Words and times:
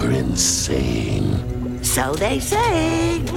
are 0.00 0.10
insane. 0.10 1.82
So 1.82 2.14
they 2.14 2.40
say. 2.40 3.18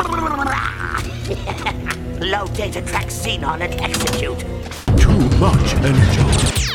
Low 2.19 2.47
data 2.47 2.81
track 2.81 3.07
xenon 3.07 3.61
and 3.61 3.73
execute. 3.81 4.39
Too 4.97 5.19
much 5.39 5.73
energy. 5.75 6.72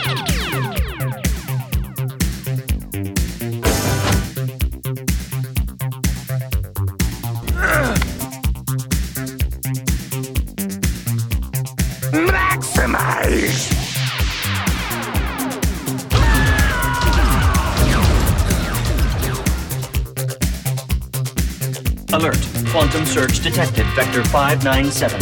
Quantum 23.41 23.53
surge 23.53 23.73
detected. 23.75 23.87
Vector 23.95 24.25
597. 24.25 25.21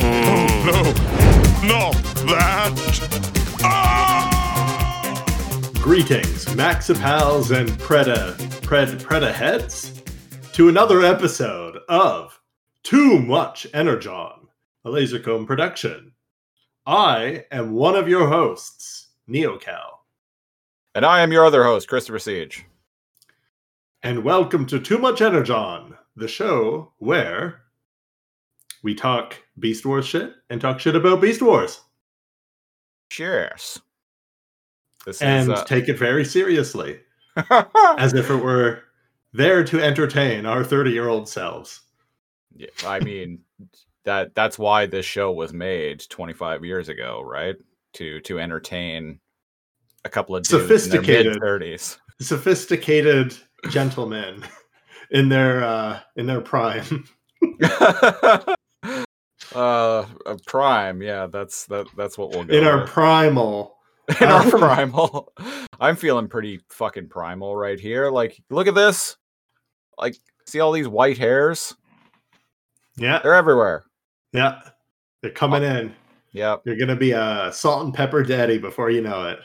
Oh, 0.00 0.92
No, 1.62 1.90
not 1.90 1.94
that. 2.26 3.58
Ah! 3.62 5.22
Greetings, 5.80 6.46
Maxipals 6.46 7.56
and 7.56 7.68
Preda, 7.70 8.34
Pred, 8.62 9.00
Preda 9.02 9.32
heads, 9.32 10.02
to 10.52 10.68
another 10.68 11.02
episode 11.02 11.78
of 11.88 12.40
Too 12.82 13.18
Much 13.20 13.66
Energon, 13.74 14.48
a 14.84 14.88
Lasercomb 14.90 15.46
production. 15.46 16.12
I 16.86 17.44
am 17.50 17.72
one 17.72 17.96
of 17.96 18.08
your 18.08 18.28
hosts, 18.28 19.08
NeoCal, 19.28 19.98
And 20.94 21.04
I 21.04 21.20
am 21.20 21.32
your 21.32 21.44
other 21.44 21.64
host, 21.64 21.88
Christopher 21.88 22.18
Siege. 22.18 22.64
and 24.02 24.22
welcome 24.24 24.66
to 24.66 24.78
Too 24.78 24.98
Much 24.98 25.20
Energon, 25.22 25.96
the 26.16 26.28
show 26.28 26.92
where 26.98 27.62
we 28.82 28.94
talk 28.94 29.36
Beast 29.58 29.84
Wars 29.84 30.06
shit 30.06 30.34
and 30.50 30.60
talk 30.60 30.80
shit 30.80 30.96
about 30.96 31.20
Beast 31.20 31.42
Wars 31.42 31.80
Cheers. 33.10 33.78
This 35.06 35.22
and 35.22 35.52
is 35.52 35.58
uh, 35.60 35.64
take 35.64 35.88
it 35.88 35.98
very 35.98 36.24
seriously, 36.24 36.98
as 37.96 38.14
if 38.14 38.30
it 38.30 38.36
were 38.36 38.82
there 39.32 39.62
to 39.64 39.80
entertain 39.80 40.46
our 40.46 40.64
30 40.64 40.90
year 40.90 41.08
old 41.08 41.28
selves. 41.28 41.82
yeah, 42.56 42.68
I 42.84 43.00
mean 43.00 43.40
that 44.04 44.34
that's 44.34 44.58
why 44.58 44.86
this 44.86 45.06
show 45.06 45.30
was 45.30 45.52
made 45.52 46.04
25 46.08 46.64
years 46.64 46.88
ago, 46.88 47.22
right? 47.24 47.56
To 47.94 48.20
to 48.22 48.40
entertain 48.40 49.20
a 50.04 50.08
couple 50.08 50.34
of 50.34 50.46
Sophisticated. 50.46 51.40
30s. 51.40 51.98
sophisticated 52.20 53.36
gentlemen 53.70 54.44
in 55.14 55.28
their 55.30 55.64
uh 55.64 56.00
in 56.16 56.26
their 56.26 56.42
prime 56.42 57.08
uh 59.54 60.04
a 60.26 60.36
prime, 60.46 61.02
yeah, 61.02 61.26
that's 61.26 61.66
that 61.66 61.86
that's 61.96 62.18
what 62.18 62.30
we'll 62.30 62.44
go 62.44 62.54
in 62.54 62.64
our 62.64 62.80
with. 62.80 62.90
primal 62.90 63.76
in 64.20 64.28
our 64.28 64.42
um, 64.42 64.50
primal. 64.50 65.32
I'm 65.80 65.96
feeling 65.96 66.28
pretty 66.28 66.60
fucking 66.68 67.08
primal 67.08 67.56
right 67.56 67.78
here. 67.80 68.10
Like, 68.10 68.42
look 68.50 68.66
at 68.66 68.74
this. 68.74 69.16
Like, 69.98 70.16
see 70.46 70.60
all 70.60 70.72
these 70.72 70.88
white 70.88 71.16
hairs? 71.18 71.74
yeah 72.96 73.18
They're 73.22 73.34
everywhere. 73.34 73.84
yeah 74.32 74.60
they're 75.22 75.32
coming 75.32 75.62
in 75.64 75.94
Yep. 76.32 76.62
you're 76.64 76.76
gonna 76.76 76.94
be 76.96 77.10
a 77.12 77.50
salt 77.52 77.84
and 77.84 77.94
pepper 77.94 78.22
daddy 78.22 78.58
before 78.58 78.88
you 78.90 79.00
know 79.00 79.26
it 79.28 79.38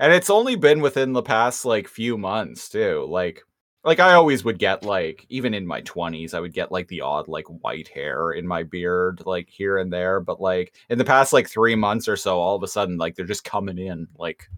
and 0.00 0.12
it's 0.12 0.28
only 0.30 0.56
been 0.56 0.80
within 0.80 1.12
the 1.14 1.22
past 1.22 1.64
like 1.64 1.88
few 1.88 2.18
months 2.18 2.68
too 2.68 3.06
like 3.08 3.42
like 3.84 4.00
i 4.00 4.12
always 4.14 4.44
would 4.44 4.58
get 4.58 4.84
like 4.84 5.26
even 5.28 5.54
in 5.54 5.66
my 5.66 5.80
20s 5.82 6.34
i 6.34 6.40
would 6.40 6.52
get 6.54 6.70
like 6.72 6.88
the 6.88 7.00
odd 7.00 7.28
like 7.28 7.46
white 7.46 7.88
hair 7.88 8.30
in 8.30 8.46
my 8.46 8.62
beard 8.62 9.22
like 9.26 9.48
here 9.48 9.78
and 9.78 9.92
there 9.92 10.20
but 10.20 10.40
like 10.40 10.74
in 10.88 10.98
the 10.98 11.04
past 11.04 11.32
like 11.32 11.48
three 11.48 11.74
months 11.74 12.06
or 12.08 12.16
so 12.16 12.38
all 12.38 12.54
of 12.56 12.62
a 12.62 12.68
sudden 12.68 12.96
like 12.98 13.16
they're 13.16 13.26
just 13.26 13.44
coming 13.44 13.78
in 13.78 14.06
like 14.18 14.48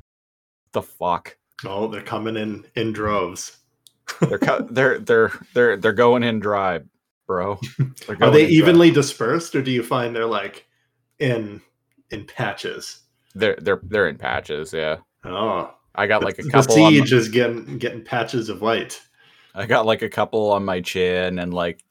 the 0.73 0.83
fuck. 0.83 1.37
Oh 1.65 1.87
they're 1.89 2.03
coming 2.03 2.37
in 2.37 2.67
in 2.75 2.93
droves. 2.93 3.59
They're 4.21 4.39
co- 4.39 4.67
they're 4.71 4.99
they're 4.99 5.33
they're 5.55 5.77
they're 5.77 5.93
going 5.93 6.23
in 6.25 6.41
dry 6.41 6.81
bro. 7.27 7.59
They're 7.79 8.17
they 8.31 8.43
in 8.43 8.49
dry. 8.49 8.57
evenly 8.57 8.91
dispersed 8.91 9.55
or 9.55 9.63
do 9.63 9.71
you 9.71 9.83
find 9.83 10.15
they're 10.15 10.27
like 10.27 10.67
in 11.21 11.63
in 12.11 12.27
patches? 12.27 13.03
They're 13.35 13.57
they're 13.61 13.81
they're 13.85 14.09
in 14.09 14.19
patches 14.19 14.73
yeah. 14.75 14.97
Oh. 15.25 15.73
I 15.95 16.07
got 16.09 16.25
like 16.25 16.39
a 16.41 16.43
the 16.43 16.51
couple 16.51 16.77
my- 16.77 16.91
siege 16.91 17.13
is 17.13 17.29
getting 17.29 17.79
getting 17.79 18.03
patches 18.05 18.49
of 18.49 18.61
white 18.61 19.01
I 19.55 19.67
got 19.67 19.87
like 19.87 20.03
a 20.03 20.09
couple 20.09 20.51
on 20.51 20.65
my 20.65 20.81
chin 20.81 21.39
and 21.39 21.55
like 21.55 21.85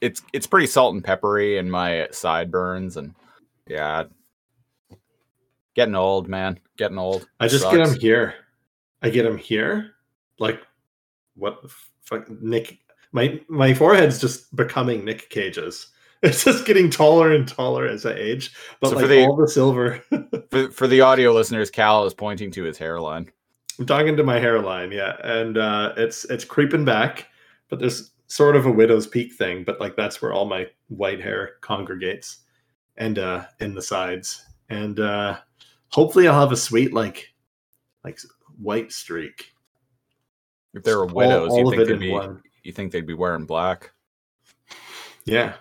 it's 0.00 0.22
it's 0.32 0.46
pretty 0.46 0.66
salt 0.66 0.94
and 0.94 1.04
peppery 1.04 1.58
in 1.58 1.70
my 1.70 2.08
sideburns 2.10 2.96
and 2.96 3.14
yeah. 3.66 4.04
Getting 5.74 5.94
old, 5.94 6.28
man. 6.28 6.58
Getting 6.76 6.98
old. 6.98 7.28
I 7.38 7.46
just 7.46 7.62
Sucks. 7.62 7.76
get 7.76 7.86
them 7.86 7.98
here. 8.00 8.34
I 9.02 9.10
get 9.10 9.22
them 9.22 9.38
here. 9.38 9.92
Like 10.38 10.60
what 11.36 11.62
the 11.62 11.70
fuck 12.02 12.28
Nick 12.42 12.78
my 13.12 13.40
my 13.48 13.72
forehead's 13.74 14.20
just 14.20 14.54
becoming 14.56 15.04
Nick 15.04 15.30
Cage's. 15.30 15.86
It's 16.22 16.44
just 16.44 16.66
getting 16.66 16.90
taller 16.90 17.32
and 17.32 17.48
taller 17.48 17.86
as 17.86 18.04
I 18.04 18.12
age. 18.12 18.52
But 18.78 18.90
So 18.90 18.96
for 18.96 19.00
like 19.00 19.08
the- 19.08 19.24
all 19.24 19.36
the 19.36 19.48
silver 19.48 20.02
For, 20.50 20.70
for 20.70 20.86
the 20.86 21.00
audio 21.00 21.32
listeners, 21.32 21.70
Cal 21.70 22.04
is 22.04 22.12
pointing 22.12 22.50
to 22.50 22.62
his 22.62 22.76
hairline. 22.76 23.30
I'm 23.80 23.86
talking 23.86 24.14
to 24.18 24.22
my 24.22 24.38
hairline, 24.38 24.92
yeah. 24.92 25.16
And 25.24 25.56
uh 25.56 25.94
it's 25.96 26.24
it's 26.26 26.44
creeping 26.44 26.84
back, 26.84 27.28
but 27.70 27.78
there's 27.78 28.10
sort 28.26 28.54
of 28.54 28.66
a 28.66 28.70
widow's 28.70 29.06
peak 29.06 29.32
thing, 29.32 29.64
but 29.64 29.80
like 29.80 29.96
that's 29.96 30.20
where 30.20 30.34
all 30.34 30.44
my 30.44 30.66
white 30.88 31.20
hair 31.20 31.52
congregates 31.62 32.40
and 32.98 33.18
uh 33.18 33.46
in 33.58 33.74
the 33.74 33.80
sides. 33.80 34.44
And 34.68 35.00
uh 35.00 35.38
hopefully 35.88 36.28
I'll 36.28 36.38
have 36.38 36.52
a 36.52 36.56
sweet 36.56 36.92
like 36.92 37.32
like 38.04 38.18
white 38.58 38.92
streak. 38.92 39.54
If 40.74 40.82
there 40.84 40.98
were 40.98 41.06
widows, 41.06 41.50
all 41.50 41.58
you 41.60 41.66
of 41.68 41.74
think 41.74 41.88
they'd 41.88 41.98
be 41.98 42.10
one. 42.10 42.42
you 42.62 42.72
think 42.72 42.92
they'd 42.92 43.06
be 43.06 43.14
wearing 43.14 43.46
black? 43.46 43.92
Yeah. 45.24 45.54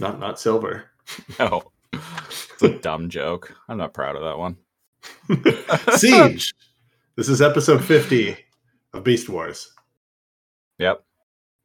Not 0.00 0.18
not 0.18 0.40
silver. 0.40 0.84
No. 1.38 1.62
It's 1.92 2.62
a 2.62 2.78
dumb 2.78 3.10
joke. 3.10 3.54
I'm 3.68 3.76
not 3.76 3.92
proud 3.92 4.16
of 4.16 4.22
that 4.22 4.38
one. 4.38 4.56
Siege. 5.98 6.54
This 7.16 7.28
is 7.28 7.40
episode 7.40 7.84
50 7.84 8.36
of 8.92 9.04
Beast 9.04 9.28
Wars. 9.28 9.72
Yep. 10.78 11.04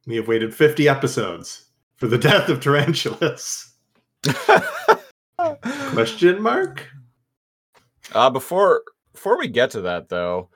We 0.06 0.14
have 0.14 0.28
waited 0.28 0.54
50 0.54 0.88
episodes 0.88 1.64
for 1.96 2.06
the 2.06 2.18
death 2.18 2.48
of 2.48 2.60
Tarantulas. 2.60 3.74
Question 5.90 6.40
mark? 6.40 6.86
Uh, 8.12 8.30
before 8.30 8.82
before 9.12 9.38
we 9.38 9.48
get 9.48 9.72
to 9.72 9.80
that 9.80 10.08
though, 10.08 10.50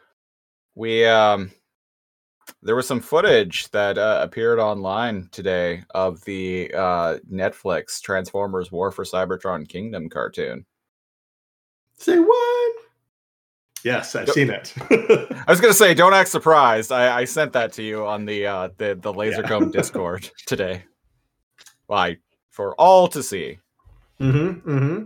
we 0.76 1.04
um 1.04 1.50
there 2.62 2.76
was 2.76 2.86
some 2.86 3.00
footage 3.00 3.68
that 3.72 3.98
uh, 3.98 4.20
appeared 4.22 4.60
online 4.60 5.28
today 5.32 5.82
of 5.92 6.24
the 6.24 6.72
uh, 6.72 7.18
Netflix 7.28 8.00
Transformers 8.00 8.70
War 8.70 8.92
for 8.92 9.04
Cybertron 9.04 9.68
Kingdom 9.68 10.08
cartoon. 10.08 10.64
Say 11.98 12.20
what? 12.20 12.83
Yes, 13.84 14.14
I've 14.16 14.26
Yep. 14.28 14.34
seen 14.34 14.50
it. 14.50 14.72
I 14.90 15.44
was 15.46 15.60
gonna 15.60 15.74
say, 15.74 15.92
don't 15.94 16.14
act 16.14 16.30
surprised. 16.30 16.90
I, 16.90 17.20
I 17.20 17.24
sent 17.26 17.52
that 17.52 17.72
to 17.74 17.82
you 17.82 18.06
on 18.06 18.24
the 18.24 18.46
uh, 18.46 18.68
the 18.78 18.94
the 19.00 19.12
Lasercomb 19.12 19.70
Discord 19.78 20.30
today. 20.46 20.84
Why 21.86 22.16
for 22.50 22.74
all 22.76 23.08
to 23.08 23.22
see. 23.22 23.58
mm-hmm, 24.20 24.68
mm-hmm. 24.70 25.04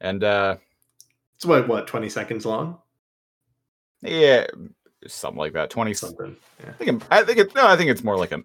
And 0.00 0.22
uh, 0.24 0.56
It's 1.36 1.44
what, 1.46 1.66
what, 1.66 1.86
20 1.86 2.08
seconds 2.08 2.44
long? 2.46 2.78
yeah, 4.02 4.46
something 5.06 5.38
like 5.38 5.52
that. 5.54 5.70
Twenty. 5.70 5.94
Something. 5.94 6.36
Yeah. 6.60 6.70
I 6.70 6.84
think 6.84 7.02
I 7.10 7.22
think 7.24 7.38
it, 7.38 7.54
no, 7.54 7.66
I 7.66 7.76
think 7.76 7.90
it's 7.90 8.04
more 8.04 8.16
like 8.16 8.32
a 8.32 8.42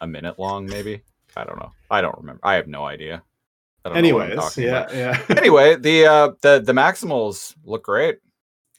a 0.00 0.06
minute 0.06 0.38
long, 0.38 0.66
maybe. 0.66 1.02
I 1.36 1.44
don't 1.44 1.58
know. 1.58 1.72
I 1.90 2.00
don't 2.00 2.16
remember. 2.18 2.40
I 2.44 2.54
have 2.54 2.68
no 2.68 2.84
idea. 2.84 3.22
I 3.84 3.88
don't 3.90 4.02
know 4.02 4.14
what 4.14 4.22
I'm 4.24 4.30
Anyways, 4.32 4.56
yeah, 4.58 4.80
about. 4.82 4.94
yeah. 4.94 5.22
Anyway, 5.36 5.76
the 5.76 6.06
uh 6.06 6.30
the 6.42 6.60
the 6.60 6.72
Maximals 6.72 7.54
look 7.64 7.84
great. 7.84 8.18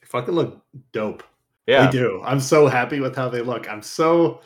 Fucking 0.06 0.34
look 0.34 0.62
dope. 0.92 1.22
Yeah, 1.66 1.86
They 1.86 1.98
do. 1.98 2.22
I'm 2.24 2.40
so 2.40 2.68
happy 2.68 3.00
with 3.00 3.16
how 3.16 3.28
they 3.28 3.40
look. 3.42 3.68
I'm 3.68 3.82
so 3.82 4.40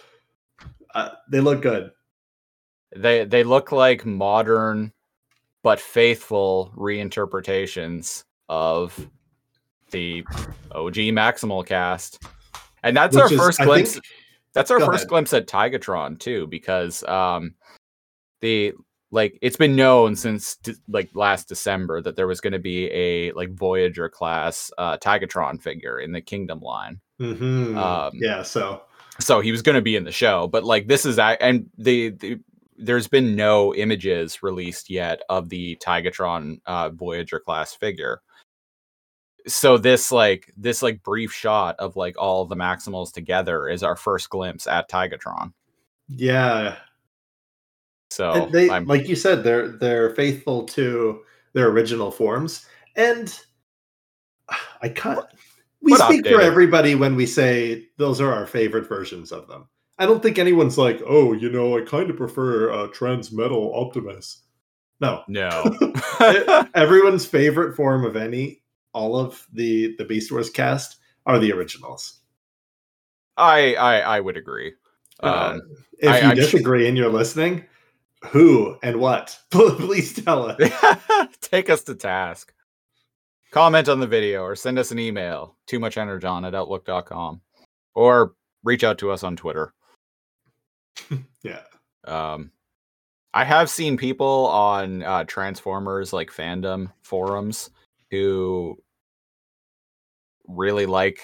uh, 0.94 1.10
they 1.30 1.40
look 1.40 1.60
good. 1.62 1.90
they 2.96 3.24
they 3.24 3.44
look 3.44 3.72
like 3.72 4.04
modern 4.06 4.92
but 5.62 5.78
faithful 5.78 6.72
reinterpretations 6.76 8.24
of 8.48 8.98
the 9.90 10.24
OG 10.72 10.94
Maximal 11.12 11.64
cast. 11.66 12.22
And 12.82 12.96
that's 12.96 13.14
our 13.16 13.30
is, 13.30 13.38
first 13.38 13.60
I 13.60 13.64
glimpse. 13.64 13.92
think- 13.94 14.04
that's 14.54 14.70
our 14.72 14.80
first 14.80 15.02
ahead. 15.04 15.08
glimpse 15.08 15.32
at 15.34 15.46
Tigatron 15.46 16.18
too, 16.18 16.46
because 16.48 17.04
um 17.04 17.54
the 18.40 18.72
like 19.10 19.38
it's 19.42 19.56
been 19.56 19.76
known 19.76 20.16
since 20.16 20.56
de- 20.56 20.74
like 20.88 21.10
last 21.14 21.48
December 21.48 22.00
that 22.02 22.16
there 22.16 22.26
was 22.26 22.40
going 22.40 22.52
to 22.52 22.58
be 22.58 22.90
a 22.92 23.32
like 23.32 23.52
Voyager 23.52 24.08
class 24.08 24.70
uh 24.78 24.96
Tigatron 24.98 25.60
figure 25.60 25.98
in 25.98 26.12
the 26.12 26.20
Kingdom 26.20 26.60
line 26.60 27.00
hmm 27.18 27.76
Um, 27.76 28.12
yeah, 28.14 28.42
so 28.42 28.82
so 29.18 29.40
he 29.40 29.52
was 29.52 29.62
going 29.62 29.74
to 29.74 29.82
be 29.82 29.96
in 29.96 30.04
the 30.04 30.12
show 30.12 30.48
but 30.48 30.64
like 30.64 30.86
this 30.86 31.04
is 31.04 31.18
and 31.18 31.68
the, 31.76 32.10
the 32.10 32.40
there's 32.80 33.08
been 33.08 33.36
no 33.36 33.74
images 33.74 34.42
released 34.42 34.90
yet 34.90 35.20
of 35.28 35.50
the 35.50 35.76
Tigatron 35.84 36.60
uh, 36.66 36.88
Voyager 36.90 37.38
class 37.38 37.74
figure. 37.74 38.22
So 39.46 39.78
this 39.78 40.10
like 40.10 40.52
this 40.56 40.82
like 40.82 41.02
brief 41.02 41.32
shot 41.32 41.76
of 41.78 41.96
like 41.96 42.16
all 42.18 42.46
the 42.46 42.56
Maximals 42.56 43.12
together 43.12 43.68
is 43.68 43.82
our 43.82 43.96
first 43.96 44.30
glimpse 44.30 44.66
at 44.66 44.88
Tigatron. 44.90 45.52
yeah, 46.08 46.76
So 48.10 48.32
And 48.32 48.52
they 48.52 48.68
I'm, 48.70 48.86
like 48.86 49.08
you 49.08 49.16
said 49.16 49.44
they're 49.44 49.68
they're 49.68 50.10
faithful 50.14 50.64
to 50.66 51.22
their 51.52 51.68
original 51.68 52.10
forms 52.10 52.66
and 52.96 53.38
i 54.82 54.88
can't 54.88 55.24
we 55.82 55.94
speak 55.94 56.26
for 56.26 56.40
everybody 56.40 56.94
when 56.94 57.14
we 57.16 57.24
say 57.24 57.86
those 57.96 58.20
are 58.20 58.32
our 58.32 58.46
favorite 58.46 58.86
versions 58.88 59.32
of 59.32 59.48
them. 59.48 59.66
I 59.98 60.06
don't 60.06 60.22
think 60.22 60.38
anyone's 60.38 60.76
like 60.76 61.00
oh 61.06 61.32
you 61.32 61.50
know 61.50 61.78
i 61.78 61.82
kind 61.82 62.10
of 62.10 62.16
prefer 62.16 62.70
uh, 62.72 62.88
transmetal 62.88 63.74
optimus. 63.74 64.42
No. 65.00 65.22
No. 65.28 65.64
everyone's 66.74 67.24
favorite 67.24 67.74
form 67.76 68.04
of 68.04 68.16
any 68.16 68.62
all 68.92 69.16
of 69.16 69.46
the 69.52 69.94
the 69.96 70.04
beast 70.04 70.30
wars 70.32 70.50
cast 70.50 70.98
are 71.26 71.38
the 71.38 71.52
originals. 71.52 72.20
I 73.36 73.74
I 73.76 74.00
I 74.00 74.20
would 74.20 74.36
agree. 74.36 74.74
Uh, 75.22 75.52
Um, 75.54 75.60
if 75.98 76.10
I 76.10 76.18
you 76.18 76.24
actually- 76.26 76.40
disagree 76.42 76.88
and 76.88 76.96
you're 76.98 77.08
listening 77.12 77.64
who 78.26 78.76
and 78.82 79.00
what 79.00 79.38
please 79.50 80.12
tell 80.12 80.46
us 80.46 80.60
take 81.40 81.70
us 81.70 81.82
to 81.84 81.94
task. 81.94 82.52
Comment 83.50 83.88
on 83.88 83.98
the 83.98 84.06
video 84.06 84.42
or 84.42 84.54
send 84.54 84.78
us 84.78 84.92
an 84.92 84.98
email, 84.98 85.56
too 85.66 85.80
much 85.80 85.98
energon 85.98 86.44
at 86.44 86.54
outlook.com. 86.54 87.40
Or 87.94 88.34
reach 88.62 88.84
out 88.84 88.98
to 88.98 89.10
us 89.10 89.24
on 89.24 89.36
Twitter. 89.36 89.72
yeah 91.42 91.62
Um, 92.04 92.52
I 93.32 93.44
have 93.44 93.70
seen 93.70 93.96
people 93.96 94.46
on 94.46 95.02
uh, 95.02 95.24
Transformers 95.24 96.12
like 96.12 96.30
fandom 96.30 96.92
forums 97.02 97.70
who 98.10 98.76
really 100.48 100.86
like 100.86 101.20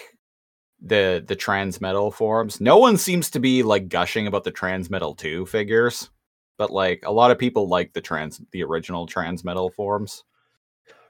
the 0.81 1.25
the 1.27 1.37
Transmetal 1.37 2.13
forums. 2.13 2.61
No 2.61 2.79
one 2.79 2.97
seems 2.97 3.31
to 3.31 3.41
be 3.41 3.63
like 3.63 3.89
gushing 3.89 4.27
about 4.27 4.45
the 4.45 4.53
Transmetal 4.53 5.17
2 5.17 5.47
figures, 5.47 6.11
but 6.59 6.71
like 6.71 7.03
a 7.05 7.13
lot 7.13 7.31
of 7.31 7.39
people 7.39 7.69
like 7.69 7.93
the 7.93 8.01
trans 8.01 8.41
the 8.53 8.63
original 8.63 9.07
Transmetal 9.07 9.73
forms. 9.73 10.25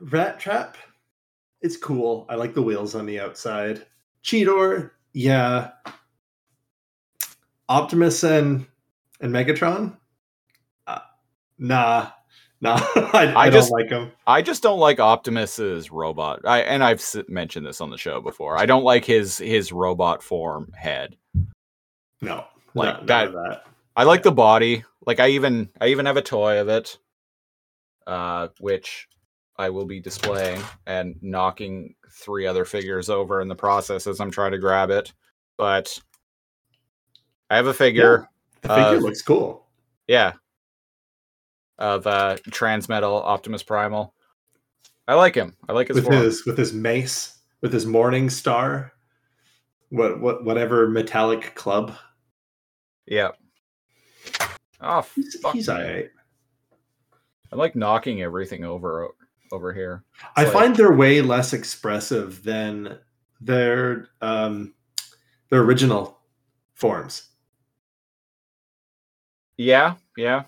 Rat 0.00 0.38
Trap, 0.40 0.76
it's 1.62 1.76
cool. 1.76 2.26
I 2.28 2.34
like 2.34 2.54
the 2.54 2.62
wheels 2.62 2.94
on 2.94 3.06
the 3.06 3.20
outside. 3.20 3.86
Cheetor, 4.24 4.90
yeah. 5.12 5.70
Optimus 7.68 8.22
and 8.22 8.66
and 9.20 9.32
Megatron, 9.32 9.96
uh, 10.86 10.98
nah, 11.58 12.10
nah. 12.60 12.76
I, 12.94 13.32
I, 13.34 13.40
I 13.46 13.50
don't 13.50 13.52
just- 13.60 13.72
like 13.72 13.88
them. 13.88 14.12
I 14.26 14.42
just 14.42 14.62
don't 14.62 14.78
like 14.78 14.98
Optimus's 15.00 15.90
robot. 15.90 16.40
I 16.44 16.60
and 16.60 16.84
I've 16.84 16.98
s- 17.00 17.16
mentioned 17.28 17.66
this 17.66 17.80
on 17.80 17.90
the 17.90 17.98
show 17.98 18.20
before. 18.20 18.58
I 18.58 18.66
don't 18.66 18.84
like 18.84 19.04
his 19.04 19.38
his 19.38 19.72
robot 19.72 20.22
form 20.22 20.70
head. 20.76 21.16
No, 22.20 22.44
like 22.74 23.06
that. 23.06 23.32
that. 23.32 23.64
I 23.96 24.04
like 24.04 24.22
the 24.22 24.32
body. 24.32 24.84
Like 25.06 25.20
I 25.20 25.28
even 25.28 25.70
I 25.80 25.88
even 25.88 26.06
have 26.06 26.16
a 26.16 26.22
toy 26.22 26.60
of 26.60 26.68
it, 26.68 26.98
uh, 28.06 28.48
which 28.58 29.08
I 29.56 29.70
will 29.70 29.86
be 29.86 30.00
displaying 30.00 30.60
and 30.86 31.16
knocking 31.22 31.94
three 32.10 32.46
other 32.46 32.64
figures 32.64 33.08
over 33.08 33.40
in 33.40 33.48
the 33.48 33.54
process 33.54 34.06
as 34.06 34.20
I'm 34.20 34.30
trying 34.30 34.52
to 34.52 34.58
grab 34.58 34.90
it. 34.90 35.12
But 35.56 35.98
I 37.48 37.56
have 37.56 37.66
a 37.68 37.74
figure, 37.74 38.28
The 38.62 38.68
figure 38.68 38.96
Uh, 38.96 39.00
looks 39.00 39.22
cool. 39.22 39.66
yeah, 40.08 40.32
of 41.78 42.06
uh, 42.06 42.36
Transmetal 42.50 43.22
Optimus 43.22 43.62
Primal. 43.62 44.12
I 45.08 45.14
like 45.14 45.36
him. 45.36 45.56
I 45.68 45.72
like 45.72 45.86
his 45.88 45.94
with 45.94 46.04
form. 46.06 46.16
his 46.16 46.44
with 46.46 46.58
his 46.58 46.72
mace, 46.72 47.38
with 47.60 47.72
his 47.72 47.86
morning 47.86 48.28
star, 48.28 48.92
what 49.90 50.20
what 50.20 50.44
whatever 50.44 50.88
metallic 50.88 51.54
club. 51.54 51.94
Yeah. 53.06 53.30
Oh, 54.80 55.06
He's, 55.14 55.38
fuck 55.40 55.54
he's 55.54 55.68
alright. 55.68 56.10
I'm 57.52 57.58
like 57.58 57.76
knocking 57.76 58.22
everything 58.22 58.64
over 58.64 59.08
over 59.52 59.72
here. 59.72 60.04
I 60.36 60.44
like- 60.44 60.52
find 60.52 60.76
they're 60.76 60.92
way 60.92 61.22
less 61.22 61.52
expressive 61.52 62.42
than 62.42 62.98
their 63.40 64.08
um 64.20 64.74
their 65.50 65.60
original 65.60 66.18
forms. 66.74 67.28
Yeah, 69.56 69.94
yeah. 70.16 70.44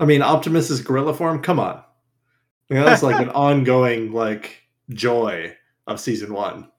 I 0.00 0.06
mean, 0.06 0.22
Optimus's 0.22 0.80
gorilla 0.80 1.12
form. 1.14 1.42
Come 1.42 1.60
on, 1.60 1.82
you 2.68 2.76
know, 2.76 2.84
that's 2.84 3.02
like 3.02 3.20
an 3.20 3.28
ongoing 3.34 4.12
like 4.12 4.62
joy 4.90 5.54
of 5.86 6.00
season 6.00 6.32
one. 6.32 6.70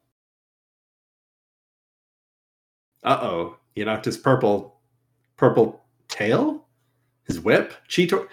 Uh 3.03 3.19
oh, 3.21 3.57
you 3.75 3.85
knocked 3.85 4.05
his 4.05 4.17
purple 4.17 4.79
purple 5.37 5.84
tail, 6.15 6.67
his 7.25 7.39
whip. 7.39 7.73
Cheetor. 7.89 8.27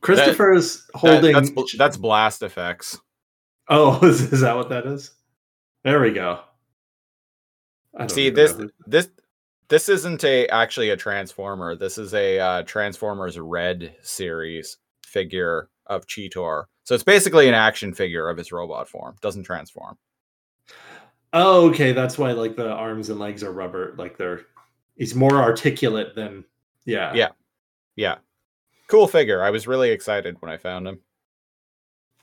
Christopher's 0.00 0.86
That- 0.86 0.98
holding. 0.98 1.32
that's 1.32 1.76
that's 1.76 1.96
blast 1.96 2.42
effects. 2.42 2.98
oh, 3.68 3.98
is, 4.06 4.32
is 4.32 4.40
that 4.40 4.56
what 4.56 4.68
that 4.70 4.86
is? 4.86 5.12
There 5.84 6.00
we 6.00 6.12
go. 6.12 6.40
See 8.08 8.30
this 8.30 8.56
know 8.56 8.68
this 8.86 9.08
this 9.68 9.88
isn't 9.88 10.24
a 10.24 10.46
actually 10.48 10.90
a 10.90 10.96
transformer. 10.96 11.76
This 11.76 11.98
is 11.98 12.14
a 12.14 12.38
uh, 12.38 12.62
Transformers 12.62 13.38
Red 13.38 13.94
series 14.02 14.78
figure 15.04 15.68
of 15.86 16.06
Cheetor. 16.06 16.64
So 16.84 16.94
it's 16.94 17.04
basically 17.04 17.48
an 17.48 17.54
action 17.54 17.94
figure 17.94 18.28
of 18.28 18.36
his 18.36 18.50
robot 18.50 18.88
form. 18.88 19.16
Doesn't 19.20 19.44
transform. 19.44 19.96
Oh, 21.32 21.70
okay. 21.70 21.92
That's 21.92 22.18
why 22.18 22.32
like 22.32 22.56
the 22.56 22.70
arms 22.70 23.08
and 23.08 23.18
legs 23.18 23.42
are 23.42 23.52
rubber. 23.52 23.94
Like 23.96 24.16
they're 24.18 24.42
he's 24.96 25.14
more 25.14 25.36
articulate 25.36 26.14
than 26.14 26.44
yeah. 26.84 27.12
Yeah. 27.14 27.28
Yeah. 27.96 28.16
Cool 28.88 29.06
figure. 29.06 29.42
I 29.42 29.50
was 29.50 29.66
really 29.66 29.90
excited 29.90 30.36
when 30.40 30.50
I 30.50 30.56
found 30.56 30.86
him. 30.86 31.00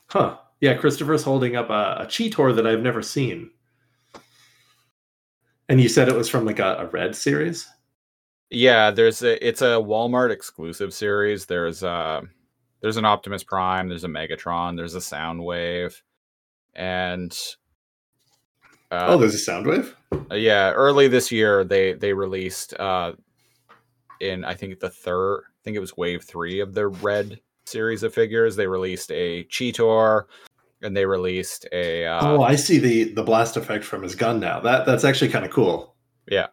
Huh. 0.08 0.38
Yeah, 0.60 0.74
Christopher's 0.74 1.22
holding 1.22 1.56
up 1.56 1.70
a, 1.70 2.02
a 2.02 2.06
Cheetor 2.06 2.54
that 2.56 2.66
I've 2.66 2.82
never 2.82 3.02
seen. 3.02 3.50
And 5.68 5.80
you 5.80 5.88
said 5.88 6.08
it 6.08 6.16
was 6.16 6.28
from 6.28 6.44
like 6.44 6.58
a, 6.58 6.76
a 6.80 6.86
red 6.86 7.14
series? 7.14 7.68
Yeah, 8.50 8.90
there's 8.90 9.22
a 9.22 9.46
it's 9.46 9.62
a 9.62 9.76
Walmart 9.76 10.30
exclusive 10.30 10.92
series. 10.92 11.46
There's 11.46 11.84
uh 11.84 12.22
there's 12.80 12.96
an 12.96 13.04
Optimus 13.04 13.44
Prime, 13.44 13.88
there's 13.88 14.04
a 14.04 14.08
Megatron, 14.08 14.76
there's 14.76 14.96
a 14.96 14.98
Soundwave, 14.98 15.94
and 16.74 17.36
uh, 18.90 19.06
oh, 19.08 19.18
there's 19.18 19.34
a 19.34 19.50
Soundwave. 19.50 19.94
Yeah, 20.32 20.72
early 20.72 21.06
this 21.06 21.30
year 21.30 21.62
they 21.62 21.92
they 21.92 22.12
released 22.12 22.74
uh 22.74 23.12
in 24.20 24.44
I 24.44 24.54
think 24.54 24.80
the 24.80 24.90
third 24.90 25.42
I 25.46 25.60
think 25.64 25.76
it 25.76 25.80
was 25.80 25.96
wave 25.96 26.24
3 26.24 26.60
of 26.60 26.74
the 26.74 26.88
red 26.88 27.40
series 27.66 28.02
of 28.02 28.14
figures. 28.14 28.56
They 28.56 28.66
released 28.66 29.10
a 29.12 29.44
Cheetor 29.44 30.24
and 30.82 30.96
they 30.96 31.04
released 31.06 31.66
a 31.72 32.06
uh 32.06 32.20
oh, 32.22 32.42
I 32.42 32.56
see 32.56 32.78
the 32.78 33.04
the 33.12 33.22
blast 33.22 33.56
effect 33.56 33.84
from 33.84 34.02
his 34.02 34.14
gun 34.14 34.40
now. 34.40 34.60
That 34.60 34.86
that's 34.86 35.04
actually 35.04 35.30
kind 35.30 35.44
of 35.44 35.50
cool. 35.50 35.94
Yeah. 36.28 36.48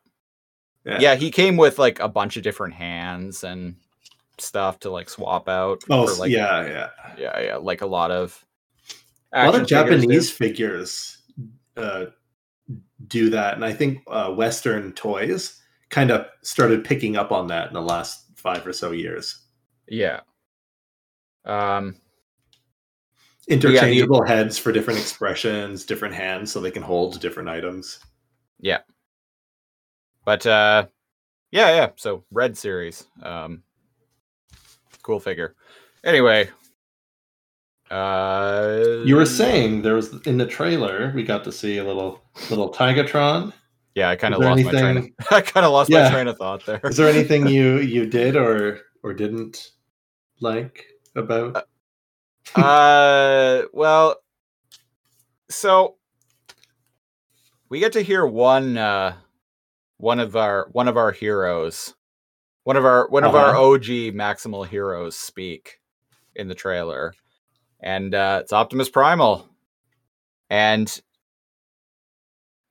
Yeah. 0.85 0.99
yeah, 1.01 1.15
he 1.15 1.31
came 1.31 1.57
with 1.57 1.77
like 1.79 1.99
a 1.99 2.07
bunch 2.07 2.37
of 2.37 2.43
different 2.43 2.73
hands 2.73 3.43
and 3.43 3.75
stuff 4.37 4.79
to 4.79 4.89
like 4.89 5.09
swap 5.09 5.49
out 5.49 5.83
Oh, 5.89 6.07
for, 6.07 6.21
like 6.21 6.31
yeah, 6.31 6.65
yeah. 6.65 6.89
yeah, 7.17 7.39
yeah, 7.41 7.55
like 7.57 7.81
a 7.81 7.85
lot 7.85 8.09
of 8.09 8.45
A 9.33 9.47
lot 9.47 9.55
of 9.55 9.61
action 9.63 9.65
figures. 9.65 10.01
Japanese 10.01 10.31
figures 10.31 11.17
uh, 11.75 12.05
do 13.07 13.29
that, 13.31 13.55
and 13.55 13.65
I 13.65 13.73
think 13.73 14.01
uh, 14.07 14.31
Western 14.31 14.93
toys 14.93 15.61
kind 15.89 16.11
of 16.11 16.27
started 16.41 16.83
picking 16.83 17.15
up 17.15 17.31
on 17.31 17.47
that 17.47 17.67
in 17.67 17.73
the 17.73 17.81
last 17.81 18.25
five 18.35 18.65
or 18.65 18.73
so 18.73 18.91
years. 18.91 19.45
Yeah. 19.87 20.21
Um 21.45 21.95
Interchangeable 23.47 24.25
heads 24.25 24.57
for 24.57 24.73
different 24.73 24.99
expressions, 24.99 25.85
different 25.85 26.13
hands, 26.13 26.51
so 26.51 26.59
they 26.59 26.71
can 26.71 26.83
hold 26.83 27.21
different 27.21 27.47
items. 27.47 27.99
Yeah. 28.59 28.79
But 30.25 30.45
uh 30.45 30.87
yeah, 31.51 31.69
yeah, 31.75 31.89
so 31.95 32.25
red 32.31 32.57
series. 32.57 33.05
Um 33.23 33.63
cool 35.01 35.21
figure. 35.21 35.55
Anyway, 36.03 36.49
uh 37.89 39.03
You 39.05 39.15
were 39.15 39.25
saying 39.25 39.81
there 39.81 39.95
was 39.95 40.13
in 40.27 40.37
the 40.37 40.45
trailer 40.45 41.13
we 41.15 41.23
got 41.23 41.45
to 41.45 41.51
see 41.53 41.77
a 41.77 41.85
little 41.85 42.21
little 42.49 42.69
Tigatron. 42.73 43.53
Yeah, 43.97 44.09
I 44.09 44.15
kind 44.15 44.35
of 44.35 44.41
lost 44.41 44.63
my 44.63 44.71
train 44.71 44.97
of, 44.97 45.05
I 45.31 45.41
kind 45.41 45.65
of 45.65 45.71
lost 45.71 45.89
Yeah. 45.89 46.03
my 46.03 46.11
train 46.11 46.27
of 46.27 46.37
thought 46.37 46.63
there. 46.67 46.79
Is 46.83 46.97
there 46.97 47.09
anything 47.09 47.47
you 47.55 47.79
you 47.79 48.05
did 48.05 48.35
or 48.35 48.81
or 49.01 49.11
didn't 49.15 49.71
like 50.39 50.85
about? 51.15 51.65
uh 52.55 53.63
well 53.73 54.15
so 55.49 55.95
we 57.69 57.79
get 57.79 57.93
to 57.93 58.01
hear 58.01 58.25
one 58.25 58.77
uh 58.77 59.15
one 59.97 60.19
of 60.19 60.35
our 60.35 60.67
one 60.71 60.87
of 60.87 60.95
our 60.95 61.11
heroes 61.11 61.95
one 62.65 62.77
of 62.77 62.85
our 62.85 63.09
one 63.09 63.23
of 63.23 63.33
our 63.35 63.49
Uh-huh. 63.49 63.71
og 63.73 63.81
maximal 64.15 64.65
heroes 64.65 65.17
speak 65.17 65.79
in 66.35 66.47
the 66.47 66.55
trailer 66.55 67.13
and 67.81 68.13
uh 68.15 68.39
it's 68.41 68.53
optimus 68.53 68.89
primal 68.89 69.49
and 70.49 71.01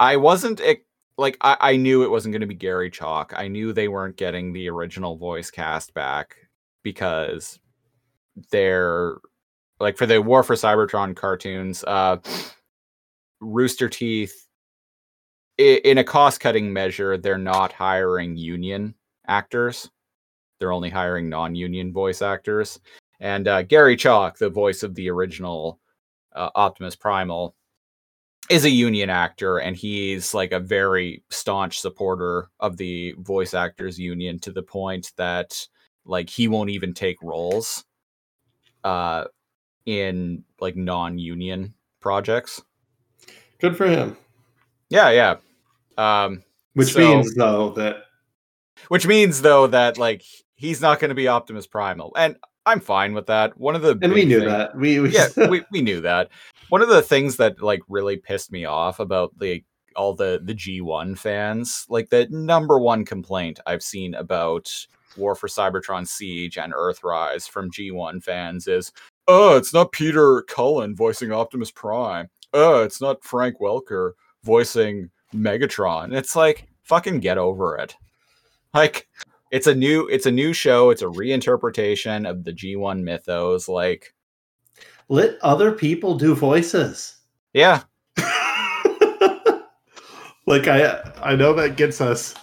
i 0.00 0.16
wasn't 0.16 0.60
ex- 0.60 0.85
like 1.18 1.36
i, 1.40 1.56
I 1.60 1.76
knew 1.76 2.02
it 2.02 2.10
wasn't 2.10 2.32
going 2.32 2.40
to 2.40 2.46
be 2.46 2.54
gary 2.54 2.90
chalk 2.90 3.32
i 3.36 3.48
knew 3.48 3.72
they 3.72 3.88
weren't 3.88 4.16
getting 4.16 4.52
the 4.52 4.68
original 4.68 5.16
voice 5.16 5.50
cast 5.50 5.94
back 5.94 6.36
because 6.82 7.58
they're 8.50 9.16
like 9.80 9.96
for 9.96 10.06
the 10.06 10.20
war 10.20 10.42
for 10.42 10.54
cybertron 10.56 11.16
cartoons 11.16 11.84
uh 11.84 12.18
rooster 13.40 13.88
teeth 13.88 14.46
i- 15.58 15.80
in 15.84 15.98
a 15.98 16.04
cost 16.04 16.40
cutting 16.40 16.72
measure, 16.72 17.16
they're 17.16 17.38
not 17.38 17.72
hiring 17.72 18.36
union 18.36 18.94
actors. 19.26 19.90
They're 20.58 20.72
only 20.72 20.90
hiring 20.90 21.28
non 21.28 21.54
union 21.54 21.92
voice 21.92 22.22
actors. 22.22 22.80
And 23.20 23.48
uh, 23.48 23.62
Gary 23.62 23.96
Chalk, 23.96 24.38
the 24.38 24.50
voice 24.50 24.82
of 24.82 24.94
the 24.94 25.10
original 25.10 25.80
uh, 26.34 26.50
Optimus 26.54 26.96
Primal, 26.96 27.54
is 28.48 28.64
a 28.64 28.70
union 28.70 29.10
actor, 29.10 29.58
and 29.58 29.76
he's 29.76 30.32
like 30.34 30.52
a 30.52 30.60
very 30.60 31.22
staunch 31.30 31.80
supporter 31.80 32.48
of 32.60 32.76
the 32.76 33.12
voice 33.18 33.54
actors 33.54 33.98
union 33.98 34.38
to 34.40 34.52
the 34.52 34.62
point 34.62 35.12
that 35.16 35.66
like 36.04 36.30
he 36.30 36.46
won't 36.48 36.70
even 36.70 36.94
take 36.94 37.20
roles 37.22 37.84
uh, 38.84 39.24
in 39.86 40.44
like 40.60 40.76
non 40.76 41.18
union 41.18 41.74
projects. 42.00 42.62
Good 43.58 43.76
for 43.76 43.86
him. 43.86 44.16
Yeah, 44.90 45.10
yeah. 45.10 45.36
Um, 45.98 46.42
Which 46.74 46.92
So- 46.92 47.00
means 47.00 47.34
though 47.34 47.70
that 47.70 48.04
which 48.88 49.06
means 49.06 49.40
though 49.42 49.66
that 49.68 49.98
like 49.98 50.22
he's 50.54 50.80
not 50.80 51.00
going 51.00 51.08
to 51.08 51.14
be 51.14 51.26
Optimus 51.28 51.66
Primal, 51.66 52.12
and 52.16 52.36
I'm 52.66 52.80
fine 52.80 53.14
with 53.14 53.26
that. 53.26 53.56
One 53.58 53.76
of 53.76 53.82
the 53.82 53.96
and 54.02 54.12
we 54.12 54.24
knew 54.24 54.40
thing- 54.40 54.48
that. 54.48 54.76
We, 54.76 55.00
we 55.00 55.10
yeah, 55.10 55.28
we, 55.48 55.62
we 55.70 55.80
knew 55.80 56.00
that. 56.02 56.30
One 56.68 56.82
of 56.82 56.88
the 56.88 57.02
things 57.02 57.36
that 57.36 57.62
like 57.62 57.80
really 57.88 58.16
pissed 58.16 58.50
me 58.52 58.64
off 58.64 58.98
about 59.00 59.38
the 59.38 59.64
all 59.94 60.12
the 60.14 60.40
the 60.42 60.54
G1 60.54 61.16
fans, 61.16 61.86
like 61.88 62.10
the 62.10 62.26
number 62.30 62.78
one 62.78 63.04
complaint 63.04 63.60
I've 63.66 63.82
seen 63.82 64.14
about 64.14 64.70
War 65.16 65.34
for 65.34 65.48
Cybertron 65.48 66.06
Siege 66.06 66.58
and 66.58 66.74
Earthrise 66.74 67.48
from 67.48 67.70
G1 67.70 68.22
fans 68.22 68.68
is, 68.68 68.92
oh, 69.28 69.56
it's 69.56 69.72
not 69.72 69.92
Peter 69.92 70.42
Cullen 70.42 70.94
voicing 70.94 71.32
Optimus 71.32 71.70
Prime. 71.70 72.28
Oh, 72.52 72.82
it's 72.82 73.00
not 73.00 73.24
Frank 73.24 73.58
Welker 73.60 74.12
voicing 74.42 75.10
Megatron. 75.34 76.14
It's 76.14 76.36
like 76.36 76.68
fucking 76.82 77.20
get 77.20 77.38
over 77.38 77.76
it. 77.76 77.96
Like 78.74 79.08
it's 79.50 79.66
a 79.66 79.74
new 79.74 80.06
it's 80.08 80.26
a 80.26 80.30
new 80.30 80.52
show, 80.52 80.90
it's 80.90 81.02
a 81.02 81.06
reinterpretation 81.06 82.28
of 82.28 82.44
the 82.44 82.52
G1 82.52 83.02
mythos 83.02 83.68
like 83.68 84.14
let 85.08 85.38
other 85.42 85.72
people 85.72 86.16
do 86.16 86.34
voices. 86.34 87.16
yeah, 87.52 87.82
like 90.46 90.66
I 90.66 91.00
I 91.22 91.36
know 91.36 91.52
that 91.54 91.76
gets 91.76 92.00
us 92.00 92.34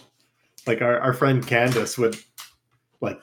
like 0.65 0.81
our, 0.81 0.99
our 0.99 1.13
friend 1.13 1.45
Candace 1.45 1.97
would 1.97 2.17
like 3.01 3.19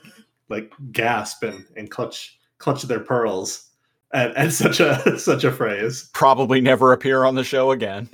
like 0.48 0.72
gasp 0.92 1.42
and, 1.42 1.64
and 1.76 1.90
clutch 1.90 2.38
clutch 2.58 2.82
their 2.82 3.00
pearls 3.00 3.70
at, 4.12 4.34
at 4.36 4.52
such 4.52 4.80
a 4.80 5.18
such 5.18 5.44
a 5.44 5.52
phrase. 5.52 6.10
probably 6.12 6.60
never 6.60 6.92
appear 6.92 7.24
on 7.24 7.34
the 7.34 7.44
show 7.44 7.70
again. 7.70 8.08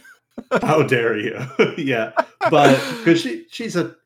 How 0.63 0.83
dare 0.83 1.17
you? 1.19 1.39
yeah, 1.79 2.13
but 2.51 2.79
because 2.99 3.21
she 3.21 3.47
she's 3.51 3.75
a 3.75 3.97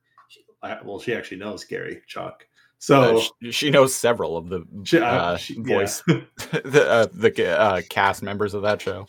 she, 0.64 0.75
well, 0.85 0.99
she 1.00 1.14
actually 1.14 1.38
knows 1.38 1.64
Gary 1.64 2.02
Chalk, 2.07 2.47
so 2.79 3.19
Uh, 3.19 3.21
sh- 3.21 3.55
she 3.55 3.71
knows 3.71 3.95
several 3.95 4.37
of 4.37 4.49
the 4.49 4.64
she, 4.85 4.99
uh, 4.99 5.05
uh, 5.05 5.37
she- 5.37 5.55
yeah. 5.55 5.62
voice 5.79 6.02
the 6.07 6.87
uh, 6.88 7.07
the 7.12 7.59
uh, 7.59 7.83
cast 7.90 8.23
members 8.23 8.55
of 8.55 8.62
that 8.62 8.81
show. 8.81 9.07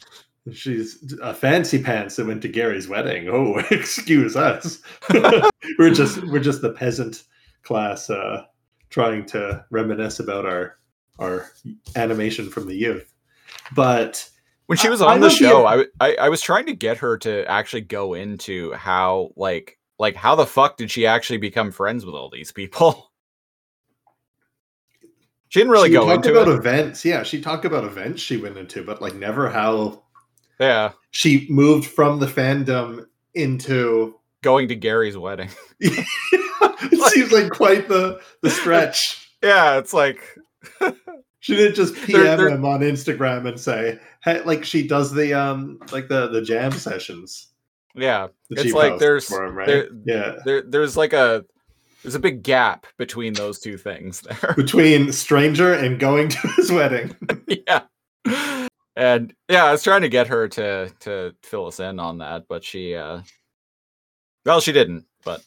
She's 0.52 1.14
a 1.22 1.34
fancy 1.36 1.82
pants 1.84 2.16
that 2.16 2.26
went 2.26 2.42
to 2.42 2.48
Gary's 2.48 2.88
wedding. 2.88 3.30
Oh, 3.30 3.58
excuse 3.72 4.36
us. 4.36 4.82
we're 5.78 5.94
just 5.94 6.24
we're 6.28 6.40
just 6.40 6.62
the 6.62 6.72
peasant 6.74 7.24
class 7.64 8.10
uh 8.10 8.44
trying 8.90 9.26
to 9.28 9.64
reminisce 9.70 10.20
about 10.20 10.46
our 10.46 10.78
our 11.20 11.52
animation 11.96 12.50
from 12.50 12.68
the 12.68 12.76
youth. 12.76 13.14
But 13.76 14.28
When 14.66 14.78
she 14.80 14.88
I- 14.88 14.92
was 14.92 15.02
I 15.02 15.14
on 15.14 15.20
the 15.20 15.28
would 15.28 15.34
be 15.34 15.46
show, 15.46 15.68
a- 15.68 15.82
I, 15.82 15.86
I 16.00 16.16
I 16.22 16.30
was 16.30 16.42
trying 16.42 16.66
to 16.66 16.74
get 16.74 16.98
her 16.98 17.18
to 17.20 17.46
actually 17.50 17.82
go 17.82 18.16
into 18.16 18.74
how 18.74 19.30
like 19.36 19.78
like 20.02 20.16
how 20.16 20.36
the 20.36 20.46
fuck 20.46 20.76
did 20.78 20.90
she 20.92 21.06
actually 21.06 21.38
become 21.38 21.72
friends 21.72 22.06
with 22.06 22.16
all 22.16 22.30
these 22.30 22.52
people? 22.52 23.12
She 25.50 25.60
didn't 25.60 25.72
really 25.72 25.90
she 25.90 25.94
go 25.96 26.06
talked 26.06 26.26
into 26.26 26.32
about 26.40 26.48
it. 26.48 26.60
events. 26.60 27.04
Yeah, 27.04 27.24
she 27.24 27.42
talked 27.42 27.66
about 27.66 27.84
events 27.84 28.22
she 28.22 28.38
went 28.38 28.58
into, 28.58 28.86
but 28.86 29.02
like 29.02 29.16
never 29.16 29.50
how 29.50 30.04
Yeah, 30.62 30.94
she 31.12 31.46
moved 31.50 31.86
from 31.90 32.20
the 32.22 32.26
fandom 32.26 33.06
into 33.34 34.16
going 34.44 34.70
to 34.70 34.76
Gary's 34.76 35.18
wedding. 35.18 35.50
it 35.82 37.12
seems 37.12 37.34
like 37.34 37.52
quite 37.52 37.90
the 37.90 38.22
the 38.42 38.50
stretch. 38.50 39.30
Yeah, 39.44 39.78
it's 39.78 39.94
like 39.94 40.22
She 41.42 41.56
didn't 41.58 41.76
just 41.76 41.96
PM 41.96 42.38
there- 42.38 42.48
him 42.48 42.64
on 42.64 42.80
Instagram 42.80 43.46
and 43.46 43.60
say, 43.60 44.00
"Hey," 44.24 44.42
like 44.44 44.64
she 44.64 44.88
does 44.88 45.12
the 45.12 45.34
um 45.34 45.80
like 45.92 46.08
the 46.08 46.28
the 46.30 46.42
jam 46.42 46.72
sessions. 46.72 47.48
Yeah, 47.96 48.28
that 48.50 48.66
It's 48.66 48.74
like 48.74 49.00
there's- 49.00 49.30
him, 49.32 49.56
right? 49.56 49.68
there- 49.68 49.90
yeah, 50.06 50.36
there 50.46 50.62
there's 50.62 50.96
like 50.98 51.14
a 51.14 51.46
there's 52.04 52.16
a 52.16 52.20
big 52.20 52.42
gap 52.44 52.88
between 52.98 53.34
those 53.34 53.60
two 53.60 53.78
things 53.78 54.22
there. 54.42 54.54
between 54.56 55.12
stranger 55.12 55.74
and 55.74 56.00
going 56.00 56.30
to 56.30 56.48
his 56.56 56.72
wedding. 56.72 57.16
yeah. 57.48 57.82
And 58.96 59.34
yeah, 59.50 59.66
I 59.66 59.72
was 59.72 59.84
trying 59.84 60.02
to 60.02 60.10
get 60.10 60.28
her 60.28 60.48
to 60.50 60.90
to 61.02 61.34
fill 61.44 61.68
us 61.68 61.80
in 61.80 62.00
on 62.00 62.18
that, 62.20 62.44
but 62.50 62.64
she 62.64 62.96
uh 62.96 63.22
well 64.46 64.60
she 64.60 64.72
didn't, 64.72 65.06
but 65.24 65.44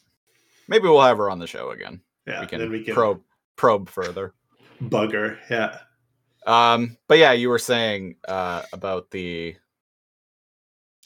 maybe 0.69 0.85
we'll 0.89 1.01
have 1.03 1.19
her 1.19 1.29
on 1.31 1.39
the 1.39 1.47
show 1.47 1.71
again. 1.71 2.01
Yeah, 2.27 2.41
we 2.41 2.47
can, 2.47 2.59
then 2.61 2.71
we 2.71 2.83
can 2.85 2.95
probe 2.95 3.21
probe 3.57 3.89
further. 3.89 4.33
Bugger. 4.83 5.37
Yeah, 5.51 5.79
Um 6.47 6.97
but 7.07 7.19
yeah, 7.19 7.33
you 7.33 7.49
were 7.49 7.59
saying 7.59 8.17
uh 8.27 8.63
about 8.73 9.11
the 9.11 9.57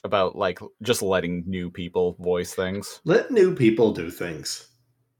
about 0.05 0.37
like 0.37 0.59
just 0.83 1.03
letting 1.03 1.45
new 1.47 1.71
people 1.71 2.17
voice 2.21 2.55
things. 2.55 3.01
let 3.05 3.31
new 3.31 3.55
people 3.55 3.93
do 3.93 4.11
things. 4.11 4.69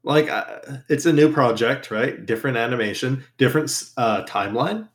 Like 0.03 0.29
uh, 0.29 0.59
it's 0.87 1.05
a 1.05 1.13
new 1.13 1.31
project, 1.31 1.91
right? 1.91 2.25
Different 2.25 2.57
animation, 2.57 3.23
different 3.37 3.71
uh, 3.97 4.23
timeline. 4.23 4.87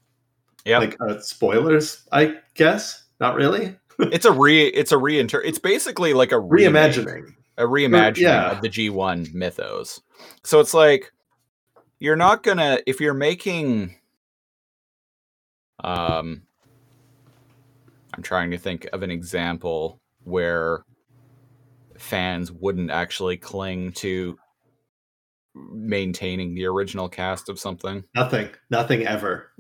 Yeah. 0.65 0.79
like 0.79 0.97
uh, 1.01 1.21
spoilers, 1.21 2.07
I 2.11 2.37
guess. 2.55 3.05
Not 3.21 3.35
really. 3.35 3.77
it's 3.99 4.25
a 4.25 4.33
re 4.33 4.67
it's 4.67 4.91
a 4.93 4.99
reinter 4.99 5.41
it's 5.41 5.59
basically 5.59 6.15
like 6.15 6.33
a 6.33 6.41
remake. 6.41 6.93
Reimagining. 6.93 7.35
a 7.59 7.63
reimagining 7.63 8.19
yeah. 8.19 8.51
of 8.51 8.61
the 8.61 8.69
G1 8.69 9.33
mythos. 9.35 10.01
So 10.43 10.59
it's 10.61 10.75
like 10.75 11.13
you're 12.01 12.17
not 12.17 12.43
gonna 12.43 12.79
if 12.87 13.01
you're 13.01 13.15
making 13.15 13.95
um 15.83 16.43
I'm 18.17 18.23
trying 18.23 18.51
to 18.53 18.59
think 18.59 18.89
of 18.93 19.03
an 19.03 19.11
example 19.11 20.01
where 20.23 20.85
fans 21.99 22.53
wouldn't 22.53 22.91
actually 22.91 23.37
cling 23.37 23.93
to 23.93 24.37
maintaining 25.55 26.55
the 26.55 26.67
original 26.67 27.09
cast 27.09 27.49
of 27.49 27.59
something. 27.59 28.05
Nothing. 28.15 28.51
Nothing 28.71 29.07
ever. 29.07 29.51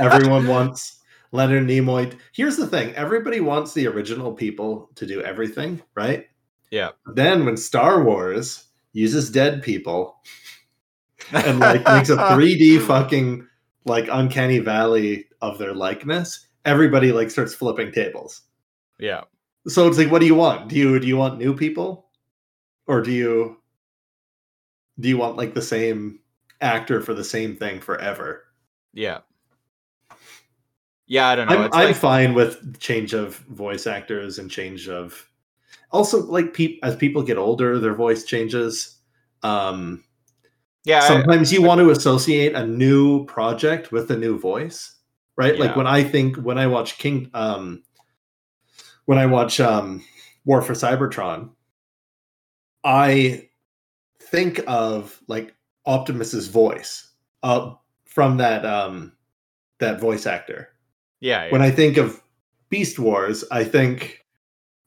Everyone 0.00 0.46
wants 0.46 1.00
Leonard 1.32 1.64
Nimoy. 1.64 2.16
Here's 2.32 2.56
the 2.56 2.66
thing: 2.66 2.94
everybody 2.94 3.40
wants 3.40 3.72
the 3.72 3.86
original 3.86 4.32
people 4.32 4.90
to 4.96 5.06
do 5.06 5.22
everything, 5.22 5.82
right? 5.94 6.26
Yeah. 6.70 6.90
Then 7.14 7.44
when 7.44 7.56
Star 7.56 8.02
Wars 8.02 8.64
uses 8.92 9.30
dead 9.30 9.62
people 9.62 10.16
and 11.32 11.60
like 11.60 11.84
makes 11.84 12.10
a 12.10 12.16
3D 12.16 12.80
fucking 12.80 13.46
like 13.84 14.08
uncanny 14.10 14.58
valley 14.58 15.26
of 15.40 15.58
their 15.58 15.74
likeness, 15.74 16.46
everybody 16.66 17.12
like 17.12 17.30
starts 17.30 17.54
flipping 17.54 17.92
tables. 17.92 18.42
yeah. 18.98 19.22
So 19.68 19.88
it's 19.88 19.98
like, 19.98 20.12
what 20.12 20.20
do 20.20 20.26
you 20.26 20.34
want? 20.36 20.68
Do 20.68 20.76
you 20.76 21.00
do 21.00 21.06
you 21.08 21.16
want 21.16 21.38
new 21.38 21.52
people, 21.56 22.06
or 22.86 23.00
do 23.02 23.10
you 23.10 23.56
do 25.00 25.08
you 25.08 25.16
want 25.18 25.36
like 25.36 25.54
the 25.54 25.62
same 25.62 26.20
actor 26.60 27.00
for 27.00 27.14
the 27.14 27.24
same 27.24 27.56
thing 27.56 27.80
forever? 27.80 28.44
Yeah. 28.94 29.20
Yeah, 31.06 31.28
I 31.28 31.36
don't 31.36 31.48
know. 31.48 31.58
I'm, 31.58 31.64
it's 31.66 31.76
I'm 31.76 31.86
like, 31.88 31.96
fine 31.96 32.34
with 32.34 32.78
change 32.80 33.12
of 33.14 33.36
voice 33.36 33.86
actors 33.86 34.38
and 34.38 34.50
change 34.50 34.88
of 34.88 35.28
also 35.92 36.22
like 36.24 36.52
peop, 36.52 36.80
as 36.82 36.96
people 36.96 37.22
get 37.22 37.38
older, 37.38 37.78
their 37.78 37.94
voice 37.94 38.24
changes. 38.24 38.98
Um, 39.42 40.02
yeah, 40.84 40.98
I- 41.02 41.08
sometimes 41.08 41.52
you 41.52 41.62
want 41.62 41.80
to 41.80 41.90
associate 41.90 42.54
a 42.54 42.66
new 42.66 43.24
project 43.26 43.92
with 43.92 44.10
a 44.10 44.16
new 44.16 44.38
voice, 44.38 44.95
right? 45.36 45.58
Like 45.58 45.76
when 45.76 45.86
I 45.86 46.02
think 46.02 46.36
when 46.36 46.58
I 46.58 46.66
watch 46.66 46.98
King, 46.98 47.30
um, 47.34 47.82
when 49.04 49.18
I 49.18 49.26
watch 49.26 49.60
um, 49.60 50.04
War 50.44 50.62
for 50.62 50.72
Cybertron, 50.72 51.50
I 52.84 53.48
think 54.20 54.60
of 54.66 55.20
like 55.28 55.54
Optimus's 55.84 56.48
voice 56.48 57.10
uh, 57.42 57.74
from 58.04 58.38
that 58.38 58.64
um, 58.64 59.12
that 59.78 60.00
voice 60.00 60.26
actor. 60.26 60.70
Yeah, 61.20 61.46
yeah. 61.46 61.52
When 61.52 61.62
I 61.62 61.70
think 61.70 61.96
of 61.96 62.22
Beast 62.68 62.98
Wars, 62.98 63.44
I 63.50 63.64
think 63.64 64.24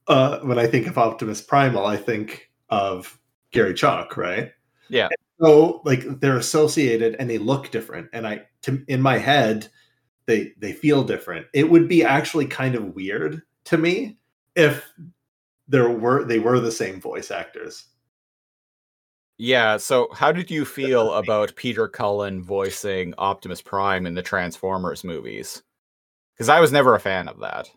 uh, 0.08 0.40
when 0.40 0.58
I 0.58 0.66
think 0.66 0.86
of 0.86 0.98
Optimus 0.98 1.40
Primal, 1.40 1.86
I 1.86 1.96
think 1.96 2.50
of 2.68 3.18
Gary 3.52 3.74
Chalk, 3.74 4.16
right? 4.16 4.52
yeah. 4.88 5.08
So 5.40 5.80
like 5.84 6.20
they're 6.20 6.36
associated 6.36 7.16
and 7.18 7.30
they 7.30 7.38
look 7.38 7.70
different, 7.70 8.10
and 8.12 8.26
I 8.26 8.42
to, 8.62 8.84
in 8.88 9.00
my 9.00 9.16
head 9.16 9.68
they 10.26 10.52
they 10.58 10.72
feel 10.72 11.02
different. 11.02 11.46
It 11.52 11.68
would 11.68 11.88
be 11.88 12.04
actually 12.04 12.46
kind 12.46 12.74
of 12.74 12.94
weird 12.94 13.42
to 13.64 13.78
me 13.78 14.18
if 14.56 14.88
there 15.68 15.88
were 15.88 16.24
they 16.24 16.38
were 16.38 16.60
the 16.60 16.72
same 16.72 17.00
voice 17.00 17.30
actors. 17.30 17.86
Yeah, 19.38 19.78
so 19.78 20.08
how 20.12 20.32
did 20.32 20.50
you 20.50 20.66
feel 20.66 21.14
about 21.14 21.56
Peter 21.56 21.88
Cullen 21.88 22.42
voicing 22.42 23.14
Optimus 23.16 23.62
Prime 23.62 24.06
in 24.06 24.14
the 24.14 24.22
Transformers 24.22 25.02
movies? 25.02 25.62
Because 26.34 26.50
I 26.50 26.60
was 26.60 26.72
never 26.72 26.94
a 26.94 27.00
fan 27.00 27.26
of 27.26 27.40
that. 27.40 27.70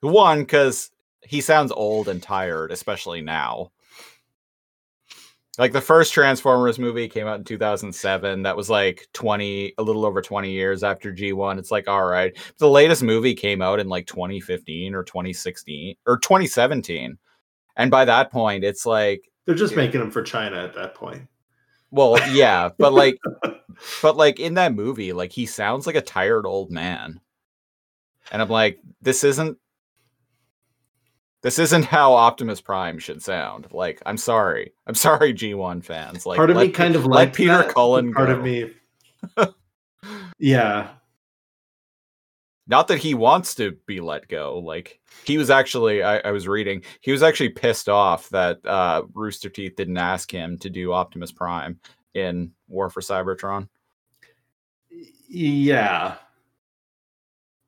One, 0.00 0.40
because 0.40 0.92
he 1.22 1.40
sounds 1.40 1.72
old 1.72 2.06
and 2.06 2.22
tired, 2.22 2.70
especially 2.70 3.20
now. 3.20 3.72
Like 5.58 5.72
the 5.72 5.80
first 5.80 6.12
Transformers 6.12 6.78
movie 6.78 7.08
came 7.08 7.26
out 7.26 7.38
in 7.38 7.44
2007. 7.44 8.42
That 8.42 8.56
was 8.56 8.70
like 8.70 9.08
20, 9.12 9.74
a 9.76 9.82
little 9.82 10.06
over 10.06 10.22
20 10.22 10.50
years 10.50 10.84
after 10.84 11.12
G1. 11.12 11.58
It's 11.58 11.72
like, 11.72 11.88
all 11.88 12.04
right. 12.04 12.36
The 12.58 12.70
latest 12.70 13.02
movie 13.02 13.34
came 13.34 13.60
out 13.60 13.80
in 13.80 13.88
like 13.88 14.06
2015 14.06 14.94
or 14.94 15.02
2016 15.02 15.96
or 16.06 16.18
2017. 16.18 17.18
And 17.76 17.90
by 17.90 18.04
that 18.04 18.30
point, 18.30 18.62
it's 18.62 18.86
like, 18.86 19.28
They're 19.46 19.54
just 19.56 19.76
making 19.76 20.00
them 20.00 20.12
for 20.12 20.22
China 20.22 20.62
at 20.62 20.74
that 20.74 20.94
point. 20.94 21.22
well, 21.90 22.16
yeah, 22.32 22.68
but 22.78 22.92
like, 22.92 23.18
but 24.02 24.16
like 24.16 24.38
in 24.38 24.54
that 24.54 24.74
movie, 24.74 25.12
like 25.12 25.32
he 25.32 25.46
sounds 25.46 25.86
like 25.86 25.96
a 25.96 26.00
tired 26.00 26.46
old 26.46 26.70
man. 26.70 27.20
And 28.30 28.42
I'm 28.42 28.48
like, 28.48 28.78
this 29.00 29.24
isn't 29.24 29.58
this 31.42 31.58
isn't 31.58 31.84
how 31.84 32.14
Optimus 32.14 32.60
Prime 32.60 32.98
should 32.98 33.22
sound. 33.22 33.68
Like, 33.72 34.02
I'm 34.06 34.16
sorry. 34.16 34.72
I'm 34.86 34.94
sorry, 34.96 35.32
G1 35.34 35.84
fans. 35.84 36.26
Like 36.26 36.36
part 36.36 36.50
of 36.50 36.56
me 36.56 36.68
kind 36.70 36.96
of 36.96 37.06
let 37.06 37.14
like 37.14 37.34
Peter 37.34 37.58
that, 37.58 37.74
Cullen 37.74 38.12
Part 38.12 38.28
go. 38.28 38.34
of 38.36 38.42
me, 38.42 38.70
yeah, 40.38 40.90
Not 42.66 42.88
that 42.88 42.98
he 42.98 43.14
wants 43.14 43.54
to 43.56 43.76
be 43.86 44.00
let 44.00 44.28
go. 44.28 44.58
Like 44.58 45.00
he 45.24 45.38
was 45.38 45.50
actually 45.50 46.02
I, 46.02 46.18
I 46.18 46.30
was 46.32 46.46
reading, 46.48 46.82
he 47.00 47.12
was 47.12 47.22
actually 47.22 47.50
pissed 47.50 47.88
off 47.88 48.28
that 48.30 48.64
uh 48.66 49.02
Rooster 49.14 49.48
Teeth 49.48 49.76
didn't 49.76 49.96
ask 49.98 50.30
him 50.30 50.58
to 50.58 50.70
do 50.70 50.92
Optimus 50.92 51.32
Prime 51.32 51.78
in 52.14 52.52
War 52.68 52.90
for 52.90 53.00
Cybertron. 53.00 53.68
yeah, 55.28 56.16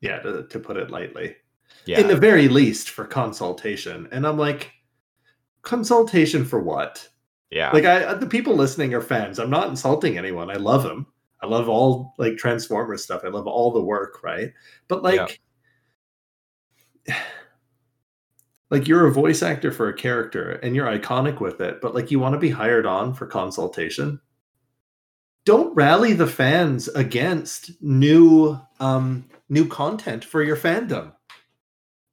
yeah. 0.00 0.18
To, 0.20 0.46
to 0.48 0.58
put 0.58 0.76
it 0.76 0.90
lightly, 0.90 1.36
Yeah. 1.90 2.00
in 2.00 2.06
the 2.06 2.16
very 2.16 2.46
least 2.48 2.90
for 2.90 3.04
consultation, 3.04 4.08
and 4.12 4.26
I'm 4.26 4.38
like, 4.38 4.70
consultation 5.62 6.44
for 6.44 6.60
what? 6.60 7.08
yeah. 7.50 7.72
Like, 7.72 7.84
I 7.84 8.14
the 8.14 8.26
people 8.26 8.54
listening 8.54 8.94
are 8.94 9.00
fans. 9.00 9.38
I'm 9.38 9.50
not 9.50 9.68
insulting 9.68 10.16
anyone. 10.16 10.50
I 10.50 10.54
love 10.54 10.84
them. 10.84 11.06
I 11.42 11.46
love 11.46 11.68
all 11.68 12.14
like 12.16 12.36
Transformer 12.36 12.96
stuff. 12.96 13.22
I 13.24 13.28
love 13.28 13.46
all 13.46 13.72
the 13.72 13.82
work, 13.82 14.22
right? 14.22 14.52
But 14.88 15.02
like, 15.02 15.40
like 18.70 18.86
you're 18.86 19.06
a 19.06 19.12
voice 19.12 19.42
actor 19.42 19.72
for 19.72 19.88
a 19.88 19.96
character 19.96 20.52
and 20.52 20.76
you're 20.76 20.86
iconic 20.86 21.40
with 21.40 21.60
it, 21.60 21.80
but 21.80 21.94
like 21.94 22.10
you 22.10 22.20
want 22.20 22.34
to 22.34 22.38
be 22.38 22.50
hired 22.50 22.86
on 22.86 23.14
for 23.14 23.26
consultation. 23.26 24.20
Don't 25.44 25.74
rally 25.74 26.12
the 26.12 26.26
fans 26.26 26.86
against 26.88 27.72
new 27.82 28.60
um 28.78 29.28
new 29.48 29.66
content 29.66 30.24
for 30.24 30.42
your 30.42 30.56
fandom. 30.56 31.12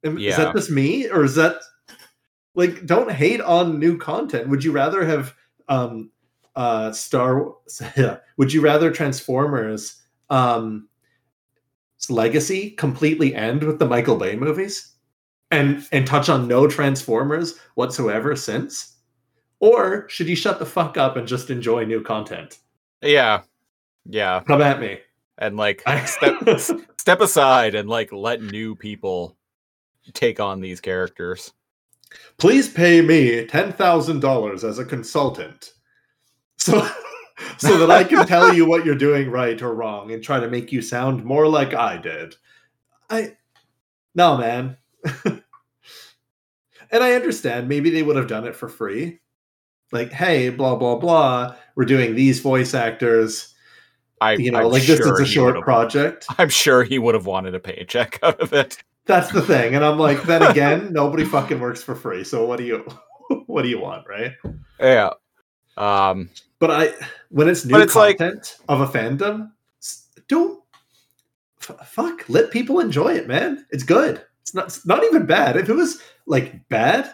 Am- 0.04 0.18
Is 0.18 0.36
that 0.36 0.54
just 0.54 0.70
me 0.70 1.08
or 1.08 1.24
is 1.24 1.34
that 1.34 1.56
like 2.54 2.86
don't 2.86 3.10
hate 3.10 3.40
on 3.40 3.78
new 3.78 3.98
content? 3.98 4.48
Would 4.48 4.64
you 4.64 4.72
rather 4.72 5.04
have 5.04 5.34
um 5.68 6.10
uh 6.56 6.92
Star 6.92 7.54
would 8.36 8.52
you 8.52 8.60
rather 8.60 8.90
Transformers 8.90 10.00
um 10.30 10.88
legacy 12.08 12.70
completely 12.70 13.34
end 13.34 13.62
with 13.62 13.78
the 13.78 13.86
Michael 13.86 14.16
Bay 14.16 14.36
movies 14.36 14.92
and 15.50 15.86
and 15.92 16.06
touch 16.06 16.28
on 16.28 16.48
no 16.48 16.66
Transformers 16.66 17.58
whatsoever 17.74 18.36
since? 18.36 18.94
Or 19.60 20.08
should 20.08 20.28
you 20.28 20.36
shut 20.36 20.60
the 20.60 20.66
fuck 20.66 20.96
up 20.96 21.16
and 21.16 21.26
just 21.26 21.50
enjoy 21.50 21.84
new 21.84 22.02
content? 22.02 22.58
yeah. 23.02 23.42
Yeah. 24.08 24.40
Come 24.46 24.62
at 24.62 24.80
me. 24.80 25.00
And 25.36 25.56
like 25.56 25.82
step 26.06 26.60
step 26.98 27.20
aside 27.20 27.74
and 27.74 27.88
like 27.88 28.12
let 28.12 28.42
new 28.42 28.74
people 28.74 29.36
take 30.12 30.40
on 30.40 30.60
these 30.60 30.80
characters. 30.80 31.52
Please 32.38 32.68
pay 32.68 33.02
me 33.02 33.46
ten 33.46 33.72
thousand 33.72 34.20
dollars 34.20 34.64
as 34.64 34.78
a 34.78 34.84
consultant, 34.84 35.72
so 36.56 36.88
so 37.58 37.78
that 37.78 37.90
I 37.90 38.04
can 38.04 38.26
tell 38.26 38.52
you 38.52 38.66
what 38.66 38.84
you're 38.84 38.94
doing 38.94 39.30
right 39.30 39.60
or 39.60 39.74
wrong 39.74 40.12
and 40.12 40.22
try 40.22 40.40
to 40.40 40.48
make 40.48 40.72
you 40.72 40.82
sound 40.82 41.24
more 41.24 41.48
like 41.48 41.74
I 41.74 41.98
did. 41.98 42.36
I 43.10 43.36
no 44.14 44.36
man. 44.36 44.76
and 45.24 45.42
I 46.92 47.12
understand 47.12 47.68
maybe 47.68 47.90
they 47.90 48.02
would 48.02 48.16
have 48.16 48.26
done 48.26 48.46
it 48.46 48.56
for 48.56 48.68
free. 48.68 49.20
Like, 49.92 50.12
hey, 50.12 50.50
blah 50.50 50.76
blah 50.76 50.96
blah, 50.96 51.56
we're 51.74 51.84
doing 51.84 52.14
these 52.14 52.40
voice 52.40 52.74
actors. 52.74 53.54
I 54.20 54.32
You 54.32 54.50
know, 54.50 54.58
I'm 54.58 54.70
like 54.70 54.82
this 54.82 55.00
is 55.00 55.20
a 55.20 55.26
short 55.26 55.60
project. 55.62 56.26
I'm 56.38 56.48
sure 56.48 56.82
he 56.82 56.98
would 56.98 57.14
have 57.14 57.26
wanted 57.26 57.54
a 57.54 57.60
paycheck 57.60 58.18
out 58.22 58.40
of 58.40 58.52
it. 58.52 58.82
That's 59.08 59.32
the 59.32 59.42
thing. 59.42 59.74
And 59.74 59.84
I'm 59.84 59.98
like, 59.98 60.22
then 60.22 60.42
again, 60.50 60.92
nobody 60.92 61.24
fucking 61.24 61.58
works 61.58 61.82
for 61.82 61.96
free. 61.96 62.22
So 62.22 62.46
what 62.46 62.58
do 62.58 62.64
you 62.64 62.86
what 63.46 63.62
do 63.62 63.68
you 63.68 63.80
want, 63.80 64.06
right? 64.08 64.32
Yeah. 64.78 65.10
Um 65.76 66.30
But 66.60 66.70
I, 66.70 66.92
when 67.30 67.48
it's 67.48 67.64
new 67.64 67.78
it's 67.80 67.96
like- 67.96 68.18
content 68.18 68.58
of 68.68 68.80
a 68.80 68.86
fandom, 68.86 69.50
don't 70.28 70.62
f- 71.62 71.88
fuck. 71.88 72.28
Let 72.28 72.50
people 72.52 72.78
enjoy 72.80 73.14
it, 73.14 73.26
man. 73.26 73.66
It's 73.70 73.82
good. 73.84 74.22
It's 74.42 74.54
not. 74.54 74.66
It's 74.66 74.86
not 74.86 75.02
even 75.04 75.26
bad. 75.26 75.56
If 75.56 75.68
it 75.68 75.74
was 75.74 76.00
like 76.26 76.68
bad, 76.68 77.10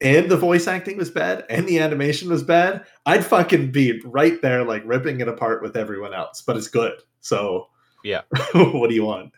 and 0.00 0.30
the 0.30 0.36
voice 0.36 0.66
acting 0.66 0.96
was 0.96 1.10
bad, 1.10 1.44
and 1.48 1.66
the 1.66 1.78
animation 1.78 2.28
was 2.28 2.42
bad, 2.42 2.84
I'd 3.06 3.24
fucking 3.24 3.70
be 3.72 4.00
right 4.04 4.40
there, 4.42 4.64
like 4.64 4.82
ripping 4.84 5.20
it 5.20 5.28
apart 5.28 5.62
with 5.62 5.76
everyone 5.76 6.12
else. 6.14 6.42
But 6.42 6.56
it's 6.56 6.68
good. 6.68 6.94
So 7.20 7.68
Yeah. 8.04 8.22
what 8.54 8.88
do 8.88 8.94
you 8.94 9.04
want? 9.04 9.32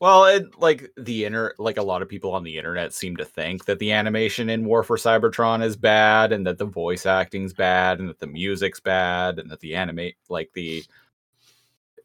Well, 0.00 0.26
it, 0.26 0.58
like 0.60 0.92
the 0.96 1.24
inner, 1.24 1.54
like 1.58 1.76
a 1.76 1.82
lot 1.82 2.02
of 2.02 2.08
people 2.08 2.32
on 2.32 2.44
the 2.44 2.56
internet 2.56 2.92
seem 2.94 3.16
to 3.16 3.24
think 3.24 3.64
that 3.64 3.80
the 3.80 3.90
animation 3.92 4.48
in 4.48 4.64
War 4.64 4.84
for 4.84 4.96
Cybertron 4.96 5.62
is 5.62 5.76
bad, 5.76 6.32
and 6.32 6.46
that 6.46 6.58
the 6.58 6.66
voice 6.66 7.04
acting's 7.04 7.52
bad, 7.52 7.98
and 7.98 8.08
that 8.08 8.20
the 8.20 8.28
music's 8.28 8.78
bad, 8.80 9.40
and 9.40 9.50
that 9.50 9.58
the 9.60 9.74
animate, 9.74 10.16
like 10.28 10.50
the, 10.54 10.84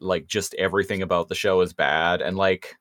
like 0.00 0.26
just 0.26 0.54
everything 0.54 1.02
about 1.02 1.28
the 1.28 1.36
show 1.36 1.60
is 1.60 1.72
bad, 1.72 2.20
and 2.20 2.36
like, 2.36 2.76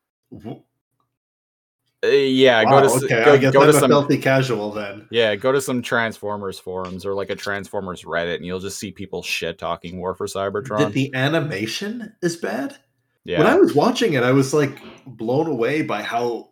uh, 2.03 2.07
yeah, 2.07 2.63
Wow, 2.63 2.81
go 2.81 2.81
to 2.81 3.05
okay, 3.05 3.23
go, 3.23 3.33
I 3.33 3.37
guess 3.37 3.53
go 3.53 3.61
I'm 3.61 3.67
to 3.67 3.69
a 3.69 3.73
some 3.73 3.89
filthy 3.91 4.17
casual 4.17 4.71
then. 4.71 5.07
yeah, 5.11 5.35
go 5.35 5.51
to 5.51 5.61
some 5.61 5.81
Transformers 5.81 6.59
forums 6.59 7.05
or 7.05 7.13
like 7.13 7.29
a 7.29 7.35
Transformers 7.35 8.03
Reddit, 8.03 8.37
and 8.37 8.45
you'll 8.45 8.59
just 8.59 8.79
see 8.79 8.91
people 8.91 9.21
shit 9.21 9.59
talking 9.59 9.99
War 9.99 10.15
for 10.15 10.25
Cybertron. 10.27 10.79
That 10.79 10.93
the 10.93 11.13
animation 11.13 12.13
is 12.21 12.35
bad. 12.35 12.77
Yeah, 13.25 13.37
When 13.39 13.47
I 13.47 13.55
was 13.55 13.73
watching 13.73 14.13
it, 14.13 14.23
I 14.23 14.31
was 14.31 14.53
like 14.53 14.77
blown 15.05 15.47
away 15.47 15.81
by 15.81 16.01
how 16.03 16.49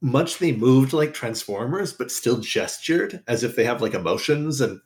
much 0.00 0.38
they 0.38 0.52
moved 0.52 0.92
like 0.92 1.14
Transformers, 1.14 1.92
but 1.92 2.10
still 2.10 2.38
gestured 2.38 3.22
as 3.28 3.44
if 3.44 3.54
they 3.56 3.64
have 3.64 3.80
like 3.82 3.94
emotions. 3.94 4.60
And 4.60 4.80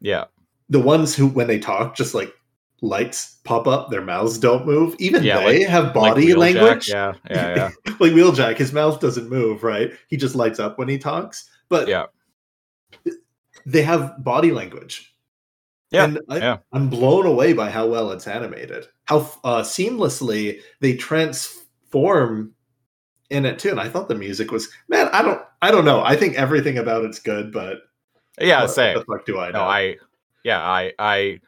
yeah, 0.00 0.24
the 0.68 0.80
ones 0.80 1.14
who, 1.14 1.26
when 1.28 1.46
they 1.46 1.58
talk, 1.58 1.96
just 1.96 2.14
like 2.14 2.32
lights 2.82 3.36
pop 3.44 3.66
up, 3.66 3.90
their 3.90 4.02
mouths 4.02 4.38
don't 4.38 4.66
move. 4.66 4.96
Even 4.98 5.22
Yeah, 5.22 5.38
they 5.40 5.60
like- 5.60 5.68
have 5.68 5.94
body 5.94 6.28
Wheeljack, 6.28 6.36
language. 6.38 6.88
Yeah, 6.88 7.14
yeah, 7.30 7.54
yeah. 7.56 7.70
like 8.00 8.12
Wheeljack, 8.12 8.56
his 8.58 8.72
mouth 8.72 9.00
doesn't 9.00 9.28
move, 9.30 9.62
right? 9.62 9.92
He 10.08 10.16
just 10.16 10.34
lights 10.34 10.58
up 10.58 10.78
when 10.78 10.88
he 10.88 10.98
talks. 10.98 11.48
But 11.68 11.88
Yeah. 11.88 12.06
they 13.64 13.82
have 13.82 14.22
body 14.22 14.50
language. 14.52 15.14
Yeah, 15.90 16.04
And 16.04 16.20
I, 16.28 16.38
yeah. 16.38 16.56
I'm 16.72 16.88
blown 16.90 17.26
away 17.26 17.52
by 17.52 17.70
how 17.70 17.86
well 17.86 18.10
it's 18.10 18.26
animated, 18.26 18.86
how 19.04 19.18
uh, 19.44 19.62
seamlessly 19.62 20.60
they 20.80 20.96
transform 20.96 22.52
in 23.30 23.44
it 23.44 23.58
too. 23.58 23.70
And 23.70 23.80
I 23.80 23.88
thought 23.88 24.08
the 24.08 24.14
music 24.16 24.50
was 24.50 24.68
man. 24.88 25.08
I 25.12 25.22
don't, 25.22 25.40
I 25.62 25.70
don't 25.70 25.84
know. 25.84 26.02
I 26.02 26.16
think 26.16 26.34
everything 26.34 26.78
about 26.78 27.04
it's 27.04 27.20
good, 27.20 27.52
but 27.52 27.78
yeah, 28.40 28.62
what 28.62 28.70
same. 28.72 28.98
the 28.98 29.04
fuck 29.04 29.24
do 29.26 29.38
I 29.38 29.50
know? 29.50 29.58
No, 29.60 29.64
I, 29.64 29.96
yeah, 30.44 30.60
I, 30.60 30.92
I, 30.98 31.40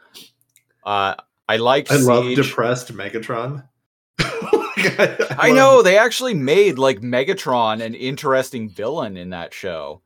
uh, 0.85 1.15
I 1.49 1.57
liked. 1.57 1.91
I 1.91 1.97
love 1.97 2.35
depressed 2.35 2.93
Megatron. 2.93 3.67
Like, 4.79 5.33
I 5.41 5.49
love- 5.49 5.57
know 5.57 5.83
they 5.83 5.99
actually 5.99 6.35
made 6.35 6.79
like 6.79 7.01
Megatron 7.01 7.85
an 7.85 7.95
interesting 7.95 8.69
villain 8.69 9.17
in 9.17 9.31
that 9.31 9.53
show. 9.53 10.03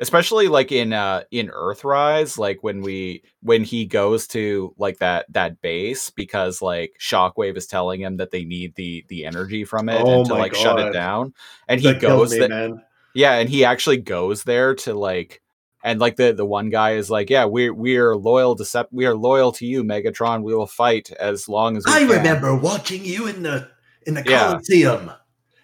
Especially 0.00 0.48
like 0.48 0.70
in 0.72 0.92
uh 0.92 1.22
in 1.30 1.48
earthrise 1.48 2.38
like 2.38 2.58
when 2.62 2.80
we 2.82 3.22
when 3.42 3.64
he 3.64 3.84
goes 3.86 4.26
to 4.28 4.74
like 4.78 4.98
that 4.98 5.26
that 5.32 5.60
base 5.60 6.10
because 6.10 6.62
like 6.62 6.92
shockwave 7.00 7.56
is 7.56 7.66
telling 7.66 8.00
him 8.00 8.16
that 8.18 8.30
they 8.30 8.44
need 8.44 8.74
the 8.76 9.04
the 9.08 9.24
energy 9.24 9.64
from 9.64 9.88
it 9.88 10.00
Oh 10.00 10.18
and 10.18 10.26
to 10.26 10.34
like 10.34 10.54
shut 10.54 10.78
it 10.78 10.92
down 10.92 11.34
and 11.68 11.80
he 11.80 11.92
That 11.92 12.00
killed 12.00 12.20
goes 12.20 12.30
me, 12.32 12.38
there 12.38 12.48
man. 12.48 12.82
yeah 13.14 13.34
and 13.34 13.48
he 13.48 13.64
actually 13.64 13.98
goes 13.98 14.44
there 14.44 14.74
to 14.76 14.94
like 14.94 15.42
and 15.84 16.00
like 16.00 16.16
the 16.16 16.32
the 16.32 16.46
one 16.46 16.70
guy 16.70 16.92
is 16.92 17.10
like 17.10 17.30
yeah 17.30 17.44
we're 17.44 17.72
we're 17.74 18.14
loyal 18.16 18.54
to 18.56 18.64
Sep- 18.64 18.88
we 18.92 19.06
are 19.06 19.14
loyal 19.16 19.52
to 19.52 19.66
you 19.66 19.82
megatron 19.84 20.42
we 20.42 20.54
will 20.54 20.66
fight 20.66 21.10
as 21.12 21.48
long 21.48 21.76
as 21.76 21.84
we 21.86 21.92
I 21.92 22.00
can. 22.00 22.08
remember 22.10 22.54
watching 22.56 23.04
you 23.04 23.26
in 23.26 23.42
the 23.42 23.68
in 24.06 24.14
the 24.14 24.22
Yeah. 24.24 24.50
Coliseum. 24.52 25.10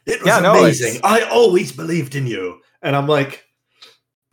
It 0.07 0.21
was 0.21 0.27
Yeah, 0.29 0.41
no, 0.41 0.59
amazing. 0.59 1.01
I 1.03 1.23
always 1.23 1.73
believed 1.73 2.15
in 2.15 2.27
you. 2.27 2.61
And 2.83 2.95
I'm 2.95 3.07
like, 3.07 3.43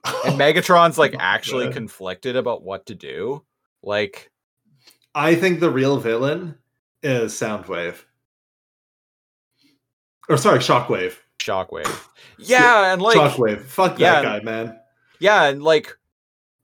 and 0.06 0.40
megatron's 0.40 0.98
like 0.98 1.16
actually 1.20 1.72
conflicted 1.72 2.36
about 2.36 2.64
what 2.64 2.86
to 2.86 2.96
do 2.96 3.44
like 3.84 4.32
I 5.14 5.36
think 5.36 5.60
the 5.60 5.70
real 5.70 5.98
villain 6.00 6.58
is 7.04 7.34
Soundwave. 7.34 7.98
Or 10.30 10.38
sorry, 10.38 10.60
Shockwave. 10.60 11.16
shockwave 11.40 12.08
yeah 12.38 12.94
and 12.94 13.02
like 13.02 13.18
Shockwave. 13.18 13.64
Fuck 13.64 14.00
yeah. 14.00 14.22
that 14.22 14.24
guy, 14.24 14.40
man. 14.44 14.80
yeah 15.20 15.46
and 15.46 15.62
like 15.62 15.98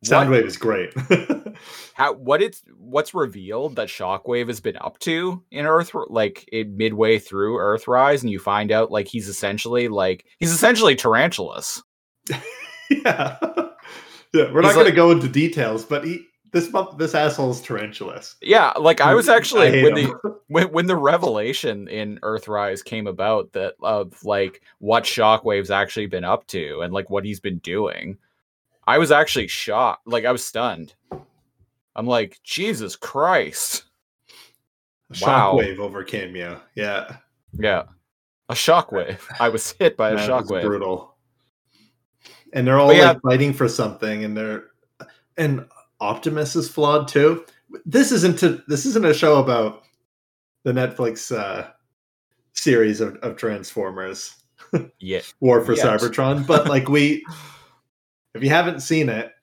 Soundwave 0.05 0.45
is 0.45 0.57
great. 0.57 0.93
how 1.95 2.13
what 2.13 2.41
it's 2.41 2.61
what's 2.77 3.13
revealed 3.13 3.75
that 3.75 3.87
Shockwave 3.87 4.47
has 4.47 4.59
been 4.59 4.77
up 4.77 4.99
to 4.99 5.43
in 5.51 5.65
Earth 5.65 5.91
like 6.07 6.47
it 6.51 6.69
midway 6.69 7.17
through 7.17 7.57
Earthrise, 7.57 8.21
and 8.21 8.29
you 8.29 8.39
find 8.39 8.71
out 8.71 8.91
like 8.91 9.07
he's 9.07 9.27
essentially 9.27 9.87
like 9.87 10.25
he's 10.39 10.51
essentially 10.51 10.95
tarantulas. 10.95 11.83
yeah. 13.05 13.37
yeah. 14.33 14.51
We're 14.51 14.61
He's 14.61 14.63
not 14.63 14.73
going 14.75 14.85
to 14.85 14.91
go 14.91 15.11
into 15.11 15.27
details, 15.27 15.85
but 15.85 16.05
he 16.05 16.27
this 16.51 16.73
this 16.97 17.13
asshole's 17.13 17.61
tarantulas. 17.61 18.35
Yeah, 18.41 18.71
like 18.79 19.01
I 19.01 19.13
was 19.13 19.29
actually 19.29 19.69
hate 19.69 19.83
when 19.83 19.97
him. 19.97 20.09
the 20.23 20.39
when, 20.47 20.71
when 20.71 20.85
the 20.87 20.95
revelation 20.95 21.87
in 21.87 22.19
Earthrise 22.23 22.83
came 22.83 23.07
about 23.07 23.51
that 23.53 23.75
of 23.81 24.23
like 24.23 24.61
what 24.79 25.03
Shockwave's 25.03 25.71
actually 25.71 26.07
been 26.07 26.23
up 26.23 26.47
to 26.47 26.81
and 26.81 26.93
like 26.93 27.09
what 27.09 27.25
he's 27.25 27.39
been 27.39 27.59
doing, 27.59 28.17
I 28.85 28.97
was 28.97 29.11
actually 29.11 29.47
shocked. 29.47 30.07
Like 30.07 30.25
I 30.25 30.31
was 30.31 30.43
stunned. 30.43 30.93
I'm 31.95 32.05
like, 32.05 32.39
Jesus 32.43 32.95
Christ. 32.95 33.83
Wow. 35.21 35.55
Shockwave 35.55 35.79
overcame 35.79 36.35
you. 36.35 36.57
Yeah. 36.75 37.17
Yeah. 37.53 37.83
A 38.49 38.53
shockwave. 38.53 39.19
I 39.39 39.49
was 39.49 39.71
hit 39.73 39.97
by 39.97 40.11
a 40.11 40.17
shockwave. 40.17 40.63
brutal. 40.63 41.16
And 42.57 42.65
they're 42.65 42.79
all 42.79 42.91
yeah. 42.91 43.09
like 43.09 43.21
fighting 43.21 43.53
for 43.53 43.69
something, 43.69 44.23
and 44.23 44.35
they're 44.35 44.63
and 45.37 45.63
Optimus 46.01 46.55
is 46.55 46.67
flawed 46.67 47.07
too. 47.07 47.45
This 47.85 48.11
isn't 48.11 48.41
a, 48.41 48.63
this 48.67 48.83
isn't 48.87 49.05
a 49.05 49.13
show 49.13 49.39
about 49.39 49.83
the 50.63 50.71
Netflix 50.71 51.31
uh, 51.31 51.69
series 52.53 52.99
of, 52.99 53.15
of 53.17 53.37
Transformers 53.37 54.35
Yeah. 54.99 55.21
War 55.39 55.63
for 55.63 55.75
Yet. 55.75 55.85
Cybertron, 55.85 56.47
but 56.47 56.67
like 56.67 56.89
we, 56.89 57.23
if 58.33 58.41
you 58.41 58.49
haven't 58.49 58.81
seen 58.81 59.07
it, 59.07 59.33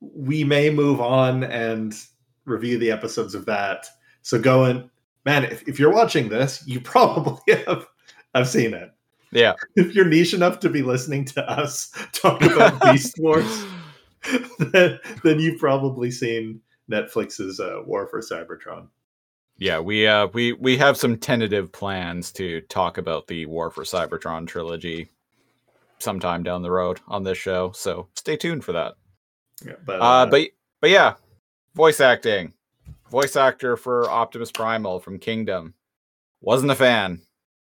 we 0.00 0.44
may 0.44 0.68
move 0.68 1.00
on 1.00 1.44
and 1.44 1.94
review 2.44 2.76
the 2.76 2.90
episodes 2.90 3.34
of 3.34 3.46
that. 3.46 3.86
So 4.20 4.38
go 4.38 4.64
and 4.64 4.90
man, 5.24 5.44
if, 5.44 5.66
if 5.66 5.78
you're 5.78 5.94
watching 5.94 6.28
this, 6.28 6.62
you 6.66 6.80
probably 6.82 7.54
have 7.66 7.86
I've 8.34 8.46
seen 8.46 8.74
it 8.74 8.92
Yeah. 9.30 9.54
if 9.76 9.94
you're 9.94 10.04
niche 10.04 10.34
enough 10.34 10.60
to 10.60 10.68
be 10.68 10.82
listening 10.82 11.24
to 11.26 11.50
us 11.50 11.90
talk 12.12 12.42
about 12.42 12.80
Beast 12.82 13.16
Wars, 13.18 13.64
then, 14.58 14.98
then 15.24 15.38
you've 15.38 15.58
probably 15.58 16.10
seen 16.10 16.60
Netflix's 16.90 17.60
uh, 17.60 17.82
War 17.84 18.06
for 18.06 18.20
Cybertron. 18.20 18.88
Yeah, 19.60 19.80
we 19.80 20.06
uh 20.06 20.28
we 20.32 20.52
we 20.52 20.76
have 20.76 20.96
some 20.96 21.16
tentative 21.16 21.72
plans 21.72 22.30
to 22.32 22.60
talk 22.62 22.96
about 22.96 23.26
the 23.26 23.44
War 23.46 23.70
for 23.72 23.82
Cybertron 23.82 24.46
trilogy 24.46 25.10
sometime 25.98 26.44
down 26.44 26.62
the 26.62 26.70
road 26.70 27.00
on 27.08 27.24
this 27.24 27.38
show. 27.38 27.72
So 27.72 28.06
stay 28.14 28.36
tuned 28.36 28.64
for 28.64 28.70
that. 28.72 28.94
Yeah, 29.66 29.72
but, 29.84 30.00
Uh 30.00 30.26
but 30.26 30.48
but 30.80 30.90
yeah, 30.90 31.14
voice 31.74 32.00
acting. 32.00 32.52
Voice 33.10 33.34
actor 33.34 33.76
for 33.76 34.08
Optimus 34.08 34.52
Primal 34.52 35.00
from 35.00 35.18
Kingdom. 35.18 35.74
Wasn't 36.40 36.70
a 36.70 36.76
fan. 36.76 37.22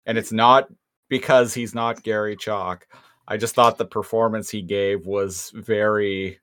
And 0.05 0.19
it's 0.19 0.33
not 0.33 0.69
because 1.09 1.55
he's 1.55 1.75
not 1.75 2.03
Gary 2.03 2.37
Chalk. 2.37 2.87
I 3.27 3.37
just 3.37 3.55
thought 3.55 3.79
the 3.79 3.85
performance 3.85 4.51
he 4.51 4.63
gave 4.63 5.07
was 5.07 5.53
very 5.55 6.39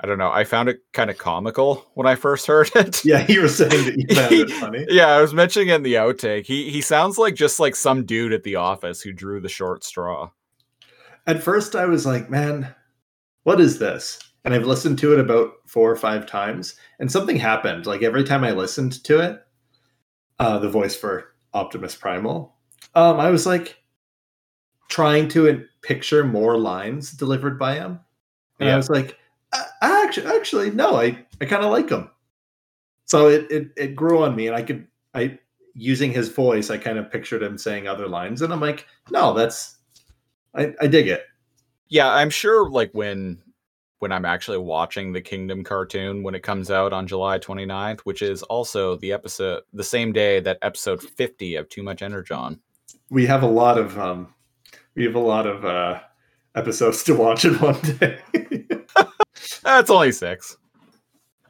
I 0.00 0.06
don't 0.06 0.18
know. 0.18 0.30
I 0.30 0.44
found 0.44 0.68
it 0.68 0.80
kind 0.92 1.08
of 1.08 1.18
comical 1.18 1.86
when 1.94 2.06
I 2.06 2.14
first 2.14 2.46
heard 2.46 2.70
it. 2.74 3.04
yeah, 3.04 3.24
you 3.28 3.40
were 3.40 3.48
saying 3.48 3.70
that 3.70 3.96
you 3.96 4.14
found 4.14 4.32
it 4.32 4.50
funny. 4.60 4.86
Yeah, 4.90 5.06
I 5.06 5.20
was 5.20 5.32
mentioning 5.32 5.68
it 5.68 5.76
in 5.76 5.82
the 5.82 5.94
outtake. 5.94 6.46
He 6.46 6.70
he 6.70 6.80
sounds 6.80 7.16
like 7.16 7.34
just 7.34 7.60
like 7.60 7.76
some 7.76 8.04
dude 8.04 8.32
at 8.32 8.42
the 8.42 8.56
office 8.56 9.00
who 9.00 9.12
drew 9.12 9.40
the 9.40 9.48
short 9.48 9.84
straw. 9.84 10.30
At 11.26 11.42
first, 11.42 11.74
I 11.74 11.86
was 11.86 12.04
like, 12.04 12.28
man, 12.28 12.74
what 13.44 13.60
is 13.60 13.78
this? 13.78 14.18
And 14.44 14.52
I've 14.52 14.66
listened 14.66 14.98
to 14.98 15.14
it 15.14 15.20
about 15.20 15.52
four 15.66 15.90
or 15.90 15.96
five 15.96 16.26
times, 16.26 16.74
and 16.98 17.10
something 17.10 17.36
happened. 17.36 17.86
Like 17.86 18.02
every 18.02 18.24
time 18.24 18.44
I 18.44 18.50
listened 18.50 19.02
to 19.04 19.20
it, 19.20 19.40
uh, 20.38 20.58
the 20.58 20.68
voice 20.68 20.94
for 20.96 21.34
Optimus 21.54 21.94
Primal, 21.94 22.53
um, 22.94 23.20
I 23.20 23.30
was 23.30 23.46
like 23.46 23.76
trying 24.88 25.28
to 25.28 25.66
picture 25.82 26.24
more 26.24 26.58
lines 26.58 27.12
delivered 27.12 27.58
by 27.58 27.74
him, 27.74 28.00
and 28.60 28.70
I 28.70 28.76
was 28.76 28.90
like, 28.90 29.18
I, 29.52 29.64
I 29.82 30.04
actually, 30.04 30.26
actually, 30.26 30.70
no, 30.70 30.96
I, 30.96 31.18
I 31.40 31.44
kind 31.46 31.64
of 31.64 31.70
like 31.70 31.90
him. 31.90 32.10
So 33.06 33.28
it, 33.28 33.50
it 33.50 33.68
it 33.76 33.96
grew 33.96 34.22
on 34.22 34.34
me, 34.36 34.46
and 34.46 34.56
I 34.56 34.62
could, 34.62 34.86
I 35.14 35.38
using 35.74 36.12
his 36.12 36.28
voice, 36.28 36.70
I 36.70 36.78
kind 36.78 36.98
of 36.98 37.10
pictured 37.10 37.42
him 37.42 37.58
saying 37.58 37.88
other 37.88 38.08
lines, 38.08 38.42
and 38.42 38.52
I'm 38.52 38.60
like, 38.60 38.86
no, 39.10 39.34
that's, 39.34 39.78
I, 40.54 40.72
I 40.80 40.86
dig 40.86 41.08
it. 41.08 41.24
Yeah, 41.88 42.08
I'm 42.08 42.30
sure 42.30 42.70
like 42.70 42.90
when 42.92 43.42
when 44.04 44.12
I'm 44.12 44.24
actually 44.26 44.58
watching 44.58 45.12
the 45.12 45.20
Kingdom 45.20 45.64
cartoon 45.64 46.22
when 46.22 46.34
it 46.34 46.42
comes 46.42 46.70
out 46.70 46.92
on 46.92 47.06
July 47.06 47.38
29th, 47.38 48.00
which 48.00 48.20
is 48.20 48.42
also 48.42 48.96
the 48.96 49.12
episode 49.12 49.62
the 49.72 49.82
same 49.82 50.12
day 50.12 50.40
that 50.40 50.58
episode 50.60 51.02
50 51.02 51.56
of 51.56 51.68
Too 51.70 51.82
Much 51.82 52.02
Energon. 52.02 52.60
We 53.10 53.26
have 53.26 53.42
a 53.42 53.46
lot 53.48 53.78
of 53.78 53.98
um 53.98 54.32
we 54.94 55.04
have 55.04 55.14
a 55.14 55.18
lot 55.20 55.46
of 55.46 55.64
uh 55.64 56.00
episodes 56.54 57.02
to 57.04 57.14
watch 57.14 57.44
in 57.44 57.54
one 57.54 57.80
day 57.98 58.18
That's 59.62 59.90
only 59.90 60.12
6. 60.12 60.56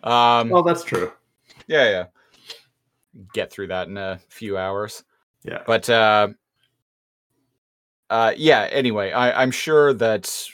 Um 0.02 0.48
well 0.50 0.62
that's 0.62 0.84
true 0.84 1.12
yeah, 1.66 1.88
yeah. 1.90 2.04
Get 3.32 3.50
through 3.50 3.68
that 3.68 3.88
in 3.88 3.96
a 3.96 4.20
few 4.28 4.56
hours. 4.58 5.04
yeah 5.44 5.62
but 5.66 5.88
uh 5.88 6.28
uh 8.10 8.32
yeah 8.36 8.68
anyway 8.70 9.12
I, 9.12 9.40
i'm 9.42 9.50
sure 9.50 9.94
that 9.94 10.46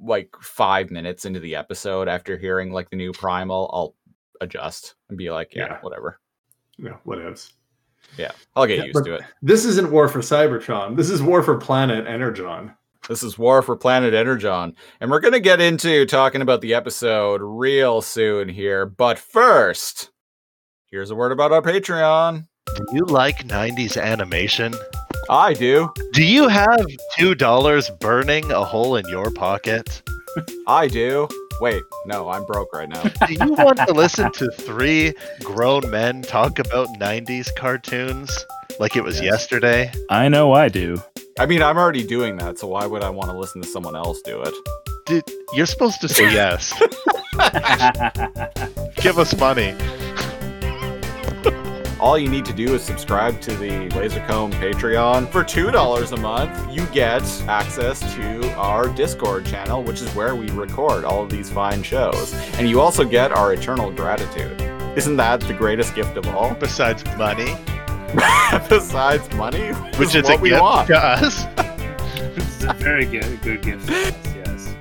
like 0.00 0.34
five 0.42 0.90
minutes 0.90 1.24
into 1.24 1.40
the 1.40 1.54
episode 1.56 2.06
after 2.08 2.36
hearing 2.36 2.70
like 2.72 2.90
the 2.90 2.96
new 2.96 3.12
primal 3.12 3.70
i'll 3.72 3.94
adjust 4.42 4.94
and 5.08 5.16
be 5.16 5.30
like 5.30 5.54
yeah, 5.54 5.66
Yeah. 5.66 5.78
whatever 5.80 6.18
yeah 6.78 6.96
what 7.04 7.24
else 7.24 7.52
yeah. 8.18 8.32
I'll 8.56 8.66
get 8.66 8.78
Yeah, 8.78 8.84
used 8.84 9.04
to 9.04 9.14
it. 9.14 9.22
this 9.42 9.64
isn't 9.64 9.90
war 9.90 10.08
for 10.08 10.20
cybertron. 10.20 10.96
This 10.96 11.10
is 11.10 11.22
war 11.22 11.42
for 11.42 11.56
planet 11.56 12.06
energon. 12.06 12.72
This 13.08 13.22
is 13.22 13.36
war 13.38 13.62
for 13.62 13.76
planet 13.76 14.14
energon. 14.14 14.76
And 15.00 15.10
we're 15.10 15.20
gonna 15.20 15.40
get 15.40 15.60
into 15.60 16.06
talking 16.06 16.40
about 16.42 16.60
the 16.60 16.74
episode 16.74 17.40
real 17.42 18.00
soon 18.02 18.48
here. 18.48 18.86
But 18.86 19.18
first 19.18 20.10
here's 20.90 21.10
a 21.10 21.14
word 21.14 21.32
about 21.32 21.52
our 21.52 21.62
patreon. 21.62 22.46
Do 22.76 22.84
you 22.92 23.04
like 23.06 23.38
90s 23.48 24.00
animation? 24.00 24.74
i 25.30 25.52
do. 25.54 25.88
Do 26.12 26.24
you 26.24 26.48
have 26.48 26.84
$2 27.18 28.00
burning 28.00 28.50
a 28.52 28.64
hole 28.64 28.96
in 28.96 29.06
your 29.08 29.30
pocket? 29.30 30.02
i 30.66 30.86
do 30.88 31.28
wait 31.62 31.82
no 32.06 32.28
i'm 32.28 32.44
broke 32.44 32.72
right 32.74 32.88
now 32.88 33.00
Do 33.26 33.34
you 33.34 33.52
want 33.54 33.78
to 33.86 33.92
listen 33.94 34.32
to 34.32 34.50
three 34.50 35.14
grown 35.44 35.88
men 35.90 36.22
talk 36.22 36.58
about 36.58 36.88
90s 36.98 37.54
cartoons 37.56 38.44
like 38.80 38.96
it 38.96 39.04
was 39.04 39.20
yesterday? 39.20 39.92
I 40.10 40.28
know 40.28 40.52
I 40.52 40.68
do. 40.68 41.00
i 41.38 41.46
mean 41.46 41.62
i'm 41.62 41.78
already 41.78 42.04
doing 42.04 42.36
that 42.38 42.58
so 42.58 42.66
why 42.66 42.84
would 42.84 43.04
i 43.04 43.10
want 43.10 43.30
to 43.30 43.38
listen 43.38 43.62
to 43.62 43.68
someone 43.68 43.94
else 43.94 44.20
do 44.22 44.42
it 44.42 44.52
Dude, 45.06 45.22
you're 45.54 45.66
supposed 45.66 46.00
to 46.02 46.08
say 46.08 46.32
yes. 46.40 46.72
Give 49.02 49.18
us 49.18 49.36
money. 49.36 49.74
All 52.02 52.18
you 52.18 52.28
need 52.28 52.44
to 52.46 52.52
do 52.52 52.74
is 52.74 52.82
subscribe 52.82 53.40
to 53.42 53.54
the 53.54 53.88
Lasercomb 53.90 54.52
Patreon. 54.54 55.28
For 55.30 55.44
$2 55.44 56.10
a 56.12 56.16
month, 56.16 56.74
you 56.74 56.84
get 56.86 57.22
access 57.46 58.00
to 58.16 58.52
our 58.54 58.88
Discord 58.88 59.46
channel, 59.46 59.84
which 59.84 60.00
is 60.02 60.12
where 60.16 60.34
we 60.34 60.50
record 60.50 61.04
all 61.04 61.22
of 61.22 61.30
these 61.30 61.48
fine 61.48 61.80
shows. 61.84 62.34
And 62.58 62.68
you 62.68 62.80
also 62.80 63.04
get 63.04 63.30
our 63.30 63.52
eternal 63.52 63.92
gratitude. 63.92 64.60
Isn't 64.98 65.16
that 65.18 65.42
the 65.42 65.54
greatest 65.54 65.94
gift 65.94 66.16
of 66.16 66.26
all? 66.26 66.54
Besides 66.60 67.04
money, 67.16 67.54
Besides 68.68 69.32
money, 69.36 69.68
which 69.96 70.16
is 70.16 70.16
is 70.16 70.28
a 70.28 70.32
what 70.32 70.40
we 70.40 70.48
gift 70.50 70.60
want. 70.60 70.88
to 70.88 70.98
us. 70.98 71.44
it's 72.36 72.64
a 72.64 72.72
very 72.74 73.06
good, 73.06 73.40
good 73.42 73.62
gift. 73.62 73.88
Yes. 74.44 74.74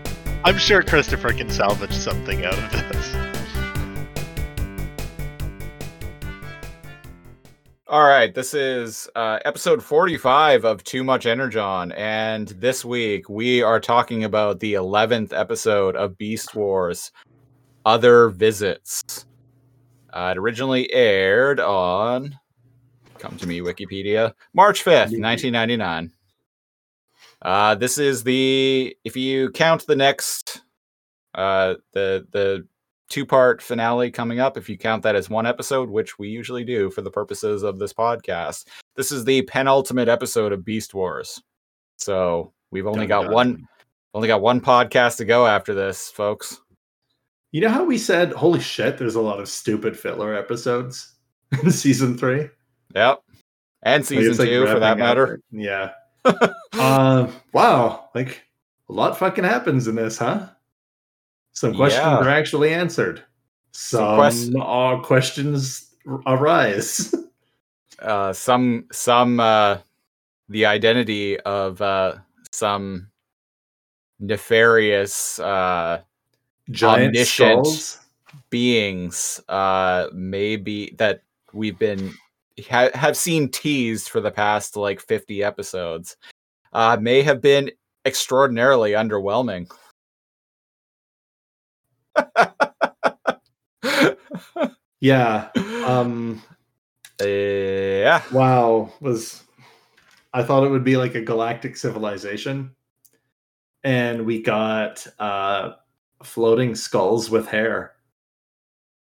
I'm 0.43 0.57
sure 0.57 0.81
Christopher 0.81 1.33
can 1.33 1.51
salvage 1.51 1.93
something 1.93 2.43
out 2.45 2.57
of 2.57 2.71
this. 2.71 3.30
All 7.91 8.07
right, 8.07 8.33
this 8.33 8.53
is 8.53 9.09
uh, 9.17 9.39
episode 9.43 9.83
45 9.83 10.63
of 10.63 10.81
Too 10.81 11.03
Much 11.03 11.25
Energon, 11.25 11.91
and 11.91 12.47
this 12.47 12.85
week 12.85 13.27
we 13.27 13.61
are 13.61 13.81
talking 13.81 14.23
about 14.23 14.61
the 14.61 14.75
11th 14.75 15.37
episode 15.37 15.97
of 15.97 16.17
Beast 16.17 16.55
Wars 16.55 17.11
Other 17.83 18.29
Victories. 18.29 19.03
Uh, 20.13 20.29
it 20.31 20.37
originally 20.37 20.89
aired 20.93 21.59
on, 21.59 22.39
come 23.19 23.35
to 23.35 23.45
me, 23.45 23.59
Wikipedia, 23.59 24.31
March 24.53 24.85
5th, 24.85 25.11
1999. 25.19 26.13
Uh, 27.41 27.75
this 27.75 27.97
is 27.97 28.23
the, 28.23 28.95
if 29.03 29.17
you 29.17 29.51
count 29.51 29.85
the 29.85 29.97
next, 29.97 30.61
uh, 31.35 31.73
the, 31.91 32.25
the 32.31 32.65
two 33.11 33.25
part 33.25 33.61
finale 33.61 34.09
coming 34.09 34.39
up 34.39 34.57
if 34.57 34.69
you 34.69 34.77
count 34.77 35.03
that 35.03 35.15
as 35.15 35.29
one 35.29 35.45
episode, 35.45 35.89
which 35.89 36.17
we 36.17 36.29
usually 36.29 36.63
do 36.63 36.89
for 36.89 37.01
the 37.01 37.11
purposes 37.11 37.61
of 37.61 37.77
this 37.77 37.93
podcast. 37.93 38.65
This 38.95 39.11
is 39.11 39.25
the 39.25 39.43
penultimate 39.43 40.07
episode 40.07 40.53
of 40.53 40.65
Beast 40.65 40.93
Wars. 40.93 41.43
So 41.97 42.53
we've 42.71 42.87
only 42.87 43.05
Dun, 43.05 43.07
got 43.07 43.23
dun. 43.25 43.33
one 43.33 43.67
only 44.13 44.27
got 44.27 44.41
one 44.41 44.61
podcast 44.61 45.17
to 45.17 45.25
go 45.25 45.45
after 45.45 45.73
this, 45.73 46.09
folks. 46.09 46.59
You 47.51 47.61
know 47.61 47.69
how 47.69 47.83
we 47.83 47.97
said, 47.97 48.31
holy 48.31 48.61
shit, 48.61 48.97
there's 48.97 49.15
a 49.15 49.21
lot 49.21 49.39
of 49.39 49.49
stupid 49.49 49.97
filler 49.97 50.33
episodes 50.33 51.15
in 51.61 51.69
season 51.71 52.17
three? 52.17 52.49
Yep. 52.95 53.21
And 53.83 54.05
season 54.05 54.37
like, 54.37 54.47
two 54.47 54.65
for 54.67 54.79
that 54.79 54.93
up. 54.93 54.97
matter. 54.97 55.41
Yeah. 55.51 55.91
uh, 56.73 57.29
wow. 57.51 58.09
Like 58.15 58.43
a 58.89 58.93
lot 58.93 59.17
fucking 59.17 59.43
happens 59.43 59.87
in 59.87 59.95
this, 59.95 60.17
huh? 60.17 60.47
Some 61.53 61.75
questions 61.75 62.01
Yeah. 62.03 62.17
are 62.17 62.29
actually 62.29 62.73
answered. 62.73 63.23
Some 63.71 64.15
quest- 64.17 64.51
uh, 64.59 64.99
questions 65.03 65.91
arise. 66.27 67.13
Uh 67.99 68.33
some 68.33 68.85
some 68.91 69.39
uh 69.39 69.77
the 70.49 70.65
identity 70.65 71.39
of 71.41 71.79
uh 71.83 72.15
some 72.51 73.11
nefarious 74.19 75.37
uh 75.39 76.01
Giant 76.71 77.07
Omniscient. 77.15 77.65
skulls. 77.67 77.99
beings 78.49 79.39
uh 79.49 80.07
maybe 80.13 80.95
that 80.97 81.21
we've 81.53 81.77
been 81.77 82.11
ha- 82.69 82.89
have 82.95 83.15
seen 83.15 83.49
teased 83.49 84.09
for 84.09 84.19
the 84.19 84.31
past 84.31 84.75
like 84.75 84.99
50 84.99 85.43
episodes 85.43 86.17
uh 86.73 86.97
may 86.99 87.21
have 87.21 87.39
been 87.39 87.69
extraordinarily 88.05 88.91
underwhelming 88.93 89.69
Yeah. 94.99 95.49
Um 95.85 96.41
yeah 97.23 98.23
wow 98.31 98.91
was 98.99 99.43
I 100.33 100.43
thought 100.43 100.63
it 100.63 100.69
would 100.69 100.83
be 100.83 100.97
like 100.97 101.13
a 101.15 101.21
galactic 101.21 101.75
civilization. 101.77 102.75
And 103.83 104.25
we 104.25 104.41
got 104.41 105.05
uh 105.19 105.73
floating 106.23 106.75
skulls 106.75 107.29
with 107.31 107.47
hair 107.47 107.93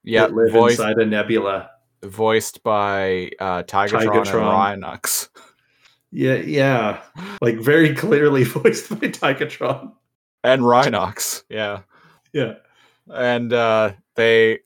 yeah 0.05 0.23
that 0.23 0.35
live 0.35 0.53
voiced, 0.53 0.79
inside 0.81 0.97
a 0.99 1.07
nebula. 1.07 1.71
voiced 2.05 2.63
by 2.63 3.31
uh 3.41 3.63
tigatron, 3.65 4.07
Tigatron. 4.07 4.73
and 4.73 4.83
rhinox 4.85 5.29
Yeah, 6.13 6.37
yeah. 6.37 7.03
Like 7.41 7.59
very 7.59 7.95
clearly 7.95 8.45
voiced 8.57 8.91
by 8.91 9.09
Tigatron. 9.09 9.93
and 10.45 10.63
rhinox 10.63 11.43
yeah 11.49 11.81
Yeah. 12.33 12.55
And 13.15 13.53
uh 13.53 13.93
they 14.17 14.61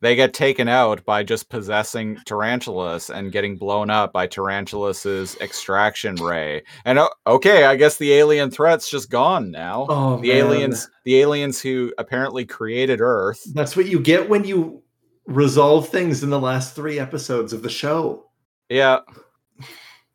they 0.00 0.16
get 0.16 0.34
taken 0.34 0.66
out 0.68 1.04
by 1.04 1.22
just 1.22 1.48
possessing 1.48 2.18
tarantulas 2.26 3.08
and 3.08 3.30
getting 3.32 3.56
blown 3.56 3.88
up 3.88 4.12
by 4.12 4.26
tarantulas's 4.26 5.36
extraction 5.40 6.16
ray 6.16 6.60
and 6.84 6.98
o- 6.98 7.08
okay 7.26 7.64
i 7.66 7.76
guess 7.76 7.96
the 7.98 8.12
alien 8.12 8.50
threat's 8.50 8.90
just 8.90 9.10
gone 9.10 9.52
now 9.52 9.86
Oh, 9.88 10.16
the 10.20 10.28
man. 10.28 10.36
aliens 10.38 10.90
the 11.04 11.20
aliens 11.20 11.60
who 11.60 11.92
apparently 11.98 12.44
created 12.44 13.00
earth 13.00 13.42
That's 13.54 13.76
what 13.76 13.86
you 13.86 14.00
get 14.00 14.28
when 14.28 14.42
you 14.44 14.82
resolve 15.26 15.88
things 15.88 16.24
in 16.24 16.30
the 16.30 16.40
last 16.40 16.74
three 16.74 16.98
episodes 16.98 17.52
of 17.52 17.62
the 17.62 17.70
show. 17.70 18.26
yeah 18.68 18.98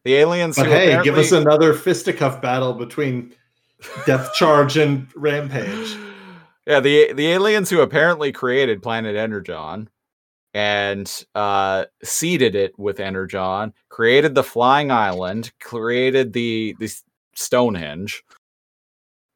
the 0.03 0.15
aliens 0.15 0.57
But 0.57 0.67
hey, 0.67 1.01
give 1.03 1.17
us 1.17 1.31
another 1.31 1.73
fisticuff 1.73 2.41
battle 2.41 2.73
between 2.73 3.33
Depth 4.05 4.33
Charge 4.33 4.75
and 4.77 5.07
Rampage. 5.15 5.95
Yeah, 6.67 6.81
the 6.81 7.13
the 7.13 7.27
aliens 7.27 7.69
who 7.69 7.79
apparently 7.79 8.33
created 8.33 8.83
planet 8.83 9.15
Energon 9.15 9.89
and 10.53 11.25
uh 11.33 11.85
seeded 12.03 12.55
it 12.55 12.77
with 12.77 12.99
Energon, 12.99 13.73
created 13.87 14.35
the 14.35 14.43
flying 14.43 14.91
island, 14.91 15.53
created 15.61 16.33
the 16.33 16.75
the 16.77 16.93
Stonehenge, 17.35 18.21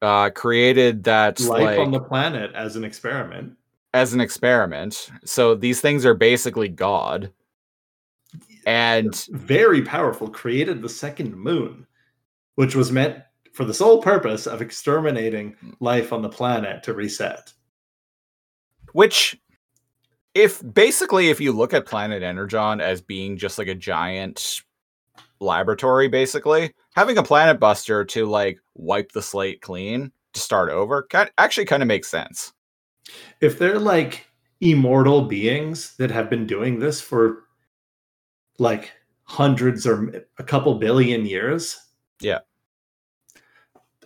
uh 0.02 0.28
created 0.28 1.04
that 1.04 1.40
Life 1.40 1.62
like 1.62 1.78
on 1.78 1.90
the 1.90 2.00
planet 2.00 2.52
as 2.54 2.76
an 2.76 2.84
experiment. 2.84 3.56
as 3.94 4.12
an 4.12 4.20
experiment. 4.20 5.10
So 5.24 5.54
these 5.54 5.80
things 5.80 6.04
are 6.04 6.14
basically 6.14 6.68
God. 6.68 7.32
And 8.66 9.14
Very 9.30 9.80
powerful. 9.80 10.28
Created 10.28 10.82
the 10.82 10.88
second 10.88 11.34
moon, 11.34 11.86
which 12.56 12.74
was 12.76 12.92
meant 12.92 13.22
for 13.52 13.64
the 13.64 13.74
sole 13.74 14.00
purpose 14.00 14.46
of 14.46 14.62
exterminating 14.62 15.54
life 15.80 16.12
on 16.12 16.22
the 16.22 16.28
planet 16.28 16.82
to 16.82 16.94
reset. 16.94 17.52
which 18.92 19.38
if 20.34 20.62
basically 20.74 21.28
if 21.28 21.40
you 21.40 21.52
look 21.52 21.74
at 21.74 21.86
planet 21.86 22.22
energon 22.22 22.80
as 22.80 23.00
being 23.02 23.36
just 23.36 23.58
like 23.58 23.68
a 23.68 23.74
giant 23.74 24.62
laboratory 25.40 26.08
basically 26.08 26.72
having 26.94 27.18
a 27.18 27.22
planet 27.22 27.58
buster 27.60 28.04
to 28.04 28.26
like 28.26 28.58
wipe 28.74 29.12
the 29.12 29.22
slate 29.22 29.60
clean 29.60 30.10
to 30.32 30.40
start 30.40 30.70
over 30.70 31.06
actually 31.38 31.64
kind 31.66 31.82
of 31.82 31.86
makes 31.86 32.08
sense 32.08 32.52
if 33.40 33.58
they're 33.58 33.78
like 33.78 34.26
immortal 34.60 35.22
beings 35.22 35.96
that 35.96 36.10
have 36.10 36.30
been 36.30 36.46
doing 36.46 36.78
this 36.78 37.00
for 37.00 37.44
like 38.58 38.92
hundreds 39.24 39.86
or 39.86 40.24
a 40.38 40.44
couple 40.44 40.74
billion 40.76 41.26
years 41.26 41.78
Yeah. 42.20 42.38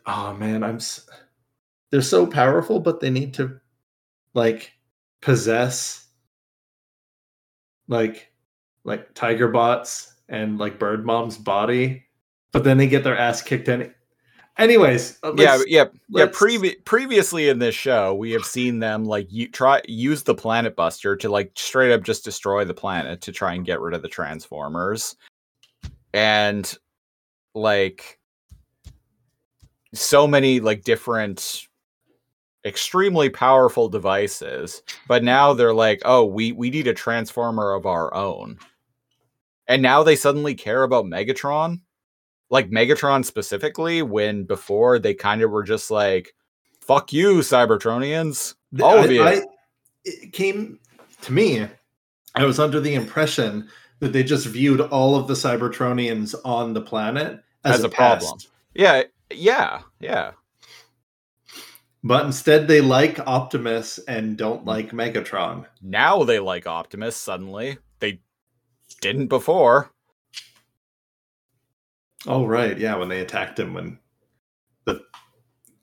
Oh 0.06 0.34
man 0.34 0.62
i'm 0.62 0.76
s- 0.76 1.08
they're 1.90 2.02
so 2.02 2.26
powerful 2.26 2.80
but 2.80 3.00
they 3.00 3.10
need 3.10 3.34
to 3.34 3.58
like 4.34 4.72
possess 5.20 6.06
like 7.88 8.32
like 8.84 9.12
tiger 9.14 9.48
bots 9.48 10.14
and 10.28 10.58
like 10.58 10.78
bird 10.78 11.04
mom's 11.04 11.38
body 11.38 12.04
but 12.52 12.64
then 12.64 12.78
they 12.78 12.86
get 12.86 13.04
their 13.04 13.16
ass 13.18 13.42
kicked 13.42 13.68
in 13.68 13.92
anyways 14.58 15.18
uh, 15.22 15.32
yeah 15.36 15.58
yeah 15.66 15.84
yeah 16.08 16.26
previ- 16.26 16.82
previously 16.84 17.48
in 17.48 17.58
this 17.58 17.74
show 17.74 18.14
we 18.14 18.30
have 18.30 18.44
seen 18.44 18.78
them 18.78 19.04
like 19.04 19.26
you 19.30 19.48
try 19.48 19.80
use 19.86 20.22
the 20.22 20.34
planet 20.34 20.74
buster 20.74 21.14
to 21.16 21.28
like 21.28 21.52
straight 21.56 21.92
up 21.92 22.02
just 22.02 22.24
destroy 22.24 22.64
the 22.64 22.74
planet 22.74 23.20
to 23.20 23.32
try 23.32 23.52
and 23.54 23.66
get 23.66 23.80
rid 23.80 23.94
of 23.94 24.02
the 24.02 24.08
transformers. 24.08 25.14
And 26.14 26.72
like 27.54 28.15
so 29.94 30.26
many 30.26 30.60
like 30.60 30.84
different 30.84 31.66
extremely 32.64 33.30
powerful 33.30 33.88
devices 33.88 34.82
but 35.06 35.22
now 35.22 35.52
they're 35.52 35.74
like 35.74 36.02
oh 36.04 36.24
we 36.24 36.50
we 36.52 36.68
need 36.68 36.88
a 36.88 36.94
transformer 36.94 37.72
of 37.72 37.86
our 37.86 38.12
own 38.12 38.58
and 39.68 39.80
now 39.80 40.02
they 40.02 40.16
suddenly 40.16 40.54
care 40.54 40.82
about 40.82 41.04
megatron 41.04 41.80
like 42.50 42.68
megatron 42.70 43.24
specifically 43.24 44.02
when 44.02 44.42
before 44.42 44.98
they 44.98 45.14
kind 45.14 45.42
of 45.42 45.50
were 45.52 45.62
just 45.62 45.90
like 45.92 46.34
fuck 46.80 47.12
you 47.12 47.36
cybertronians 47.36 48.54
all 48.82 48.98
I- 48.98 49.04
of 49.04 49.10
you 49.12 49.22
I- 49.22 49.42
it 50.08 50.32
came 50.32 50.78
to 51.22 51.32
me. 51.32 51.66
I 52.36 52.44
was 52.44 52.60
under 52.60 52.78
the 52.78 52.94
impression 52.94 53.68
that 53.98 54.12
they 54.12 54.22
just 54.22 54.46
viewed 54.46 54.80
all 54.80 55.16
of 55.16 55.26
the 55.26 55.34
Cybertronians 55.34 56.32
on 56.44 56.74
the 56.74 56.80
planet 56.80 57.40
as, 57.64 57.78
As 57.78 57.82
a, 57.82 57.86
a 57.88 57.90
problem. 57.90 58.38
yeah 58.74 59.02
yeah 59.30 59.82
yeah 60.00 60.32
but 62.04 62.24
instead 62.24 62.68
they 62.68 62.80
like 62.80 63.18
Optimus 63.26 63.98
and 64.06 64.36
don't 64.36 64.64
like 64.64 64.90
Megatron. 64.92 65.66
now 65.82 66.22
they 66.22 66.38
like 66.38 66.66
optimus 66.66 67.16
suddenly 67.16 67.78
they 68.00 68.20
didn't 69.00 69.26
before 69.26 69.90
Oh 72.26 72.44
right, 72.44 72.76
yeah, 72.76 72.96
when 72.96 73.08
they 73.08 73.20
attacked 73.20 73.58
him 73.58 73.74
when 73.74 73.98
the 74.84 75.02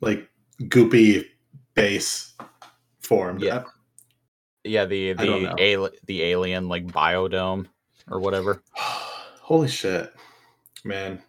like 0.02 0.28
goopy 0.64 1.26
base 1.74 2.34
formed. 3.00 3.42
Yeah. 3.42 3.64
yeah 4.64 4.86
the 4.86 5.14
the 5.14 5.48
ali- 5.50 5.98
the 6.06 6.24
alien 6.24 6.68
like 6.68 6.86
biodome 6.88 7.68
or 8.10 8.20
whatever 8.20 8.62
Holy 8.76 9.68
shit, 9.68 10.14
man! 10.84 11.22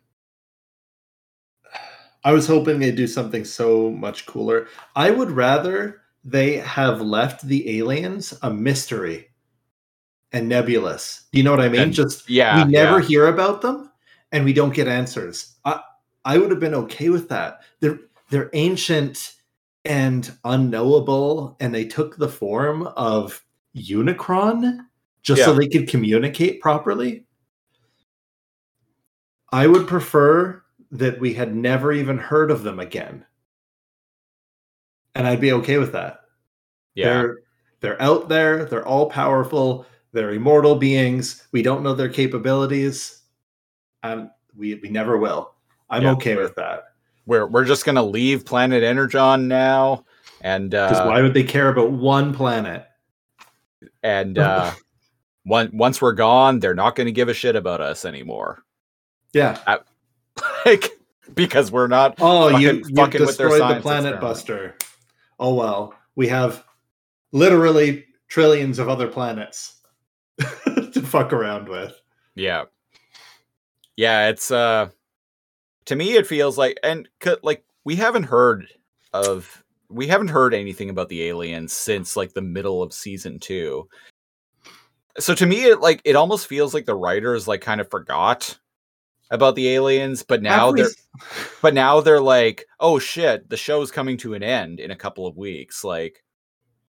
I 2.25 2.33
was 2.33 2.47
hoping 2.47 2.79
they'd 2.79 2.97
do 2.97 3.07
something 3.07 3.45
so 3.45 3.91
much 3.91 4.27
cooler. 4.27 4.67
I 4.97 5.11
would 5.11 5.31
rather 5.31 6.01
they 6.25 6.57
have 6.57 7.01
left 7.03 7.47
the 7.47 7.79
aliens 7.79 8.33
a 8.43 8.51
mystery 8.51 9.29
and 10.33 10.49
nebulous. 10.49 11.27
Do 11.33 11.39
you 11.39 11.45
know 11.45 11.51
what 11.51 11.61
I 11.61 11.69
mean? 11.69 11.81
And- 11.83 11.93
Just 11.93 12.29
yeah, 12.29 12.65
we 12.65 12.73
never 12.73 13.01
yeah. 13.01 13.07
hear 13.07 13.27
about 13.29 13.61
them 13.61 13.91
and 14.33 14.45
we 14.45 14.53
don't 14.53 14.75
get 14.75 14.89
answers. 14.89 15.55
I 15.65 15.81
I 16.25 16.39
would 16.39 16.51
have 16.51 16.61
been 16.61 16.75
okay 16.75 17.11
with 17.11 17.29
that. 17.29 17.61
They're 17.81 18.01
they're 18.31 18.51
ancient 18.55 19.35
and 19.85 20.33
unknowable, 20.45 21.57
and 21.61 21.75
they 21.75 21.85
took 21.85 22.17
the 22.17 22.29
form 22.29 22.87
of 22.97 23.45
Unicron 23.77 24.79
just 25.23 25.45
so 25.45 25.53
they 25.55 25.69
could 25.69 25.89
communicate 25.89 26.61
properly. 26.61 27.27
I 29.53 29.67
would 29.67 29.87
prefer 29.87 30.63
that 30.95 31.21
we 31.21 31.35
had 31.35 31.55
never 31.55 31.93
even 31.93 32.17
heard 32.17 32.51
of 32.51 32.63
them 32.63 32.79
again. 32.79 33.25
And 35.17 35.27
I'd 35.27 35.41
be 35.41 35.53
okay 35.53 35.79
with 35.79 35.93
that. 35.93 36.21
Yeah. 36.95 37.09
They're 37.09 37.39
they're 37.81 38.03
out 38.03 38.29
there, 38.29 38.65
they're 38.65 38.87
all 38.87 39.11
powerful, 39.11 39.87
they're 40.13 40.33
immortal 40.33 40.77
beings. 40.77 41.47
We 41.53 41.63
don't 41.63 41.83
know 41.83 41.95
their 41.95 42.09
capabilities. 42.09 43.23
And 44.03 44.31
we 44.57 44.77
we 44.77 44.89
never 44.89 45.19
will. 45.19 45.53
I'm 45.91 46.03
Yeah, 46.05 46.13
okay 46.13 46.37
with 46.37 46.55
that. 46.55 46.85
We're 47.27 47.47
we're 47.47 47.65
just 47.65 47.85
gonna 47.85 48.03
leave 48.03 48.45
planet 48.45 48.83
Energon 48.85 49.49
now, 49.49 50.05
and 50.43 50.71
Because 50.71 51.01
uh, 51.01 51.07
why 51.07 51.23
would 51.23 51.35
they 51.35 51.43
care 51.45 51.69
about 51.69 51.91
one 51.91 52.33
planet? 52.33 52.87
and 54.03 54.39
uh, 54.39 54.73
one, 55.45 55.71
once 55.73 56.01
we're 56.01 56.13
gone, 56.13 56.61
they're 56.61 56.75
not 56.75 56.95
gonna 56.95 57.11
give 57.11 57.29
a 57.29 57.35
shit 57.35 57.57
about 57.57 57.81
us 57.81 58.05
anymore. 58.05 58.63
Yeah. 59.33 59.59
Like 60.64 60.90
because 61.35 61.70
we're 61.72 61.87
not. 61.87 62.16
Oh, 62.20 62.48
you, 62.48 62.68
fucking- 62.68 62.88
you 62.90 62.96
fucking 62.96 63.20
with 63.27 63.37
their 63.37 63.48
destroyed 63.48 63.77
the 63.77 63.81
planet 63.81 64.14
experiment. 64.14 64.20
buster. 64.20 64.77
Oh 65.38 65.55
well. 65.55 65.94
We 66.16 66.29
have 66.29 66.64
literally 67.33 68.05
trillions 68.29 68.79
of 68.79 68.88
other 68.88 69.09
planets 69.09 69.81
to 70.38 71.03
fuck 71.03 71.33
around 71.33 71.68
with. 71.68 72.00
Yeah. 72.35 72.64
Yeah, 73.96 74.29
it's 74.29 74.50
uh 74.50 74.90
to 75.87 75.96
me 75.96 76.14
it 76.14 76.27
feels 76.27 76.57
like 76.57 76.79
and 76.83 77.09
like 77.42 77.64
we 77.85 77.96
haven't 77.96 78.24
heard 78.24 78.66
of 79.12 79.62
we 79.90 80.07
haven't 80.07 80.29
heard 80.29 80.55
anything 80.55 80.90
about 80.90 81.09
the 81.09 81.24
aliens 81.24 81.72
since 81.72 82.16
like 82.16 82.33
the 82.33 82.40
middle 82.42 82.83
of 82.83 82.92
season 82.92 83.38
2. 83.38 83.87
So 85.18 85.35
to 85.35 85.46
me 85.46 85.64
it 85.64 85.81
like 85.81 86.00
it 86.05 86.16
almost 86.16 86.46
feels 86.46 86.74
like 86.74 86.87
the 86.87 86.96
writers 86.96 87.46
like 87.46 87.61
kind 87.61 87.81
of 87.81 87.90
forgot 87.90 88.59
about 89.31 89.57
the 89.57 89.69
aliens, 89.69 90.23
but 90.23 90.43
now 90.43 90.67
Have 90.69 90.77
they're 90.77 90.89
but 91.63 91.75
now 91.75 92.01
they're 92.01 92.21
like, 92.21 92.67
"Oh 92.81 92.99
shit, 92.99 93.49
the 93.51 93.57
show's 93.57 93.91
coming 93.91 94.17
to 94.19 94.35
an 94.35 94.43
end 94.43 94.81
in 94.81 94.91
a 94.91 94.97
couple 94.97 95.27
of 95.27 95.37
weeks. 95.37 95.83
Like 95.85 96.23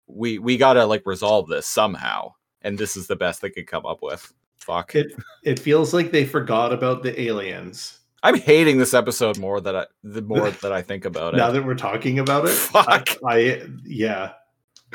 we 0.08 0.38
we 0.40 0.58
got 0.58 0.74
to 0.74 0.86
like 0.86 1.04
resolve 1.06 1.48
this 1.48 1.66
somehow." 1.68 2.34
And 2.62 2.78
this 2.78 2.98
is 2.98 3.06
the 3.08 3.16
best 3.16 3.42
they 3.42 3.50
could 3.52 3.68
come 3.68 3.86
up 3.86 4.00
with. 4.02 4.34
Fuck. 4.58 4.96
it 4.96 5.14
it 5.44 5.60
feels 5.60 5.94
like 5.94 6.12
they 6.12 6.26
forgot 6.26 6.74
about 6.74 7.04
the 7.04 7.20
aliens. 7.22 8.00
I'm 8.24 8.36
hating 8.40 8.80
this 8.80 8.96
episode 8.96 9.38
more 9.38 9.62
that 9.62 9.76
I 9.76 9.86
the 10.04 10.24
more 10.24 10.50
that 10.50 10.72
I 10.72 10.82
think 10.82 11.06
about 11.06 11.36
it. 11.36 11.38
Now 11.46 11.52
that 11.52 11.64
we're 11.64 11.76
talking 11.76 12.18
about 12.18 12.46
it, 12.46 12.50
Fuck. 12.52 13.18
I, 13.24 13.36
I 13.36 13.62
yeah. 13.86 14.32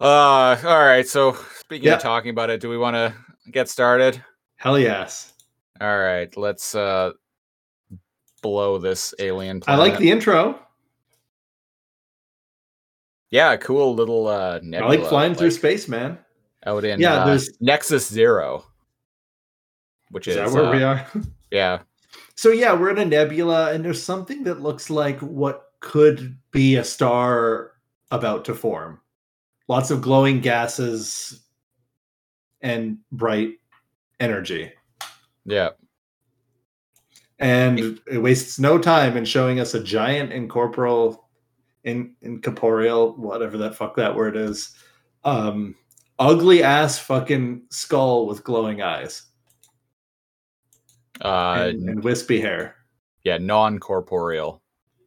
uh 0.00 0.56
all 0.64 0.84
right, 0.84 1.06
so 1.06 1.36
speaking 1.58 1.88
Yeah. 1.88 1.96
of 1.96 2.02
talking 2.02 2.30
about 2.30 2.50
it, 2.50 2.60
do 2.60 2.68
we 2.70 2.78
want 2.78 2.94
to 2.94 3.14
get 3.50 3.68
started? 3.68 4.22
Hell 4.56 4.78
yes. 4.78 5.34
All 5.80 5.98
right, 5.98 6.34
let's 6.36 6.74
uh 6.74 7.12
blow 8.42 8.78
this 8.78 9.14
alien 9.18 9.60
planet. 9.60 9.80
I 9.80 9.88
like 9.90 9.98
the 9.98 10.10
intro. 10.10 10.58
Yeah, 13.30 13.56
cool 13.56 13.94
little 13.94 14.26
uh 14.26 14.60
I 14.74 14.78
like 14.80 15.04
flying 15.04 15.34
through 15.34 15.50
space, 15.50 15.88
man. 15.88 16.18
out 16.66 16.84
in 16.84 17.00
Yeah, 17.00 17.14
uh, 17.22 17.26
there's- 17.26 17.50
Nexus 17.60 18.08
0. 18.08 18.64
Which 20.10 20.26
Is 20.26 20.36
is, 20.36 20.52
where 20.54 20.64
uh, 20.64 20.72
we 20.72 20.82
are? 20.82 21.06
Yeah. 21.50 21.80
So 22.34 22.50
yeah, 22.50 22.72
we're 22.74 22.90
in 22.90 22.98
a 22.98 23.04
nebula, 23.04 23.72
and 23.72 23.84
there's 23.84 24.02
something 24.02 24.44
that 24.44 24.60
looks 24.60 24.90
like 24.90 25.18
what 25.20 25.64
could 25.80 26.36
be 26.50 26.76
a 26.76 26.84
star 26.84 27.72
about 28.10 28.44
to 28.46 28.54
form. 28.54 29.00
Lots 29.66 29.90
of 29.90 30.00
glowing 30.02 30.40
gases 30.40 31.40
and 32.60 32.98
bright 33.12 33.54
energy. 34.20 34.72
Yeah. 35.48 35.70
And 37.38 38.00
it 38.10 38.18
wastes 38.18 38.58
no 38.58 38.78
time 38.78 39.16
in 39.16 39.24
showing 39.24 39.60
us 39.60 39.74
a 39.74 39.82
giant 39.82 40.32
incorporeal, 40.32 41.28
in 41.84 42.14
incorporeal, 42.22 43.12
whatever 43.14 43.56
that 43.58 43.76
fuck 43.76 43.94
that 43.96 44.14
word 44.16 44.36
is, 44.36 44.74
um, 45.24 45.74
ugly 46.18 46.62
ass 46.64 46.98
fucking 46.98 47.62
skull 47.70 48.26
with 48.26 48.42
glowing 48.42 48.82
eyes 48.82 49.22
Uh 51.20 51.66
and, 51.68 51.88
and 51.88 52.04
wispy 52.04 52.40
hair. 52.40 52.74
yeah, 53.24 53.38
non-corporeal. 53.38 54.60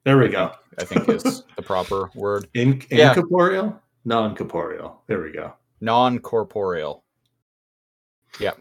There 0.05 0.17
we 0.17 0.29
go. 0.29 0.51
I 0.79 0.85
think 0.85 1.07
is 1.09 1.43
the 1.57 1.61
proper 1.61 2.09
word. 2.15 2.47
In, 2.53 2.81
Yeah. 2.89 3.09
incorporeal, 3.09 3.77
non-corporeal. 4.05 5.03
There 5.07 5.21
we 5.21 5.31
go. 5.33 5.53
Non-corporeal. 5.81 7.03
Yeah. 8.39 8.53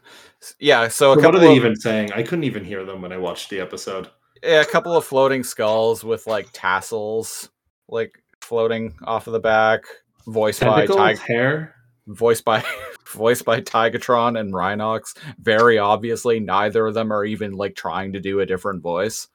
Yeah, 0.59 0.89
so 0.89 1.15
what 1.15 1.35
are 1.35 1.39
they 1.39 1.51
of, 1.51 1.57
even 1.57 1.77
saying? 1.77 2.13
I 2.13 2.23
couldn't 2.23 2.45
even 2.45 2.65
hear 2.65 2.85
them 2.85 3.03
when 3.03 3.13
I 3.13 3.19
watched 3.19 3.51
the 3.51 3.61
episode. 3.61 4.09
yeah, 4.43 4.63
a 4.63 4.65
couple 4.65 4.97
of 4.97 5.05
floating 5.05 5.45
skulls 5.45 6.03
with 6.03 6.27
like 6.27 6.49
tassels 6.53 7.51
like 7.89 8.13
floating 8.41 8.95
off 9.05 9.27
of 9.27 9.33
the 9.33 9.41
back, 9.41 9.83
voiced 10.27 10.61
by 10.61 10.87
Tentacles, 10.87 11.19
Tig- 11.19 11.27
hair. 11.27 11.75
voiced 12.07 12.45
by 12.45 12.65
voiced 13.07 13.45
by 13.45 13.61
Tigatron 13.61 14.39
and 14.39 14.55
Rhinox. 14.55 15.17
Very 15.39 15.79
obviously, 15.79 16.41
neither 16.41 16.87
of 16.87 16.95
them 16.95 17.13
are 17.13 17.25
even 17.25 17.53
like 17.53 17.75
trying 17.77 18.13
to 18.13 18.21
do 18.21 18.41
a 18.41 18.47
different 18.47 18.83
voice. 18.83 19.29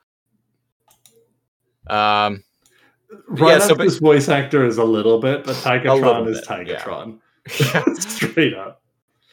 Um, 1.88 2.43
Yeah, 3.36 3.60
so 3.60 3.76
Rhinox's 3.76 4.00
voice 4.00 4.30
actor 4.30 4.65
is 4.65 4.78
a 4.80 4.84
little 4.84 5.19
bit, 5.19 5.43
but 5.43 5.56
little 5.56 5.71
Tigatron 5.80 6.28
is 6.28 6.41
bit, 6.48 6.67
yeah. 6.67 7.93
Straight 8.00 8.56
up. 8.56 8.82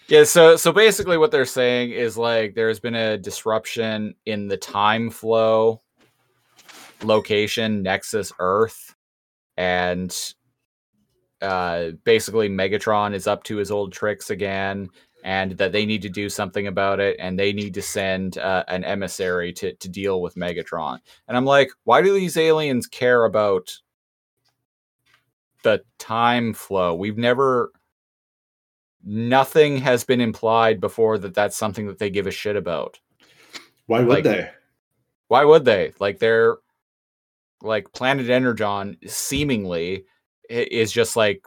Yeah. 0.08 0.24
So 0.24 0.56
so 0.56 0.72
basically, 0.72 1.18
what 1.18 1.30
they're 1.30 1.44
saying 1.44 1.90
is 1.90 2.16
like 2.16 2.54
there's 2.54 2.80
been 2.80 2.94
a 2.94 3.18
disruption 3.18 4.14
in 4.26 4.48
the 4.48 4.56
time 4.56 5.10
flow 5.10 5.80
location 7.02 7.82
Nexus 7.82 8.32
Earth, 8.38 8.94
and 9.56 10.34
uh, 11.40 11.90
basically 12.04 12.48
Megatron 12.48 13.14
is 13.14 13.26
up 13.26 13.42
to 13.44 13.56
his 13.56 13.70
old 13.70 13.92
tricks 13.92 14.30
again. 14.30 14.88
And 15.24 15.52
that 15.58 15.70
they 15.70 15.86
need 15.86 16.02
to 16.02 16.08
do 16.08 16.28
something 16.28 16.66
about 16.66 16.98
it, 16.98 17.14
and 17.20 17.38
they 17.38 17.52
need 17.52 17.74
to 17.74 17.80
send 17.80 18.38
uh, 18.38 18.64
an 18.66 18.82
emissary 18.82 19.52
to 19.52 19.72
to 19.72 19.88
deal 19.88 20.20
with 20.20 20.34
Megatron. 20.34 20.98
And 21.28 21.36
I'm 21.36 21.44
like, 21.44 21.70
why 21.84 22.02
do 22.02 22.12
these 22.12 22.36
aliens 22.36 22.88
care 22.88 23.24
about 23.24 23.70
the 25.62 25.84
time 26.00 26.52
flow? 26.54 26.96
We've 26.96 27.18
never, 27.18 27.70
nothing 29.04 29.78
has 29.78 30.04
been 30.04 30.20
implied 30.20 30.80
before 30.80 31.18
that 31.18 31.34
that's 31.34 31.56
something 31.56 31.86
that 31.86 31.98
they 31.98 32.10
give 32.10 32.26
a 32.26 32.30
shit 32.30 32.56
about. 32.56 32.98
Why 33.86 34.00
would 34.00 34.08
Like- 34.08 34.24
they? 34.24 34.50
Why 35.28 35.44
would 35.44 35.64
they? 35.64 35.92
Like 35.98 36.18
they're 36.18 36.56
like 37.62 37.92
Planet 37.92 38.28
Energon 38.28 38.96
seemingly 39.06 40.04
is 40.50 40.92
just 40.92 41.16
like 41.16 41.42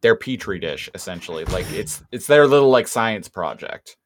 their 0.00 0.16
petri 0.16 0.58
dish 0.58 0.90
essentially. 0.94 1.44
Like 1.46 1.70
it's 1.72 2.02
it's 2.12 2.26
their 2.26 2.46
little 2.46 2.70
like 2.70 2.88
science 2.88 3.28
project. 3.28 3.96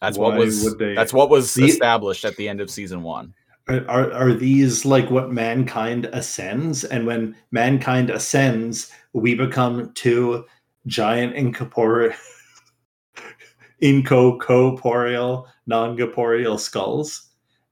That's 0.00 0.18
what 0.18 0.36
was 0.36 0.76
they- 0.76 0.94
that's 0.94 1.12
what 1.12 1.30
was 1.30 1.54
The- 1.54 1.66
established 1.66 2.24
at 2.24 2.36
the 2.36 2.48
end 2.48 2.60
of 2.60 2.70
season 2.70 3.02
1. 3.02 3.34
Are, 3.68 3.84
are 3.88 4.12
are 4.12 4.32
these 4.34 4.84
like 4.84 5.10
what 5.10 5.30
mankind 5.30 6.06
ascends? 6.06 6.82
And 6.84 7.06
when 7.06 7.36
mankind 7.52 8.10
ascends, 8.10 8.90
we 9.12 9.34
become 9.36 9.92
two 9.94 10.46
giant 10.86 11.34
incorporeal, 11.34 12.14
incorporeal, 13.80 15.46
non-corporeal 15.66 16.58
skulls, 16.58 17.28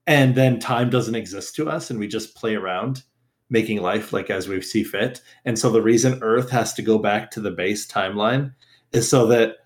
and 0.07 0.35
then 0.35 0.59
time 0.59 0.89
doesn't 0.89 1.15
exist 1.15 1.55
to 1.55 1.69
us, 1.69 1.89
and 1.89 1.99
we 1.99 2.07
just 2.07 2.35
play 2.35 2.55
around, 2.55 3.03
making 3.49 3.81
life 3.81 4.11
like 4.13 4.29
as 4.29 4.47
we 4.47 4.61
see 4.61 4.83
fit. 4.83 5.21
And 5.45 5.57
so 5.57 5.69
the 5.69 5.81
reason 5.81 6.19
Earth 6.21 6.49
has 6.49 6.73
to 6.73 6.81
go 6.81 6.97
back 6.97 7.31
to 7.31 7.41
the 7.41 7.51
base 7.51 7.87
timeline 7.87 8.53
is 8.91 9.07
so 9.09 9.27
that 9.27 9.57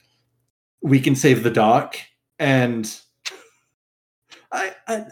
we 0.81 0.99
can 0.99 1.15
save 1.15 1.43
the 1.43 1.49
doc. 1.51 1.95
And 2.39 2.93
I, 4.51 4.73
I 4.87 5.05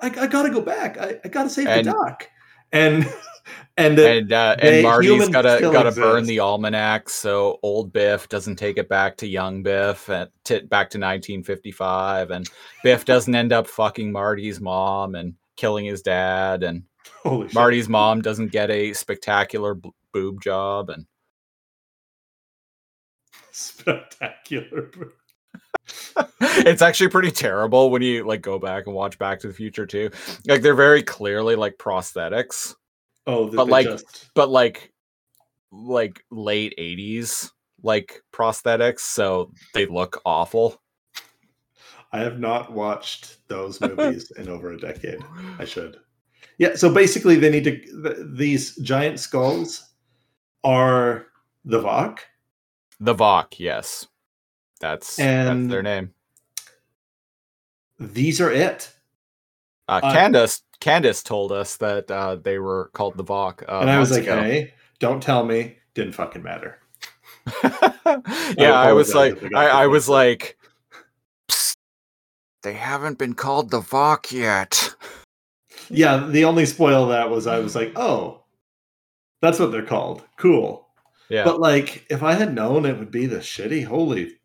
I, 0.00 0.06
I 0.08 0.26
gotta 0.26 0.50
go 0.50 0.60
back. 0.60 0.98
I, 0.98 1.18
I 1.24 1.28
gotta 1.28 1.50
save 1.50 1.66
And- 1.68 1.86
the 1.86 1.92
doc. 1.92 2.28
And 2.76 3.12
and, 3.78 3.96
the, 3.98 4.10
and 4.10 4.32
uh, 4.32 4.56
and 4.58 4.82
Marty's 4.82 5.10
humans 5.10 5.30
gotta 5.30 5.58
gotta 5.60 5.92
burn 5.92 6.24
the 6.24 6.40
almanac 6.40 7.08
so 7.08 7.58
old 7.62 7.92
Biff 7.92 8.28
doesn't 8.28 8.56
take 8.56 8.76
it 8.76 8.88
back 8.88 9.16
to 9.18 9.26
young 9.26 9.62
Biff 9.62 10.08
and 10.08 10.28
t- 10.44 10.60
back 10.60 10.90
to 10.90 10.98
1955, 10.98 12.30
and 12.30 12.48
Biff 12.82 13.04
doesn't 13.04 13.34
end 13.34 13.52
up 13.52 13.66
fucking 13.66 14.12
Marty's 14.12 14.60
mom, 14.60 15.14
and 15.14 15.34
killing 15.56 15.86
his 15.86 16.02
dad, 16.02 16.62
and 16.62 16.82
Holy 17.22 17.48
shit. 17.48 17.54
Marty's 17.54 17.88
mom 17.88 18.20
doesn't 18.20 18.52
get 18.52 18.70
a 18.70 18.92
spectacular 18.92 19.74
b- 19.74 19.90
boob 20.12 20.42
job, 20.42 20.90
and 20.90 21.06
Spectacular. 23.52 24.90
it's 26.40 26.82
actually 26.82 27.08
pretty 27.08 27.30
terrible 27.30 27.90
when 27.90 28.02
you 28.02 28.24
like 28.26 28.42
go 28.42 28.58
back 28.58 28.86
and 28.86 28.94
watch 28.94 29.18
Back 29.18 29.40
to 29.40 29.48
the 29.48 29.54
Future 29.54 29.86
too. 29.86 30.10
Like 30.46 30.62
they're 30.62 30.74
very 30.74 31.02
clearly 31.02 31.56
like 31.56 31.76
prosthetics, 31.78 32.74
Oh, 33.26 33.50
But 33.50 33.68
like- 33.68 33.86
just- 33.86 34.30
but 34.34 34.48
like 34.50 34.92
like 35.72 36.24
late 36.30 36.74
80s 36.78 37.50
like 37.82 38.22
prosthetics, 38.32 39.00
so 39.00 39.52
they 39.74 39.86
look 39.86 40.20
awful. 40.24 40.80
I 42.12 42.20
have 42.20 42.38
not 42.38 42.72
watched 42.72 43.46
those 43.48 43.80
movies 43.80 44.30
in 44.32 44.48
over 44.48 44.72
a 44.72 44.78
decade. 44.78 45.18
I 45.58 45.64
should. 45.64 45.98
Yeah, 46.58 46.74
so 46.76 46.92
basically, 46.92 47.36
they 47.36 47.50
need 47.50 47.64
to. 47.64 47.78
Th- 47.78 48.16
these 48.32 48.76
giant 48.76 49.20
skulls 49.20 49.90
are 50.64 51.26
the 51.64 51.82
Vok. 51.82 52.20
The 53.00 53.14
Vok, 53.14 53.58
yes. 53.58 54.06
That's 54.80 55.18
And- 55.18 55.64
that's 55.64 55.70
their 55.72 55.82
name. 55.82 56.12
These 57.98 58.40
are 58.40 58.50
it. 58.50 58.92
Uh, 59.88 60.00
uh, 60.02 60.12
Candace 60.12 60.62
Candace 60.80 61.22
told 61.22 61.52
us 61.52 61.76
that 61.78 62.10
uh, 62.10 62.36
they 62.36 62.58
were 62.58 62.90
called 62.92 63.16
the 63.16 63.24
Vok. 63.24 63.62
Uh, 63.66 63.80
and 63.80 63.90
I 63.90 63.98
was 63.98 64.10
like, 64.10 64.24
ago. 64.24 64.42
hey, 64.42 64.74
don't 64.98 65.22
tell 65.22 65.44
me. 65.44 65.76
Didn't 65.94 66.12
fucking 66.12 66.42
matter. 66.42 66.78
yeah, 68.58 68.72
I, 68.72 68.92
was 68.92 69.14
like, 69.14 69.42
I 69.54 69.66
I, 69.66 69.82
I 69.84 69.86
was 69.86 70.08
like, 70.08 70.58
"Psst, 71.48 71.76
they 72.62 72.74
haven't 72.74 73.18
been 73.18 73.34
called 73.34 73.70
the 73.70 73.80
Vok 73.80 74.32
yet. 74.32 74.94
Yeah, 75.88 76.26
the 76.26 76.44
only 76.46 76.66
spoil 76.66 77.06
that 77.08 77.30
was 77.30 77.46
I 77.46 77.60
was 77.60 77.76
like, 77.76 77.92
oh, 77.94 78.42
that's 79.40 79.60
what 79.60 79.70
they're 79.70 79.84
called. 79.86 80.24
Cool. 80.36 80.84
Yeah, 81.28 81.44
But 81.44 81.60
like, 81.60 82.04
if 82.10 82.24
I 82.24 82.32
had 82.34 82.54
known 82.54 82.84
it 82.84 82.98
would 82.98 83.12
be 83.12 83.26
the 83.26 83.38
shitty, 83.38 83.84
holy 83.84 84.35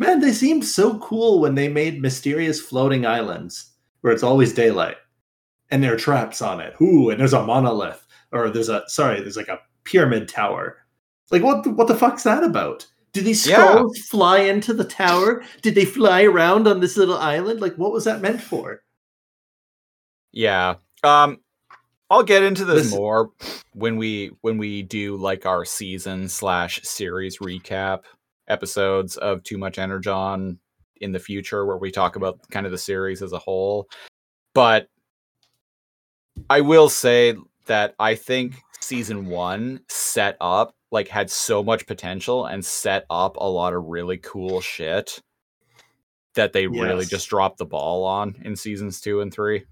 man, 0.00 0.18
they 0.20 0.32
seemed 0.32 0.64
so 0.64 0.98
cool 0.98 1.40
when 1.40 1.54
they 1.54 1.68
made 1.68 2.00
mysterious 2.00 2.58
floating 2.60 3.04
islands 3.06 3.70
where 4.00 4.12
it's 4.12 4.22
always 4.22 4.52
daylight 4.54 4.96
and 5.70 5.84
there 5.84 5.92
are 5.94 5.98
traps 5.98 6.40
on 6.42 6.58
it. 6.60 6.74
Ooh, 6.80 7.10
and 7.10 7.20
there's 7.20 7.34
a 7.34 7.44
monolith, 7.44 8.06
or 8.32 8.48
there's 8.50 8.70
a 8.70 8.82
sorry, 8.88 9.20
there's 9.20 9.36
like 9.36 9.48
a 9.48 9.60
pyramid 9.84 10.26
tower. 10.28 10.78
Like, 11.30 11.42
what 11.42 11.62
the, 11.64 11.70
what 11.70 11.86
the 11.86 11.94
fuck's 11.94 12.24
that 12.24 12.42
about? 12.42 12.86
Did 13.12 13.24
these 13.24 13.46
Yeah. 13.46 13.82
fly 14.08 14.38
into 14.38 14.72
the 14.72 14.84
tower? 14.84 15.44
Did 15.62 15.74
they 15.74 15.84
fly 15.84 16.22
around 16.22 16.66
on 16.66 16.80
this 16.80 16.96
little 16.96 17.18
island? 17.18 17.60
Like, 17.60 17.76
what 17.76 17.92
was 17.92 18.04
that 18.04 18.22
meant 18.22 18.40
for? 18.40 18.82
yeah. 20.32 20.76
Um, 21.02 21.38
I'll 22.08 22.22
get 22.24 22.42
into 22.42 22.64
this 22.64 22.84
Listen- 22.86 22.98
more 22.98 23.30
when 23.74 23.96
we 23.96 24.32
when 24.40 24.58
we 24.58 24.82
do 24.82 25.16
like 25.16 25.46
our 25.46 25.64
season 25.64 26.28
slash 26.28 26.82
series 26.82 27.38
recap 27.38 28.00
episodes 28.50 29.16
of 29.16 29.42
Too 29.42 29.56
Much 29.56 29.78
Energon 29.78 30.58
in 31.00 31.12
the 31.12 31.18
future, 31.18 31.64
where 31.64 31.78
we 31.78 31.90
talk 31.90 32.16
about 32.16 32.38
kind 32.50 32.66
of 32.66 32.72
the 32.72 32.78
series 32.78 33.22
as 33.22 33.32
a 33.32 33.38
whole. 33.38 33.88
But 34.54 34.88
I 36.48 36.60
will 36.60 36.88
say 36.88 37.36
that 37.66 37.94
I 37.98 38.14
think 38.14 38.56
season 38.80 39.26
one 39.26 39.80
set 39.88 40.36
up 40.40 40.74
like 40.90 41.08
had 41.08 41.30
so 41.30 41.62
much 41.62 41.86
potential 41.86 42.46
and 42.46 42.64
set 42.64 43.06
up 43.08 43.36
a 43.36 43.48
lot 43.48 43.74
of 43.74 43.84
really 43.84 44.18
cool 44.18 44.60
shit 44.60 45.20
that 46.34 46.52
they 46.52 46.66
really 46.66 47.04
just 47.04 47.28
dropped 47.28 47.58
the 47.58 47.64
ball 47.64 48.04
on 48.04 48.36
in 48.44 48.56
seasons 48.56 49.00
two 49.00 49.20
and 49.20 49.32
three. 49.32 49.64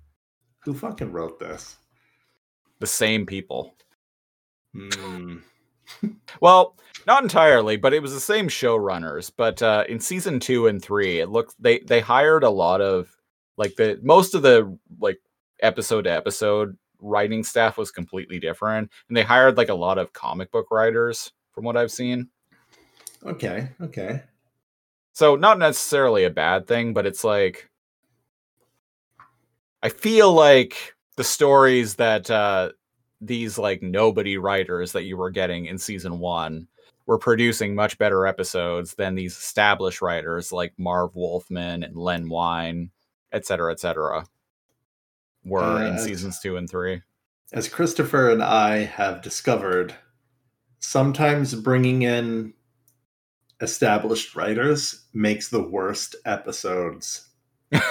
Who 0.61 0.75
fucking 0.75 1.13
wrote 1.13 1.39
this? 1.41 1.77
The 2.79 2.87
same 2.87 3.27
people. 3.27 3.75
Hmm. 4.75 5.39
Well, 6.41 6.77
not 7.07 7.23
entirely, 7.23 7.77
but 7.77 7.95
it 7.95 8.03
was 8.03 8.13
the 8.13 8.21
same 8.21 8.49
showrunners. 8.49 9.31
But 9.35 9.63
uh, 9.63 9.85
in 9.89 10.01
season 10.01 10.41
two 10.41 10.67
and 10.67 10.83
three, 10.83 11.21
it 11.21 11.29
looked 11.29 11.55
they 11.59 11.81
they 11.81 12.01
hired 12.01 12.45
a 12.45 12.51
lot 12.51 12.81
of 12.81 13.17
like 13.57 13.77
the 13.77 13.99
most 14.03 14.35
of 14.35 14.43
the 14.43 14.77
like 15.01 15.19
episode 15.61 16.03
to 16.03 16.13
episode 16.13 16.77
writing 17.01 17.45
staff 17.45 17.79
was 17.79 17.91
completely 17.91 18.39
different, 18.39 18.91
and 19.09 19.17
they 19.17 19.23
hired 19.23 19.57
like 19.57 19.69
a 19.69 19.75
lot 19.75 19.99
of 19.99 20.13
comic 20.13 20.51
book 20.51 20.71
writers 20.71 21.33
from 21.53 21.65
what 21.65 21.77
I've 21.77 21.93
seen. 21.93 22.29
Okay, 23.25 23.71
okay. 23.81 24.23
So 25.13 25.35
not 25.35 25.59
necessarily 25.59 26.25
a 26.25 26.31
bad 26.31 26.67
thing, 26.67 26.95
but 26.95 27.07
it's 27.07 27.25
like 27.25 27.69
I 29.83 29.89
feel 29.89 30.33
like 30.33 30.95
the 31.17 31.25
stories 31.25 31.97
that 31.97 32.31
uh 32.31 32.71
these 33.21 33.59
like 33.59 33.83
nobody 33.83 34.39
writers 34.39 34.93
that 34.93 35.05
you 35.05 35.17
were 35.17 35.31
getting 35.31 35.67
in 35.67 35.79
season 35.79 36.21
1 36.21 36.69
were 37.09 37.19
producing 37.19 37.75
much 37.75 37.97
better 37.97 38.27
episodes 38.27 38.95
than 38.95 39.15
these 39.15 39.33
established 39.33 40.03
writers 40.03 40.53
like 40.53 40.75
Marv 40.77 41.17
Wolfman 41.17 41.83
and 41.83 41.97
Len 41.97 42.29
Wein, 42.29 42.91
et 43.33 43.47
cetera, 43.47 43.73
et 43.73 43.81
cetera, 43.81 44.27
were 45.43 45.63
Uh, 45.63 45.87
in 45.87 45.99
seasons 45.99 46.39
2 46.41 46.59
and 46.59 46.69
3. 46.69 47.01
As 47.51 47.67
Christopher 47.67 48.31
and 48.31 48.43
I 48.43 48.85
have 48.85 49.23
discovered, 49.23 49.95
sometimes 50.81 51.55
bringing 51.55 52.03
in 52.03 52.53
established 53.63 54.37
writers 54.37 55.07
makes 55.15 55.49
the 55.49 55.63
worst 55.63 56.15
episodes. 56.27 57.27
Good 57.73 57.83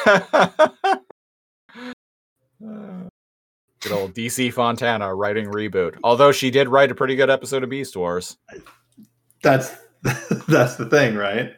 old 3.91 4.13
DC 4.13 4.53
Fontana 4.53 5.13
writing 5.15 5.47
reboot. 5.47 5.97
Although 6.03 6.31
she 6.31 6.51
did 6.51 6.69
write 6.69 6.91
a 6.91 6.95
pretty 6.95 7.15
good 7.15 7.29
episode 7.29 7.63
of 7.63 7.69
Beast 7.69 7.95
Wars. 7.95 8.37
That's 9.41 9.75
that's 10.47 10.75
the 10.75 10.87
thing, 10.89 11.15
right? 11.15 11.53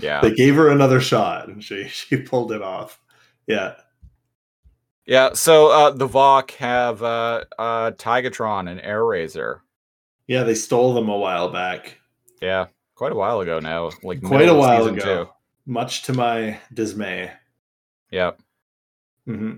Yeah. 0.00 0.20
They 0.22 0.34
gave 0.34 0.54
her 0.56 0.70
another 0.70 1.00
shot 1.00 1.48
and 1.48 1.62
she 1.62 1.84
she 1.88 2.16
pulled 2.16 2.52
it 2.52 2.62
off. 2.62 3.00
Yeah. 3.46 3.74
Yeah, 5.04 5.32
so 5.32 5.68
uh 5.68 5.90
the 5.90 6.06
Vok 6.08 6.52
have 6.52 7.02
uh 7.02 7.44
uh 7.58 7.90
Tigatron 7.92 8.70
and 8.70 8.80
Airazor. 8.80 9.60
Yeah, 10.26 10.44
they 10.44 10.54
stole 10.54 10.94
them 10.94 11.08
a 11.08 11.18
while 11.18 11.48
back. 11.50 11.98
Yeah, 12.40 12.66
quite 12.94 13.12
a 13.12 13.16
while 13.16 13.40
ago 13.40 13.58
now. 13.58 13.90
Like 14.02 14.22
Quite 14.22 14.48
a 14.48 14.54
while 14.54 14.86
ago. 14.86 15.24
two. 15.24 15.30
Much 15.66 16.04
to 16.04 16.12
my 16.12 16.58
dismay. 16.72 17.32
Yeah. 18.10 18.32
hmm 19.26 19.54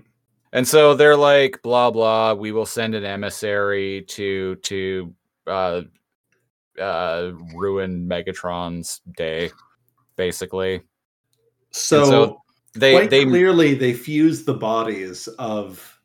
And 0.51 0.67
so 0.67 0.95
they're 0.95 1.15
like, 1.17 1.61
blah 1.61 1.91
blah, 1.91 2.33
we 2.33 2.51
will 2.51 2.65
send 2.65 2.95
an 2.95 3.05
emissary 3.05 4.03
to 4.09 4.55
to 4.55 5.13
uh 5.47 5.81
uh 6.79 7.31
ruin 7.53 8.07
Megatron's 8.07 9.01
day, 9.17 9.51
basically. 10.15 10.81
So, 11.71 12.05
so 12.05 12.41
They 12.73 13.07
they 13.07 13.25
clearly 13.25 13.73
they 13.75 13.93
fuse 13.93 14.45
the 14.45 14.53
bodies 14.53 15.27
of 15.39 15.99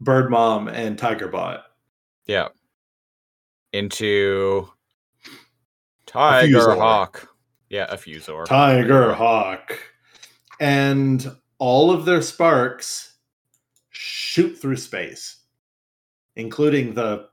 Bird 0.00 0.30
Mom 0.30 0.68
and 0.68 0.98
Tigerbot. 0.98 1.62
yeah. 2.26 2.48
Into 3.72 4.68
Tiger 6.06 6.58
Fusor. 6.58 6.76
Hawk. 6.78 7.28
Yeah, 7.70 7.86
a 7.88 7.96
Fusor. 7.96 8.44
Tiger 8.44 9.14
Hawk. 9.14 9.78
And 10.60 11.34
all 11.58 11.90
of 11.90 12.04
their 12.04 12.20
sparks 12.20 13.14
shoot 13.90 14.58
through 14.58 14.76
space, 14.76 15.38
including 16.36 16.92
the 16.94 17.28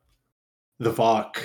the 0.80 0.93
Vok 0.93 1.38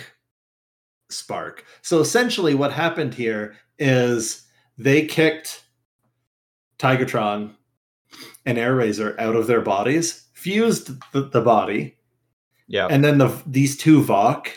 spark. 1.14 1.64
So 1.82 2.00
essentially 2.00 2.54
what 2.54 2.72
happened 2.72 3.14
here 3.14 3.56
is 3.78 4.44
they 4.78 5.06
kicked 5.06 5.64
Tigatron 6.78 7.54
and 8.46 8.58
Airazor 8.58 9.18
out 9.18 9.36
of 9.36 9.46
their 9.46 9.60
bodies, 9.60 10.26
fused 10.34 10.90
the, 11.12 11.22
the 11.22 11.40
body, 11.40 11.96
Yeah. 12.68 12.86
and 12.90 13.04
then 13.04 13.18
the 13.18 13.28
these 13.46 13.76
two 13.76 14.02
Vok 14.02 14.48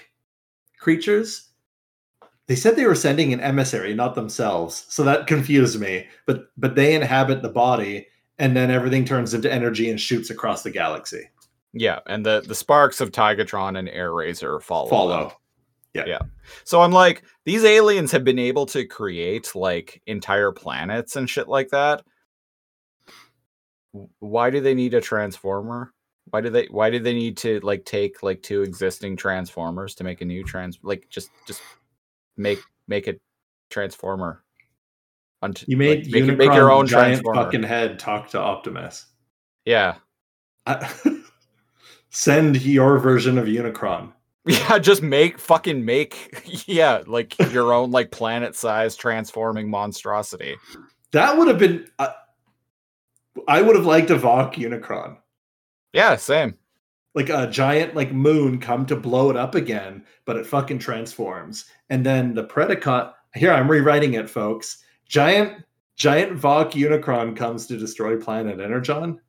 creatures, 0.79 1.49
they 2.47 2.55
said 2.55 2.75
they 2.75 2.85
were 2.85 2.95
sending 2.95 3.33
an 3.33 3.39
emissary, 3.41 3.93
not 3.93 4.15
themselves. 4.15 4.85
So 4.89 5.03
that 5.03 5.27
confused 5.27 5.79
me. 5.79 6.07
But 6.25 6.47
but 6.57 6.75
they 6.75 6.95
inhabit 6.95 7.41
the 7.41 7.49
body, 7.49 8.07
and 8.39 8.55
then 8.55 8.71
everything 8.71 9.05
turns 9.05 9.33
into 9.33 9.51
energy 9.51 9.89
and 9.89 9.99
shoots 9.99 10.29
across 10.29 10.63
the 10.63 10.71
galaxy. 10.71 11.29
Yeah, 11.73 11.99
and 12.07 12.25
the 12.25 12.41
the 12.45 12.55
sparks 12.55 13.01
of 13.01 13.11
Tigatron 13.11 13.77
and 13.77 13.87
Airazor 13.87 14.61
follow. 14.61 14.89
Follow. 14.89 15.23
them. 15.29 15.37
So 16.63 16.81
I'm 16.81 16.91
like, 16.91 17.23
these 17.45 17.63
aliens 17.63 18.11
have 18.11 18.23
been 18.23 18.39
able 18.39 18.65
to 18.67 18.85
create 18.85 19.55
like 19.55 20.01
entire 20.05 20.51
planets 20.51 21.15
and 21.15 21.29
shit 21.29 21.47
like 21.47 21.69
that. 21.69 22.03
Why 24.19 24.49
do 24.49 24.59
they 24.61 24.73
need 24.73 24.93
a 24.93 25.01
transformer? 25.01 25.93
Why 26.29 26.41
do 26.41 26.49
they 26.49 26.65
why 26.65 26.89
do 26.89 26.99
they 26.99 27.13
need 27.13 27.37
to 27.37 27.59
like 27.61 27.85
take 27.85 28.21
like 28.21 28.41
two 28.43 28.61
existing 28.61 29.15
transformers 29.15 29.95
to 29.95 30.03
make 30.03 30.21
a 30.21 30.25
new 30.25 30.43
trans 30.43 30.77
like 30.83 31.07
just 31.09 31.29
just 31.47 31.61
make 32.35 32.59
make 32.87 33.07
a 33.07 33.15
transformer? 33.69 34.43
Unt- 35.41 35.63
You 35.67 35.77
like, 35.77 36.05
made 36.05 36.11
make, 36.11 36.37
make 36.37 36.53
your 36.53 36.71
own 36.71 36.87
giant 36.87 37.23
fucking 37.33 37.63
head 37.63 37.99
talk 37.99 38.29
to 38.29 38.39
Optimus. 38.39 39.05
Yeah. 39.65 39.95
I- 40.65 40.91
send 42.09 42.61
your 42.63 42.97
version 42.97 43.37
of 43.37 43.45
Unicron. 43.45 44.11
Yeah, 44.69 44.79
just 44.79 45.01
make 45.01 45.37
fucking 45.39 45.83
make 45.83 46.63
yeah, 46.67 47.03
like 47.05 47.37
your 47.51 47.73
own 47.73 47.91
like 47.91 48.11
planet 48.11 48.55
sized 48.55 48.99
transforming 48.99 49.69
monstrosity. 49.69 50.55
That 51.11 51.37
would 51.37 51.47
have 51.47 51.59
been. 51.59 51.87
Uh, 51.99 52.09
I 53.47 53.61
would 53.61 53.75
have 53.75 53.85
liked 53.85 54.09
a 54.09 54.15
Vok 54.17 54.55
Unicron, 54.55 55.17
Yeah, 55.93 56.15
same. 56.15 56.55
like 57.13 57.29
a 57.29 57.47
giant 57.47 57.95
like 57.95 58.11
moon 58.11 58.59
come 58.59 58.85
to 58.87 58.95
blow 58.95 59.29
it 59.29 59.35
up 59.37 59.53
again, 59.55 60.03
but 60.25 60.37
it 60.37 60.45
fucking 60.45 60.79
transforms, 60.79 61.65
and 61.89 62.05
then 62.05 62.33
the 62.33 62.43
Predacon. 62.45 63.13
Here 63.35 63.51
I'm 63.51 63.69
rewriting 63.69 64.13
it, 64.15 64.29
folks. 64.29 64.83
Giant 65.07 65.63
giant 65.95 66.33
Vok 66.39 66.71
Unicron 66.71 67.35
comes 67.35 67.67
to 67.67 67.77
destroy 67.77 68.17
planet 68.17 68.59
Energon. 68.59 69.19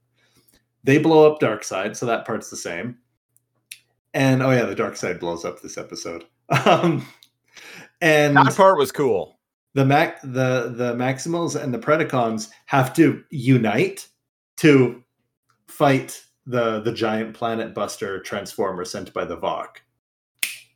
They 0.84 0.98
blow 0.98 1.30
up 1.30 1.40
Darksyde, 1.40 1.96
so 1.96 2.06
that 2.06 2.24
part's 2.24 2.50
the 2.50 2.56
same. 2.56 2.98
And 4.14 4.42
oh 4.42 4.50
yeah, 4.50 4.64
the 4.64 4.74
Darksyde 4.74 5.20
blows 5.20 5.44
up 5.44 5.60
this 5.62 5.78
episode. 5.78 6.24
Um, 6.66 7.06
and 8.00 8.36
That 8.36 8.56
part 8.56 8.78
was 8.78 8.90
cool. 8.90 9.38
the 9.74 9.84
Mac 9.84 10.20
the 10.22 10.72
the 10.74 10.94
Maximals 10.94 11.60
and 11.60 11.74
the 11.74 11.78
Predacons 11.78 12.48
have 12.66 12.94
to 12.94 13.22
unite 13.30 14.08
to 14.58 15.02
fight 15.66 16.22
the 16.46 16.80
the 16.80 16.92
giant 16.92 17.34
planet 17.34 17.74
buster 17.74 18.20
transformer 18.20 18.84
sent 18.86 19.12
by 19.12 19.24
the 19.26 19.36
Vok. 19.36 19.68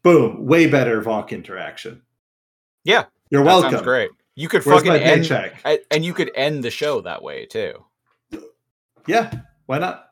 Boom! 0.02 0.44
Way 0.44 0.66
better 0.66 1.00
Vok 1.00 1.30
interaction. 1.30 2.02
Yeah, 2.84 3.04
You're 3.30 3.44
That 3.44 3.60
welcome. 3.62 3.82
great. 3.84 4.10
You 4.34 4.48
could 4.48 4.64
Where's 4.66 4.82
fucking 4.82 5.00
end 5.00 5.22
paycheck? 5.22 5.60
and, 5.64 5.78
and 5.90 6.04
you 6.04 6.12
could 6.12 6.30
end 6.34 6.64
the 6.64 6.70
show 6.70 7.00
that 7.02 7.22
way 7.22 7.46
too. 7.46 7.82
Yeah, 9.06 9.32
why 9.66 9.78
not? 9.78 10.06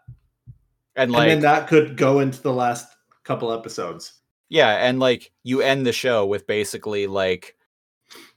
And 0.96 1.10
like 1.12 1.22
and 1.22 1.30
then 1.30 1.40
that 1.40 1.68
could 1.68 1.96
go 1.96 2.20
into 2.20 2.40
the 2.40 2.52
last 2.52 2.86
couple 3.30 3.52
episodes. 3.52 4.14
Yeah, 4.48 4.70
and 4.84 4.98
like 4.98 5.30
you 5.44 5.62
end 5.62 5.86
the 5.86 5.92
show 5.92 6.26
with 6.26 6.46
basically 6.46 7.06
like 7.06 7.56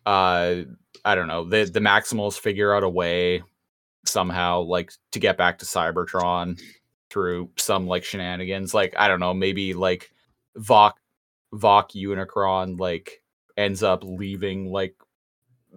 uh 0.05 0.61
I 1.05 1.15
don't 1.15 1.27
know, 1.27 1.43
the 1.43 1.65
the 1.65 1.79
Maximals 1.79 2.37
figure 2.39 2.73
out 2.73 2.83
a 2.83 2.89
way 2.89 3.41
somehow 4.05 4.61
like 4.61 4.91
to 5.13 5.19
get 5.19 5.37
back 5.37 5.57
to 5.59 5.65
Cybertron 5.65 6.61
through 7.09 7.49
some 7.57 7.87
like 7.87 8.03
shenanigans. 8.03 8.73
Like 8.73 8.93
I 8.97 9.07
don't 9.07 9.19
know, 9.19 9.33
maybe 9.33 9.73
like 9.73 10.11
Vok 10.57 10.93
Vok 11.53 11.91
Unicron 11.95 12.79
like 12.79 13.21
ends 13.57 13.81
up 13.83 14.03
leaving 14.03 14.71
like 14.71 14.95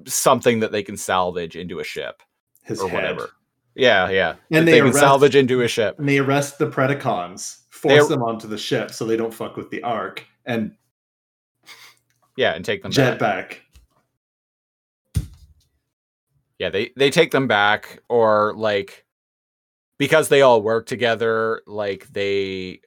something 0.06 0.60
that 0.60 0.72
they 0.72 0.82
can 0.82 0.96
salvage 0.96 1.56
into 1.56 1.78
a 1.78 1.84
ship 1.84 2.22
His 2.62 2.80
or 2.80 2.88
head. 2.88 2.94
whatever. 2.96 3.30
Yeah, 3.74 4.08
yeah. 4.10 4.34
And 4.50 4.66
they 4.66 4.72
they 4.72 4.78
can 4.78 4.86
arrest- 4.88 5.00
salvage 5.00 5.36
into 5.36 5.62
a 5.62 5.68
ship. 5.68 5.98
And 5.98 6.08
they 6.08 6.18
arrest 6.18 6.58
the 6.58 6.66
Predacons, 6.70 7.60
They- 7.88 7.98
force 7.98 8.08
them 8.08 8.22
onto 8.22 8.48
the 8.48 8.58
ship 8.58 8.90
so 8.90 9.04
they 9.04 9.16
don't 9.16 9.32
fuck 9.34 9.56
with 9.56 9.70
the 9.70 9.82
Ark, 9.82 10.24
and 10.44 10.74
Yeah, 12.36 12.52
and 12.54 12.64
take 12.64 12.82
them 12.82 12.92
jet 12.92 13.18
back. 13.18 13.62
back. 15.14 15.24
yeah 16.58 16.70
they 16.70 16.90
they 16.96 17.10
take 17.10 17.30
them 17.30 17.46
back 17.46 18.00
or 18.08 18.54
like 18.56 19.04
because 19.98 20.28
they 20.28 20.42
all 20.42 20.62
work 20.62 20.86
together 20.86 21.60
like 21.66 22.06
they 22.08 22.80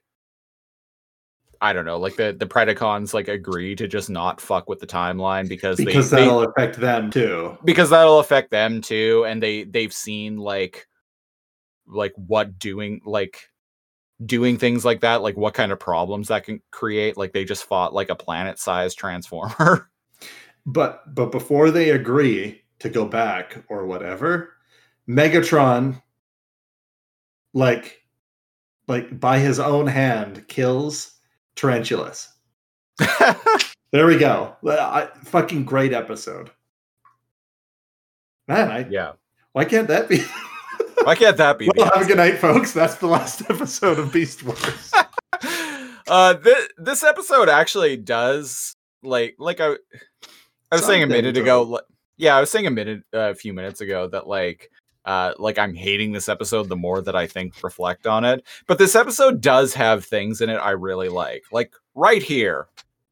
i 1.62 1.72
don't 1.74 1.86
know 1.86 1.97
like 2.00 2.16
the 2.16 2.36
the 2.39 2.47
predacons 2.47 3.14
like 3.14 3.28
agree 3.28 3.76
to 3.76 3.88
just 3.88 4.10
not 4.10 4.41
fuck 4.41 4.68
with 4.70 4.80
the 4.80 4.88
timeline 4.88 5.47
because, 5.47 5.78
Because 5.78 6.10
they, 6.10 6.18
they 6.22 6.26
that'll 6.26 6.43
affect 6.43 6.80
them 6.80 7.12
too. 7.12 7.58
because 7.64 7.89
that'll 7.91 8.20
affect 8.20 8.50
them 8.50 8.82
too 8.82 9.26
and 9.28 9.41
they 9.41 9.64
they've 9.66 9.93
seen 9.93 10.38
like 10.38 10.88
like 11.88 12.14
what 12.16 12.58
doing 12.60 13.02
like 13.06 13.50
doing 14.26 14.57
things 14.57 14.84
like 14.84 14.99
that 15.01 15.22
like 15.22 15.38
what 15.38 15.53
kind 15.53 15.72
of 15.72 15.80
problems 15.80 16.28
that 16.28 16.43
can 16.43 16.61
create 16.72 17.15
like 17.15 17.32
they 17.32 17.45
just 17.45 17.63
fought 17.63 17.93
like 17.93 18.09
a 18.09 18.15
planet 18.15 18.59
sized 18.59 18.97
transformer 18.97 19.89
But 20.65 21.15
but 21.15 21.32
before 21.32 21.72
they 21.72 21.89
agree 21.89 22.61
to 22.80 22.89
go 22.89 23.05
back 23.05 23.63
or 23.70 23.86
whatever, 23.86 24.53
Megatron 25.07 26.01
like 27.53 28.03
like 28.88 29.20
by 29.20 29.39
his 29.39 29.59
own 29.59 29.88
hand 29.88 30.47
kills 30.47 31.17
Tarantulas. 31.55 32.30
There 33.91 34.05
we 34.05 34.20
go. 34.20 34.55
I, 34.63 35.09
fucking 35.24 35.65
great 35.65 35.93
episode. 35.93 36.51
Man, 38.47 38.70
I 38.70 38.88
yeah 38.88 39.13
why 39.53 39.65
can't 39.65 39.88
that 39.88 40.07
be? 40.07 40.24
why 41.04 41.16
can't 41.16 41.38
that 41.38 41.58
be 41.58 41.70
well, 41.76 41.89
have 41.93 42.04
a 42.04 42.06
good 42.06 42.18
night, 42.18 42.38
folks. 42.38 42.74
That's 42.74 42.95
the 42.95 43.08
last 43.08 43.41
episode 43.50 44.00
of 44.00 44.12
Beast 44.12 44.43
Wars. 44.43 44.91
uh 46.08 46.34
th- 46.36 46.70
this 46.78 47.04
episode 47.04 47.50
actually 47.50 47.95
does 47.95 48.76
like 49.04 49.36
like 49.39 49.62
i 49.62 49.76
i 50.72 50.76
was 50.76 50.84
saying 50.86 51.04
a 51.04 51.08
minute 51.08 51.38
ago 51.38 51.62
are- 51.62 51.66
li- 51.66 51.80
yeah 52.18 52.36
i 52.36 52.39
was 52.39 52.50
saying 52.50 52.66
a 52.68 52.72
minute 52.72 53.04
uh, 53.14 53.30
a 53.30 53.36
few 53.36 53.54
minutes 53.54 53.80
ago 53.80 54.08
that 54.08 54.28
like 54.28 54.72
uh 55.06 55.34
like 55.38 55.58
i'm 55.58 55.74
hating 55.74 56.12
this 56.12 56.28
episode 56.28 56.68
the 56.68 56.76
more 56.76 57.02
that 57.02 57.16
i 57.16 57.26
think 57.28 57.54
reflect 57.64 58.08
on 58.08 58.26
it. 58.26 58.43
But 58.68 58.80
this 58.80 58.95
episode 58.95 59.39
does 59.39 59.74
have 59.76 60.04
things 60.04 60.41
in 60.41 60.50
it 60.50 60.58
i 60.58 60.72
really 60.72 61.10
like. 61.10 61.43
Like 61.52 61.74
right 61.95 62.24
here 62.24 62.68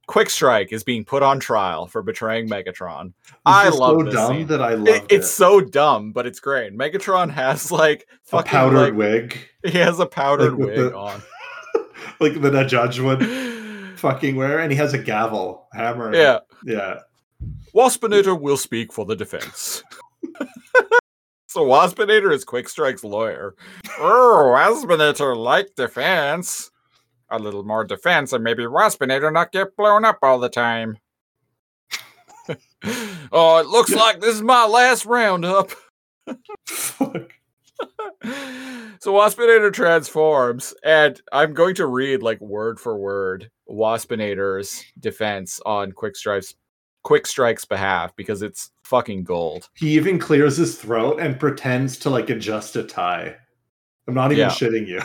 quick 0.07 0.29
strike 0.29 0.71
is 0.73 0.83
being 0.83 1.03
put 1.05 1.21
on 1.21 1.39
trial 1.39 1.85
for 1.85 2.01
betraying 2.01 2.49
megatron 2.49 3.13
I 3.45 3.69
love 3.69 3.99
so 3.99 4.03
this 4.05 4.13
dumb 4.13 4.33
scene. 4.37 4.47
that 4.47 4.61
I 4.61 4.73
love 4.73 4.87
It- 4.87 5.03
it. 5.03 5.11
it's 5.11 5.29
so 5.29 5.61
dumb 5.61 6.11
but 6.13 6.25
it's 6.25 6.39
great 6.39 6.73
megatron 6.73 7.29
has 7.29 7.71
like 7.83 8.07
a 8.31 8.41
powdered 8.41 8.77
like, 8.79 8.93
wig, 8.95 9.37
he 9.65 9.77
has 9.77 9.99
a 9.99 10.05
powdered 10.05 10.55
with 10.55 10.69
wig 10.69 10.77
the- 10.77 10.95
on 10.97 11.21
like 12.19 12.41
that 12.41 12.55
a 12.55 12.65
judge 12.65 12.99
would 12.99 13.21
fucking 13.97 14.35
wear, 14.35 14.59
and 14.59 14.71
he 14.71 14.77
has 14.77 14.93
a 14.93 14.97
gavel, 14.97 15.67
hammer. 15.73 16.13
yeah 16.15 16.39
yeah. 16.65 16.99
Waspinator 17.75 18.39
will 18.39 18.57
speak 18.57 18.91
for 18.93 19.05
the 19.05 19.15
defense. 19.15 19.83
so 21.47 21.65
Waspinator 21.65 22.31
is 22.31 22.43
Quick 22.43 22.67
Strike's 22.69 23.03
lawyer. 23.03 23.55
Oh, 23.99 24.53
Waspinator 24.55 25.35
like 25.35 25.75
defense. 25.75 26.71
A 27.29 27.39
little 27.39 27.63
more 27.63 27.83
defense, 27.83 28.31
and 28.31 28.43
maybe 28.43 28.63
Waspinator 28.63 29.31
not 29.33 29.51
get 29.51 29.75
blown 29.75 30.05
up 30.05 30.19
all 30.21 30.39
the 30.39 30.49
time. 30.49 30.97
oh, 33.31 33.57
it 33.57 33.67
looks 33.67 33.93
like 33.93 34.21
this 34.21 34.35
is 34.35 34.41
my 34.41 34.65
last 34.65 35.05
roundup. 35.05 35.71
Fuck. 36.65 37.33
so 38.23 39.13
Waspinator 39.13 39.71
transforms, 39.71 40.73
and 40.83 41.21
I'm 41.31 41.53
going 41.53 41.75
to 41.75 41.85
read 41.85 42.23
like 42.23 42.41
word 42.41 42.79
for 42.79 42.97
word 42.97 43.51
Waspinator's 43.69 44.83
defense 44.99 45.59
on 45.65 45.91
Quick 45.91 46.15
Strike's 46.15 46.55
Quick 47.03 47.27
Strike's 47.27 47.65
behalf 47.65 48.15
because 48.15 48.41
it's 48.41 48.71
fucking 48.83 49.23
gold. 49.23 49.69
He 49.75 49.91
even 49.91 50.19
clears 50.19 50.57
his 50.57 50.77
throat 50.77 51.19
and 51.19 51.39
pretends 51.39 51.97
to 51.99 52.09
like 52.09 52.29
adjust 52.29 52.75
a 52.75 52.83
tie. 52.83 53.35
I'm 54.07 54.13
not 54.13 54.31
even 54.31 54.47
Yeah. 54.47 54.49
shitting 54.49 54.87
you. 54.87 55.01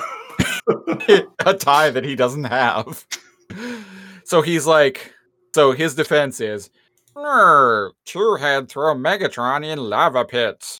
a 1.46 1.54
tie 1.54 1.90
that 1.90 2.04
he 2.04 2.14
doesn't 2.14 2.44
have. 2.44 3.06
So 4.24 4.42
he's 4.42 4.66
like, 4.66 5.12
so 5.54 5.72
his 5.72 5.94
defense 5.94 6.40
is, 6.40 6.70
Two 7.14 8.36
Head 8.36 8.68
throw 8.68 8.94
Megatron 8.94 9.64
in 9.64 9.78
lava 9.78 10.24
pit. 10.24 10.78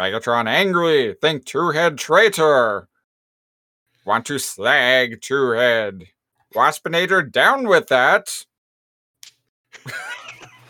Megatron 0.00 0.46
angry, 0.48 1.14
think 1.20 1.44
Two 1.44 1.70
Head 1.70 1.98
traitor. 1.98 2.88
Want 4.06 4.24
to 4.26 4.38
slag 4.38 5.20
Two 5.20 5.50
Head. 5.50 6.04
Waspinator 6.54 7.30
down 7.30 7.66
with 7.66 7.88
that. 7.88 8.28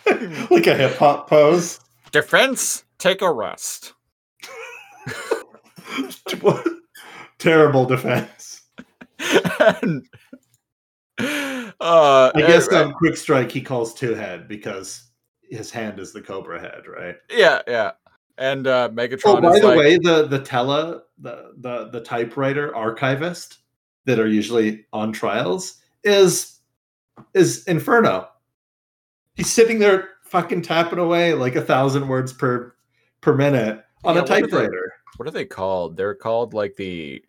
like 0.51 0.67
a 0.67 0.75
hip 0.75 0.97
hop 0.97 1.29
pose. 1.29 1.79
Defense, 2.11 2.85
take 2.99 3.23
a 3.23 3.33
rest. 3.33 3.95
Terrible 7.39 7.85
defense. 7.85 8.63
and, 9.83 10.07
uh, 11.81 12.31
I 12.35 12.41
guess 12.47 12.69
and- 12.69 12.77
on 12.77 12.93
quick 12.95 13.17
strike 13.17 13.51
he 13.51 13.61
calls 13.61 13.95
two 13.95 14.15
head 14.15 14.49
because 14.49 15.11
his 15.43 15.71
hand 15.71 15.99
is 16.01 16.13
the 16.13 16.21
cobra 16.23 16.61
head, 16.61 16.83
right? 16.87 17.17
yeah, 17.31 17.63
yeah. 17.67 17.93
And 18.39 18.67
uh, 18.67 18.89
Megatron 18.89 19.21
Oh, 19.27 19.41
by 19.41 19.59
the 19.61 19.67
like, 19.69 19.79
way, 19.79 19.99
the 19.99 20.27
the 20.27 20.39
tele 20.39 21.03
the, 21.19 21.53
the 21.59 21.91
the 21.93 22.01
typewriter 22.01 22.75
archivist 22.75 23.59
that 24.07 24.19
are 24.19 24.27
usually 24.27 24.87
on 24.93 25.13
trials 25.13 25.81
is 26.03 26.61
is 27.35 27.63
Inferno. 27.65 28.29
He's 29.35 29.53
sitting 29.53 29.79
there 29.79 30.09
fucking 30.25 30.63
tapping 30.63 30.99
away 30.99 31.35
like 31.35 31.57
a 31.57 31.63
thousand 31.63 32.09
words 32.09 32.33
per 32.33 32.75
per 33.21 33.35
minute 33.35 33.85
on 34.03 34.17
Yeah, 34.17 34.23
a 34.23 34.27
typewriter. 34.27 34.95
What 35.17 35.29
are 35.29 35.33
they 35.33 35.45
called? 35.45 35.97
They're 35.97 36.15
called 36.15 36.55
like 36.55 36.77
the 36.77 37.23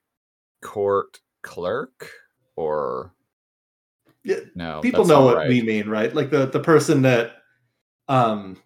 court 0.61 1.19
clerk 1.41 2.09
or 2.55 3.13
Yeah, 4.23 4.37
no? 4.55 4.79
People 4.81 5.05
know 5.05 5.23
what 5.25 5.35
right. 5.37 5.49
we 5.49 5.61
mean, 5.61 5.89
right? 5.89 6.13
Like 6.13 6.29
the 6.29 6.45
the 6.45 6.59
person 6.59 7.01
that 7.03 7.33
um 8.07 8.57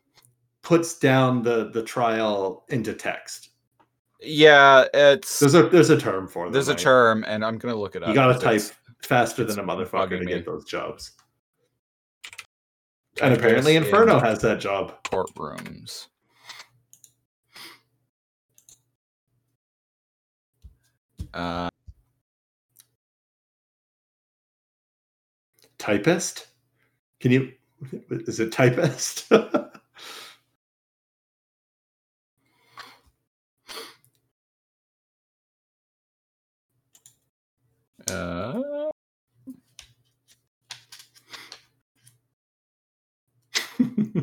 puts 0.61 0.97
down 0.99 1.43
the 1.43 1.70
the 1.72 1.84
trial 1.84 2.65
into 2.70 2.93
text. 2.93 3.49
Yeah, 4.20 4.86
it's 4.93 5.39
There's 5.39 5.53
a 5.55 5.70
there's 5.70 5.89
a 5.91 5.97
term 5.97 6.28
for 6.28 6.45
them. 6.45 6.53
there's 6.53 6.68
a 6.70 6.76
term, 6.76 7.24
and 7.28 7.45
I'm 7.45 7.57
gonna 7.57 7.76
look 7.76 7.95
it 7.95 8.03
up. 8.03 8.09
You 8.09 8.15
gotta 8.15 8.39
type 8.39 8.61
faster 9.03 9.43
than 9.43 9.59
a 9.59 9.63
motherfucker 9.63 10.09
to 10.18 10.20
me. 10.20 10.26
get 10.34 10.45
those 10.45 10.65
jobs. 10.65 11.11
And 13.22 13.34
apparently 13.34 13.76
Inferno 13.76 14.18
in 14.20 14.24
has 14.26 14.39
that 14.41 14.59
job. 14.59 15.03
courtrooms. 15.03 16.07
Uh, 21.38 21.69
Typist? 25.77 26.47
Can 27.19 27.31
you 27.31 27.51
is 28.09 28.39
it 28.39 28.51
typist? 28.51 29.31
uh, 29.31 29.71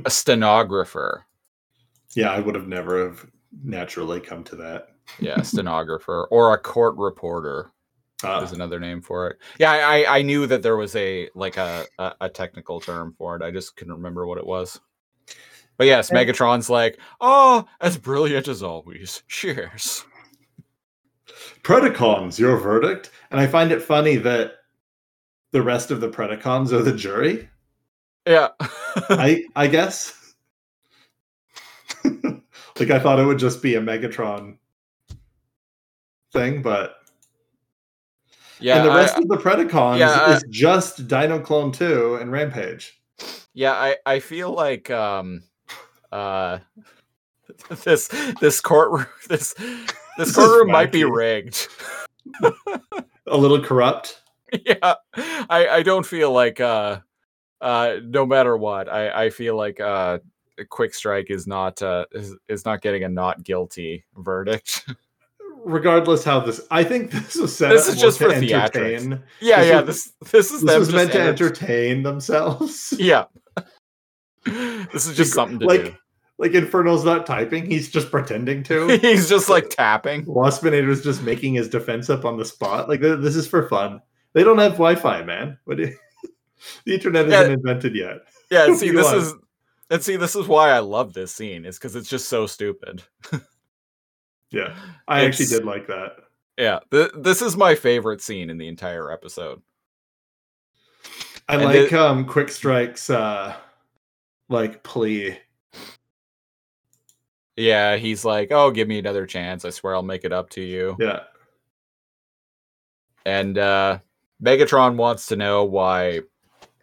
a 0.05 0.11
stenographer. 0.11 1.25
yeah, 2.17 2.33
I 2.33 2.41
would 2.41 2.57
have 2.57 2.67
never 2.67 3.09
have 3.09 3.25
naturally 3.62 4.21
come 4.21 4.43
to 4.45 4.57
that. 4.57 4.94
Yeah, 5.21 5.41
stenographer 5.43 6.27
or 6.31 6.55
a 6.55 6.59
court 6.59 6.97
reporter 6.97 7.71
Uh, 8.23 8.41
is 8.45 8.53
another 8.53 8.81
name 8.81 9.01
for 9.03 9.29
it. 9.29 9.39
Yeah, 9.59 9.71
I 9.73 9.99
I- 10.05 10.19
I 10.19 10.23
knew 10.23 10.47
that 10.47 10.62
there 10.62 10.77
was 10.77 10.95
a 10.97 11.29
like 11.35 11.57
a, 11.57 11.85
a 11.99 12.15
a 12.23 12.29
technical 12.29 12.81
term 12.81 13.15
for 13.19 13.37
it. 13.37 13.43
I 13.43 13.51
just 13.51 13.77
couldn't 13.77 13.95
remember 13.95 14.27
what 14.27 14.39
it 14.39 14.47
was. 14.47 14.81
But 15.77 15.87
yes, 15.87 16.11
And- 16.11 16.19
Megatron's 16.19 16.71
like, 16.71 16.99
oh, 17.21 17.67
as 17.81 17.97
brilliant 17.99 18.49
as 18.49 18.62
always. 18.62 19.23
Cheers. 19.29 20.05
Predacons, 21.62 22.39
your 22.39 22.57
verdict. 22.59 23.11
And 23.31 23.41
I 23.41 23.47
find 23.47 23.73
it 23.73 23.83
funny 23.83 24.17
that 24.17 24.53
the 25.53 25.62
rest 25.62 25.91
of 25.91 26.01
the 26.01 26.09
Predacons 26.09 26.73
are 26.73 26.83
the 26.83 26.93
jury. 26.95 27.49
Yeah. 28.27 28.49
I 28.61 29.45
I 29.57 29.67
guess. 29.67 30.35
like 32.05 32.91
I 32.91 32.99
thought 32.99 33.19
it 33.19 33.25
would 33.27 33.39
just 33.39 33.62
be 33.62 33.75
a 33.75 33.81
Megatron 33.81 34.59
thing, 36.35 36.61
but 36.61 36.97
yeah. 38.61 38.76
and 38.76 38.87
the 38.87 38.91
I- 38.93 38.97
rest 38.97 39.16
of 39.16 39.28
the 39.28 39.37
Predacons 39.39 39.99
yeah, 40.01 40.11
I- 40.11 40.35
is 40.35 40.45
just 40.51 41.09
Dino 41.09 41.41
Clone 41.41 41.72
2 41.72 42.16
and 42.16 42.30
Rampage. 42.30 43.01
Yeah, 43.55 43.72
I 43.72 43.97
I 44.05 44.18
feel 44.18 44.53
like 44.53 44.91
um 44.91 45.45
uh 46.12 46.59
this 47.85 48.09
this 48.41 48.61
courtroom 48.61 49.07
this 49.28 49.55
this 49.55 49.95
This 50.18 50.35
courtroom 50.37 50.70
might 50.70 50.93
be 50.93 51.05
rigged. 51.05 51.68
A 53.26 53.37
little 53.37 53.62
corrupt. 53.62 54.20
yeah. 54.66 54.95
I 55.16 55.68
I 55.68 55.82
don't 55.82 56.05
feel 56.05 56.32
like 56.32 56.61
uh 56.61 56.99
uh 57.61 57.95
no 58.03 58.26
matter 58.26 58.57
what, 58.57 58.89
I 58.89 59.24
I 59.26 59.30
feel 59.30 59.57
like 59.57 59.78
uh 59.80 60.18
Quick 60.68 60.95
Strike 60.95 61.30
is 61.30 61.47
not 61.47 61.80
uh 61.80 62.05
is, 62.12 62.35
is 62.49 62.64
not 62.64 62.80
getting 62.82 63.05
a 63.05 63.09
not 63.09 63.43
guilty 63.45 64.05
verdict. 64.16 64.85
Regardless 65.65 66.25
how 66.25 66.41
this 66.41 66.61
I 66.71 66.85
think 66.85 67.11
this 67.11 67.37
was 67.37 67.57
set 67.57 67.71
This 67.71 67.89
up 67.89 67.95
is 67.95 68.01
just 68.01 68.19
to 68.19 68.25
for 68.27 68.31
theatrics. 68.33 68.75
entertain. 68.77 69.23
yeah, 69.41 69.61
This 69.61 69.69
yeah, 69.69 69.81
was- 69.81 69.87
this 70.21 70.31
this 70.33 70.51
is 70.53 70.61
This 70.62 70.71
them 70.71 70.79
was 70.81 70.93
meant 70.93 71.12
to 71.12 71.21
enter- 71.21 71.47
entertain 71.47 72.03
themselves. 72.03 72.93
Yeah. 72.99 73.25
this 74.45 75.07
is 75.07 75.17
just 75.17 75.33
something 75.33 75.59
to 75.61 75.67
like 75.67 75.85
do. 75.85 75.95
like 76.39 76.53
Inferno's 76.53 77.05
not 77.05 77.27
typing, 77.27 77.71
he's 77.71 77.91
just 77.91 78.11
pretending 78.11 78.62
to. 78.65 78.89
He's 78.99 79.29
just 79.29 79.49
like 79.49 79.71
tapping. 79.71 80.25
Waspinator's 80.27 81.03
just 81.03 81.23
making 81.23 81.55
his 81.55 81.69
defense 81.69 82.11
up 82.11 82.25
on 82.25 82.37
the 82.37 82.45
spot. 82.45 82.89
Like 82.89 83.01
this 83.01 83.37
is 83.37 83.47
for 83.47 83.69
fun. 83.69 84.01
They 84.35 84.43
don't 84.45 84.59
have 84.59 84.73
Wi-Fi, 84.73 85.23
man. 85.23 85.59
What 85.65 85.79
do 85.79 85.85
you- 85.85 85.97
the 86.85 86.95
internet 86.95 87.29
isn't 87.29 87.53
invented 87.53 87.95
yet. 87.95 88.19
Yeah, 88.51 88.73
see, 88.75 88.91
this 88.91 89.05
want? 89.05 89.17
is 89.19 89.35
and 89.91 90.03
see, 90.03 90.17
this 90.17 90.35
is 90.37 90.47
why 90.47 90.71
I 90.71 90.79
love 90.81 91.12
this 91.15 91.33
scene. 91.33 91.65
Is 91.65 91.79
because 91.79 91.95
it's 91.97 92.09
just 92.09 92.29
so 92.29 92.47
stupid. 92.47 93.03
Yeah, 94.55 94.75
I 95.09 95.25
actually 95.25 95.47
did 95.47 95.65
like 95.65 95.87
that. 95.89 96.17
Yeah, 96.57 96.79
th- 96.91 97.11
this 97.17 97.43
is 97.43 97.57
my 97.57 97.75
favorite 97.75 98.21
scene 98.23 98.49
in 98.51 98.59
the 98.59 98.69
entire 98.69 99.11
episode. 99.11 99.61
I 101.49 101.55
And 101.57 101.65
like 101.65 101.77
it- 101.77 101.93
um 101.93 102.25
Quick 102.27 102.49
Strike's 102.51 103.11
uh 103.11 103.55
like 104.49 104.83
plea. 104.83 105.37
Yeah, 107.57 107.97
he's 107.97 108.25
like, 108.25 108.49
"Oh, 108.51 108.71
give 108.71 108.89
me 108.89 108.99
another 108.99 109.27
chance. 109.27 109.65
I 109.65 109.71
swear 109.71 109.95
I'll 109.95 110.03
make 110.03 110.25
it 110.25 110.33
up 110.33 110.51
to 110.51 110.61
you." 110.61 110.97
Yeah. 110.99 111.21
And 113.27 113.57
uh 113.59 113.99
Megatron 114.43 114.97
wants 114.97 115.27
to 115.29 115.37
know 115.37 115.65
why 115.65 116.21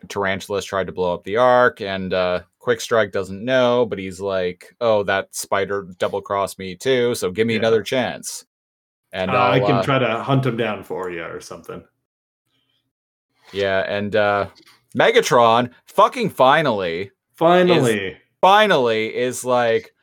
Tarantulas 0.08 0.66
tried 0.66 0.88
to 0.88 0.94
blow 0.94 1.14
up 1.14 1.24
the 1.24 1.38
Ark, 1.38 1.82
and 1.82 2.14
uh 2.14 2.42
Quick 2.62 2.80
Strike 2.80 3.12
doesn't 3.12 3.44
know, 3.44 3.88
but 3.88 3.98
he's 3.98 4.22
like, 4.22 4.76
"Oh, 4.80 5.02
that 5.04 5.34
spider 5.36 5.88
double 5.98 6.22
crossed 6.22 6.60
me 6.60 6.76
too, 6.76 7.16
so 7.16 7.32
give 7.32 7.48
me 7.48 7.54
Yeah. 7.54 7.60
another 7.60 7.82
chance." 7.82 8.46
And 9.12 9.32
Uh, 9.32 9.50
I 9.50 9.60
can 9.60 9.72
uh, 9.78 9.84
try 9.84 9.98
to 9.98 10.22
hunt 10.22 10.46
him 10.46 10.58
down 10.58 10.84
for 10.84 11.10
you 11.10 11.24
or 11.24 11.42
something. 11.42 11.84
yeah, 13.52 13.80
and 13.88 14.16
uh 14.16 14.48
Megatron 14.96 15.72
fucking 15.88 16.30
finally 16.30 17.12
Finally. 17.34 18.18
finally 18.42 19.16
is 19.16 19.44
like, 19.44 19.94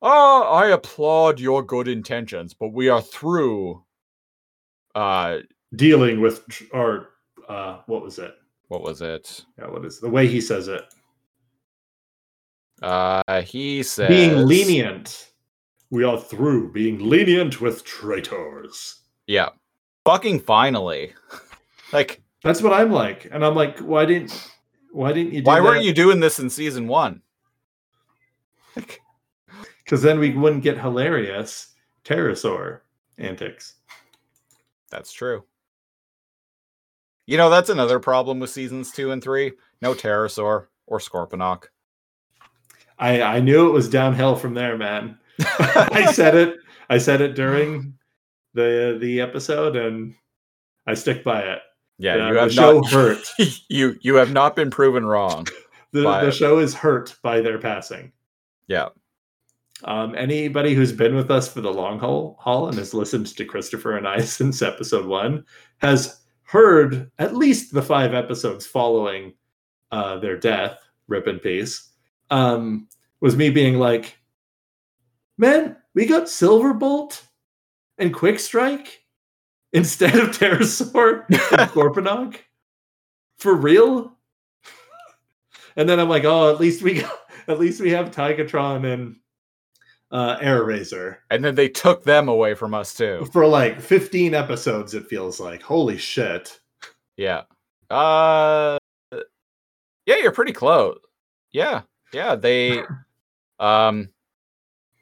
"Oh, 0.00 0.42
I 0.44 0.68
applaud 0.68 1.38
your 1.38 1.62
good 1.62 1.88
intentions, 1.88 2.54
but 2.54 2.68
we 2.72 2.88
are 2.88 3.02
through." 3.02 3.84
Uh, 4.94 5.40
dealing 5.76 6.22
with 6.22 6.42
our 6.72 7.10
uh 7.48 7.82
what 7.86 8.02
was 8.02 8.18
it? 8.18 8.34
what 8.68 8.82
was 8.82 9.02
it? 9.02 9.44
Yeah, 9.58 9.68
what 9.68 9.84
is 9.84 10.00
the 10.00 10.08
way 10.08 10.26
he 10.26 10.40
says 10.40 10.68
it? 10.68 10.82
Uh, 12.82 13.42
he 13.42 13.82
says 13.82 14.08
Being 14.08 14.46
lenient. 14.46 15.32
We 15.90 16.04
are 16.04 16.20
through 16.20 16.72
being 16.72 16.98
lenient 16.98 17.60
with 17.60 17.84
traitors. 17.84 19.00
Yeah, 19.26 19.50
fucking 20.04 20.40
finally. 20.40 21.14
like, 21.92 22.22
That's 22.42 22.62
what 22.62 22.72
I'm 22.72 22.92
like. 22.92 23.28
And 23.32 23.44
I'm 23.44 23.54
like, 23.54 23.78
why 23.78 24.04
didn't 24.04 24.50
why 24.92 25.12
didn't 25.12 25.32
you 25.32 25.42
do 25.42 25.46
why 25.46 25.60
weren't 25.60 25.84
you 25.84 25.92
doing 25.92 26.20
this 26.20 26.38
in 26.38 26.50
season 26.50 26.88
one? 26.88 27.22
Because 28.74 30.02
then 30.02 30.18
we 30.18 30.34
wouldn't 30.34 30.62
get 30.62 30.78
hilarious 30.78 31.74
Terrorsaur 32.04 32.80
antics. 33.16 33.74
That's 34.90 35.12
true. 35.12 35.44
You 37.26 37.36
know, 37.36 37.50
that's 37.50 37.70
another 37.70 37.98
problem 37.98 38.40
with 38.40 38.50
seasons 38.50 38.90
two 38.90 39.10
and 39.10 39.22
three. 39.22 39.52
No 39.82 39.94
Terrorsaur 39.94 40.66
or 40.86 40.98
Scorponok. 40.98 41.64
I 42.98 43.22
I 43.22 43.40
knew 43.40 43.68
it 43.68 43.72
was 43.72 43.88
downhill 43.88 44.36
from 44.36 44.54
there, 44.54 44.76
man. 44.76 45.18
I 45.40 46.10
said 46.12 46.34
it. 46.34 46.56
I 46.90 46.98
said 46.98 47.20
it 47.20 47.34
during 47.34 47.94
the 48.54 48.98
the 49.00 49.20
episode, 49.20 49.76
and 49.76 50.14
I 50.86 50.94
stick 50.94 51.22
by 51.24 51.40
it. 51.42 51.60
Yeah, 51.98 52.16
The- 52.16 52.26
you 52.28 52.34
the 52.34 52.40
have 52.40 52.52
show 52.52 52.80
not. 52.80 52.90
hurt. 52.92 53.18
you 53.68 53.96
you 54.00 54.14
have 54.16 54.32
not 54.32 54.56
been 54.56 54.70
proven 54.70 55.04
wrong. 55.06 55.46
The, 55.90 56.02
the 56.02 56.30
show 56.30 56.58
is 56.58 56.74
hurt 56.74 57.16
by 57.22 57.40
their 57.40 57.58
passing. 57.58 58.12
Yeah. 58.66 58.88
Um, 59.84 60.14
anybody 60.16 60.74
who's 60.74 60.92
been 60.92 61.14
with 61.14 61.30
us 61.30 61.50
for 61.50 61.62
the 61.62 61.72
long 61.72 61.98
haul, 61.98 62.36
haul 62.38 62.68
and 62.68 62.76
has 62.76 62.92
listened 62.92 63.28
to 63.28 63.44
Christopher 63.46 63.96
and 63.96 64.06
I 64.06 64.20
since 64.20 64.60
episode 64.60 65.06
one 65.06 65.46
has 65.78 66.20
heard 66.42 67.10
at 67.18 67.36
least 67.36 67.72
the 67.72 67.80
five 67.80 68.12
episodes 68.12 68.66
following 68.66 69.32
uh, 69.90 70.18
their 70.18 70.36
death, 70.36 70.78
rip 71.06 71.26
in 71.26 71.38
peace, 71.38 71.87
um, 72.30 72.88
was 73.20 73.36
me 73.36 73.50
being 73.50 73.78
like, 73.78 74.16
man, 75.36 75.76
we 75.94 76.06
got 76.06 76.24
Silverbolt 76.24 77.22
and 77.98 78.14
Quick 78.14 78.38
Strike 78.38 79.04
instead 79.72 80.16
of 80.16 80.30
Terrorsaur 80.30 81.24
and 81.28 81.38
Scorponok? 81.70 82.36
For 83.38 83.54
real? 83.54 84.12
And 85.76 85.88
then 85.88 86.00
I'm 86.00 86.08
like, 86.08 86.24
oh, 86.24 86.52
at 86.52 86.60
least 86.60 86.82
we 86.82 87.02
got, 87.02 87.12
at 87.48 87.60
least 87.60 87.80
we 87.80 87.90
have 87.90 88.10
Tigatron 88.10 88.92
and 88.92 89.16
uh, 90.10 90.38
Airazor 90.38 91.18
And 91.30 91.44
then 91.44 91.54
they 91.54 91.68
took 91.68 92.02
them 92.02 92.28
away 92.28 92.54
from 92.54 92.74
us 92.74 92.94
too. 92.94 93.28
for 93.32 93.46
like 93.46 93.80
15 93.80 94.34
episodes. 94.34 94.94
It 94.94 95.06
feels 95.06 95.38
like 95.38 95.62
holy 95.62 95.98
shit. 95.98 96.58
Yeah. 97.16 97.42
Uh 97.90 98.78
Yeah, 99.12 100.16
you're 100.16 100.32
pretty 100.32 100.52
close. 100.52 100.98
Yeah. 101.52 101.82
Yeah, 102.12 102.34
they 102.34 102.82
um 103.58 104.08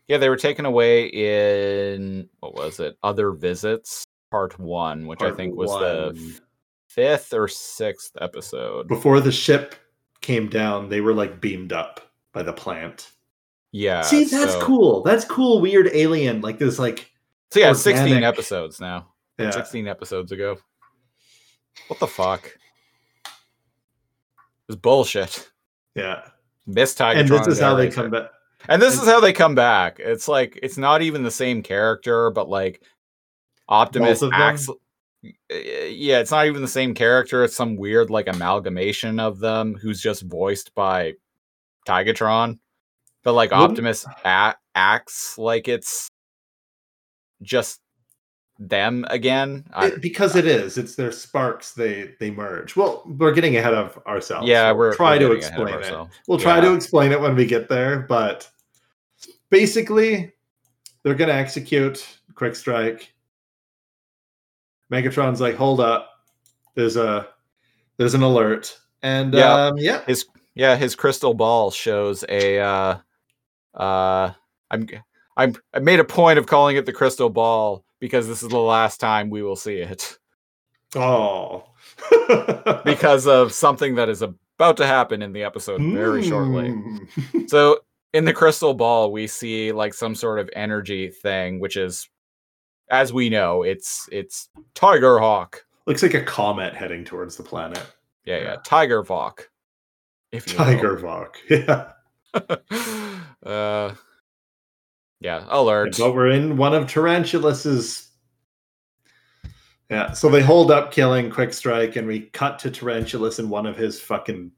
yeah, 0.09 0.19
they 0.19 0.29
were 0.29 0.37
taken 0.37 0.65
away 0.67 1.07
in 1.07 2.29
what 2.41 2.55
was 2.55 2.81
it? 2.81 2.97
Other 3.03 3.33
Visits 3.33 4.05
part 4.31 4.59
1, 4.59 5.07
which 5.07 5.23
I 5.23 5.33
think 5.33 5.57
was 5.57 5.71
one. 5.71 5.81
the 5.83 6.41
fifth 6.89 7.33
or 7.33 7.49
sixth 7.49 8.13
episode. 8.21 8.89
Before 8.89 9.21
the 9.21 9.33
ship 9.33 9.75
came 10.21 10.49
down, 10.49 10.89
they 10.89 11.01
were 11.01 11.15
like 11.15 11.41
beamed 11.41 11.73
up 11.73 12.01
by 12.33 12.43
the 12.43 12.53
plant. 12.53 13.13
Yeah. 13.73 14.03
See, 14.03 14.25
that's 14.25 14.53
so- 14.53 14.63
cool. 14.63 15.03
That's 15.03 15.25
cool. 15.25 15.61
Weird 15.61 15.91
alien, 15.93 16.41
like 16.41 16.59
this, 16.59 16.79
like 16.79 17.11
So 17.53 17.61
yeah, 17.61 17.71
it's 17.73 17.83
16 17.83 18.23
episodes 18.23 18.81
now. 18.81 19.09
Yeah. 19.39 19.51
16 19.51 19.87
episodes 19.87 20.33
ago. 20.33 20.57
What 21.89 22.01
the 22.01 22.07
fuck? 22.07 22.47
It 23.27 23.33
was 24.69 24.77
bullshit. 24.77 25.51
Yeah. 25.95 26.23
Miss 26.67 26.95
Tiger. 26.95 27.21
And 27.21 27.29
this 27.29 27.47
is 27.47 27.61
how 27.61 27.75
they 27.75 27.89
come 27.91 28.11
back. 28.11 28.31
And 28.69 28.83
this 28.83 29.01
is 29.01 29.07
how 29.07 29.21
they 29.21 29.33
come 29.33 29.55
back. 29.55 30.01
It's 30.01 30.27
like 30.29 30.59
it's 30.62 30.77
not 30.79 31.03
even 31.03 31.23
the 31.23 31.31
same 31.31 31.62
character, 31.62 32.31
but 32.31 32.49
like 32.49 32.83
Optimus 33.69 34.21
Both 34.21 34.27
of 34.27 34.31
them? 34.33 34.41
acts. 34.41 34.69
Eh, 35.51 35.87
yeah, 35.89 36.19
it's 36.21 36.31
not 36.31 36.47
even 36.47 36.62
the 36.62 36.69
same 36.69 36.95
character. 36.95 37.45
It's 37.45 37.55
some 37.57 37.77
weird 37.77 38.11
like 38.11 38.27
amalgamation 38.29 39.21
of 39.21 39.39
them 39.39 39.75
who's 39.75 40.01
just 40.01 40.23
voiced 40.23 40.75
by 40.75 41.14
Tigatron. 41.87 42.59
But 43.23 43.35
like 43.35 43.51
Wouldn't- 43.51 43.71
Optimus 43.73 44.07
a- 44.25 44.55
acts 44.75 45.37
like 45.39 45.69
it's 45.69 46.09
just 47.43 47.81
them 48.59 49.05
again. 49.11 49.65
I, 49.75 49.89
It- 49.89 50.01
because 50.03 50.35
it 50.37 50.47
is. 50.47 50.79
It's 50.79 50.95
their 50.95 51.13
sparks. 51.13 51.73
They 51.73 52.15
they 52.21 52.31
merge. 52.31 52.75
Well, 52.77 53.03
we're 53.07 53.33
getting 53.33 53.57
ahead 53.57 53.75
of 53.75 53.99
ourselves. 54.07 54.49
yeah, 54.49 54.71
We'll 54.71 54.79
we're 54.79 54.95
try 54.95 55.19
we're 55.19 55.29
to 55.29 55.33
explain 55.33 55.75
it. 55.83 56.09
We'll 56.29 56.39
try 56.39 56.57
Yeah. 56.57 56.63
to 56.69 56.75
explain 56.75 57.13
it 57.13 57.21
when 57.21 57.35
we 57.37 57.47
get 57.47 57.69
there. 57.69 58.01
But 58.01 58.49
basically, 59.51 60.33
they're 61.03 61.15
gonna 61.15 61.33
execute 61.33 62.07
Quick 62.35 62.55
Strike. 62.57 63.13
Megatron's 64.93 65.41
like, 65.41 65.57
hold 65.57 65.81
up. 65.81 66.11
There's 66.75 66.97
a 66.97 67.29
there's 67.97 68.15
an 68.15 68.23
alert. 68.23 68.79
And 69.03 69.35
Yeah. 69.35 69.53
um 69.67 69.79
yeah. 69.79 70.03
his 70.07 70.25
yeah 70.55 70.77
his 70.77 70.95
crystal 70.95 71.35
ball 71.35 71.71
shows 71.71 72.25
a 72.29 72.59
uh 72.59 72.97
uh 73.75 74.33
i'm 74.71 74.89
i'm 75.37 75.55
i 75.75 75.79
made 75.79 76.01
a 76.01 76.05
point 76.05 76.39
of 76.39 76.47
calling 76.47 76.77
it 76.77 76.87
the 76.87 76.93
crystal 76.93 77.29
ball 77.29 77.85
because 78.01 78.26
this 78.28 78.42
is 78.42 78.49
the 78.49 78.59
last 78.59 78.99
time 79.01 79.30
we 79.30 79.42
will 79.42 79.57
see 79.57 79.76
it 79.78 80.18
Oh. 80.94 81.64
because 82.84 83.26
of 83.26 83.53
something 83.53 83.97
that 83.97 84.09
is 84.09 84.22
about 84.22 84.76
to 84.78 84.86
happen 84.86 85.22
in 85.22 85.32
the 85.32 85.42
episode 85.42 85.80
very 85.82 86.22
shortly 86.22 86.70
Hmm. 86.70 87.47
so 87.47 87.80
in 88.12 88.24
the 88.24 88.32
crystal 88.32 88.72
ball 88.74 89.12
we 89.12 89.26
see 89.26 89.72
like 89.72 89.92
some 89.94 90.14
sort 90.14 90.38
of 90.38 90.49
energy 90.55 91.11
thing 91.11 91.61
which 91.61 91.76
is 91.76 92.09
as 92.90 93.12
we 93.12 93.28
know 93.28 93.62
it's 93.62 94.09
it's 94.12 94.49
tiger 94.74 95.18
hawk 95.18 95.64
Looks 95.86 96.03
like 96.03 96.14
a 96.14 96.22
comet 96.22 96.74
heading 96.74 97.05
towards 97.05 97.36
the 97.36 97.42
planet. 97.44 97.84
yeah 98.24 98.38
yeah, 98.38 98.57
tiger 98.64 99.03
hawk 99.03 99.49
if. 100.32 100.44
Tiger 100.47 100.97
Vok. 100.97 101.36
Yeah. 101.49 101.92
uh 103.49 103.94
yeah 105.21 105.45
alert 105.49 105.97
But 105.99 106.14
we're 106.14 106.31
in 106.31 106.57
one 106.57 106.75
of 106.75 106.91
Tarantulas's. 106.91 108.09
Yeah, 109.91 110.12
so 110.12 110.29
they 110.29 110.43
hold 110.43 110.73
up 110.73 110.91
killing 110.91 111.31
Quick 111.31 111.53
Strike, 111.53 111.95
and 111.95 112.09
we 112.09 112.23
cut 112.31 112.59
to 112.61 112.71
Tarantulas 112.73 113.39
in 113.39 113.49
one 113.49 113.67
of 113.67 113.77
his 113.77 114.01
fucking 114.01 114.51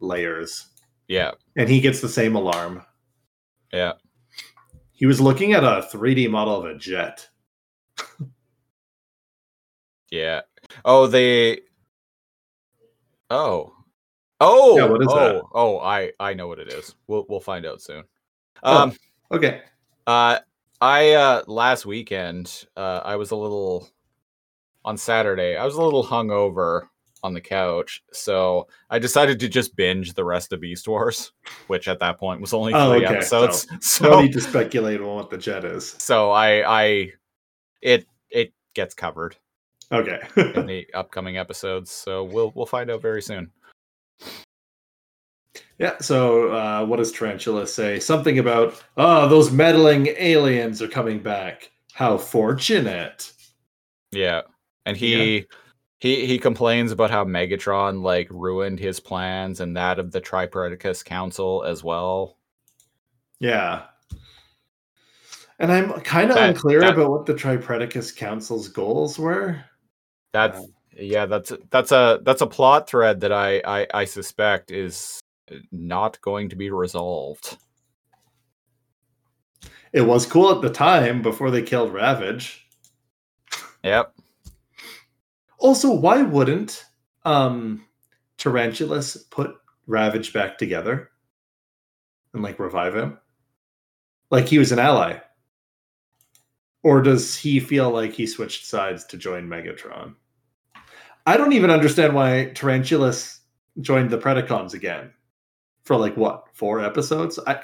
layers, 0.00 0.66
yeah 1.06 1.32
and 1.56 1.68
he 1.68 1.80
gets 1.80 2.00
the 2.00 2.08
same 2.08 2.34
alarm. 2.34 2.82
yeah 3.72 3.92
He 4.92 5.06
was 5.06 5.20
looking 5.20 5.52
at 5.52 5.62
a 5.62 5.86
3D 5.92 6.28
model 6.28 6.56
of 6.56 6.64
a 6.64 6.74
jet. 6.76 7.28
Yeah. 10.10 10.42
Oh, 10.84 11.06
they. 11.06 11.60
Oh. 13.30 13.74
Oh. 14.40 14.76
Yeah, 14.76 14.84
what 14.86 15.02
is 15.02 15.08
oh. 15.10 15.14
that? 15.14 15.42
Oh, 15.52 15.78
I 15.80 16.12
I 16.18 16.34
know 16.34 16.48
what 16.48 16.58
it 16.58 16.72
is. 16.72 16.94
We'll 17.06 17.26
we'll 17.28 17.40
find 17.40 17.66
out 17.66 17.82
soon. 17.82 18.04
Oh. 18.62 18.82
Um. 18.84 18.96
Okay. 19.30 19.62
Uh. 20.08 20.38
I 20.80 21.10
uh 21.14 21.42
last 21.48 21.86
weekend 21.86 22.66
uh 22.76 23.00
I 23.04 23.16
was 23.16 23.32
a 23.32 23.36
little 23.36 23.88
on 24.84 24.96
Saturday 24.96 25.56
I 25.56 25.64
was 25.64 25.74
a 25.74 25.82
little 25.82 26.04
hungover 26.04 26.82
on 27.24 27.34
the 27.34 27.40
couch 27.40 28.00
so 28.12 28.68
I 28.90 29.00
decided 29.00 29.40
to 29.40 29.48
just 29.48 29.74
binge 29.74 30.14
the 30.14 30.24
rest 30.24 30.52
of 30.52 30.60
Beast 30.60 30.86
Wars 30.86 31.32
which 31.66 31.88
at 31.88 31.98
that 31.98 32.16
point 32.16 32.40
was 32.40 32.54
only 32.54 32.74
Oh, 32.74 32.92
three 32.92 33.04
okay. 33.04 33.16
episodes 33.16 33.66
so 33.80 34.08
No 34.08 34.20
need 34.20 34.32
to 34.34 34.40
speculate 34.40 35.00
on 35.00 35.16
what 35.16 35.30
the 35.30 35.36
jet 35.38 35.64
is. 35.64 35.96
so 35.98 36.30
I 36.30 36.62
I 36.82 37.12
it 37.82 38.06
it 38.30 38.52
gets 38.74 38.94
covered 38.94 39.34
Okay. 39.90 40.20
in 40.36 40.66
the 40.66 40.86
upcoming 40.94 41.38
episodes 41.38 41.90
so 41.90 42.22
we'll 42.22 42.52
we'll 42.54 42.66
find 42.66 42.88
out 42.88 43.02
very 43.02 43.20
soon 43.20 43.50
yeah, 45.78 45.98
so 45.98 46.50
uh, 46.50 46.84
what 46.84 46.96
does 46.96 47.12
Tarantula 47.12 47.66
say? 47.66 48.00
Something 48.00 48.38
about, 48.38 48.82
oh, 48.96 49.28
those 49.28 49.50
meddling 49.52 50.08
aliens 50.18 50.82
are 50.82 50.88
coming 50.88 51.20
back. 51.20 51.70
How 51.92 52.16
fortunate. 52.18 53.32
Yeah. 54.12 54.42
And 54.86 54.96
he 54.96 55.46
he 56.00 56.26
he 56.26 56.38
complains 56.38 56.92
about 56.92 57.10
how 57.10 57.24
Megatron 57.24 58.02
like 58.02 58.28
ruined 58.30 58.78
his 58.78 59.00
plans 59.00 59.60
and 59.60 59.76
that 59.76 59.98
of 59.98 60.12
the 60.12 60.20
Tripredacus 60.20 61.04
Council 61.04 61.64
as 61.64 61.82
well. 61.84 62.38
Yeah. 63.40 63.84
And 65.58 65.72
I'm 65.72 65.92
kind 66.02 66.30
of 66.30 66.36
That- 66.36 66.50
unclear 66.50 66.80
that- 66.80 66.94
about 66.94 67.10
what 67.10 67.26
the 67.26 67.34
Tripredacus 67.34 68.14
Council's 68.16 68.68
goals 68.68 69.18
were. 69.18 69.62
That's 70.32 70.60
yeah, 70.96 71.26
that's 71.26 71.52
that's 71.70 71.92
a 71.92 72.20
that's 72.22 72.42
a 72.42 72.46
plot 72.46 72.88
thread 72.88 73.20
that 73.20 73.32
I 73.32 73.60
I, 73.64 73.86
I 73.92 74.04
suspect 74.04 74.70
is 74.70 75.20
not 75.72 76.20
going 76.20 76.48
to 76.50 76.56
be 76.56 76.70
resolved. 76.70 77.56
It 79.92 80.02
was 80.02 80.26
cool 80.26 80.54
at 80.54 80.60
the 80.60 80.70
time 80.70 81.22
before 81.22 81.50
they 81.50 81.62
killed 81.62 81.92
Ravage. 81.92 82.66
Yep. 83.82 84.14
Also, 85.58 85.92
why 85.92 86.22
wouldn't 86.22 86.84
um 87.24 87.84
Tarantulas 88.36 89.16
put 89.30 89.56
Ravage 89.86 90.32
back 90.32 90.58
together 90.58 91.10
and 92.32 92.42
like 92.42 92.58
revive 92.58 92.94
him? 92.94 93.18
Like 94.30 94.46
he 94.46 94.58
was 94.58 94.72
an 94.72 94.78
ally. 94.78 95.18
Or 96.82 97.02
does 97.02 97.36
he 97.36 97.58
feel 97.58 97.90
like 97.90 98.12
he 98.12 98.26
switched 98.26 98.66
sides 98.66 99.04
to 99.06 99.16
join 99.16 99.48
Megatron? 99.48 100.14
I 101.26 101.36
don't 101.36 101.52
even 101.52 101.70
understand 101.70 102.14
why 102.14 102.52
Tarantulas 102.54 103.40
joined 103.80 104.10
the 104.10 104.18
Predacons 104.18 104.74
again. 104.74 105.12
For 105.88 105.96
like 105.96 106.18
what, 106.18 106.44
four 106.52 106.84
episodes? 106.84 107.38
I 107.46 107.62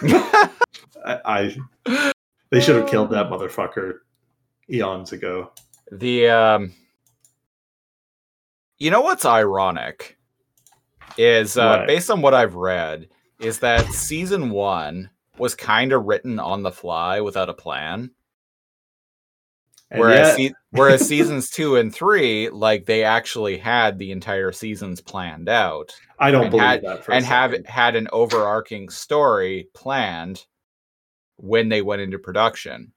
I, 1.04 1.20
I 1.26 2.12
they 2.50 2.58
should 2.62 2.76
have 2.76 2.88
killed 2.88 3.10
that 3.10 3.28
motherfucker 3.28 3.98
eons 4.70 5.12
ago. 5.12 5.52
The 5.92 6.30
um 6.30 6.72
You 8.78 8.90
know 8.90 9.02
what's 9.02 9.26
ironic 9.26 10.16
is 11.18 11.58
uh 11.58 11.80
What? 11.80 11.86
based 11.86 12.10
on 12.10 12.22
what 12.22 12.32
I've 12.32 12.54
read 12.54 13.10
is 13.40 13.58
that 13.58 13.84
season 13.92 14.48
1 14.48 15.10
was 15.36 15.54
kind 15.54 15.92
of 15.92 16.06
written 16.06 16.38
on 16.38 16.62
the 16.62 16.72
fly 16.72 17.20
without 17.20 17.50
a 17.50 17.54
plan. 17.54 18.10
And 19.90 20.00
whereas 20.00 20.38
yet- 20.38 20.50
se- 20.50 20.54
whereas 20.70 21.08
seasons 21.08 21.48
2 21.50 21.76
and 21.76 21.94
3 21.94 22.50
like 22.50 22.84
they 22.86 23.04
actually 23.04 23.56
had 23.56 23.98
the 23.98 24.12
entire 24.12 24.52
seasons 24.52 25.00
planned 25.00 25.48
out 25.48 25.94
I 26.18 26.30
don't 26.30 26.50
believe 26.50 26.62
had- 26.66 26.82
that 26.82 27.04
for 27.04 27.12
and 27.12 27.24
have 27.24 27.54
had 27.66 27.96
an 27.96 28.08
overarching 28.12 28.90
story 28.90 29.68
planned 29.74 30.44
when 31.36 31.68
they 31.70 31.80
went 31.82 32.02
into 32.02 32.18
production. 32.18 32.92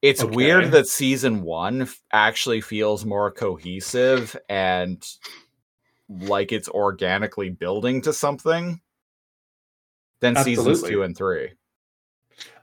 It's 0.00 0.22
Okay. 0.22 0.34
weird 0.36 0.70
that 0.72 0.86
season 0.86 1.42
one 1.42 1.82
f- 1.82 2.00
actually 2.12 2.60
feels 2.60 3.04
more 3.04 3.30
cohesive 3.30 4.36
and 4.48 5.02
like 6.08 6.52
it's 6.52 6.68
organically 6.68 7.50
building 7.50 8.00
to 8.02 8.12
something 8.12 8.80
than 10.20 10.36
seasons 10.36 10.82
two 10.82 11.02
and 11.02 11.16
three. 11.16 11.52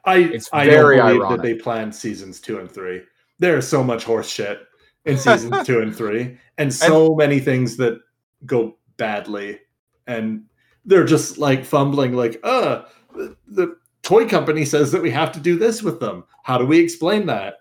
I 0.05 0.17
It's 0.17 0.49
I 0.53 0.65
very 0.65 0.97
don't 0.97 1.07
believe 1.07 1.21
ironic. 1.21 1.41
that 1.41 1.47
they 1.47 1.53
planned 1.55 1.93
seasons 1.95 2.39
two 2.39 2.59
and 2.59 2.71
three. 2.71 3.01
There 3.41 3.57
is 3.57 3.67
so 3.67 3.83
much 3.83 4.03
horse 4.03 4.29
shit 4.29 4.61
in 5.05 5.17
seasons 5.25 5.65
two 5.65 5.81
and 5.81 5.93
three, 5.95 6.37
and 6.59 6.71
so 6.73 7.15
many 7.15 7.39
things 7.39 7.75
that 7.77 7.99
go 8.45 8.77
badly, 8.97 9.59
and 10.07 10.43
they're 10.85 11.05
just 11.05 11.37
like 11.39 11.65
fumbling, 11.65 12.13
like, 12.13 12.39
uh, 12.43 12.83
the, 13.15 13.35
the 13.47 13.77
toy 14.03 14.27
company 14.27 14.63
says 14.63 14.91
that 14.91 15.01
we 15.01 15.09
have 15.09 15.31
to 15.31 15.39
do 15.39 15.57
this 15.57 15.81
with 15.81 15.99
them. 15.99 16.23
How 16.43 16.57
do 16.59 16.65
we 16.65 16.79
explain 16.79 17.25
that? 17.25 17.55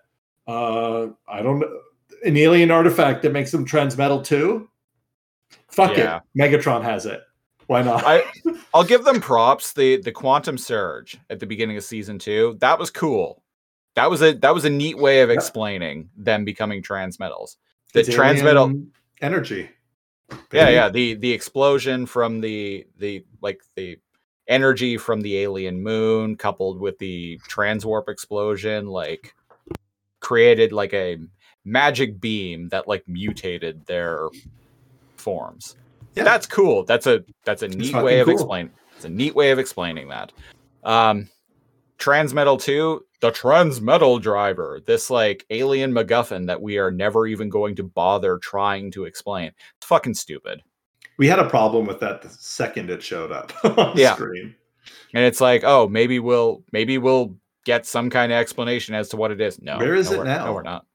Uh, 0.46 1.08
I 1.26 1.42
don't 1.42 1.60
know. 1.60 1.80
An 2.24 2.36
alien 2.36 2.70
artifact 2.70 3.22
that 3.22 3.32
makes 3.32 3.50
them 3.50 3.64
transmetal 3.64 4.22
too. 4.22 4.68
Fuck 5.68 5.96
Yeah. 5.96 6.20
it, 6.34 6.38
Megatron 6.38 6.82
has 6.82 7.06
it. 7.06 7.22
Why 7.68 7.80
not? 7.82 8.02
I 8.04 8.24
I'll 8.74 8.84
give 8.84 9.04
them 9.04 9.20
props. 9.20 9.72
The 9.72 9.96
the 10.02 10.12
quantum 10.12 10.58
surge 10.58 11.18
at 11.30 11.40
the 11.40 11.46
beginning 11.46 11.76
of 11.78 11.84
season 11.84 12.18
two, 12.18 12.58
that 12.60 12.78
was 12.78 12.90
cool. 12.90 13.39
That 13.97 14.11
was 14.11 14.22
a 14.22 14.32
that 14.34 14.55
was 14.55 14.64
a 14.64 14.70
neat 14.70 14.99
way 14.99 15.20
of 15.22 15.30
explaining 15.30 16.09
them 16.16 16.45
becoming 16.45 16.82
transmetals. 16.82 17.57
The 17.93 18.01
It's 18.01 18.09
transmetal 18.09 18.68
alien 18.70 18.93
energy. 19.20 19.70
yeah 20.53 20.68
yeah 20.68 20.88
the 20.88 21.14
the 21.14 21.32
explosion 21.32 22.07
from 22.07 22.41
the 22.41 22.86
the 22.99 23.24
like 23.43 23.61
the 23.74 23.99
energy 24.47 24.97
from 24.97 25.20
the 25.20 25.38
alien 25.38 25.82
moon 25.82 26.36
coupled 26.36 26.78
with 26.80 26.99
the 26.99 27.38
transwarp 27.49 28.09
explosion 28.09 28.86
like 28.86 29.34
created 30.20 30.72
like 30.72 30.95
a 30.95 31.18
magic 31.64 32.20
beam 32.20 32.68
that 32.68 32.88
like 32.88 33.07
mutated 33.09 33.84
their 33.86 34.28
forms. 35.16 35.76
Yeah. 36.14 36.24
That's 36.24 36.47
cool. 36.47 36.84
That's 36.84 37.07
a 37.07 37.24
that's 37.45 37.62
a 37.62 37.68
neat 37.68 37.95
way 37.95 38.20
of 38.20 38.26
cool. 38.26 38.34
explaining. 38.34 38.72
It's 38.97 39.05
a 39.05 39.09
neat 39.09 39.34
way 39.34 39.51
of 39.51 39.59
explaining 39.59 40.09
that. 40.09 40.32
Um 40.84 41.28
Transmetal 42.01 42.61
2, 42.61 43.05
the 43.20 43.30
Transmetal 43.30 44.20
driver, 44.20 44.80
this 44.86 45.11
like 45.11 45.44
alien 45.51 45.92
MacGuffin 45.92 46.46
that 46.46 46.62
we 46.62 46.78
are 46.78 46.90
never 46.90 47.26
even 47.26 47.48
going 47.48 47.76
to 47.76 47.82
bother 47.82 48.38
trying 48.38 48.90
to 48.92 49.05
explain. 49.05 49.53
It's 49.76 49.86
fucking 49.86 50.14
stupid. 50.14 50.62
We 51.18 51.26
had 51.26 51.38
a 51.38 51.48
problem 51.48 51.86
with 51.86 52.01
that 52.01 52.22
the 52.22 52.30
second 52.30 52.90
it 52.90 53.03
showed 53.03 53.30
up 53.30 53.53
on 53.64 53.96
Yeah. 53.96 54.14
screen. 54.14 54.55
And 55.12 55.24
it's 55.24 55.40
like, 55.40 55.62
oh, 55.64 55.88
maybe 55.88 56.18
we'll 56.18 56.64
maybe 56.72 56.96
we'll 56.98 57.36
get 57.64 57.84
some 57.84 58.09
kind 58.11 58.32
of 58.32 58.38
explanation 58.38 58.94
as 58.94 59.11
to 59.11 59.16
what 59.16 59.30
it 59.30 59.40
is. 59.40 59.61
No. 59.61 59.76
Where 59.76 59.94
is 59.94 60.11
no, 60.11 60.22
it 60.22 60.24
now? 60.24 60.46
No, 60.46 60.55
we're 60.55 60.62
not. 60.62 60.86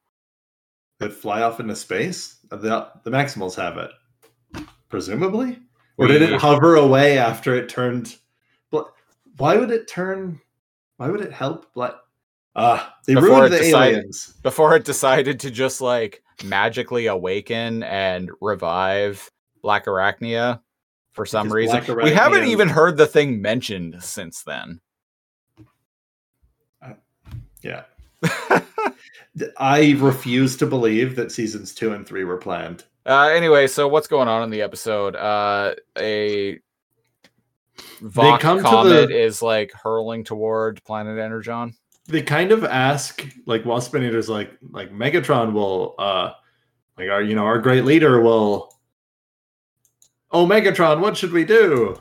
That 0.99 1.14
fly 1.14 1.43
off 1.43 1.60
into 1.60 1.76
space? 1.76 2.38
The 2.49 2.89
the 3.03 3.12
Maximals 3.12 3.56
have 3.56 3.78
it. 3.78 3.91
Presumably? 4.89 5.60
Or 5.97 6.08
did 6.08 6.22
it 6.22 6.41
hover 6.41 6.76
away 6.76 7.18
after 7.18 7.56
it 7.56 7.70
turned 7.70 8.16
why 9.38 9.58
would 9.58 9.72
it 9.72 9.88
turn 9.88 10.39
why 10.98 11.10
would 11.10 11.22
it 11.22 11.32
help 11.34 11.74
black 11.74 11.93
Ah, 12.58 12.96
they 13.06 13.16
Before 13.16 13.30
ruined 13.39 13.54
the 13.54 13.58
decided- 13.58 13.93
aliens. 13.98 14.34
before 14.41 14.76
it 14.78 14.86
decided 14.86 15.41
to 15.41 15.52
just 15.52 15.82
like 15.82 16.24
magically 16.46 17.08
awaken 17.08 17.84
and 17.84 18.32
revive 18.39 19.30
Black 19.62 19.88
Arachnia 19.88 20.62
for 21.12 21.26
some 21.26 21.48
Because 21.48 21.56
reason. 21.56 21.84
Black 21.84 22.04
We 22.04 22.12
haven't 22.12 22.46
even 22.46 22.70
heard 22.70 22.96
the 22.96 23.08
thing 23.08 23.41
mentioned 23.41 24.02
since 24.02 24.43
then. 24.43 24.80
Yeah. 27.62 27.84
I 29.58 29.96
refuse 30.00 30.56
to 30.58 30.66
believe 30.66 31.16
that 31.16 31.32
seasons 31.32 31.74
two 31.74 31.93
and 31.93 32.08
three 32.08 32.24
were 32.24 32.38
planned. 32.38 32.84
Uh, 33.06 33.28
anyway, 33.34 33.68
so 33.68 33.88
what's 33.88 34.08
going 34.08 34.28
on 34.28 34.43
in 34.43 34.50
the 34.50 34.62
episode? 34.62 35.16
Uh, 35.16 35.74
a 35.98 36.60
Vok 38.01 38.39
come 38.39 38.57
to 38.57 38.63
comet 38.63 39.09
the- 39.09 39.19
is 39.23 39.41
like 39.41 39.71
hurling 39.71 40.23
toward 40.23 40.84
planet 40.84 41.19
Energon. 41.19 41.76
They 42.07 42.21
kind 42.21 42.51
of 42.51 42.63
ask, 42.63 43.26
like 43.47 43.63
Waspinator's 43.63 44.30
like 44.30 44.51
like 44.71 44.91
Megatron 44.91 45.53
will 45.53 45.95
uh 45.97 46.32
like 46.97 47.09
our 47.09 47.21
you 47.21 47.36
know, 47.36 47.45
our 47.45 47.59
great 47.59 47.84
leader 47.86 48.21
will 48.21 48.71
Oh 50.32 50.45
Megatron, 50.45 50.99
what 50.99 51.15
should 51.17 51.32
we 51.32 51.45
do? 51.45 51.99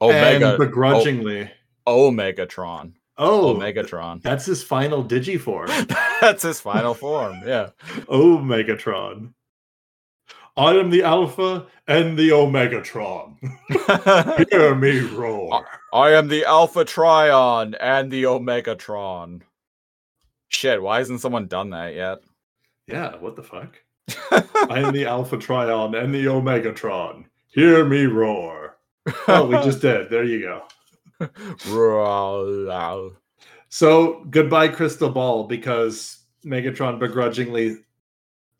Omega, 0.00 0.50
and 0.50 0.58
begrudgingly. 0.58 1.50
oh, 1.86 2.10
Omegatron, 2.10 2.92
Oh, 3.18 3.54
Megatron. 3.54 4.22
That's 4.22 4.44
his 4.44 4.62
final 4.62 5.02
digiform. 5.02 5.68
That's 6.20 6.42
his 6.42 6.60
final 6.60 6.94
form. 6.94 7.40
Yeah. 7.46 7.70
oh 8.08 8.38
Megatron. 8.38 9.32
I 10.56 10.72
am 10.72 10.88
the 10.88 11.02
Alpha 11.02 11.66
and 11.86 12.18
the 12.18 12.30
Omegatron. 12.30 13.36
Hear 14.50 14.74
me 14.74 15.00
roar. 15.00 15.66
I 15.92 16.12
am 16.12 16.28
the 16.28 16.46
Alpha 16.46 16.84
Trion 16.84 17.74
and 17.78 18.10
the 18.10 18.22
Omegatron. 18.22 19.42
Shit, 20.48 20.80
why 20.80 20.98
hasn't 20.98 21.20
someone 21.20 21.46
done 21.46 21.70
that 21.70 21.94
yet? 21.94 22.18
Yeah, 22.86 23.16
what 23.16 23.36
the 23.36 23.42
fuck? 23.42 23.76
I 24.70 24.80
am 24.80 24.94
the 24.94 25.04
Alpha 25.04 25.36
Trion 25.36 25.94
and 25.94 26.14
the 26.14 26.24
Omegatron. 26.24 27.24
Hear 27.48 27.84
me 27.84 28.04
roar. 28.04 28.78
Oh, 29.28 29.46
we 29.46 29.56
just 29.56 29.80
did. 29.82 30.08
There 30.08 30.24
you 30.24 30.40
go. 30.40 31.28
Roar. 31.68 33.12
So 33.68 34.24
goodbye, 34.30 34.68
Crystal 34.68 35.10
Ball, 35.10 35.44
because 35.44 36.20
Megatron 36.46 36.98
begrudgingly 36.98 37.76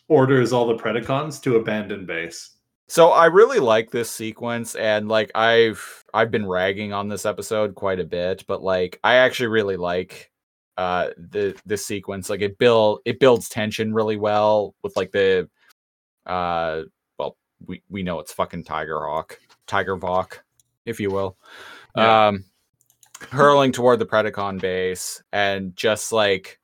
orders 0.08 0.52
all 0.52 0.66
the 0.66 0.76
Predacons 0.76 1.42
to 1.42 1.56
abandon 1.56 2.06
base. 2.06 2.50
So 2.88 3.10
I 3.10 3.26
really 3.26 3.58
like 3.58 3.90
this 3.90 4.10
sequence 4.10 4.76
and 4.76 5.08
like 5.08 5.32
I've 5.34 6.04
I've 6.14 6.30
been 6.30 6.46
ragging 6.46 6.92
on 6.92 7.08
this 7.08 7.26
episode 7.26 7.74
quite 7.74 7.98
a 7.98 8.04
bit, 8.04 8.44
but 8.46 8.62
like 8.62 9.00
I 9.02 9.16
actually 9.16 9.48
really 9.48 9.76
like 9.76 10.30
uh 10.76 11.08
the 11.16 11.56
this 11.64 11.84
sequence 11.84 12.28
like 12.28 12.42
it 12.42 12.58
build 12.58 13.00
it 13.04 13.18
builds 13.18 13.48
tension 13.48 13.94
really 13.94 14.16
well 14.16 14.74
with 14.82 14.94
like 14.94 15.10
the 15.10 15.48
uh 16.26 16.82
well 17.18 17.36
we 17.66 17.82
we 17.88 18.02
know 18.02 18.20
it's 18.20 18.32
fucking 18.32 18.62
Tiger 18.62 19.00
Hawk, 19.00 19.40
Tiger 19.66 19.96
Vok, 19.96 20.38
if 20.84 21.00
you 21.00 21.10
will. 21.10 21.36
Yeah. 21.96 22.28
Um 22.28 22.44
hurling 23.30 23.72
toward 23.72 23.98
the 23.98 24.06
Predacon 24.06 24.60
base 24.60 25.22
and 25.32 25.74
just 25.74 26.12
like 26.12 26.60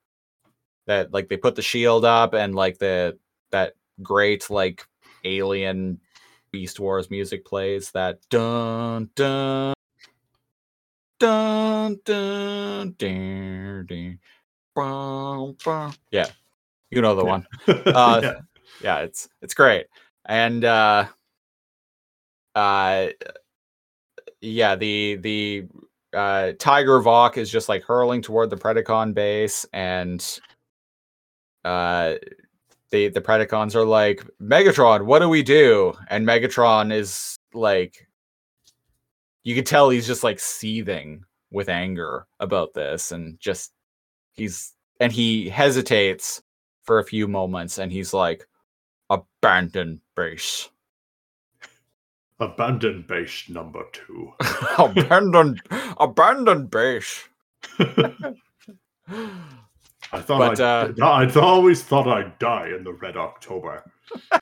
that 0.86 1.12
like 1.12 1.28
they 1.28 1.36
put 1.36 1.56
the 1.56 1.62
shield 1.62 2.04
up 2.04 2.34
and 2.34 2.54
like 2.54 2.78
the 2.78 3.18
that 3.52 3.74
great 4.02 4.50
like 4.50 4.84
alien 5.24 6.00
Beast 6.50 6.80
Wars 6.80 7.10
music 7.10 7.44
plays 7.46 7.90
that 7.92 8.18
dun 8.28 9.08
dun 9.14 9.74
dun 11.18 11.98
dun 12.04 12.94
dun 12.98 13.86
dun 13.86 14.18
bum, 14.74 15.56
bum. 15.64 15.92
yeah 16.10 16.26
you 16.90 17.00
know 17.00 17.14
the 17.14 17.24
one 17.24 17.46
Uh, 17.68 18.20
Yeah. 18.22 18.40
yeah 18.82 18.98
it's 19.00 19.28
it's 19.40 19.54
great 19.54 19.86
and 20.26 20.64
uh 20.64 21.06
uh 22.54 23.06
yeah 24.40 24.74
the 24.76 25.16
the 25.16 25.66
uh 26.12 26.52
tiger 26.58 27.00
Vok 27.00 27.38
is 27.38 27.50
just 27.50 27.68
like 27.68 27.82
hurling 27.84 28.20
toward 28.22 28.50
the 28.50 28.56
predacon 28.56 29.14
base 29.14 29.64
and 29.72 30.40
uh 31.64 32.14
the 32.92 33.08
the 33.08 33.20
predacons 33.20 33.74
are 33.74 33.84
like 33.84 34.22
megatron 34.40 35.04
what 35.06 35.18
do 35.18 35.28
we 35.28 35.42
do? 35.42 35.94
And 36.08 36.26
megatron 36.26 36.92
is 36.92 37.38
like 37.52 38.06
you 39.42 39.56
can 39.56 39.64
tell 39.64 39.90
he's 39.90 40.06
just 40.06 40.22
like 40.22 40.38
seething 40.38 41.24
with 41.50 41.68
anger 41.68 42.26
about 42.38 42.74
this 42.74 43.10
and 43.10 43.40
just 43.40 43.72
he's 44.34 44.74
and 45.00 45.10
he 45.10 45.48
hesitates 45.48 46.42
for 46.84 47.00
a 47.00 47.04
few 47.04 47.26
moments 47.26 47.78
and 47.78 47.90
he's 47.90 48.14
like 48.14 48.46
abandon 49.10 50.00
base. 50.14 50.68
Abandon 52.40 53.04
base 53.08 53.48
number 53.48 53.84
two. 53.92 54.32
abandon 54.78 55.60
abandon 55.98 56.66
base 56.66 57.28
I 60.12 60.20
thought 60.20 60.38
But, 60.56 60.60
I'd, 60.60 61.00
uh, 61.00 61.06
I'd 61.12 61.36
always 61.36 61.82
thought 61.82 62.06
I'd 62.06 62.38
die 62.38 62.68
in 62.76 62.84
the 62.84 62.92
Red 62.92 63.16
October. 63.16 63.82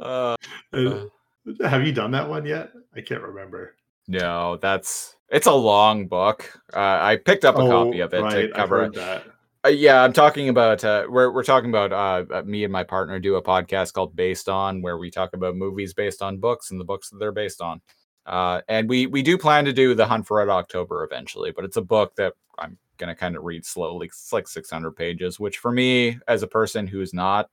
uh, 0.00 0.36
Uh, 0.72 1.04
Have 1.64 1.84
you 1.86 1.92
done 1.92 2.10
that 2.12 2.28
one 2.28 2.46
yet? 2.46 2.72
I 2.96 3.00
can't 3.00 3.22
remember. 3.22 3.76
no 4.08 4.56
that's 4.60 5.14
it's 5.30 5.46
a 5.46 5.52
long 5.52 6.08
book 6.08 6.50
uh, 6.74 6.98
i 7.00 7.16
picked 7.16 7.44
up 7.44 7.54
a 7.56 7.58
copy 7.58 8.00
of 8.00 8.12
it 8.12 8.18
Oh, 8.18 8.22
right, 8.24 8.42
to 8.42 8.52
cover 8.52 8.84
it 8.84 8.94
that. 8.94 9.24
Uh, 9.64 9.68
yeah, 9.68 10.02
I'm 10.02 10.14
talking 10.14 10.48
about 10.48 10.82
uh, 10.84 11.04
we're 11.08 11.30
we're 11.30 11.44
talking 11.44 11.68
about 11.68 11.92
uh, 11.92 12.24
uh, 12.34 12.42
me 12.42 12.64
and 12.64 12.72
my 12.72 12.82
partner 12.82 13.20
do 13.20 13.36
a 13.36 13.42
podcast 13.42 13.92
called 13.92 14.16
Based 14.16 14.48
On, 14.48 14.80
where 14.80 14.96
we 14.96 15.10
talk 15.10 15.34
about 15.34 15.54
movies 15.54 15.92
based 15.92 16.22
on 16.22 16.38
books 16.38 16.70
and 16.70 16.80
the 16.80 16.84
books 16.84 17.10
that 17.10 17.18
they're 17.18 17.30
based 17.30 17.60
on. 17.60 17.82
Uh, 18.24 18.62
and 18.68 18.88
we 18.88 19.06
we 19.06 19.20
do 19.22 19.36
plan 19.36 19.66
to 19.66 19.72
do 19.74 19.94
the 19.94 20.06
Hunt 20.06 20.26
for 20.26 20.38
Red 20.38 20.48
October 20.48 21.04
eventually, 21.04 21.52
but 21.54 21.66
it's 21.66 21.76
a 21.76 21.82
book 21.82 22.16
that 22.16 22.32
I'm 22.58 22.78
gonna 23.00 23.16
kind 23.16 23.36
of 23.36 23.42
read 23.42 23.66
slowly. 23.66 24.06
It's 24.06 24.32
like 24.32 24.46
600 24.46 24.92
pages, 24.92 25.40
which 25.40 25.58
for 25.58 25.72
me, 25.72 26.18
as 26.28 26.42
a 26.42 26.46
person 26.46 26.86
who's 26.86 27.12
not 27.12 27.50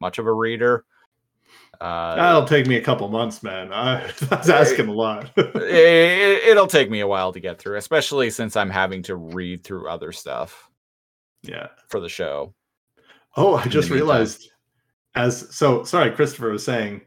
much 0.00 0.18
of 0.18 0.26
a 0.26 0.32
reader, 0.32 0.84
uh, 1.80 2.14
That'll 2.16 2.46
take 2.46 2.66
me 2.66 2.76
a 2.76 2.80
couple 2.80 3.08
months, 3.08 3.42
man. 3.42 3.72
I, 3.72 4.06
was 4.30 4.48
asking 4.48 4.88
a 4.88 4.92
lot. 4.92 5.30
it, 5.36 6.48
it'll 6.48 6.66
take 6.66 6.90
me 6.90 7.00
a 7.00 7.06
while 7.06 7.32
to 7.32 7.40
get 7.40 7.58
through, 7.58 7.76
especially 7.76 8.30
since 8.30 8.56
I'm 8.56 8.70
having 8.70 9.02
to 9.04 9.16
read 9.16 9.64
through 9.64 9.88
other 9.88 10.12
stuff 10.12 10.70
yeah. 11.42 11.68
for 11.88 12.00
the 12.00 12.08
show. 12.08 12.54
Oh, 13.36 13.56
I 13.56 13.66
just 13.66 13.90
realized 13.90 14.50
as 15.14 15.54
so 15.54 15.84
sorry, 15.84 16.12
Christopher 16.12 16.50
was 16.50 16.64
saying, 16.64 17.02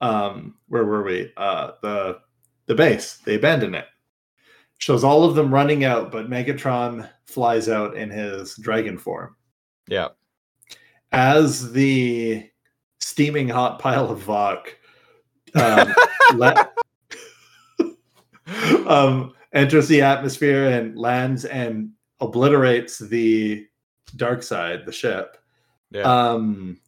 um, 0.00 0.56
where 0.68 0.84
were 0.84 1.02
we? 1.02 1.32
Uh 1.36 1.72
the 1.82 2.18
the 2.66 2.74
base, 2.74 3.18
they 3.24 3.36
abandon 3.36 3.74
it. 3.74 3.86
Shows 4.80 5.04
all 5.04 5.24
of 5.24 5.34
them 5.34 5.52
running 5.52 5.84
out, 5.84 6.10
but 6.10 6.28
Megatron 6.28 7.08
flies 7.26 7.68
out 7.68 7.96
in 7.96 8.10
his 8.10 8.56
dragon 8.56 8.98
form. 8.98 9.36
Yeah. 9.88 10.08
As 11.12 11.72
the 11.72 12.48
steaming 12.98 13.48
hot 13.48 13.78
pile 13.78 14.10
of 14.10 14.22
Vok 14.24 14.68
um, 15.54 15.94
um, 18.86 19.32
enters 19.52 19.88
the 19.88 20.02
atmosphere 20.02 20.68
and 20.70 20.96
lands 20.98 21.44
and 21.44 21.90
obliterates 22.20 22.98
the 22.98 23.66
Darksyde, 24.16 24.86
the 24.86 24.92
ship. 24.92 25.36
Yeah. 25.90 26.02
Um, 26.02 26.80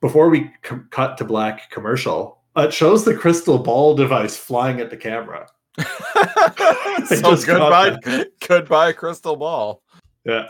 before 0.00 0.28
we 0.28 0.50
cut 0.90 1.16
to 1.18 1.24
black 1.24 1.70
commercial, 1.70 2.42
uh, 2.56 2.62
it 2.68 2.74
shows 2.74 3.04
the 3.04 3.16
crystal 3.16 3.58
ball 3.58 3.94
device 3.94 4.36
flying 4.36 4.80
at 4.80 4.90
the 4.90 4.96
camera. 4.96 5.48
so 7.06 7.36
goodbye, 7.44 7.98
goodbye, 8.46 8.92
crystal 8.92 9.36
ball. 9.36 9.82
Yeah. 10.24 10.48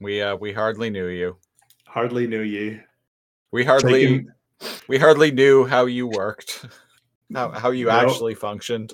We 0.00 0.22
uh 0.22 0.36
we 0.36 0.52
hardly 0.52 0.90
knew 0.90 1.06
you. 1.06 1.36
Hardly 1.86 2.26
knew 2.26 2.42
ye. 2.42 2.80
We 3.52 3.64
hardly 3.64 3.92
Taking- 4.06 4.28
we 4.88 4.98
hardly 4.98 5.30
knew 5.30 5.64
how 5.66 5.86
you 5.86 6.06
worked, 6.08 6.66
how 7.34 7.50
how 7.50 7.70
you 7.70 7.86
No. 7.86 7.92
actually 7.92 8.34
functioned, 8.34 8.92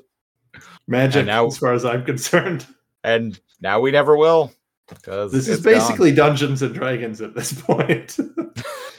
magic 0.87 1.21
And 1.21 1.27
now- 1.27 1.47
as 1.47 1.59
far 1.59 1.73
as 1.73 1.85
I'm 1.85 2.05
concerned. 2.05 2.67
and 3.03 3.39
now 3.61 3.81
we 3.81 3.91
never 3.91 4.17
will. 4.17 4.53
Because 4.89 5.33
This 5.33 5.49
is 5.49 5.57
it's 5.57 5.65
gone. 5.65 5.73
basically 5.75 6.13
Dungeons 6.13 6.61
and 6.61 6.75
Dragons 6.75 7.23
at 7.23 7.35
this 7.35 7.53
point. 7.59 8.19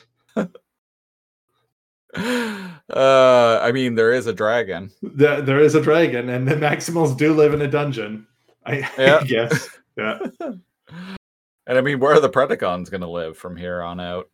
uh 2.18 3.60
i 3.62 3.72
mean 3.72 3.96
there 3.96 4.14
is 4.14 4.26
a 4.28 4.34
dragon 4.34 4.90
there, 5.02 5.42
there 5.42 5.60
is 5.60 5.76
a 5.76 5.82
dragon, 5.82 6.30
and 6.30 6.48
the 6.48 6.56
Maximals 6.56 7.18
do 7.18 7.34
live 7.34 7.54
in 7.54 7.62
a 7.62 7.68
dungeon. 7.68 8.26
I, 8.66 8.90
Yeah. 8.98 9.20
I 9.22 9.24
guess. 9.26 9.70
Yeah. 9.98 10.20
and 11.68 11.78
i 11.78 11.82
mean 11.82 12.00
where 12.00 12.14
are 12.14 12.20
the 12.20 12.30
predacons 12.30 12.90
going 12.92 13.02
to 13.02 13.10
live 13.10 13.38
from 13.38 13.56
here 13.58 13.82
on 13.82 14.00
out 14.00 14.30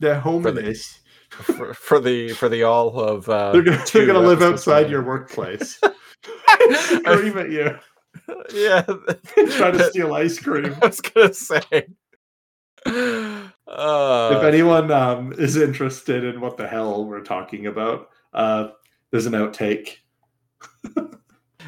They're 0.00 0.20
For 0.20 0.50
the- 0.52 0.60
homeless. 0.62 1.00
for, 1.30 1.74
for 1.74 2.00
the 2.00 2.30
for 2.34 2.48
the 2.48 2.62
all 2.62 2.98
of 3.00 3.28
uh 3.28 3.52
They're 3.52 3.62
they're 3.62 4.06
gonna 4.06 4.20
live 4.20 4.42
outside 4.42 4.88
your 4.88 5.02
workplace. 5.02 5.78
Scream 6.72 7.38
at 7.38 7.50
you. 7.50 7.76
yeah 8.54 8.82
Try 9.56 9.70
to 9.72 9.84
steal 9.90 10.14
ice 10.14 10.38
cream. 10.38 10.74
i 10.82 10.86
was 10.86 11.00
gonna 11.00 11.34
say 11.34 11.86
uh, 13.66 14.34
if 14.36 14.44
anyone 14.44 14.90
um, 14.90 15.32
is 15.32 15.56
interested 15.56 16.24
in 16.24 16.40
what 16.40 16.56
the 16.56 16.66
hell 16.66 17.04
we're 17.04 17.20
talking 17.20 17.66
about, 17.66 18.10
uh, 18.32 18.68
there's 19.10 19.26
an 19.26 19.32
outtake. 19.32 19.96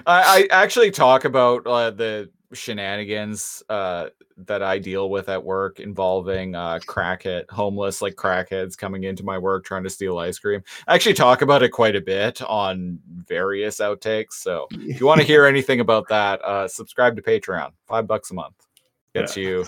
I, 0.07 0.47
I 0.47 0.49
actually 0.51 0.91
talk 0.91 1.25
about 1.25 1.67
uh, 1.67 1.91
the 1.91 2.31
shenanigans 2.53 3.63
uh, 3.69 4.09
that 4.47 4.63
I 4.63 4.79
deal 4.79 5.11
with 5.11 5.29
at 5.29 5.43
work 5.43 5.81
involving 5.81 6.55
uh, 6.55 6.79
crackhead, 6.87 7.51
homeless 7.51 8.01
like 8.01 8.15
crackheads 8.15 8.79
coming 8.79 9.05
into 9.05 9.25
my 9.25 9.37
work 9.37 9.65
trying 9.65 9.83
to 9.83 9.91
steal 9.91 10.19
ice 10.19 10.39
cream. 10.39 10.63
I 10.87 10.95
actually 10.95 11.15
talk 11.15 11.43
about 11.43 11.63
it 11.63 11.71
quite 11.71 11.97
a 11.97 12.01
bit 12.01 12.41
on 12.43 13.01
various 13.27 13.81
outtakes. 13.81 14.35
So 14.35 14.69
if 14.73 15.01
you 15.01 15.07
want 15.07 15.21
to 15.21 15.27
hear 15.27 15.45
anything 15.45 15.81
about 15.81 16.09
that, 16.09 16.41
uh, 16.43 16.69
subscribe 16.69 17.17
to 17.17 17.23
Patreon. 17.23 17.73
Five 17.87 18.07
bucks 18.07 18.31
a 18.31 18.35
month 18.35 18.55
gets 19.15 19.37
you 19.37 19.67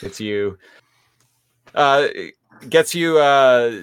gets 0.00 0.20
you 0.20 0.56
uh 1.74 2.08
gets 2.68 2.94
you 2.94 3.18
uh 3.18 3.80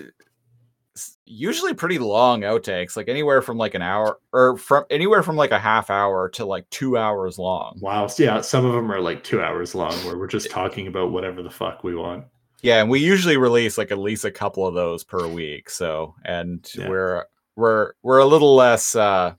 usually 1.25 1.73
pretty 1.73 1.99
long 1.99 2.41
outtakes 2.41 2.95
like 2.95 3.09
anywhere 3.09 3.41
from 3.41 3.57
like 3.57 3.73
an 3.75 3.81
hour 3.81 4.17
or 4.31 4.57
from 4.57 4.85
anywhere 4.89 5.21
from 5.21 5.35
like 5.35 5.51
a 5.51 5.59
half 5.59 5.89
hour 5.89 6.29
to 6.29 6.45
like 6.45 6.67
two 6.69 6.97
hours 6.97 7.37
long 7.37 7.77
Wow. 7.81 8.07
So 8.07 8.23
yeah, 8.23 8.41
some 8.41 8.65
of 8.65 8.73
them 8.73 8.89
are 8.91 9.01
like 9.01 9.23
two 9.23 9.41
hours 9.41 9.75
long, 9.75 9.93
where 10.05 10.17
we're 10.17 10.27
just 10.27 10.49
talking 10.49 10.87
about 10.87 11.11
whatever 11.11 11.43
the 11.43 11.49
fuck 11.49 11.83
we 11.83 11.95
want. 11.95 12.25
yeah 12.61 12.79
and 12.81 12.89
we 12.89 12.99
usually 12.99 13.37
release 13.37 13.77
like 13.77 13.91
at 13.91 13.97
least 13.97 14.23
a 14.25 14.31
couple 14.31 14.65
of 14.65 14.73
those 14.73 15.03
per 15.03 15.27
week 15.27 15.69
so 15.69 16.15
and 16.25 16.67
Yeah. 16.75 16.87
we're 16.89 17.25
we're 17.57 17.91
we're 18.03 18.19
a 18.19 18.25
little 18.25 18.55
less 18.55 18.95
uh 18.95 19.33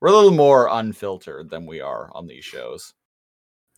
we're 0.00 0.08
a 0.10 0.14
little 0.14 0.30
more 0.32 0.68
unfiltered 0.70 1.48
than 1.50 1.64
we 1.66 1.80
are 1.80 2.10
on 2.14 2.26
these 2.26 2.44
shows 2.44 2.92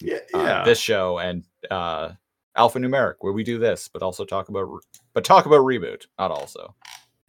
Yeah. 0.01 0.17
uh, 0.35 0.39
Yeah. 0.39 0.65
this 0.65 0.81
show 0.81 1.19
and 1.19 1.45
uh 1.71 2.11
alphanumeric 2.59 3.15
where 3.21 3.33
we 3.33 3.45
do 3.45 3.59
this 3.59 3.89
but 3.89 4.03
also 4.03 4.25
talk 4.25 4.49
about 4.49 4.63
re- 4.63 4.81
but 5.13 5.25
talk 5.25 5.47
about 5.47 5.61
reboot 5.61 6.07
not 6.19 6.31
also. 6.31 6.75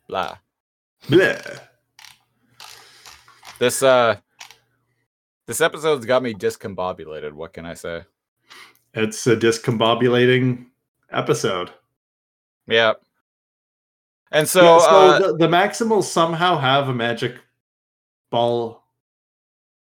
Blah. 0.07 0.38
Blah. 1.09 1.36
This 3.59 3.84
uh 3.84 4.17
this 5.45 5.61
episode's 5.61 6.05
got 6.05 6.23
me 6.23 6.34
discombobulated 6.34 7.34
what 7.34 7.53
can 7.53 7.65
i 7.65 7.73
say? 7.73 8.03
It's 8.93 9.25
a 9.27 9.36
discombobulating 9.36 10.65
episode. 11.11 11.71
yeah 12.67 12.93
and 14.32 14.47
so, 14.47 14.61
Yeah, 14.61 14.80
so 14.80 14.89
uh, 14.89 15.19
the, 15.19 15.38
the 15.38 15.47
Maximals 15.47 16.03
somehow 16.03 16.57
have 16.57 16.88
a 16.88 16.93
magic 16.93 17.36
ball, 18.30 18.84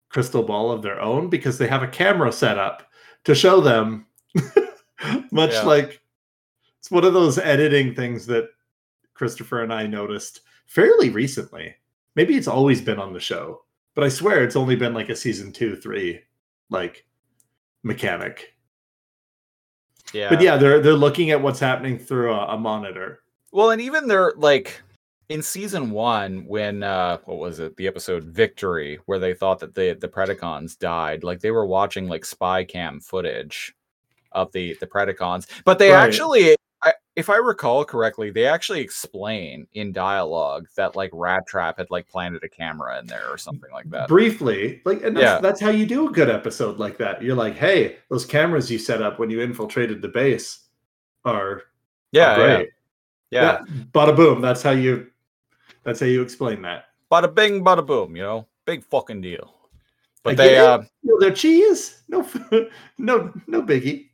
crystal 0.08 0.42
ball 0.42 0.72
of 0.72 0.82
their 0.82 1.00
own 1.00 1.28
because 1.28 1.58
they 1.58 1.68
have 1.68 1.82
a 1.82 1.88
camera 1.88 2.32
set 2.32 2.58
up 2.58 2.88
to 3.24 3.34
show 3.34 3.60
them. 3.60 4.06
Much 5.30 5.52
Yeah. 5.52 5.62
like 5.62 6.00
it's 6.78 6.90
one 6.90 7.04
of 7.04 7.14
those 7.14 7.38
editing 7.38 7.94
things 7.94 8.26
that 8.26 8.48
Christopher 9.14 9.62
and 9.62 9.72
I 9.72 9.86
noticed 9.86 10.40
fairly 10.66 11.10
recently. 11.10 11.74
Maybe 12.16 12.34
it's 12.36 12.48
always 12.48 12.80
been 12.80 12.98
on 12.98 13.12
the 13.12 13.20
show, 13.20 13.64
but 13.94 14.04
I 14.04 14.08
swear 14.08 14.42
it's 14.42 14.56
only 14.56 14.76
been 14.76 14.92
like 14.94 15.08
a 15.08 15.16
season 15.16 15.52
two, 15.52 15.76
three, 15.76 16.20
like 16.70 17.04
mechanic. 17.82 18.54
yeah 20.12 20.28
But 20.28 20.40
yeah, 20.42 20.56
they're 20.56 20.80
they're 20.80 20.92
looking 20.94 21.30
at 21.30 21.40
what's 21.40 21.60
happening 21.60 21.98
through 21.98 22.32
a, 22.32 22.54
a 22.54 22.58
monitor. 22.58 23.22
Well, 23.52 23.70
and 23.70 23.80
even 23.80 24.08
they're 24.08 24.32
like 24.36 24.80
in 25.28 25.42
season 25.42 25.90
one, 25.90 26.44
when 26.46 26.82
uh 26.82 27.18
what 27.24 27.38
was 27.38 27.60
it, 27.60 27.76
the 27.76 27.86
episode 27.86 28.24
Victory, 28.24 28.98
where 29.06 29.18
they 29.18 29.34
thought 29.34 29.60
that 29.60 29.74
the 29.74 29.96
the 30.00 30.08
Predacons 30.08 30.78
died, 30.78 31.22
like 31.24 31.40
they 31.40 31.50
were 31.50 31.66
watching 31.66 32.08
like 32.08 32.24
spy 32.24 32.64
cam 32.64 32.98
footage 33.00 33.74
of 34.34 34.50
the 34.52 34.76
the 34.80 34.86
Predacons. 34.86 35.46
But 35.64 35.78
they 35.78 35.90
Right. 35.90 36.04
actually 36.06 36.56
I, 36.84 36.94
if 37.14 37.30
I 37.30 37.36
recall 37.36 37.84
correctly, 37.84 38.30
they 38.30 38.44
actually 38.44 38.80
explain 38.80 39.68
in 39.74 39.92
dialogue 39.92 40.66
that 40.76 40.96
like 40.96 41.12
Rattrap 41.12 41.78
had 41.78 41.88
like 41.90 42.08
planted 42.08 42.42
a 42.42 42.48
camera 42.48 42.98
in 42.98 43.06
there 43.06 43.28
or 43.30 43.38
something 43.38 43.70
like 43.72 43.88
that. 43.90 44.08
briefly 44.08 44.82
like 44.84 45.02
and 45.04 45.16
that's, 45.16 45.22
Yeah. 45.24 45.38
that's 45.40 45.60
how 45.60 45.70
you 45.70 45.86
do 45.86 46.08
a 46.08 46.12
good 46.12 46.28
episode 46.28 46.78
like 46.78 46.98
that 46.98 47.22
you're 47.22 47.36
like 47.36 47.56
hey 47.56 47.98
those 48.10 48.24
cameras 48.24 48.68
you 48.68 48.78
set 48.78 49.00
up 49.00 49.20
when 49.20 49.30
you 49.30 49.40
infiltrated 49.42 50.02
the 50.02 50.08
base 50.08 50.66
are 51.24 51.62
Yeah, 52.10 52.34
are 52.34 52.48
yeah, 52.48 52.56
great 52.56 52.70
yeah. 53.30 53.42
That- 53.44 53.64
bada 53.92 54.16
boom 54.16 54.40
that's 54.40 54.62
how 54.62 54.72
you 54.72 55.06
that's 55.84 56.00
how 56.00 56.06
you 56.06 56.20
explain 56.22 56.62
that 56.62 56.86
Bada 57.12 57.32
bing, 57.32 57.62
bada 57.62 57.84
boom. 57.86 58.16
You 58.16 58.22
know, 58.22 58.46
big 58.64 58.82
fucking 58.84 59.20
deal. 59.20 59.54
But 60.22 60.30
I 60.30 60.34
they, 60.34 60.56
uh, 60.58 60.82
they're 61.20 61.30
cheese 61.30 62.02
no 62.08 62.26
no 62.98 63.32
no 63.46 63.60
biggie 63.62 64.08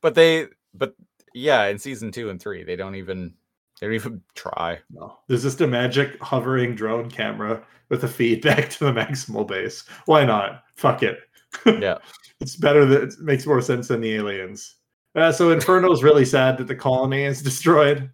but 0.00 0.14
they, 0.14 0.46
but 0.74 0.94
yeah, 1.34 1.64
in 1.66 1.78
season 1.78 2.10
two 2.12 2.30
and 2.30 2.40
three, 2.40 2.64
they 2.64 2.76
don't 2.76 2.94
even, 2.94 3.34
they 3.80 3.86
don't 3.86 3.94
even 3.94 4.22
try. 4.34 4.78
no 4.90 5.18
there's 5.28 5.42
just 5.42 5.60
a 5.60 5.66
magic 5.66 6.20
hovering 6.22 6.74
drone 6.74 7.10
camera 7.10 7.62
with 7.88 8.04
a 8.04 8.08
feedback 8.08 8.70
to 8.70 8.84
the 8.86 8.92
maximal 8.92 9.46
base 9.46 9.84
why 10.06 10.24
not 10.24 10.62
fuck 10.74 11.02
it 11.02 11.18
Yeah. 11.66 11.98
it's 12.40 12.56
better 12.56 12.84
that 12.86 13.02
it 13.02 13.14
makes 13.20 13.46
more 13.46 13.60
sense 13.62 13.88
than 13.88 14.00
the 14.00 14.14
aliens 14.14 14.76
uh, 15.14 15.30
so 15.32 15.50
inferno's 15.52 16.02
really 16.02 16.24
sad 16.24 16.58
that 16.58 16.66
the 16.68 16.74
colony 16.74 17.24
is 17.24 17.42
destroyed 17.42 18.10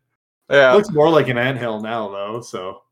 Yeah. 0.51 0.73
looks 0.75 0.91
more 0.91 1.09
like 1.11 1.29
an 1.29 1.39
anthill 1.39 1.81
now 1.81 2.09
though 2.11 2.41
so 2.43 2.83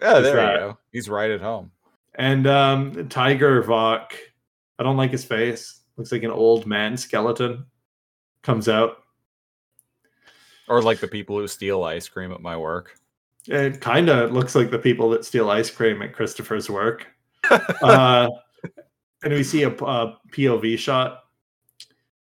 Yeah, 0.00 0.20
there 0.20 0.36
that- 0.36 0.52
you 0.54 0.58
go. 0.58 0.78
He's 0.92 1.08
right 1.08 1.30
at 1.30 1.40
home. 1.40 1.70
and 2.14 2.46
um 2.46 3.08
tiger 3.08 3.62
vok 3.62 4.12
i 4.78 4.82
don't 4.82 4.96
like 4.96 5.10
his 5.10 5.24
face 5.24 5.80
looks 5.96 6.12
like 6.12 6.22
an 6.22 6.30
old 6.30 6.66
man 6.66 6.96
skeleton 6.96 7.66
comes 8.42 8.68
out 8.68 9.04
Or 10.68 10.82
like 10.82 11.00
the 11.00 11.08
people 11.08 11.38
who 11.38 11.46
steal 11.48 11.84
ice 11.84 12.08
cream 12.08 12.32
at 12.32 12.40
my 12.40 12.56
work. 12.56 12.98
it 13.46 13.80
kind 13.80 14.08
of 14.08 14.32
looks 14.32 14.54
like 14.54 14.70
the 14.70 14.78
people 14.78 15.10
that 15.10 15.24
steal 15.24 15.50
ice 15.50 15.70
cream 15.70 16.02
at 16.02 16.14
christopher's 16.14 16.68
work 16.70 17.06
uh 17.82 18.28
and 19.24 19.32
we 19.32 19.42
see 19.42 19.62
a, 19.64 19.70
a 19.70 20.18
pov 20.32 20.78
shot 20.78 21.24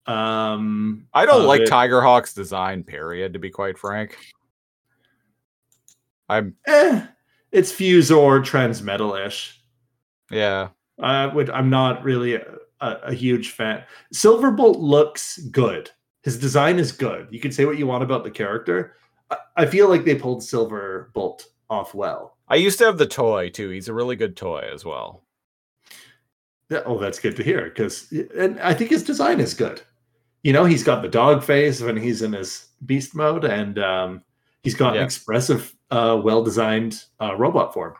um 0.05 1.05
I 1.13 1.25
don't 1.25 1.45
like 1.45 1.61
it. 1.61 1.69
Tigerhawk's 1.69 2.33
design, 2.33 2.83
period, 2.83 3.33
to 3.33 3.39
be 3.39 3.49
quite 3.49 3.77
frank. 3.77 4.17
I'm 6.29 6.55
eh, 6.65 7.05
it's 7.51 7.71
Fuzor 7.73 8.39
transmetal-ish 8.41 9.61
yeah. 10.31 10.69
uh, 11.01 11.29
which 11.29 11.49
I'm 11.53 11.69
not 11.69 12.03
really 12.03 12.35
a, 12.35 12.45
a, 12.81 12.91
a 13.03 13.13
huge 13.13 13.51
fan. 13.51 13.83
Silverbolt 14.13 14.77
looks 14.79 15.37
good. 15.37 15.89
His 16.28 16.38
design 16.38 16.78
is 16.78 16.91
good. 16.91 17.30
You 17.32 17.39
can 17.39 17.53
say 17.53 17.63
what 17.63 17.78
you 17.78 17.88
want 17.88 18.03
about 18.03 18.25
the 18.25 18.30
character. 18.32 18.97
I, 19.32 19.38
I 19.55 19.65
feel 19.65 19.88
like 19.88 20.03
they 20.03 20.15
pulled 20.15 20.41
Silverbolt 20.41 21.45
off 21.69 21.93
well. 21.93 22.36
I 22.49 22.55
used 22.55 22.78
to 22.80 22.84
have 22.86 22.97
the 22.97 23.05
toy 23.05 23.49
too. 23.49 23.69
He's 23.69 23.88
a 23.88 23.93
really 23.93 24.17
good 24.17 24.36
toy 24.36 24.67
as 24.73 24.84
well. 24.84 25.23
Yeah, 26.69 26.82
Oh, 26.86 26.97
that's 26.99 27.17
good 27.19 27.38
to 27.38 27.43
hear 27.43 27.69
because, 27.69 28.11
and 28.38 28.59
I 28.59 28.73
think 28.73 28.89
his 28.89 29.03
design 29.03 29.39
is 29.39 29.53
good. 29.53 29.82
You 30.43 30.51
know, 30.51 30.65
he's 30.65 30.84
got 30.84 31.01
the 31.01 31.07
dog 31.07 31.45
face 31.45 31.80
when 31.82 31.95
he's 31.95 32.21
in 32.21 32.34
his 32.34 32.67
beast 32.86 33.15
mode, 33.15 33.45
and 33.45 33.80
um, 33.80 34.21
he's 34.63 34.75
got 34.75 34.95
Yeah. 34.95 34.99
an 34.99 35.05
expressive, 35.05 35.73
uh, 35.91 36.19
well-designed 36.21 37.05
uh, 37.21 37.38
robot 37.38 37.73
form 37.73 37.93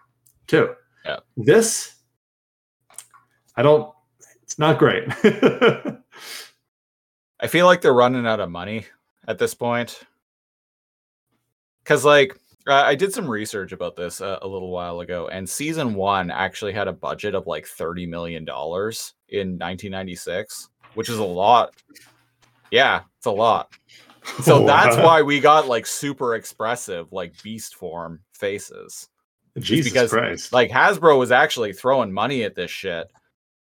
too. 0.48 0.74
Yeah. 1.06 1.20
This, 1.38 1.96
I 3.56 3.62
don't. 3.62 3.94
It's 4.44 4.60
not 4.60 4.80
great. 4.80 5.08
I 7.40 7.48
feel 7.48 7.66
like 7.66 7.82
they're 7.82 7.94
running 7.94 8.26
out 8.26 8.40
of 8.40 8.50
money 8.50 8.86
at 9.28 9.38
this 9.38 9.54
point. 9.54 10.02
Cause 11.86 12.04
like 12.04 12.38
I 12.68 12.96
did 12.96 13.14
some 13.14 13.30
research 13.30 13.72
about 13.72 13.96
this 13.96 14.20
uh, 14.20 14.40
a 14.42 14.48
little 14.48 14.72
while 14.72 15.00
ago, 15.00 15.30
and 15.30 15.50
season 15.50 15.94
one 15.94 16.30
actually 16.30 16.74
had 16.74 16.90
a 16.90 16.94
budget 16.94 17.34
of 17.34 17.48
like 17.48 17.66
thirty 17.66 18.06
million 18.06 18.44
dollars 18.44 19.14
in 19.30 19.52
1996, 19.58 20.70
which 20.96 21.10
is 21.10 21.20
a 21.20 21.24
lot. 21.24 21.76
Yeah, 22.72 23.04
it's 23.18 23.26
a 23.26 23.32
lot. 23.32 23.72
So 24.42 24.66
that's 24.66 24.98
why 24.98 25.22
we 25.22 25.40
got 25.40 25.68
like 25.68 25.86
super 25.86 26.36
expressive, 26.36 27.14
like 27.14 27.42
beast 27.42 27.76
form 27.76 28.20
faces. 28.34 29.08
Jesus 29.60 29.92
because, 29.92 30.12
Christ. 30.12 30.52
Like 30.52 30.70
Hasbro 30.70 31.18
was 31.18 31.32
actually 31.32 31.72
throwing 31.72 32.12
money 32.12 32.44
at 32.44 32.54
this 32.54 32.70
shit, 32.70 33.12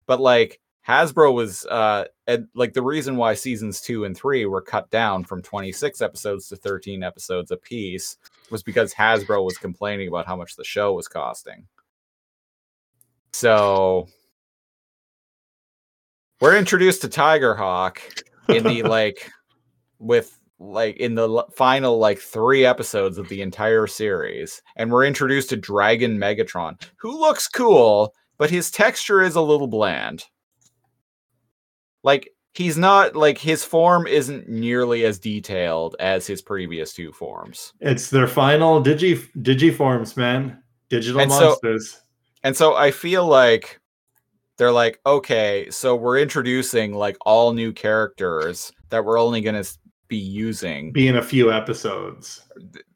but 0.07 0.20
like 0.20 0.61
Hasbro 0.87 1.33
was 1.33 1.64
uh 1.66 2.05
and 2.26 2.49
like 2.55 2.72
the 2.72 2.83
reason 2.83 3.16
why 3.16 3.35
seasons 3.35 3.80
two 3.80 4.05
and 4.05 4.16
three 4.16 4.47
were 4.47 4.62
cut 4.62 4.91
down 4.91 5.24
from 5.24 5.43
26 5.43 6.01
episodes 6.03 6.49
to 6.49 6.57
13 6.57 7.03
episodes 7.03 7.51
apiece 7.51 8.16
was 8.51 8.62
because 8.62 8.93
Hasbro 8.93 9.45
was 9.45 9.59
complaining 9.59 10.09
about 10.09 10.26
how 10.26 10.37
much 10.37 10.57
the 10.57 10.64
show 10.64 10.93
was 10.93 11.09
costing. 11.09 11.66
So 13.33 14.09
we're 16.41 16.57
introduced 16.57 17.03
to 17.03 17.09
Tigerhawk 17.09 17.99
in 18.49 18.64
the 18.64 18.83
like 18.89 19.30
with 19.99 20.39
like 20.59 20.97
in 20.97 21.14
the 21.14 21.45
final 21.55 21.99
like 21.99 22.18
three 22.18 22.64
episodes 22.64 23.18
of 23.18 23.28
the 23.28 23.43
entire 23.43 23.87
series 23.87 24.62
and 24.76 24.91
we're 24.91 25.05
introduced 25.05 25.51
to 25.51 25.57
dragon 25.57 26.18
megatron 26.18 26.80
who 26.97 27.18
looks 27.18 27.49
cool 27.49 28.14
but 28.39 28.51
his 28.51 28.70
texture 28.70 29.22
is 29.22 29.35
a 29.35 29.41
little 29.41 29.66
bland 29.66 30.24
like 32.03 32.29
he's 32.55 32.77
not 32.77 33.17
like 33.17 33.39
his 33.39 33.65
form 33.65 34.07
isn't 34.07 34.49
nearly 34.49 35.05
as 35.05 35.19
detailed 35.19 35.97
as 36.01 36.27
his 36.27 36.43
previous 36.43 36.93
two 36.93 37.13
forms 37.13 37.73
It's 37.81 38.11
their 38.11 38.27
final 38.29 38.83
digi 38.83 39.27
digiforms, 39.43 40.17
man. 40.17 40.63
Digital 40.91 41.21
And 41.21 41.33
so- 41.33 41.41
monsters. 41.51 42.03
and 42.45 42.57
so 42.57 42.75
i 42.75 42.91
feel 42.91 43.27
like 43.27 43.81
they're 44.59 44.73
like 44.73 45.01
okay 45.07 45.69
so 45.71 45.97
we're 45.97 46.19
introducing 46.19 46.93
like 46.95 47.17
all 47.25 47.53
new 47.55 47.73
characters 47.73 48.71
that 48.91 49.03
we're 49.05 49.19
only 49.19 49.41
going 49.41 49.61
to 49.63 49.69
be 50.09 50.19
using 50.19 50.93
Be 50.93 51.09
in 51.09 51.17
a 51.17 51.23
few 51.23 51.51
episodes. 51.51 52.43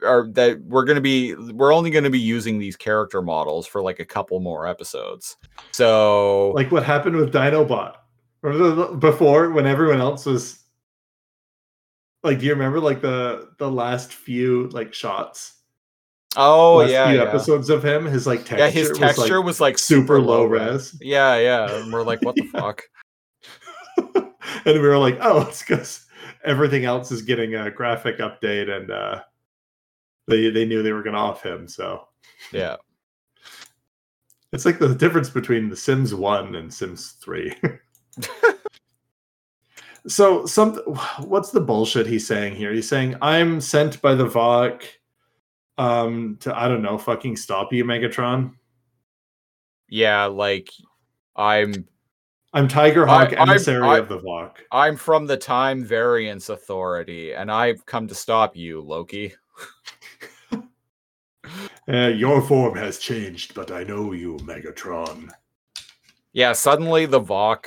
or 0.03 0.29
that 0.33 0.61
we're 0.65 0.85
going 0.85 0.97
to 0.97 1.01
be 1.01 1.35
we're 1.35 1.73
only 1.73 1.89
going 1.91 2.05
to 2.05 2.11
be 2.11 2.19
using 2.21 2.59
these 2.59 2.77
character 2.77 3.23
models 3.23 3.67
for 3.67 3.81
like 3.81 3.99
a 4.01 4.05
couple 4.05 4.39
more 4.41 4.67
episodes 4.67 5.39
so 5.73 6.51
Like 6.55 6.71
what 6.71 6.83
happened 6.83 7.17
with 7.17 7.33
Dinobot. 7.33 7.95
Before 8.99 9.51
when 9.51 9.67
everyone 9.67 10.01
else 10.01 10.27
was 10.27 10.61
like, 12.23 12.39
do 12.39 12.47
you 12.47 12.53
remember 12.53 12.81
like 12.81 13.01
the 13.01 13.51
the 13.59 13.71
last 13.71 14.13
few 14.13 14.69
like 14.69 14.95
shots? 14.95 15.55
oh 16.37 16.77
last 16.77 16.91
yeah 16.91 17.09
few 17.09 17.17
yeah. 17.17 17.25
episode 17.25 17.71
of 17.71 17.85
him, 17.85 18.05
his 18.05 18.27
like 18.27 18.41
texture 18.41 18.59
yeah 18.59 18.71
his 18.71 18.91
was, 18.91 18.99
texture 18.99 19.37
like, 19.39 19.47
was 19.47 19.61
like 19.61 19.79
super 19.79 20.21
low 20.21 20.45
res. 20.45 20.95
yeah 21.01 21.39
yeah 21.39 21.71
and 21.77 21.91
we're 21.91 22.03
like 22.03 22.21
what 22.23 22.35
the 22.35 22.43
fuck 22.53 22.83
and 24.15 24.75
we 24.75 24.79
were 24.79 24.99
like, 24.99 25.17
oh, 25.23 25.43
it's 25.43 25.61
because 25.61 26.07
everything 26.45 26.85
else 26.85 27.11
is 27.11 27.23
getting 27.23 27.55
a 27.55 27.71
graphic 27.71 28.19
update, 28.19 28.71
and 28.71 28.91
uh, 28.91 29.23
they 30.29 30.51
they 30.51 30.67
knew 30.67 30.83
they 30.83 30.93
were 30.93 31.03
going 31.03 31.15
to 31.15 31.21
off 31.21 31.43
him. 31.43 31.67
So 31.67 32.07
yeah 32.53 32.77
it's 34.53 34.65
like 34.65 34.79
the 34.79 34.95
difference 34.95 35.31
between 35.31 35.69
The 35.69 35.77
Sims 35.77 36.15
One 36.15 36.55
and 36.55 36.73
Sims 36.73 37.13
Three. 37.23 37.55
so 40.09 40.47
some 40.47 40.77
what's 41.25 41.51
the 41.51 41.61
bullshit 41.61 42.07
he's 42.07 42.27
saying 42.27 42.55
here? 42.55 42.73
He's 42.73 42.89
saying 42.89 43.17
I'm 43.23 43.61
sent 43.61 44.01
by 44.03 44.15
the 44.15 44.27
Vok 44.27 44.83
um 45.79 46.37
to 46.41 46.57
I 46.59 46.69
don't 46.69 46.83
know 46.83 46.97
fucking 46.99 47.37
stop 47.37 47.73
you 47.73 47.85
Megatron. 47.85 48.53
yeah 49.89 50.25
like 50.25 50.71
i'm 51.37 51.87
I'm 52.55 52.67
Tigerhawk, 52.67 53.35
I- 53.35 53.37
I'm- 53.37 53.51
emissary 53.51 53.87
I- 53.87 53.99
of 53.99 54.09
the 54.09 54.19
Vok. 54.21 54.53
i'm 54.73 54.97
from 54.97 55.27
the 55.27 55.37
time 55.37 55.85
variance 55.85 56.49
authority 56.49 57.35
and 57.35 57.53
i've 57.53 57.85
come 57.85 58.09
to 58.09 58.15
stop 58.15 58.57
you 58.57 58.81
loki 58.81 59.35
Uh, 61.89 62.09
your 62.09 62.43
form 62.43 62.75
has 62.77 62.99
changed, 62.99 63.55
but 63.55 63.71
I 63.71 63.85
know 63.85 64.11
you, 64.13 64.39
Megatron. 64.39 65.31
yeah 66.33 66.53
suddenly 66.53 67.07
the 67.07 67.21
vok 67.21 67.67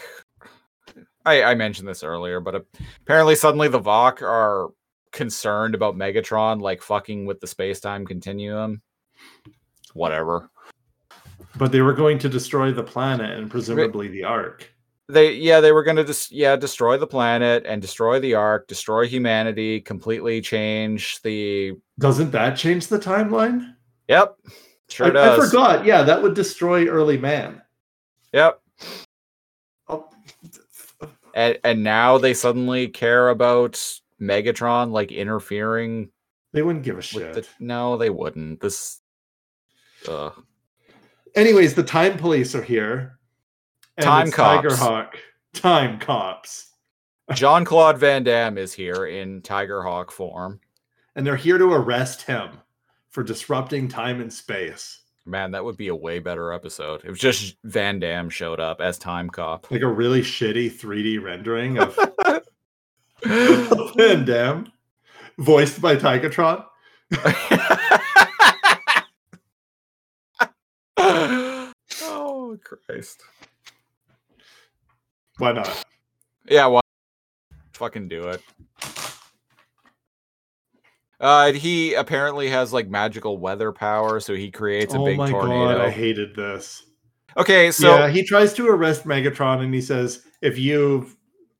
I, 1.25 1.43
I 1.43 1.55
mentioned 1.55 1.87
this 1.87 2.03
earlier 2.03 2.39
but 2.39 2.65
apparently 3.01 3.35
suddenly 3.35 3.67
the 3.67 3.79
vok 3.81 4.21
are 4.21 4.69
concerned 5.11 5.75
about 5.75 5.95
megatron 5.95 6.61
like 6.61 6.81
fucking 6.81 7.25
with 7.25 7.39
the 7.39 7.47
space-time 7.47 8.05
continuum 8.05 8.81
whatever 9.93 10.49
But 11.57 11.71
they 11.71 11.81
were 11.81 11.93
going 11.93 12.19
to 12.19 12.29
destroy 12.29 12.71
the 12.71 12.83
planet 12.83 13.37
and 13.37 13.49
presumably 13.49 14.07
the 14.07 14.23
Ark. 14.23 14.71
they 15.07 15.33
yeah 15.33 15.59
they 15.59 15.71
were 15.71 15.83
gonna 15.83 16.03
just 16.05 16.31
yeah 16.31 16.55
destroy 16.55 16.95
the 16.97 17.07
planet 17.07 17.65
and 17.65 17.81
destroy 17.81 18.19
the 18.19 18.35
ark 18.35 18.67
destroy 18.67 19.07
humanity 19.07 19.81
completely 19.81 20.39
change 20.41 21.19
the 21.23 21.73
Doesn't 21.97 22.29
that 22.31 22.55
change 22.55 22.87
the 22.87 22.99
timeline? 22.99 23.73
yep 24.07 24.35
sure 24.89 25.07
I, 25.07 25.09
does 25.09 25.39
I 25.39 25.45
forgot. 25.47 25.85
Yeah, 25.85 26.03
that 26.03 26.21
would 26.21 26.35
destroy 26.35 26.87
early 26.87 27.17
man. 27.17 27.61
yep 28.31 28.61
and, 31.39 31.57
and 31.63 31.83
now 31.83 32.17
they 32.17 32.33
suddenly 32.33 32.87
care 32.89 33.29
about 33.29 33.73
megatron 34.21 34.91
like 34.91 35.11
interfering 35.11 36.09
they 36.51 36.61
wouldn't 36.61 36.83
give 36.83 36.97
a 36.97 37.01
shit. 37.01 37.33
the 37.33 37.47
no 37.59 37.95
they 37.97 38.09
wouldn't 38.09 38.59
this 38.59 39.01
uh 40.07 40.31
Anyways, 41.35 41.75
the 41.75 41.83
time 41.83 42.17
police 42.17 42.55
are 42.55 42.63
here. 42.63 43.19
and 43.97 44.03
Time 44.03 44.27
it's 44.27 44.35
Tiger 44.35 44.69
cops. 44.69 44.81
Hawk. 44.81 45.17
Time 45.53 45.99
cops. 45.99 46.71
jean-claude 47.33 47.97
van 47.99 48.23
damme 48.23 48.57
is 48.57 48.73
here 48.73 49.05
in 49.05 49.41
tiger 49.41 49.83
hawk 49.83 50.11
form 50.11 50.59
And 51.15 51.25
they're 51.25 51.35
here 51.35 51.57
to 51.59 51.71
arrest 51.71 52.23
him 52.23 52.49
for 53.09 53.23
disrupting 53.23 53.87
time 53.87 54.19
and 54.21 54.33
space. 54.33 55.01
Man 55.29 55.51
that 55.51 55.63
would 55.63 55.77
be 55.77 55.87
a 55.87 55.95
way 55.95 56.19
better 56.19 56.51
episode 56.51 57.01
if 57.05 57.17
just 57.17 57.55
van 57.63 57.99
damme 57.99 58.29
showed 58.29 58.59
up 58.59 58.81
as 58.81 58.97
time 58.97 59.29
cop 59.29 59.69
Like 59.71 59.81
a 59.81 59.87
really 59.87 60.21
shitty 60.21 60.71
3D 60.71 61.21
rendering 61.21 61.77
of 61.77 61.97
Van 63.23 64.23
Damme, 64.25 64.71
voiced 65.37 65.81
by 65.81 65.95
Tigatron. 65.95 66.63
oh 72.01 72.57
Christ! 72.63 73.21
Why 75.37 75.51
not? 75.51 75.85
Yeah, 76.47 76.67
why? 76.67 76.81
fucking 77.73 78.07
do 78.07 78.27
it. 78.29 78.41
Uh, 81.19 81.51
he 81.51 81.93
apparently 81.95 82.49
has 82.49 82.71
like 82.71 82.87
magical 82.89 83.37
weather 83.37 83.71
power, 83.71 84.19
so 84.19 84.33
he 84.35 84.49
creates 84.49 84.93
a 84.93 84.97
oh 84.97 85.05
big 85.05 85.17
my 85.17 85.29
tornado. 85.29 85.77
god, 85.77 85.81
I 85.81 85.89
hated 85.89 86.35
this. 86.35 86.83
okay, 87.37 87.71
so 87.71 87.97
yeah, 87.97 88.09
he 88.09 88.23
tries 88.23 88.53
to 88.53 88.67
arrest 88.67 89.03
Megatron 89.05 89.61
and 89.63 89.73
he 89.73 89.81
says, 89.81 90.23
if 90.41 90.57
you 90.57 91.09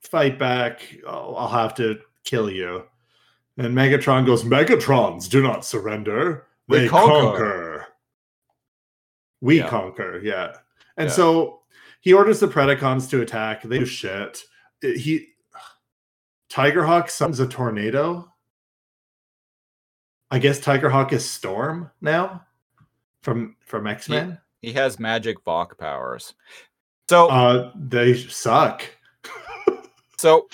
fight 0.02 0.40
back, 0.40 0.81
I'll, 1.07 1.36
I'll 1.38 1.48
have 1.49 1.76
to 1.76 1.99
kill 2.23 2.49
you. 2.49 2.86
And 3.57 3.76
Megatron 3.76 4.26
goes, 4.26 4.44
Megatrons 4.45 5.30
do 5.30 5.41
not 5.44 5.65
surrender. 5.65 6.45
We 6.69 6.80
They 6.80 6.88
conquer." 6.88 7.11
conquer. 7.22 7.86
We 9.41 9.57
Yeah. 9.60 9.68
conquer, 9.68 10.19
yeah. 10.23 10.53
And 10.95 11.10
Yeah. 11.10 11.14
so 11.15 11.61
he 11.99 12.14
orders 12.14 12.40
the 12.40 12.48
Predacons 12.48 13.10
to 13.10 13.22
attack. 13.22 13.64
They 13.64 13.80
do 13.80 13.86
shit. 13.86 14.44
He 14.81 15.27
Tigerhawk 16.49 17.10
summons 17.10 17.40
a 17.41 17.48
tornado. 17.48 18.28
I 20.31 20.39
guess 20.39 20.60
Tigerhawk 20.60 21.11
is 21.11 21.27
Storm 21.30 21.89
now 22.01 22.43
from 23.22 23.56
from 23.65 23.88
X-Men. 23.88 24.38
he 24.61 24.73
has 24.73 24.99
magic 24.99 25.43
Vok 25.43 25.77
powers. 25.77 26.34
So, 27.10 27.27
Uh 27.30 27.72
they 27.76 28.14
suck. 28.15 28.84
so 30.18 30.47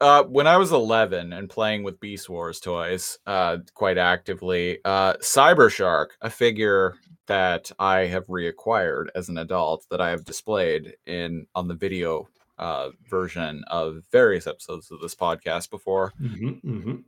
uh, 0.00 0.24
when 0.24 0.46
I 0.46 0.56
was 0.56 0.72
11 0.72 1.32
and 1.32 1.48
playing 1.48 1.84
with 1.84 2.00
Beast 2.00 2.28
Wars 2.28 2.58
toys 2.60 3.18
uh, 3.26 3.58
quite 3.74 3.96
actively, 3.96 4.78
uh, 4.84 5.14
Cybershark, 5.14 6.08
a 6.20 6.28
figure 6.28 6.96
that 7.28 7.70
I 7.78 8.00
have 8.06 8.26
reacquired 8.26 9.06
as 9.14 9.28
an 9.28 9.38
adult 9.38 9.86
that 9.90 10.00
I 10.00 10.10
have 10.10 10.24
displayed 10.24 10.94
in 11.06 11.46
on 11.54 11.68
the 11.68 11.74
video 11.74 12.28
uh, 12.58 12.90
version 13.08 13.62
of 13.68 14.02
various 14.10 14.46
episodes 14.48 14.90
of 14.90 15.00
this 15.00 15.14
podcast 15.14 15.70
before. 15.70 16.12
Mhm, 16.20 16.62
mhm. 16.64 17.04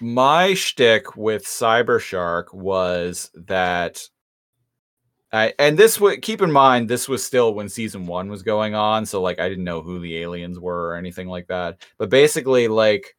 My 0.00 0.54
shtick 0.54 1.16
with 1.16 1.44
Cybershark 1.44 2.54
was 2.54 3.30
that 3.34 4.08
I 5.32 5.54
and 5.58 5.78
this 5.78 6.00
would 6.00 6.22
keep 6.22 6.42
in 6.42 6.50
mind 6.50 6.88
this 6.88 7.08
was 7.08 7.22
still 7.24 7.54
when 7.54 7.68
season 7.68 8.06
one 8.06 8.28
was 8.30 8.42
going 8.42 8.74
on, 8.74 9.06
so 9.06 9.20
like 9.22 9.38
I 9.38 9.48
didn't 9.48 9.64
know 9.64 9.82
who 9.82 10.00
the 10.00 10.18
aliens 10.18 10.58
were 10.58 10.88
or 10.88 10.96
anything 10.96 11.28
like 11.28 11.46
that. 11.48 11.84
But 11.98 12.10
basically, 12.10 12.66
like 12.68 13.14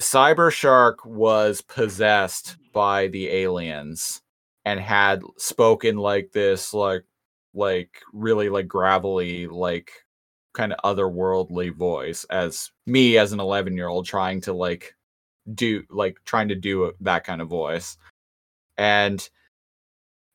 Cybershark 0.00 1.04
was 1.04 1.60
possessed 1.62 2.56
by 2.72 3.08
the 3.08 3.28
aliens 3.28 4.22
and 4.64 4.80
had 4.80 5.22
spoken 5.36 5.96
like 5.96 6.32
this, 6.32 6.72
like 6.72 7.04
like 7.54 7.90
really 8.12 8.48
like 8.48 8.68
gravelly, 8.68 9.46
like 9.48 9.90
kind 10.54 10.72
of 10.72 10.96
otherworldly 10.96 11.74
voice 11.74 12.24
as 12.30 12.70
me 12.86 13.18
as 13.18 13.32
an 13.32 13.40
11 13.40 13.76
year 13.76 13.88
old 13.88 14.06
trying 14.06 14.40
to 14.42 14.52
like 14.52 14.94
do 15.54 15.84
like 15.90 16.18
trying 16.24 16.48
to 16.48 16.54
do 16.54 16.92
that 17.00 17.24
kind 17.24 17.40
of 17.40 17.48
voice. 17.48 17.96
And 18.76 19.28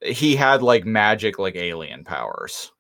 he 0.02 0.36
had 0.36 0.62
like 0.62 0.86
magic 0.86 1.40
like 1.40 1.56
alien 1.56 2.04
powers. 2.04 2.72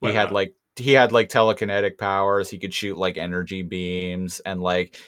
He 0.00 0.12
had 0.12 0.32
like 0.32 0.54
he 0.76 0.92
had 0.92 1.12
like 1.12 1.28
telekinetic 1.28 1.98
powers. 1.98 2.48
He 2.48 2.58
could 2.58 2.72
shoot 2.72 2.96
like 2.96 3.18
energy 3.18 3.62
beams 3.62 4.40
and 4.40 4.62
like 4.62 4.98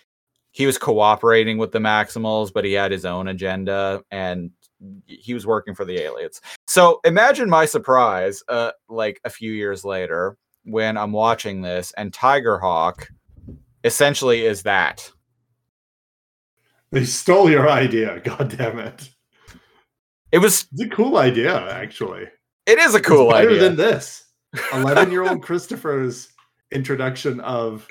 he 0.50 0.66
was 0.66 0.76
cooperating 0.76 1.56
with 1.56 1.72
the 1.72 1.78
maximals 1.78 2.52
but 2.52 2.64
he 2.64 2.74
had 2.74 2.92
his 2.92 3.06
own 3.06 3.28
agenda 3.28 4.02
and 4.10 4.50
he 5.06 5.32
was 5.32 5.46
working 5.46 5.74
for 5.74 5.84
the 5.84 5.98
aliens. 5.98 6.40
So 6.66 7.00
imagine 7.04 7.48
my 7.48 7.64
surprise 7.64 8.42
uh 8.48 8.72
like 8.88 9.20
a 9.24 9.30
few 9.30 9.52
years 9.52 9.84
later 9.84 10.36
when 10.64 10.96
i'm 10.96 11.12
watching 11.12 11.62
this 11.62 11.92
and 11.96 12.12
Tigerhawk 12.12 13.06
essentially 13.84 14.44
is 14.44 14.62
that 14.62 15.10
They 16.92 17.04
stole 17.04 17.50
your 17.50 17.68
idea. 17.68 18.20
God 18.24 18.54
damn 18.56 18.78
it! 18.78 19.08
it 20.30 20.38
was 20.38 20.66
It's 20.72 20.82
a 20.82 20.88
cool 20.88 21.16
idea, 21.16 21.70
actually. 21.72 22.26
it 22.66 22.78
is 22.78 22.94
a 22.94 23.00
cool 23.00 23.30
it's 23.30 23.38
better 23.38 23.48
idea 23.48 23.60
than 23.60 23.76
this. 23.76 24.24
Eleven-year-old 24.72 25.42
Christopher's 25.48 26.28
introduction 26.70 27.40
of 27.40 27.88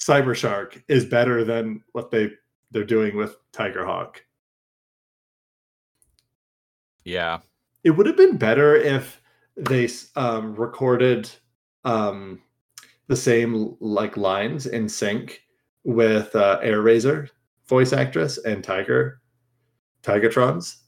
Cybershark 0.00 0.82
is 0.88 1.04
better 1.04 1.44
than 1.44 1.82
what 1.92 2.10
they 2.10 2.30
they're 2.70 2.84
doing 2.84 3.16
with 3.16 3.36
Tigerhawk. 3.52 4.16
yeah 7.04 7.38
It 7.82 7.90
would 7.90 8.06
have 8.06 8.16
been 8.16 8.36
better 8.36 8.76
if 8.76 9.20
they 9.56 9.88
um, 10.14 10.54
recorded 10.54 11.28
um, 11.84 12.40
the 13.08 13.16
same 13.16 13.76
like 13.80 14.16
lines 14.16 14.66
in 14.66 14.88
sync 14.88 15.42
with 15.84 16.36
uh, 16.36 16.60
Airazor 16.62 17.30
voice 17.68 17.92
actress 17.92 18.38
and 18.38 18.64
Tiger 18.64 19.20
Tigatron's. 20.02 20.84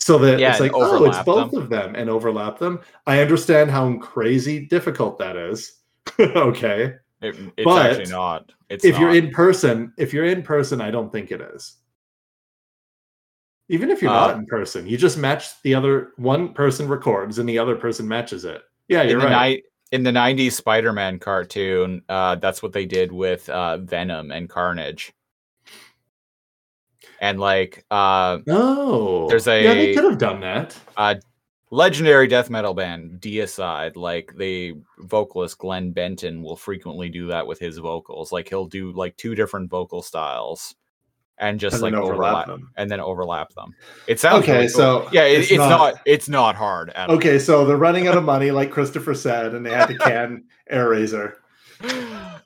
So 0.00 0.18
that 0.18 0.40
Yeah, 0.40 0.50
it's 0.50 0.60
like, 0.60 0.72
oh, 0.74 1.04
it's 1.04 1.22
both 1.22 1.52
them. 1.52 1.62
of 1.62 1.68
them 1.70 1.94
and 1.94 2.10
overlap 2.10 2.58
them. 2.58 2.80
I 3.06 3.20
understand 3.20 3.70
how 3.70 3.96
crazy 3.98 4.66
difficult 4.66 5.18
that 5.18 5.36
is. 5.36 5.80
okay. 6.20 6.94
it, 7.20 7.36
it's 7.56 7.64
But 7.64 7.86
actually 7.92 8.10
not 8.12 8.50
it's 8.68 8.84
if 8.84 8.98
you're 8.98 9.14
in 9.14 9.30
person, 9.30 9.92
if 9.96 10.12
you're 10.12 10.24
in 10.26 10.42
person, 10.42 10.80
I 10.80 10.90
don't 10.90 11.12
think 11.12 11.30
it 11.30 11.40
is. 11.40 11.76
Even 13.68 13.90
if 13.90 14.02
you're 14.02 14.10
Uh, 14.10 14.26
not 14.28 14.36
in 14.36 14.46
person, 14.46 14.86
you 14.88 14.96
just 14.98 15.16
match 15.16 15.60
the 15.62 15.74
other 15.74 16.10
one 16.16 16.52
person 16.52 16.88
records 16.88 17.38
and 17.38 17.48
the 17.48 17.58
other 17.58 17.76
person 17.76 18.08
matches 18.08 18.44
it. 18.44 18.62
Yeah, 18.88 19.02
you're 19.02 19.20
the 19.20 19.26
right. 19.26 19.30
night 19.30 19.62
in 19.92 20.02
the 20.02 20.10
90s 20.10 20.52
spider-man 20.52 21.18
cartoon 21.18 22.02
uh 22.08 22.34
that's 22.36 22.62
what 22.62 22.72
they 22.72 22.86
did 22.86 23.12
with 23.12 23.48
uh 23.50 23.76
venom 23.78 24.32
and 24.32 24.48
carnage 24.48 25.12
and 27.22 27.40
like 27.40 27.84
uh 27.90 28.40
No, 28.46 29.26
There's 29.28 29.46
yeah, 29.46 29.72
they 29.72 29.94
could 29.94 30.04
have 30.04 30.18
done 30.18 30.40
that. 30.40 30.76
legendary 31.70 32.26
death 32.26 32.50
metal 32.50 32.74
band 32.74 33.18
deicide 33.20 33.96
like 33.96 34.34
the 34.36 34.74
vocalist 34.98 35.56
glenn 35.56 35.90
benton 35.92 36.42
will 36.42 36.56
frequently 36.56 37.08
do 37.08 37.28
that 37.28 37.46
with 37.46 37.58
his 37.58 37.78
vocals 37.78 38.30
like 38.30 38.46
he'll 38.50 38.66
do 38.66 38.92
like 38.92 39.16
two 39.16 39.34
different 39.34 39.70
vocal 39.70 40.02
styles 40.02 40.74
and 41.38 41.58
just 41.58 41.74
And 41.74 41.82
like 41.82 41.94
overlap 41.94 42.12
overlap, 42.14 42.46
them. 42.48 42.70
and 42.76 42.90
then 42.90 43.00
overlap 43.00 43.54
them 43.54 43.72
it 44.06 44.20
sounds 44.20 44.42
Okay, 44.42 44.52
really 44.52 44.66
cool. 44.66 44.74
so 44.74 45.08
yeah 45.12 45.24
it, 45.24 45.40
it's 45.40 45.50
it's, 45.50 45.58
not- 45.58 45.70
not, 45.70 45.94
it's 46.04 46.28
not 46.28 46.56
hard 46.56 46.90
at 46.90 47.08
all. 47.08 47.16
Okay, 47.16 47.38
so 47.38 47.64
they're 47.64 47.78
running 47.78 48.06
out 48.06 48.18
of 48.18 48.24
money, 48.24 48.50
like 48.50 48.70
Christopher 48.70 49.14
said, 49.14 49.54
and 49.54 49.64
they 49.64 49.70
had 49.70 49.86
to 49.86 49.96
can 49.96 50.44
Airazor 50.72 51.32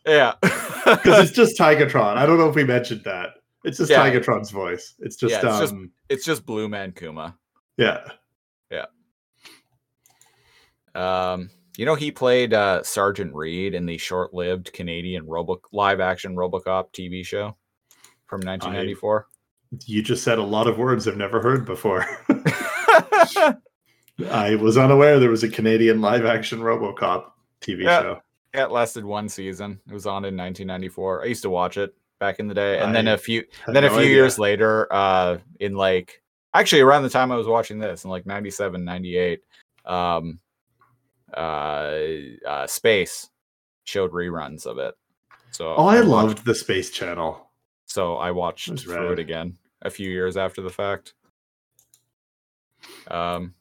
yeah 0.07 0.35
because 0.43 1.29
it's 1.29 1.33
just 1.43 1.59
Tigatron. 1.59 2.17
I 2.17 2.27
don't 2.27 2.39
know 2.39 2.49
if 2.49 2.55
we 2.55 2.63
mentioned 2.65 3.03
that. 3.05 3.31
It's 3.67 3.77
just 3.79 3.91
Yeah. 3.91 3.99
Tigatron's 4.09 4.51
voice. 4.51 4.95
It's 5.01 5.17
just, 5.17 5.33
Yeah, 5.33 5.39
it's 5.39 5.59
just- 5.61 5.73
um, 5.75 5.91
it's 6.09 6.25
just 6.25 6.47
Blu 6.47 6.69
Mankuma 6.69 7.35
yeah. 7.77 8.07
Um, 10.95 11.51
you 11.77 11.85
know, 11.85 11.95
he 11.95 12.11
played 12.11 12.55
uh, 12.55 12.83
Sergeant 12.83 13.35
Reed 13.35 13.75
in 13.75 13.85
the 13.85 13.99
short-lived 13.99 14.73
Canadian 14.73 15.27
Robo 15.27 15.61
live-action 15.73 16.35
RoboCop 16.35 16.93
TV 16.95 17.23
show 17.25 17.55
from 18.27 18.41
1994. 18.41 19.27
You 19.85 20.03
just 20.03 20.25
said 20.25 20.39
a 20.39 20.43
lot 20.43 20.67
of 20.69 20.79
words 20.79 21.07
I've 21.07 21.19
never 21.19 21.43
heard 21.43 21.67
before. 21.67 22.07
I 24.31 24.55
was 24.55 24.79
unaware 24.79 25.19
there 25.21 25.29
was 25.29 25.43
a 25.43 25.49
Canadian 25.51 26.01
live 26.01 26.25
action 26.25 26.61
Robocop 26.61 27.25
TV 27.61 27.83
Yeah. 27.83 28.01
show. 28.01 28.21
Yeah, 28.55 28.65
it 28.65 28.71
lasted 28.71 29.05
one 29.05 29.29
season. 29.29 29.79
It 29.87 29.93
was 29.93 30.07
on 30.07 30.25
in 30.25 30.35
1994. 30.35 31.25
I 31.25 31.27
used 31.27 31.43
to 31.43 31.51
watch 31.51 31.77
it 31.77 31.95
back 32.19 32.39
in 32.39 32.49
the 32.49 32.55
day, 32.55 32.79
and 32.79 32.95
then 32.95 33.09
I 33.09 33.13
a 33.13 33.19
few, 33.19 33.45
then 33.67 33.85
a 33.85 33.91
few 33.91 33.99
idea. 33.99 34.11
years 34.11 34.39
later, 34.39 34.93
uh, 34.93 35.39
in 35.61 35.75
like 35.75 36.23
actually 36.55 36.81
around 36.83 37.03
the 37.03 37.11
time 37.11 37.31
I 37.33 37.37
was 37.37 37.47
watching 37.47 37.79
this, 37.79 38.05
in 38.05 38.11
like 38.11 38.25
97, 38.27 38.85
98, 38.85 39.41
um, 39.85 40.39
uh, 41.37 41.97
uh, 42.47 42.67
Space 42.67 43.29
showed 43.85 44.13
reruns 44.13 44.65
of 44.67 44.79
it. 44.79 44.95
So 45.51 45.75
Oh, 45.75 45.87
I 45.87 45.97
watched- 45.97 46.09
loved 46.09 46.45
the 46.45 46.55
Space 46.55 46.91
Channel. 46.91 47.43
So 47.87 48.17
I 48.17 48.31
watched 48.33 48.81
through 48.81 48.95
rad. 49.11 49.13
it 49.13 49.19
again 49.19 49.59
a 49.83 49.91
few 49.91 50.11
years 50.11 50.37
after 50.37 50.61
the 50.63 50.71
fact. 50.71 51.15
Um, 53.09 53.55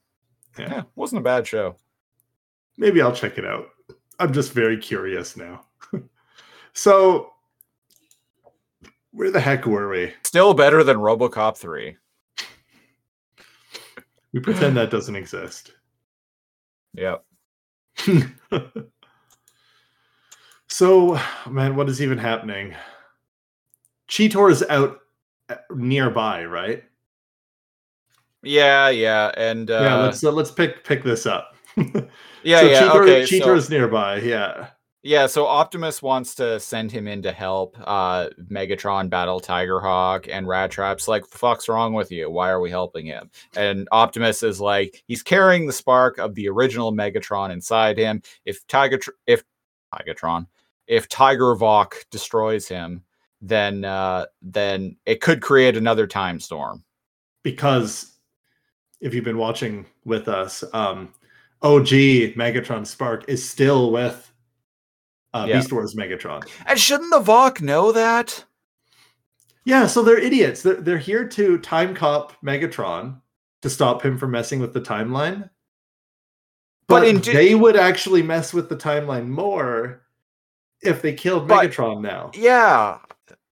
Yeah. 0.57 0.67
yeah, 0.69 0.83
wasn't 0.95 1.19
a 1.19 1.23
bad 1.23 1.45
show. 1.45 1.75
Maybe 2.77 3.01
I'll 3.01 3.11
check 3.15 3.37
it 3.37 3.45
out. 3.45 3.67
I'm 4.19 4.33
just 4.33 4.51
very 4.53 4.77
curious 4.77 5.35
now. 5.37 5.65
so, 6.73 7.33
where 9.15 9.31
the 9.31 9.39
heck 9.39 9.65
were 9.65 9.89
we? 9.89 10.13
Still 10.23 10.53
better 10.53 10.83
than 10.83 10.97
RoboCop 10.97 11.57
three. 11.57 11.97
We 14.33 14.41
pretend 14.41 14.75
that 14.75 14.91
doesn't 14.91 15.15
exist. 15.15 15.71
Yep. 16.93 17.23
so, 20.67 21.19
man, 21.49 21.77
what 21.77 21.87
is 21.87 22.01
even 22.01 22.17
happening? 22.17 22.75
Cheetor 24.09 24.51
is 24.51 24.63
out 24.69 24.99
uh, 25.47 25.55
nearby, 25.73 26.43
right? 26.43 26.83
Yeah, 28.43 28.89
yeah, 28.89 29.31
and 29.37 29.71
uh, 29.71 29.79
yeah, 29.81 29.95
let's 29.95 30.23
uh, 30.23 30.31
let's 30.31 30.51
pick 30.51 30.83
pick 30.83 31.03
this 31.03 31.25
up. 31.25 31.55
yeah, 31.77 32.59
so 32.59 32.67
yeah. 32.67 32.81
Cheetor, 32.81 33.01
okay, 33.01 33.21
Cheetor 33.23 33.43
so, 33.43 33.55
is 33.55 33.69
nearby. 33.69 34.17
Yeah. 34.19 34.67
Yeah. 35.05 35.27
So 35.27 35.45
Optimus 35.45 36.01
wants 36.01 36.33
to 36.35 36.59
send 36.59 36.91
him 36.91 37.07
in 37.07 37.21
to 37.21 37.31
help 37.31 37.77
uh, 37.85 38.29
Megatron 38.49 39.09
battle 39.09 39.39
Tigerhawk, 39.39 40.27
and 40.31 40.47
Rattrap's 40.47 41.07
like, 41.07 41.29
"The 41.29 41.37
fuck's 41.37 41.69
wrong 41.69 41.93
with 41.93 42.11
you? 42.11 42.29
Why 42.29 42.49
are 42.49 42.59
we 42.59 42.71
helping 42.71 43.05
him?" 43.05 43.29
And 43.55 43.87
Optimus 43.91 44.41
is 44.41 44.59
like, 44.59 45.03
"He's 45.07 45.21
carrying 45.21 45.67
the 45.67 45.73
spark 45.73 46.17
of 46.17 46.33
the 46.33 46.49
original 46.49 46.91
Megatron 46.91 47.51
inside 47.51 47.97
him. 47.97 48.23
If 48.45 48.65
Tiger, 48.67 48.99
if 49.27 49.43
Tigatron, 49.93 50.47
if 50.87 51.07
Tigervok 51.07 52.09
destroys 52.09 52.67
him, 52.67 53.03
then 53.41 53.85
uh, 53.85 54.25
then 54.41 54.97
it 55.05 55.21
could 55.21 55.41
create 55.41 55.77
another 55.77 56.07
time 56.07 56.39
storm." 56.39 56.83
because 57.45 58.17
if 59.01 59.13
you've 59.13 59.23
been 59.23 59.37
watching 59.37 59.85
with 60.03 60.27
us, 60.27 60.63
um, 60.73 61.13
OG 61.61 61.89
Megatron 62.35 62.85
Spark 62.85 63.23
is 63.29 63.47
still 63.47 63.91
with 63.91 64.33
uh, 65.35 65.45
Yeah. 65.47 65.57
Beast 65.57 65.71
Wars 65.71 65.95
Megatron. 65.95 66.43
And 66.65 66.79
shouldn't 66.79 67.11
the 67.11 67.19
Vok 67.19 67.61
know 67.61 67.91
that? 67.91 68.45
Yeah, 69.65 69.87
so 69.87 70.03
they're 70.03 70.19
idiots. 70.19 70.61
They're, 70.61 70.75
they're 70.75 70.97
here 70.97 71.27
to 71.27 71.57
time 71.59 71.95
cop 71.95 72.33
Megatron 72.43 73.19
to 73.61 73.69
stop 73.69 74.03
him 74.03 74.17
from 74.17 74.31
messing 74.31 74.59
with 74.59 74.73
the 74.73 74.81
timeline. 74.81 75.49
But 76.87 76.99
But, 77.01 77.07
in 77.07 77.19
di- 77.19 77.33
they 77.33 77.55
would 77.55 77.75
actually 77.75 78.21
mess 78.21 78.53
with 78.53 78.69
the 78.69 78.75
timeline 78.75 79.27
more 79.27 80.03
if 80.83 81.01
they 81.01 81.13
killed 81.13 81.47
But- 81.47 81.71
Megatron 81.71 82.01
now. 82.01 82.31
Yeah. 82.35 82.99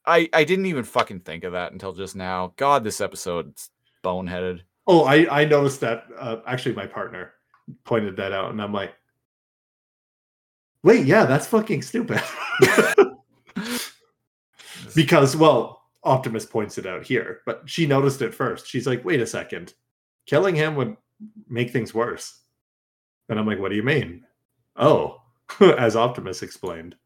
I 0.07 0.29
I 0.33 0.45
didn't 0.45 0.67
even 0.67 0.83
fucking 0.83 1.21
think 1.21 1.45
of 1.45 1.53
that 1.53 1.71
until 1.73 1.93
just 1.93 2.17
now. 2.17 2.55
God, 2.57 2.83
this 2.83 3.01
episode's 3.01 3.71
boneheaded. 4.03 4.63
Oh, 4.87 5.05
I, 5.05 5.43
I 5.43 5.45
noticed 5.45 5.81
that. 5.83 6.07
Uh, 6.19 6.39
actually, 6.47 6.75
my 6.75 6.87
partner 6.87 7.33
pointed 7.85 8.17
that 8.17 8.33
out, 8.33 8.51
and 8.51 8.61
I'm 8.61 8.73
like, 8.73 8.95
wait, 10.83 11.07
yeah, 11.07 11.25
that's 11.25 11.47
fucking 11.47 11.83
stupid. 11.83 12.23
because, 14.95 15.37
well, 15.37 15.83
Optimus 16.05 16.47
points 16.47 16.79
it 16.79 16.87
out 16.87 17.05
here, 17.05 17.41
but 17.47 17.63
she 17.67 17.87
noticed 17.87 18.23
it 18.23 18.35
first. 18.35 18.67
She's 18.67 18.87
like, 18.87 19.05
wait 19.05 19.21
a 19.21 19.27
second, 19.27 19.75
killing 20.27 20.55
him 20.55 20.75
would 20.77 20.97
make 21.49 21.71
things 21.71 21.93
worse. 21.93 22.41
And 23.29 23.39
I'm 23.39 23.47
like, 23.47 23.59
what 23.59 23.71
do 23.71 23.77
you 23.77 23.83
mean? 23.83 24.25
Oh, 24.77 25.21
as 25.61 25.97
Optimus 25.97 26.43
explained. 26.43 26.97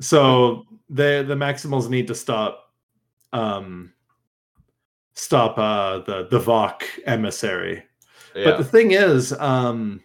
So 0.00 0.64
the 0.88 1.24
the 1.26 1.34
Maximals 1.34 1.88
need 1.88 2.06
to 2.08 2.14
stop 2.14 2.72
um 3.32 3.92
stop 5.14 5.58
uh 5.58 5.98
the 6.00 6.26
the 6.30 6.40
Vok 6.40 6.82
emissary. 7.04 7.84
Yeah. 8.34 8.44
But 8.44 8.58
the 8.58 8.64
thing 8.64 8.92
is, 8.92 9.32
um 9.34 10.02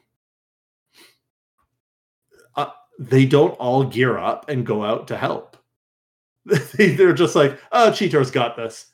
they 2.99 3.25
don't 3.25 3.53
all 3.55 3.83
gear 3.83 4.17
up 4.17 4.49
and 4.49 4.65
go 4.65 4.83
out 4.83 5.07
to 5.09 5.17
help. 5.17 5.57
They- 6.45 6.95
They're 6.95 7.13
just 7.13 7.35
like, 7.35 7.59
oh, 7.71 7.91
Cheetor's 7.91 8.31
got 8.31 8.55
this. 8.55 8.91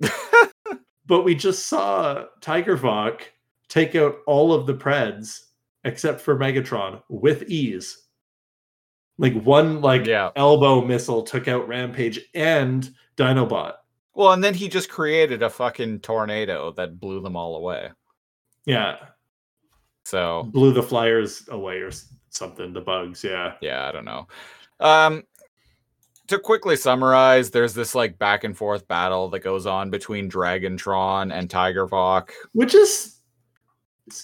but 1.06 1.22
we 1.22 1.34
just 1.34 1.66
saw 1.66 2.24
Tiger 2.40 2.76
Vok 2.76 3.20
take 3.68 3.94
out 3.94 4.16
all 4.26 4.52
of 4.52 4.66
the 4.66 4.74
Preds 4.74 5.40
except 5.84 6.20
for 6.20 6.36
Megatron 6.36 7.02
with 7.08 7.44
ease. 7.44 8.02
Like 9.18 9.34
one 9.42 9.80
like 9.80 10.06
Yeah. 10.06 10.30
elbow 10.36 10.84
missile 10.84 11.22
took 11.22 11.48
out 11.48 11.68
Rampage 11.68 12.20
and 12.34 12.90
Dinobot. 13.16 13.74
well, 14.14 14.32
and 14.32 14.42
then 14.44 14.52
he 14.54 14.68
just 14.68 14.90
created 14.90 15.42
a 15.42 15.48
fucking 15.50 16.00
tornado 16.00 16.72
that 16.72 16.98
blew 17.00 17.20
them 17.20 17.36
all 17.36 17.56
away. 17.56 17.90
Yeah, 18.66 18.96
So 20.04 20.42
blew 20.52 20.72
the 20.72 20.82
flyers 20.82 21.46
away 21.48 21.76
or 21.78 21.90
something. 22.36 22.72
The 22.72 22.80
bugs, 22.80 23.24
yeah. 23.24 23.54
yeah, 23.60 23.88
I 23.88 23.92
don't 23.92 24.04
know. 24.04 24.26
Um, 24.80 25.24
to 26.28 26.38
quickly 26.38 26.76
summarize, 26.76 27.50
there's 27.50 27.74
this 27.74 27.94
like 27.94 28.18
back 28.18 28.44
and 28.44 28.56
forth 28.56 28.86
battle 28.88 29.28
that 29.30 29.40
goes 29.40 29.66
on 29.66 29.90
between 29.90 30.30
Dragantron 30.30 31.32
and 31.32 31.48
Tiger 31.48 31.86
Vok. 31.86 32.30
Which 32.52 32.74
is 32.74 33.12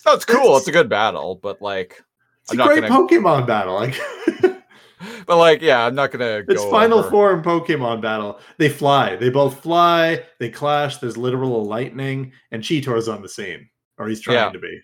Oh, 0.07 0.15
it's 0.15 0.25
cool. 0.25 0.57
It's 0.57 0.69
a 0.69 0.73
good 0.73 0.89
battle, 0.89 1.37
but 1.43 1.61
like, 1.61 2.03
it's 2.43 2.53
I'm 2.53 2.61
a 2.61 2.65
not 2.65 2.69
great 2.69 2.89
gonna- 2.89 3.07
Pokemon 3.09 3.47
battle. 3.47 3.75
Like 3.75 3.99
but 5.27 5.37
like, 5.37 5.61
yeah, 5.61 5.85
I'm 5.87 5.95
not 5.95 6.11
gonna. 6.13 6.43
it's 6.49 6.63
go 6.63 6.71
final 6.71 6.99
over- 7.01 7.11
form 7.11 7.43
Pokemon 7.43 8.01
battle. 8.03 8.39
They 8.59 8.69
fly. 8.69 9.17
They 9.17 9.29
both 9.31 9.61
fly. 9.61 10.25
They 10.39 10.51
clash. 10.51 10.99
There's 10.99 11.17
literal 11.17 11.65
lightning, 11.65 12.33
and 12.53 12.63
Cheetor's 12.63 13.09
on 13.09 13.23
the 13.23 13.29
scene, 13.29 13.69
or 13.99 14.09
he's 14.09 14.21
trying 14.21 14.37
Yeah. 14.37 14.51
to 14.51 14.59
be. 14.61 14.81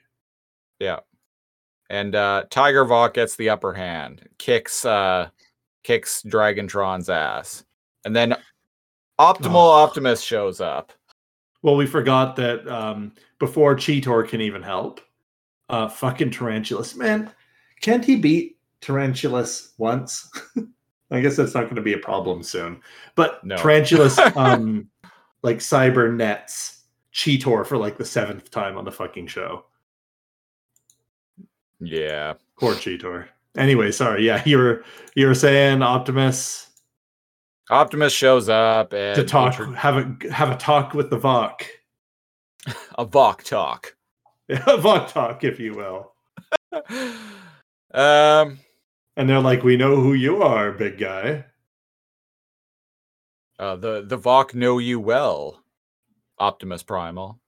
And 1.90 2.14
uh 2.14 2.44
Tiger 2.50 2.84
Vok 2.84 3.14
gets 3.14 3.36
the 3.36 3.50
upper 3.50 3.72
hand, 3.72 4.28
kicks 4.38 4.84
uh 4.84 5.28
kicks 5.84 6.22
Dragantron's 6.22 7.08
ass. 7.08 7.64
And 8.04 8.14
then 8.14 8.36
Optimal 9.18 9.54
Oh. 9.54 9.70
Optimus 9.84 10.20
shows 10.20 10.60
up. 10.60 10.92
Well, 11.62 11.76
we 11.76 11.86
forgot 11.86 12.36
that 12.36 12.66
um, 12.68 13.12
before 13.40 13.74
Cheetor 13.74 14.28
can 14.28 14.40
even 14.40 14.62
help, 14.62 15.00
uh, 15.68 15.88
fucking 15.88 16.30
Tarantulas, 16.30 16.94
man, 16.94 17.30
can't 17.80 18.04
he 18.04 18.14
beat 18.16 18.58
Tarantulas 18.80 19.72
once? 19.76 20.30
I 21.10 21.20
guess 21.20 21.36
that's 21.36 21.54
not 21.54 21.64
going 21.64 21.76
to 21.76 21.82
be 21.82 21.94
a 21.94 21.98
problem 21.98 22.42
soon. 22.42 22.80
But 23.16 23.42
No. 23.44 23.56
Tarantulas, 23.56 24.18
um, 24.36 24.88
like 25.42 25.58
cybernets 25.58 26.82
Cheetor 27.12 27.66
for 27.66 27.76
like 27.76 27.98
the 27.98 28.04
seventh 28.04 28.50
time 28.50 28.76
on 28.76 28.84
the 28.84 28.92
fucking 28.92 29.26
show. 29.26 29.64
Yeah. 31.80 32.34
Poor 32.58 32.74
Cheetor. 32.74 33.28
Anyway, 33.56 33.90
sorry. 33.90 34.26
Yeah, 34.26 34.42
you 34.44 34.58
were 34.58 34.84
you 35.14 35.26
were 35.26 35.34
saying 35.34 35.82
Optimus 35.82 36.68
Optimus 37.70 38.12
shows 38.12 38.48
up 38.48 38.92
and 38.92 39.16
to 39.16 39.24
talk, 39.24 39.58
intro- 39.58 39.72
have 39.74 39.96
a 39.96 40.32
have 40.32 40.50
a 40.50 40.56
talk 40.56 40.94
with 40.94 41.10
the 41.10 41.18
Vok, 41.18 41.62
a 42.98 43.06
Vok 43.06 43.42
talk. 43.42 43.94
a 44.48 44.56
Vok 44.78 45.12
talk, 45.12 45.44
if 45.44 45.58
you 45.60 45.74
will. 45.74 46.12
um 47.94 48.58
And 49.16 49.28
they're 49.28 49.40
like, 49.40 49.62
"We 49.64 49.76
know 49.76 49.96
who 49.96 50.14
you 50.14 50.42
are, 50.42 50.72
big 50.72 50.98
guy." 50.98 51.44
uh, 53.58 53.76
the 53.76 54.02
the 54.06 54.18
Vok 54.18 54.54
know 54.54 54.78
you 54.78 55.00
well, 55.00 55.62
Optimus 56.38 56.82
Primal. 56.82 57.40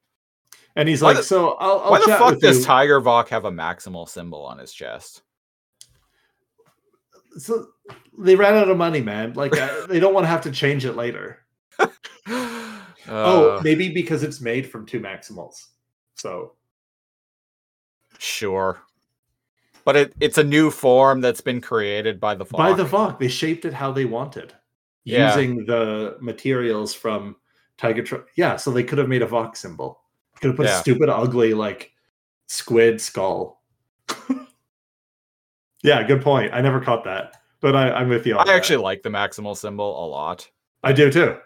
And 0.77 0.89
he's 0.89 1.03
Why 1.03 1.09
like, 1.09 1.17
the- 1.19 1.23
"So 1.25 1.53
I'll, 1.55 1.81
I'll 1.81 1.91
Why 1.91 1.99
the 2.01 2.07
fuck 2.07 2.39
does 2.39 2.59
you." 2.61 2.65
Tiger 2.65 3.01
Vok 3.01 3.29
have 3.29 3.45
a 3.45 3.51
maximal 3.51 4.09
symbol 4.09 4.43
on 4.45 4.59
his 4.59 4.73
chest? 4.73 5.23
so 7.39 7.69
they 8.19 8.35
ran 8.35 8.55
out 8.55 8.69
of 8.69 8.77
money, 8.77 9.01
man. 9.01 9.33
Like 9.35 9.57
uh, 9.57 9.87
they 9.87 10.01
don't 10.01 10.13
want 10.15 10.25
to 10.25 10.29
have 10.29 10.43
to 10.43 10.51
change 10.51 10.85
it 10.85 10.95
later. 10.97 11.39
oh, 12.29 13.57
Uh, 13.57 13.61
maybe 13.65 13.89
because 13.89 14.23
it's 14.23 14.41
made 14.41 14.69
from 14.71 14.85
two 14.87 15.01
Maximals. 15.01 15.67
So 16.17 16.53
sure. 18.19 18.81
But 19.85 19.97
it, 19.97 20.15
it's 20.21 20.39
a 20.39 20.45
new 20.45 20.71
form 20.71 21.21
that's 21.21 21.41
been 21.41 21.61
created 21.61 22.21
by 22.21 22.35
the 22.35 22.45
Vok. 22.45 22.59
by 22.59 22.73
the 22.75 22.85
Vok, 22.85 23.19
they 23.19 23.29
shaped 23.29 23.65
it 23.65 23.73
how 23.73 23.91
they 23.93 24.05
wanted, 24.05 24.53
Yeah. 25.05 25.29
using 25.35 25.65
the 25.65 26.17
materials 26.21 26.93
from 26.93 27.37
Tiger. 27.79 28.03
Tr- 28.03 28.17
yeah, 28.37 28.57
so 28.57 28.71
they 28.71 28.83
could 28.85 28.99
have 28.99 29.09
made 29.09 29.23
a 29.23 29.27
Vok 29.27 29.57
symbol. 29.57 30.01
Could 30.41 30.49
have 30.49 30.57
put 30.57 30.67
Yeah. 30.67 30.79
a 30.79 30.81
stupid, 30.81 31.09
ugly 31.09 31.55
like 31.55 31.93
squid 32.49 33.01
skull. 33.01 33.63
yeah, 35.83 36.03
good 36.03 36.23
point. 36.23 36.53
I 36.53 36.61
never 36.61 36.81
caught 36.81 37.05
that, 37.05 37.37
but 37.61 37.75
I, 37.77 37.91
I'm 37.91 38.09
with 38.09 38.27
you. 38.27 38.37
I 38.39 38.45
that. 38.45 38.55
actually 38.55 38.83
like 38.83 39.03
the 39.03 39.09
maximal 39.11 39.57
symbol 39.57 40.05
a 40.05 40.07
lot. 40.07 40.49
I 40.83 40.93
do 40.93 41.11
too. 41.11 41.37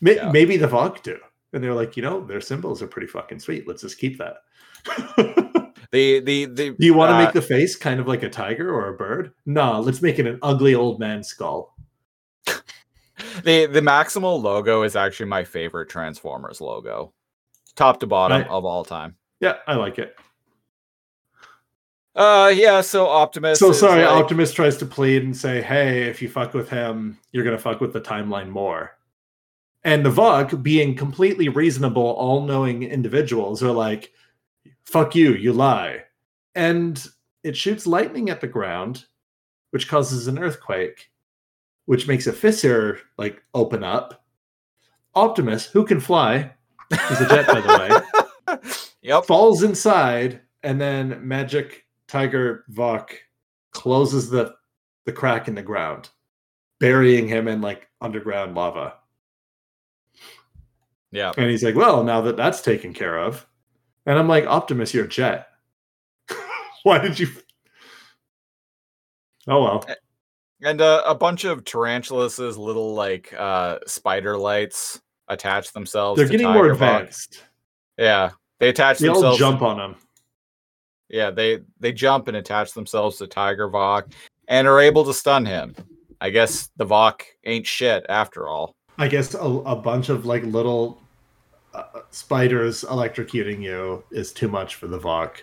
May- 0.00 0.16
Yeah. 0.16 0.30
Maybe 0.30 0.56
the 0.56 0.68
Vok 0.68 1.02
do. 1.02 1.18
And 1.52 1.62
they're 1.62 1.74
like, 1.74 1.96
you 1.96 2.02
know, 2.02 2.24
their 2.26 2.40
symbols 2.40 2.82
are 2.82 2.86
pretty 2.88 3.06
fucking 3.06 3.38
sweet. 3.38 3.68
Let's 3.68 3.82
just 3.82 3.98
keep 3.98 4.18
that. 4.18 4.36
The 5.92 6.18
the 6.20 6.46
the 6.46 6.70
do 6.70 6.86
you 6.86 6.92
want 6.94 7.10
to 7.10 7.14
uh, 7.14 7.22
make 7.22 7.32
the 7.32 7.40
face 7.42 7.76
kind 7.76 8.00
of 8.00 8.08
like 8.08 8.24
a 8.24 8.28
tiger 8.28 8.68
or 8.74 8.88
a 8.88 8.96
bird? 8.96 9.32
No, 9.46 9.78
let's 9.78 10.02
make 10.02 10.18
it 10.18 10.26
an 10.26 10.40
ugly 10.42 10.74
old 10.74 10.98
man 10.98 11.22
skull. 11.22 11.76
the 13.44 13.66
the 13.66 13.80
maximal 13.80 14.42
logo 14.42 14.82
is 14.82 14.96
actually 14.96 15.26
my 15.26 15.44
favorite 15.44 15.88
Transformers 15.88 16.60
logo, 16.60 17.12
top 17.76 18.00
to 18.00 18.06
bottom 18.06 18.42
Right. 18.42 18.50
of 18.50 18.64
all 18.64 18.84
time. 18.84 19.16
Yeah, 19.40 19.56
I 19.66 19.74
like 19.74 19.98
it. 19.98 20.16
Uh, 22.14 22.52
yeah. 22.54 22.80
So 22.80 23.08
Optimus. 23.08 23.58
So 23.58 23.72
sorry, 23.72 24.04
like- 24.04 24.10
Optimus 24.22 24.52
tries 24.52 24.76
to 24.78 24.86
plead 24.86 25.22
and 25.24 25.36
say, 25.36 25.60
hey, 25.62 26.04
if 26.04 26.22
you 26.22 26.28
fuck 26.28 26.54
with 26.54 26.68
him, 26.70 27.18
you're 27.32 27.44
going 27.44 27.56
to 27.56 27.62
fuck 27.62 27.80
with 27.80 27.92
the 27.92 28.00
timeline 28.00 28.48
more. 28.48 28.96
And 29.82 30.04
the 30.06 30.10
Vok, 30.10 30.62
being 30.62 30.94
completely 30.94 31.48
reasonable, 31.48 32.02
all 32.02 32.42
knowing 32.42 32.84
individuals, 32.84 33.62
are 33.62 33.72
like, 33.72 34.12
fuck 34.86 35.14
you, 35.14 35.34
you 35.34 35.52
lie. 35.52 36.04
And 36.54 37.04
it 37.42 37.56
shoots 37.56 37.86
lightning 37.86 38.30
at 38.30 38.40
the 38.40 38.46
ground, 38.46 39.04
which 39.72 39.88
causes 39.88 40.26
an 40.26 40.38
earthquake, 40.38 41.10
which 41.84 42.08
makes 42.08 42.26
a 42.26 42.32
fissure 42.32 43.00
like 43.18 43.42
open 43.52 43.84
up. 43.84 44.24
Optimus, 45.14 45.66
who 45.66 45.84
can 45.84 46.00
fly, 46.00 46.52
he's 46.90 47.20
a 47.20 47.28
jet, 47.28 47.46
by 47.46 47.60
the 47.60 48.04
way, 48.48 48.58
Yep. 49.02 49.26
falls 49.26 49.62
inside, 49.62 50.40
and 50.62 50.80
then 50.80 51.26
Magic 51.26 51.84
Tiger 52.08 52.64
Vok 52.72 53.10
closes 53.72 54.30
the 54.30 54.54
the 55.06 55.12
crack 55.12 55.48
in 55.48 55.54
the 55.54 55.62
ground, 55.62 56.10
burying 56.80 57.28
him 57.28 57.48
in 57.48 57.60
like 57.60 57.88
underground 58.00 58.54
lava. 58.54 58.94
Yeah. 61.10 61.32
And 61.36 61.50
he's 61.50 61.62
like, 61.62 61.74
"Well, 61.74 62.02
now 62.04 62.20
that 62.22 62.36
that's 62.36 62.60
taken 62.62 62.92
care 62.94 63.18
of," 63.18 63.46
and 64.06 64.18
I'm 64.18 64.28
like, 64.28 64.46
"Optimus, 64.46 64.92
you're 64.94 65.04
a 65.04 65.08
jet. 65.08 65.48
Why 66.82 66.98
did 66.98 67.18
you?" 67.18 67.28
Oh 69.46 69.62
well. 69.62 69.84
And 70.62 70.80
uh, 70.80 71.02
a 71.04 71.14
bunch 71.14 71.44
of 71.44 71.64
tarantulas' 71.64 72.56
little 72.56 72.94
like 72.94 73.34
uh 73.36 73.78
spider 73.86 74.38
lights 74.38 75.00
attach 75.28 75.72
themselves. 75.72 76.18
They're 76.18 76.26
to 76.26 76.32
getting 76.32 76.46
Tiger 76.46 76.58
more 76.58 76.70
advanced. 76.72 77.42
Yeah, 77.98 78.30
they 78.60 78.68
attach 78.68 78.98
They 78.98 79.08
all 79.08 79.14
themselves. 79.14 79.38
jump 79.38 79.62
on 79.62 79.76
them. 79.78 79.96
Yeah, 81.08 81.30
they 81.30 81.60
they 81.80 81.92
jump 81.92 82.28
and 82.28 82.36
attach 82.36 82.72
themselves 82.72 83.18
to 83.18 83.26
Tiger 83.26 83.68
Vok 83.68 84.12
and 84.48 84.66
are 84.66 84.80
able 84.80 85.04
to 85.04 85.14
stun 85.14 85.44
him. 85.46 85.74
I 86.20 86.30
guess 86.30 86.70
the 86.76 86.86
Vok 86.86 87.22
ain't 87.44 87.66
shit 87.66 88.04
after 88.08 88.48
all. 88.48 88.74
I 88.98 89.08
guess 89.08 89.34
a, 89.34 89.38
a 89.38 89.76
bunch 89.76 90.08
of 90.08 90.24
like 90.26 90.42
little 90.44 91.00
uh, 91.74 92.00
spiders 92.10 92.84
electrocuting 92.84 93.60
you 93.62 94.04
is 94.10 94.32
too 94.32 94.48
much 94.48 94.76
for 94.76 94.86
the 94.86 94.98
Vok. 94.98 95.36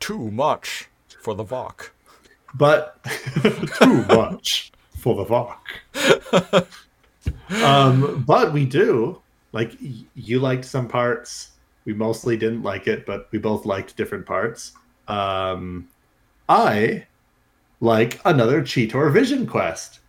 Too 0.00 0.30
much 0.30 0.88
for 1.22 1.34
the 1.34 1.44
Vok. 1.44 1.90
but 2.54 3.02
too 3.78 4.04
much 4.06 4.72
for 4.98 5.14
the 5.14 5.24
Vok. 5.24 6.66
Um, 7.64 8.22
but 8.26 8.52
we 8.52 8.64
do 8.64 9.20
like 9.52 9.72
y- 9.82 10.04
you 10.14 10.38
liked 10.40 10.64
some 10.64 10.86
parts. 10.88 11.52
We 11.84 11.94
mostly 11.94 12.36
didn't 12.36 12.62
like 12.62 12.86
it, 12.86 13.06
but 13.06 13.28
we 13.32 13.38
both 13.38 13.64
liked 13.66 13.96
different 13.96 14.26
parts. 14.26 14.72
Um, 15.08 15.88
I 16.48 17.06
like 17.80 18.20
another 18.24 18.62
Cheetor 18.62 19.12
Vision 19.12 19.46
Quest. 19.46 20.00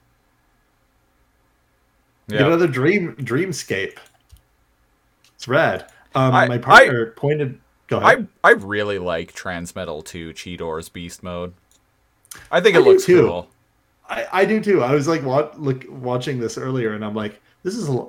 Get 2.29 2.41
another 2.47 2.67
dream 2.67 3.15
dreamscape. 3.17 3.97
It's 5.35 5.47
rad. 5.47 5.91
Um, 6.15 6.33
I- 6.33 6.47
my 6.47 6.57
partner 6.57 7.07
pointed. 7.17 7.59
Go 7.87 7.97
ahead. 7.97 8.27
I 8.43 8.49
I 8.49 8.53
really 8.53 8.99
like 8.99 9.33
Transmetal 9.33 10.05
2 10.05 10.31
Cheetor's 10.33 10.87
Beast 10.89 11.23
Mode. 11.23 11.53
I 12.49 12.61
think 12.61 12.75
it 12.77 12.83
do 12.83 12.89
looks 12.89 13.05
cool. 13.05 13.49
I, 14.11 14.27
I 14.31 14.45
do 14.45 14.59
too. 14.59 14.83
I 14.83 14.93
was 14.93 15.07
like 15.07 15.23
look, 15.23 15.85
watching 15.89 16.39
this 16.39 16.57
earlier, 16.57 16.93
and 16.93 17.03
I'm 17.03 17.15
like, 17.15 17.41
this 17.63 17.75
is 17.75 17.87
a, 17.89 18.05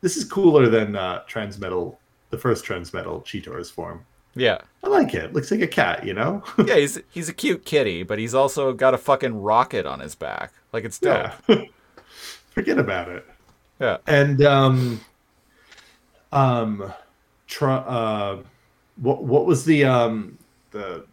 this 0.00 0.16
is 0.16 0.24
cooler 0.24 0.68
than 0.68 0.96
uh, 0.96 1.22
Transmetal, 1.28 1.96
the 2.30 2.38
first 2.38 2.64
Transmetal 2.64 3.24
Cheetor's 3.24 3.70
form. 3.70 4.04
Yeah. 4.34 4.58
I 4.82 4.88
like 4.88 5.14
it. 5.14 5.32
Looks 5.32 5.50
like 5.50 5.60
a 5.60 5.68
cat, 5.68 6.04
you 6.04 6.12
know? 6.12 6.42
Yeah, 6.66 6.76
he's 6.76 7.00
he's 7.10 7.28
a 7.28 7.32
cute 7.32 7.64
kitty, 7.64 8.02
but 8.02 8.18
he's 8.18 8.34
also 8.34 8.72
got 8.72 8.94
a 8.94 8.98
fucking 8.98 9.40
rocket 9.40 9.86
on 9.86 10.00
his 10.00 10.16
back. 10.16 10.52
Like 10.72 10.84
it's 10.84 10.98
dope. 10.98 11.32
yeah. 11.48 11.62
Forget 12.50 12.78
about 12.78 13.08
it. 13.08 13.24
Yeah. 13.80 13.98
And 14.08 14.42
um, 14.42 15.00
um, 16.32 16.92
tr- 17.46 17.68
uh, 17.68 18.38
what 18.96 19.22
what 19.22 19.46
was 19.46 19.64
the 19.64 19.84
um 19.84 20.36
the 20.72 21.04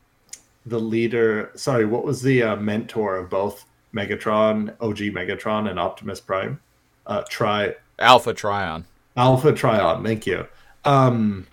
the 0.65 0.79
leader? 0.79 1.51
Sorry, 1.55 1.85
what 1.85 2.03
was 2.03 2.23
the 2.23 2.41
uh, 2.41 2.55
mentor 2.55 3.17
of 3.17 3.29
both 3.29 3.65
Megatron, 3.95 4.75
OG 4.81 4.97
Megatron, 5.13 5.69
and 5.69 5.79
Optimus 5.79 6.19
Prime? 6.19 6.59
Uh, 7.07 7.23
try 7.29 7.73
Alpha 7.99 8.33
Trion. 8.33 8.83
Alpha 9.15 9.53
Trion. 9.53 10.03
Thank 10.03 10.27
you. 10.27 10.45
Um, 10.83 11.47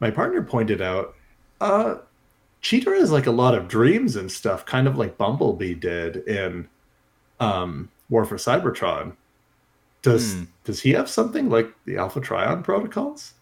my 0.00 0.10
partner 0.10 0.42
pointed 0.42 0.80
out, 0.80 1.14
uh, 1.60 1.96
Cheetor 2.62 2.98
has 2.98 3.10
like 3.12 3.26
a 3.26 3.30
lot 3.32 3.54
of 3.54 3.68
dreams 3.68 4.16
and 4.16 4.30
stuff, 4.32 4.64
kind 4.64 4.88
of 4.88 4.96
like 4.96 5.18
Bumblebee 5.18 5.74
did 5.74 6.16
in 6.28 6.68
um, 7.40 7.88
War 8.08 8.24
for 8.24 8.36
Cybertron. 8.36 9.12
Does 10.02 10.34
Hmm. 10.34 10.44
does 10.64 10.80
he 10.80 10.92
have 10.92 11.10
something 11.10 11.50
like 11.50 11.72
the 11.84 11.96
Alpha 11.98 12.20
Trion 12.20 12.62
protocols? 12.64 13.34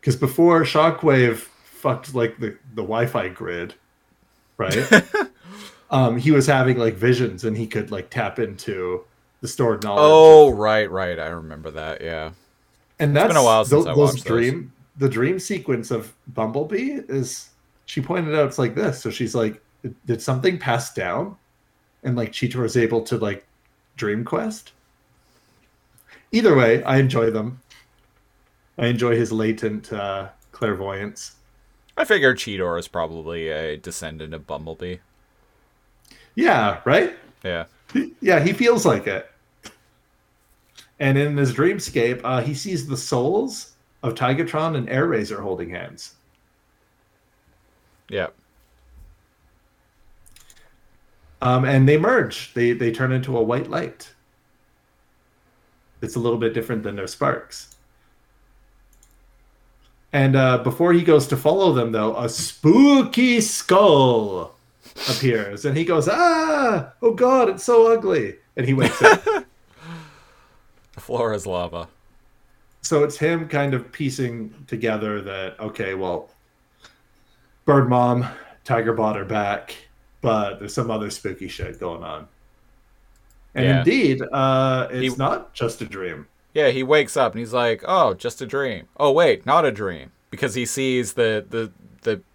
Because 0.00 0.16
before 0.16 0.62
Shockwave 0.62 1.38
fucked 1.64 2.14
like 2.14 2.38
the 2.38 2.56
the 2.74 2.82
Wi-Fi 2.82 3.28
grid, 3.28 3.74
right? 4.58 4.76
um, 5.90 6.16
he 6.16 6.30
was 6.30 6.46
having 6.46 6.78
like 6.78 6.94
visions, 6.94 7.44
and 7.44 7.56
he 7.56 7.66
could 7.66 7.90
like 7.90 8.10
tap 8.10 8.38
into 8.38 9.04
the 9.40 9.48
stored 9.48 9.82
knowledge. 9.82 10.02
Oh, 10.04 10.50
right, 10.50 10.90
right. 10.90 11.18
I 11.18 11.26
remember 11.26 11.70
that. 11.72 12.00
Yeah. 12.00 12.32
and 12.98 13.14
that's 13.14 13.28
been 13.28 13.36
a 13.36 13.44
while 13.44 13.64
since 13.64 13.86
I 13.86 13.90
those 13.90 13.96
watched 13.96 14.24
those. 14.24 14.38
dream 14.38 14.72
the 14.96 15.08
dream 15.08 15.38
sequence 15.38 15.90
of 15.90 16.14
Bumblebee 16.28 17.00
is 17.08 17.50
she 17.86 18.00
pointed 18.00 18.34
out 18.34 18.46
it's 18.46 18.58
like 18.58 18.74
this. 18.74 19.00
So 19.00 19.10
she's 19.10 19.34
like, 19.34 19.60
did 20.06 20.22
something 20.22 20.58
pass 20.58 20.94
down? 20.94 21.36
And 22.02 22.16
like 22.16 22.32
Cheetor 22.32 22.64
is 22.64 22.76
able 22.76 23.02
to 23.02 23.18
like 23.18 23.46
dream 23.96 24.24
quest. 24.24 24.72
Either 26.32 26.56
way, 26.56 26.82
I 26.84 26.98
enjoy 26.98 27.30
them. 27.30 27.60
I 28.78 28.86
enjoy 28.86 29.16
his 29.16 29.30
latent 29.30 29.92
uh, 29.92 30.28
clairvoyance. 30.52 31.36
I 31.96 32.04
figure 32.04 32.34
Cheetor 32.34 32.78
is 32.78 32.88
probably 32.88 33.48
a 33.48 33.76
descendant 33.76 34.34
of 34.34 34.46
Bumblebee. 34.46 34.96
Yeah, 36.34 36.80
right? 36.84 37.16
Yeah. 37.44 37.64
Yeah, 38.20 38.40
he 38.40 38.52
feels 38.52 38.84
like 38.84 39.06
it. 39.06 39.30
And 40.98 41.18
in 41.18 41.36
his 41.36 41.52
dreamscape, 41.52 42.20
uh, 42.24 42.40
he 42.40 42.54
sees 42.54 42.86
the 42.86 42.96
souls 42.96 43.72
of 44.02 44.14
Tigatron 44.14 44.76
and 44.76 44.88
Airazor 44.88 45.40
holding 45.40 45.70
hands. 45.70 46.14
Yeah. 48.08 48.28
Um, 51.40 51.64
and 51.64 51.88
they 51.88 51.98
merge. 51.98 52.54
They 52.54 52.72
they 52.72 52.90
turn 52.90 53.12
into 53.12 53.36
a 53.36 53.42
white 53.42 53.68
light. 53.68 54.12
It's 56.00 56.16
a 56.16 56.20
little 56.20 56.38
bit 56.38 56.54
different 56.54 56.82
than 56.82 56.96
their 56.96 57.06
sparks. 57.06 57.76
And 60.12 60.36
uh, 60.36 60.58
before 60.58 60.92
he 60.92 61.02
goes 61.02 61.26
to 61.28 61.36
follow 61.36 61.72
them, 61.72 61.92
though, 61.92 62.16
a 62.16 62.28
spooky 62.28 63.40
skull 63.40 64.53
appears, 64.96 65.64
and 65.64 65.76
he 65.76 65.84
goes, 65.84 66.08
"Ah! 66.10 66.92
Oh 67.02 67.12
God, 67.14 67.48
it's 67.48 67.64
so 67.64 67.92
ugly!" 67.92 68.36
And 68.56 68.66
he 68.66 68.74
wakes 68.74 69.00
up. 69.02 69.22
The 70.94 71.00
floor 71.00 71.32
is 71.34 71.44
lava. 71.44 71.88
so 72.82 73.02
it's 73.02 73.16
him 73.16 73.48
kind 73.48 73.74
of 73.74 73.90
piecing 73.90 74.54
together 74.68 75.20
that 75.22 75.58
okay, 75.58 75.94
well, 75.94 76.30
Bird 77.64 77.88
Mom, 77.88 78.24
Tiger 78.62 78.92
Bot 78.92 79.16
are 79.18 79.24
back, 79.24 79.74
but 80.20 80.58
there's 80.60 80.72
some 80.72 80.90
other 80.92 81.10
spooky 81.10 81.48
shit 81.48 81.80
going 81.80 82.04
on. 82.04 82.28
And 83.56 83.64
Yeah. 83.64 83.78
indeed, 83.78 84.22
uh, 84.32 84.86
it's 84.92 85.14
He- 85.14 85.18
not 85.18 85.52
just 85.52 85.80
a 85.82 85.84
dream. 85.86 86.28
Yeah, 86.52 86.68
he 86.68 86.84
wakes 86.84 87.16
up 87.16 87.32
and 87.32 87.40
he's 87.40 87.52
like, 87.52 87.82
"Oh, 87.88 88.14
just 88.14 88.40
a 88.40 88.46
dream." 88.46 88.86
Oh, 88.96 89.10
wait, 89.10 89.44
not 89.44 89.64
a 89.64 89.72
dream, 89.72 90.12
because 90.30 90.54
he 90.54 90.64
sees 90.64 91.14
the 91.14 91.44
the 91.50 91.72
the 91.83 91.83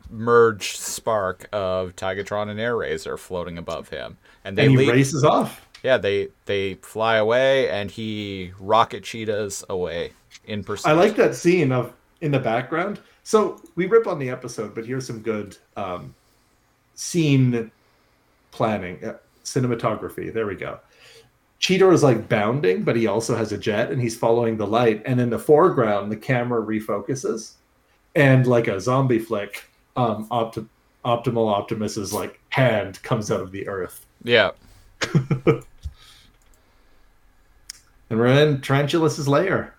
merged 0.10 0.78
spark 0.78 1.48
of 1.52 1.96
Tigatron 1.96 2.50
and 2.50 2.60
Airazor 2.60 3.18
floating 3.18 3.58
above 3.58 3.90
him, 3.90 4.18
and 4.44 4.58
they 4.58 4.66
and 4.66 4.76
leave. 4.76 4.90
races 4.90 5.24
off. 5.24 5.68
Yeah, 5.84 5.98
they 5.98 6.30
they 6.46 6.76
fly 6.76 7.18
away, 7.18 7.70
and 7.70 7.90
he 7.90 8.52
rocket 8.60 9.04
cheetahs 9.04 9.64
away 9.70 10.12
in 10.46 10.64
pursuit. 10.64 10.90
I 10.90 10.94
like 10.94 11.16
that 11.16 11.36
scene 11.36 11.72
of 11.72 11.94
in 12.22 12.32
the 12.32 12.40
background. 12.40 13.00
So 13.24 13.62
we 13.76 13.86
rip 13.86 14.08
on 14.08 14.20
the 14.20 14.30
episode, 14.30 14.74
but 14.74 14.86
here's 14.86 15.06
some 15.06 15.20
good 15.20 15.58
um, 15.78 16.16
scene 16.96 17.72
planning, 18.52 19.04
uh, 19.04 19.18
cinematography. 19.44 20.34
There 20.34 20.48
we 20.48 20.56
go. 20.56 20.80
Cheetor 21.62 21.94
is 21.94 22.04
like 22.04 22.30
bounding, 22.30 22.84
but 22.84 22.96
he 22.96 23.08
also 23.08 23.36
has 23.36 23.52
a 23.52 23.58
jet, 23.58 23.92
and 23.92 24.02
he's 24.02 24.18
following 24.18 24.58
the 24.58 24.66
light. 24.66 25.02
And 25.06 25.20
in 25.20 25.30
the 25.30 25.40
foreground, 25.40 26.12
the 26.12 26.18
camera 26.18 26.62
refocuses, 26.62 27.54
and 28.16 28.48
like 28.48 28.68
a 28.68 28.80
zombie 28.80 29.20
flick, 29.20 29.69
um, 30.00 30.28
Opti- 30.30 30.68
Optimal 31.06 31.52
Optimus's 31.54 32.14
like 32.14 32.40
hand 32.50 33.02
comes 33.04 33.32
out 33.32 33.42
of 33.42 33.52
the 33.52 33.68
earth, 33.68 34.06
Yeah, 34.24 34.52
and 35.14 35.64
we're 38.10 38.28
in 38.28 38.62
Tarantulas' 38.62 39.28
lair. 39.28 39.76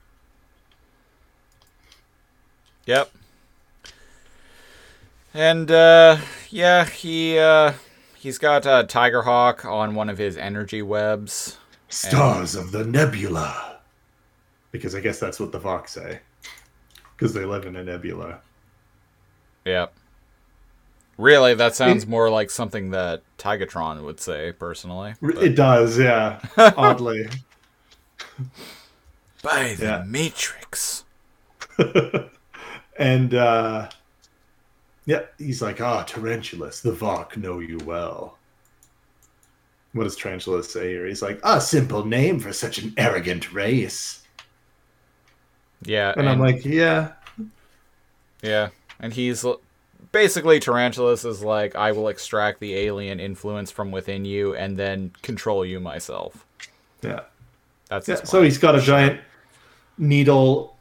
Yep. 2.86 3.10
And 5.32 5.70
uh 5.70 6.16
yeah, 6.50 6.84
he 6.84 7.38
uh 7.38 7.74
he's 8.16 8.38
got 8.38 8.66
uh, 8.66 8.84
Tigerhawk 8.84 9.64
on 9.64 9.94
one 9.94 10.08
of 10.10 10.18
his 10.18 10.36
energy 10.36 10.82
webs. 10.82 11.56
Stars 11.88 12.54
of 12.54 12.72
the 12.72 12.84
nebula. 12.84 13.78
Because 14.72 14.94
I 14.94 15.00
guess 15.00 15.20
that's 15.20 15.38
what 15.38 15.52
the 15.52 15.58
Vox 15.58 15.92
say. 15.92 16.20
Because 17.16 17.32
they 17.32 17.44
live 17.44 17.66
in 17.66 17.76
a 17.76 17.84
nebula. 17.84 18.40
Yep. 19.64 19.92
Really, 21.20 21.54
that 21.54 21.76
sounds 21.76 22.06
more 22.06 22.30
like 22.30 22.50
something 22.50 22.90
that 22.90 23.22
Tigatron 23.36 24.02
would 24.04 24.20
say, 24.20 24.52
personally. 24.52 25.14
But- 25.20 25.42
It 25.42 25.54
does, 25.54 25.98
yeah. 25.98 26.40
Oddly. 26.56 27.28
By 29.42 29.74
the 29.74 29.84
yeah. 29.84 30.04
Matrix. 30.06 31.04
and 32.98 33.34
uh 33.34 33.88
yeah, 35.06 35.22
he's 35.38 35.60
like, 35.60 35.80
ah, 35.80 36.04
Tarantulas, 36.04 36.82
the 36.82 36.92
Vok 36.92 37.36
know 37.36 37.58
you 37.58 37.78
well. 37.84 38.38
What 39.92 40.04
does 40.04 40.14
Tarantulas 40.14 40.70
say 40.70 40.90
here? 40.90 41.06
He's 41.06 41.22
like, 41.22 41.40
a 41.42 41.60
simple 41.60 42.04
name 42.04 42.38
for 42.38 42.52
such 42.52 42.78
an 42.78 42.94
arrogant 42.96 43.52
race. 43.52 44.22
Yeah, 45.82 46.12
And, 46.16 46.28
I'm 46.28 46.38
like, 46.38 46.64
yeah, 46.64 47.12
yeah, 48.42 48.68
and 49.00 49.12
he's 49.12 49.44
basically 50.12 50.60
Tarantulas 50.60 51.24
is 51.24 51.42
like, 51.42 51.74
I 51.74 51.92
will 51.92 52.08
extract 52.08 52.60
the 52.60 52.74
alien 52.74 53.20
influence 53.20 53.70
from 53.70 53.90
within 53.90 54.24
you 54.24 54.54
and 54.54 54.76
then 54.76 55.12
control 55.22 55.64
you 55.64 55.80
myself. 55.80 56.44
yeah. 57.02 57.20
That's 57.88 58.06
yeah. 58.06 58.22
So 58.22 58.40
he's 58.42 58.56
got 58.58 58.76
a 58.76 58.80
giant 58.80 59.20
needle. 59.98 60.76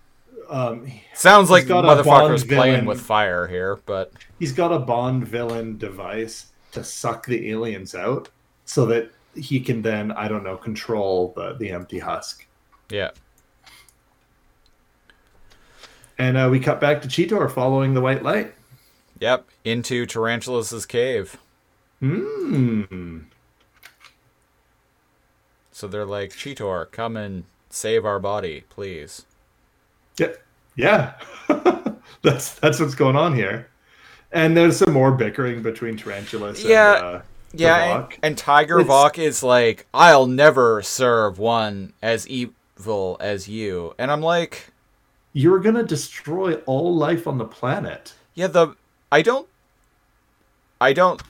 Um, 0.47 0.91
Sounds 1.15 1.49
like 1.49 1.65
motherfuckers 1.65 2.47
playing 2.47 2.73
villain. 2.73 2.85
with 2.85 3.01
fire 3.01 3.47
here, 3.47 3.79
but 3.87 4.11
he's 4.37 4.51
got 4.51 4.71
a 4.71 4.77
Bond 4.77 5.27
villain 5.27 5.77
device 5.79 6.51
to 6.71 6.83
suck 6.83 7.25
the 7.25 7.49
aliens 7.49 7.95
out 7.95 8.29
so 8.65 8.85
that 8.85 9.11
he 9.35 9.59
can 9.59 9.81
then, 9.81 10.11
I 10.11 10.27
don't 10.27 10.43
know, 10.43 10.55
control 10.55 11.33
the, 11.35 11.53
the 11.53 11.71
empty 11.71 11.97
husk. 11.97 12.45
yeah. 12.89 13.09
And 16.19 16.35
uh, 16.35 16.49
we 16.51 16.59
cut 16.59 16.81
back 16.81 17.01
to 17.01 17.07
Cheetor 17.07 17.49
following 17.49 17.93
the 17.93 18.01
white 18.01 18.23
light. 18.23 18.53
Yep, 19.19 19.47
into 19.65 20.05
Tarantulas' 20.05 20.85
cave. 20.85 21.37
Hmm. 21.99 23.19
So 25.71 25.87
they're 25.87 26.05
like, 26.05 26.31
Cheetor, 26.31 26.91
come 26.91 27.15
and 27.17 27.43
save 27.69 28.05
our 28.05 28.19
body, 28.19 28.63
please. 28.69 29.25
Yeah. 30.17 30.33
Yeah. 30.75 31.13
that's 32.21 32.53
that's 32.55 32.79
what's 32.79 32.95
going 32.95 33.15
on 33.15 33.35
here. 33.35 33.69
And 34.31 34.55
there's 34.55 34.77
some 34.77 34.93
more 34.93 35.11
bickering 35.11 35.61
between 35.61 35.97
Tarantulas 35.97 36.63
Yeah, 36.63 36.95
and 36.97 37.05
uh, 37.17 37.21
Yeah, 37.53 37.97
and, 38.03 38.17
and 38.21 38.37
Tiger 38.37 38.79
It's- 38.79 38.91
Vok 38.93 39.17
is 39.17 39.41
like, 39.41 39.87
I'll 39.93 40.27
never 40.27 40.81
serve 40.81 41.39
one 41.39 41.93
as 42.01 42.27
evil 42.27 43.17
as 43.19 43.47
you. 43.49 43.93
And 43.97 44.11
I'm 44.11 44.21
like, 44.21 44.67
You're 45.33 45.59
gonna 45.59 45.83
destroy 45.83 46.55
all 46.65 46.95
life 46.95 47.27
on 47.27 47.37
the 47.37 47.45
planet. 47.45 48.13
yeah, 48.35 48.47
the 48.47 48.75
I 49.11 49.21
don't 49.21 49.47
I 50.81 50.93
don't 50.93 51.21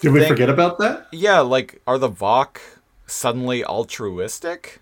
Did 0.00 0.12
we 0.12 0.26
forget 0.26 0.48
about 0.50 0.78
that? 0.78 1.08
Yeah, 1.12 1.40
like 1.40 1.80
are 1.86 1.98
the 1.98 2.10
Vok 2.10 2.58
suddenly 3.06 3.64
altruistic? 3.64 4.80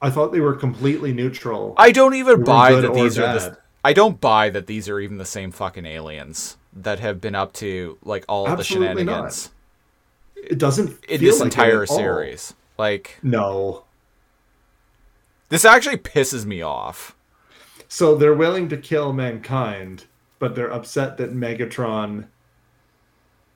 I 0.00 0.10
thought 0.10 0.32
they 0.32 0.40
were 0.40 0.54
completely 0.54 1.12
neutral. 1.12 1.74
I 1.76 1.90
don't 1.92 2.14
even 2.14 2.40
They 2.40 2.44
buy 2.44 2.74
that 2.80 2.94
these 2.94 3.18
are 3.18 3.38
the. 3.38 3.58
I 3.84 3.92
don't 3.92 4.20
buy 4.20 4.48
that 4.50 4.66
these 4.66 4.88
are 4.88 4.98
even 5.00 5.18
the 5.18 5.24
same 5.26 5.50
fucking 5.50 5.84
aliens 5.84 6.56
that 6.72 7.00
have 7.00 7.20
been 7.20 7.34
up 7.34 7.52
to 7.54 7.98
like 8.02 8.24
all 8.28 8.48
Absolutely 8.48 9.04
the 9.04 9.04
not. 9.04 9.32
shenanigans 9.32 9.50
It 10.36 10.58
doesn't 10.58 10.88
in 11.04 11.18
feel 11.20 11.30
this 11.30 11.40
like 11.40 11.46
entire 11.46 11.82
at 11.82 11.90
all. 11.90 11.96
series. 11.96 12.54
Like 12.78 13.18
No. 13.22 13.84
this 15.50 15.64
actually 15.64 15.98
pisses 15.98 16.44
me 16.44 16.62
off. 16.62 17.13
So 17.88 18.14
they're 18.14 18.34
willing 18.34 18.68
to 18.70 18.76
kill 18.76 19.12
mankind, 19.12 20.06
but 20.38 20.54
they're 20.54 20.72
upset 20.72 21.16
that 21.18 21.34
Megatron 21.34 22.26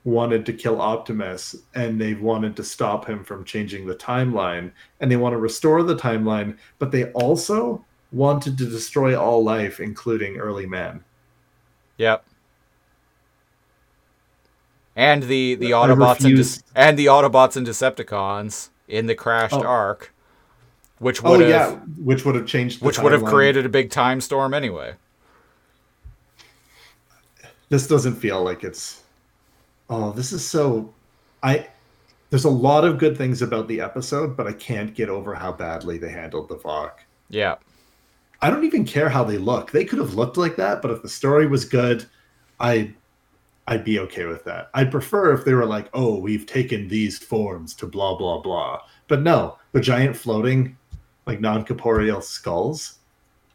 wanted 0.04 0.46
to 0.46 0.52
kill 0.52 0.80
Optimus 0.80 1.54
and 1.74 2.00
they 2.00 2.14
wanted 2.14 2.56
to 2.56 2.64
stop 2.64 3.06
him 3.06 3.24
from 3.24 3.44
changing 3.44 3.86
the 3.86 3.94
timeline 3.94 4.72
and 5.00 5.10
they 5.10 5.16
want 5.16 5.32
to 5.34 5.38
restore 5.38 5.82
the 5.82 5.96
timeline, 5.96 6.56
but 6.78 6.90
they 6.92 7.10
also 7.12 7.84
wanted 8.12 8.56
to 8.58 8.64
destroy 8.64 9.18
all 9.18 9.44
life, 9.44 9.80
including 9.80 10.38
early 10.38 10.66
man. 10.66 11.04
Yep. 11.98 12.24
And 14.96 15.24
the 15.24 15.54
the 15.56 15.74
I 15.74 15.88
Autobots 15.88 16.24
and 16.24 16.36
Dece- 16.36 16.62
and 16.74 16.98
the 16.98 17.06
Autobots 17.06 17.56
and 17.56 17.66
Decepticons 17.66 18.70
in 18.88 19.06
the 19.06 19.14
crashed 19.14 19.54
Oh. 19.54 19.62
Ark, 19.62 20.12
which 20.98 21.22
Oh 21.24 21.30
would 21.30 21.40
have 21.40 21.48
yeah, 21.48 21.70
which 22.02 22.24
would 22.24 22.34
have 22.34 22.46
changed. 22.46 22.80
The 22.80 22.86
which 22.86 22.98
would 22.98 23.12
have 23.12 23.22
timeline. 23.22 23.32
created 23.32 23.66
a 23.66 23.68
big 23.68 23.90
time 23.90 24.20
storm 24.20 24.54
anyway. 24.54 24.94
This 27.68 27.86
doesn't 27.86 28.16
feel 28.16 28.42
like 28.42 28.64
it's. 28.64 29.02
Oh, 29.90 30.12
this 30.12 30.32
is 30.32 30.46
so. 30.46 30.92
I. 31.42 31.68
There's 32.30 32.44
a 32.44 32.50
lot 32.50 32.84
of 32.84 32.98
good 32.98 33.16
things 33.16 33.40
about 33.40 33.68
the 33.68 33.80
episode, 33.80 34.36
but 34.36 34.46
I 34.46 34.52
can't 34.52 34.94
get 34.94 35.08
over 35.08 35.34
how 35.34 35.50
badly 35.52 35.96
they 35.96 36.10
handled 36.10 36.48
the 36.50 36.56
Vok. 36.56 36.92
Yeah. 37.30 37.56
I 38.42 38.50
don't 38.50 38.64
even 38.64 38.84
care 38.84 39.08
how 39.08 39.24
they 39.24 39.38
look. 39.38 39.70
They 39.70 39.84
could 39.84 39.98
have 39.98 40.14
looked 40.14 40.36
like 40.36 40.54
that, 40.56 40.82
but 40.82 40.90
if 40.90 41.02
the 41.02 41.08
story 41.08 41.46
was 41.46 41.64
good, 41.64 42.06
I 42.60 42.92
I'd 43.66 43.84
be 43.84 43.98
okay 44.00 44.24
with 44.24 44.44
that. 44.44 44.70
I'd 44.74 44.90
prefer 44.90 45.32
if 45.34 45.44
they 45.44 45.54
were 45.54 45.66
like, 45.66 45.88
"Oh, 45.92 46.18
we've 46.18 46.46
taken 46.46 46.88
these 46.88 47.18
forms 47.18 47.74
to 47.74 47.86
blah 47.86 48.16
blah 48.16 48.40
blah." 48.40 48.80
But 49.08 49.22
no, 49.22 49.58
the 49.72 49.80
giant 49.80 50.16
floating 50.16 50.76
like 51.28 51.40
non-corporeal 51.40 52.22
skulls 52.22 52.98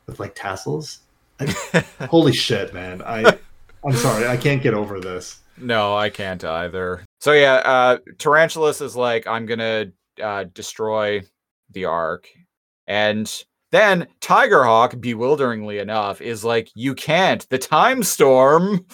with 0.06 0.20
like 0.20 0.36
tassels. 0.36 1.00
I- 1.40 1.84
holy 2.10 2.32
shit, 2.32 2.74
man. 2.74 3.02
I 3.02 3.38
I'm 3.84 3.96
sorry. 3.96 4.28
I 4.28 4.38
can't 4.38 4.62
get 4.64 4.74
over 4.74 5.02
this. 5.02 5.40
No, 5.58 5.96
I 5.96 6.10
can't 6.10 6.44
either. 6.44 7.04
So 7.20 7.34
yeah, 7.34 7.56
uh 7.56 7.98
Tarantulas 8.20 8.80
is 8.80 8.96
like, 8.96 9.28
I'm 9.28 9.46
gonna 9.48 9.88
uh 10.22 10.46
destroy 10.54 11.24
the 11.72 11.86
ark. 11.86 12.30
And 12.88 13.30
then 13.72 14.08
Tigerhawk, 14.22 15.02
bewilderingly 15.02 15.80
enough, 15.80 16.22
is 16.22 16.46
like, 16.46 16.70
you 16.76 16.94
can't. 16.94 17.48
The 17.50 17.58
time 17.58 18.04
storm 18.04 18.86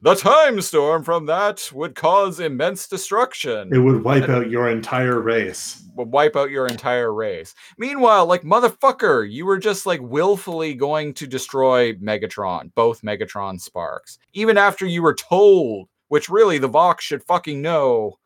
the 0.00 0.14
time 0.14 0.60
storm 0.60 1.02
from 1.02 1.26
that 1.26 1.70
would 1.72 1.94
cause 1.94 2.38
immense 2.38 2.86
destruction. 2.86 3.72
It 3.72 3.78
would 3.78 4.04
wipe 4.04 4.28
out 4.28 4.48
your 4.48 4.68
entire 4.70 5.20
race. 5.20 5.82
would 5.96 6.12
wipe 6.12 6.36
out 6.36 6.50
your 6.50 6.66
entire 6.66 7.12
race. 7.12 7.54
Meanwhile, 7.76 8.26
like 8.26 8.42
motherfucker, 8.42 9.28
you 9.30 9.44
were 9.44 9.58
just 9.58 9.86
like 9.86 10.00
willfully 10.00 10.74
going 10.74 11.14
to 11.14 11.26
destroy 11.26 11.94
Megatron, 11.94 12.72
both 12.74 13.02
Megatron 13.02 13.60
sparks, 13.60 14.18
even 14.34 14.56
after 14.56 14.86
you 14.86 15.02
were 15.02 15.14
told, 15.14 15.88
which 16.08 16.28
really 16.28 16.58
the 16.58 16.68
Vox 16.68 17.04
should 17.04 17.24
fucking 17.24 17.60
know 17.60 18.18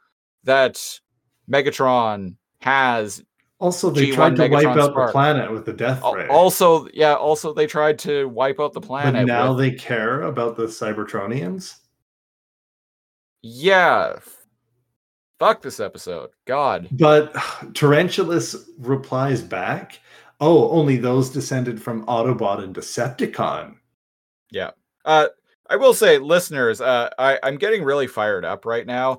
that 0.44 1.00
Megatron 1.50 2.36
has. 2.60 3.22
Also, 3.62 3.90
they 3.90 4.08
G1 4.08 4.14
tried 4.16 4.36
to 4.36 4.48
wipe 4.48 4.66
out 4.66 4.90
Spark. 4.90 5.08
the 5.08 5.12
planet 5.12 5.52
with 5.52 5.64
the 5.64 5.72
death 5.72 6.02
ray. 6.12 6.26
Also, 6.26 6.88
yeah, 6.92 7.14
also 7.14 7.54
they 7.54 7.68
tried 7.68 7.96
to 8.00 8.28
wipe 8.28 8.58
out 8.58 8.72
the 8.72 8.80
planet. 8.80 9.14
but 9.14 9.32
now 9.32 9.50
with- 9.54 9.58
they 9.58 9.70
care 9.70 10.22
about 10.22 10.56
the 10.56 10.64
Cybertronians. 10.64 11.76
yeah. 13.42 14.16
Fuck 15.38 15.62
this 15.62 15.78
episode. 15.80 16.30
God. 16.44 16.88
But 16.92 17.34
Tarantulas 17.74 18.68
replies 18.78 19.42
back, 19.42 20.00
"Oh, 20.40 20.68
only 20.70 20.96
those 20.96 21.30
descended 21.30 21.80
from 21.80 22.04
Autobot 22.06 22.62
and 22.62 22.74
Decepticon." 22.74 23.76
Yeah. 24.50 24.70
Uh, 25.04 25.28
I 25.70 25.76
will 25.76 25.94
say, 25.94 26.18
listeners, 26.18 26.80
uh, 26.80 27.10
I, 27.18 27.38
I'm 27.42 27.56
getting 27.56 27.82
really 27.82 28.06
fired 28.06 28.44
up 28.44 28.64
right 28.66 28.86
now. 28.86 29.18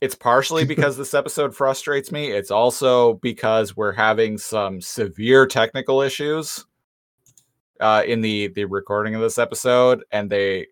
It's 0.00 0.14
partially 0.14 0.64
because 0.64 0.96
this 0.96 1.12
episode 1.14 1.54
frustrates 1.56 2.12
me. 2.12 2.28
It's 2.30 2.50
also 2.52 3.14
because 3.14 3.76
we're 3.76 3.92
having 3.92 4.38
some 4.38 4.80
severe 4.80 5.44
technical 5.46 6.02
issues 6.02 6.64
uh, 7.80 8.02
in 8.06 8.20
the 8.20 8.48
the 8.48 8.64
recording 8.64 9.14
of 9.16 9.20
this 9.20 9.38
episode, 9.38 10.04
and 10.12 10.30
they 10.30 10.66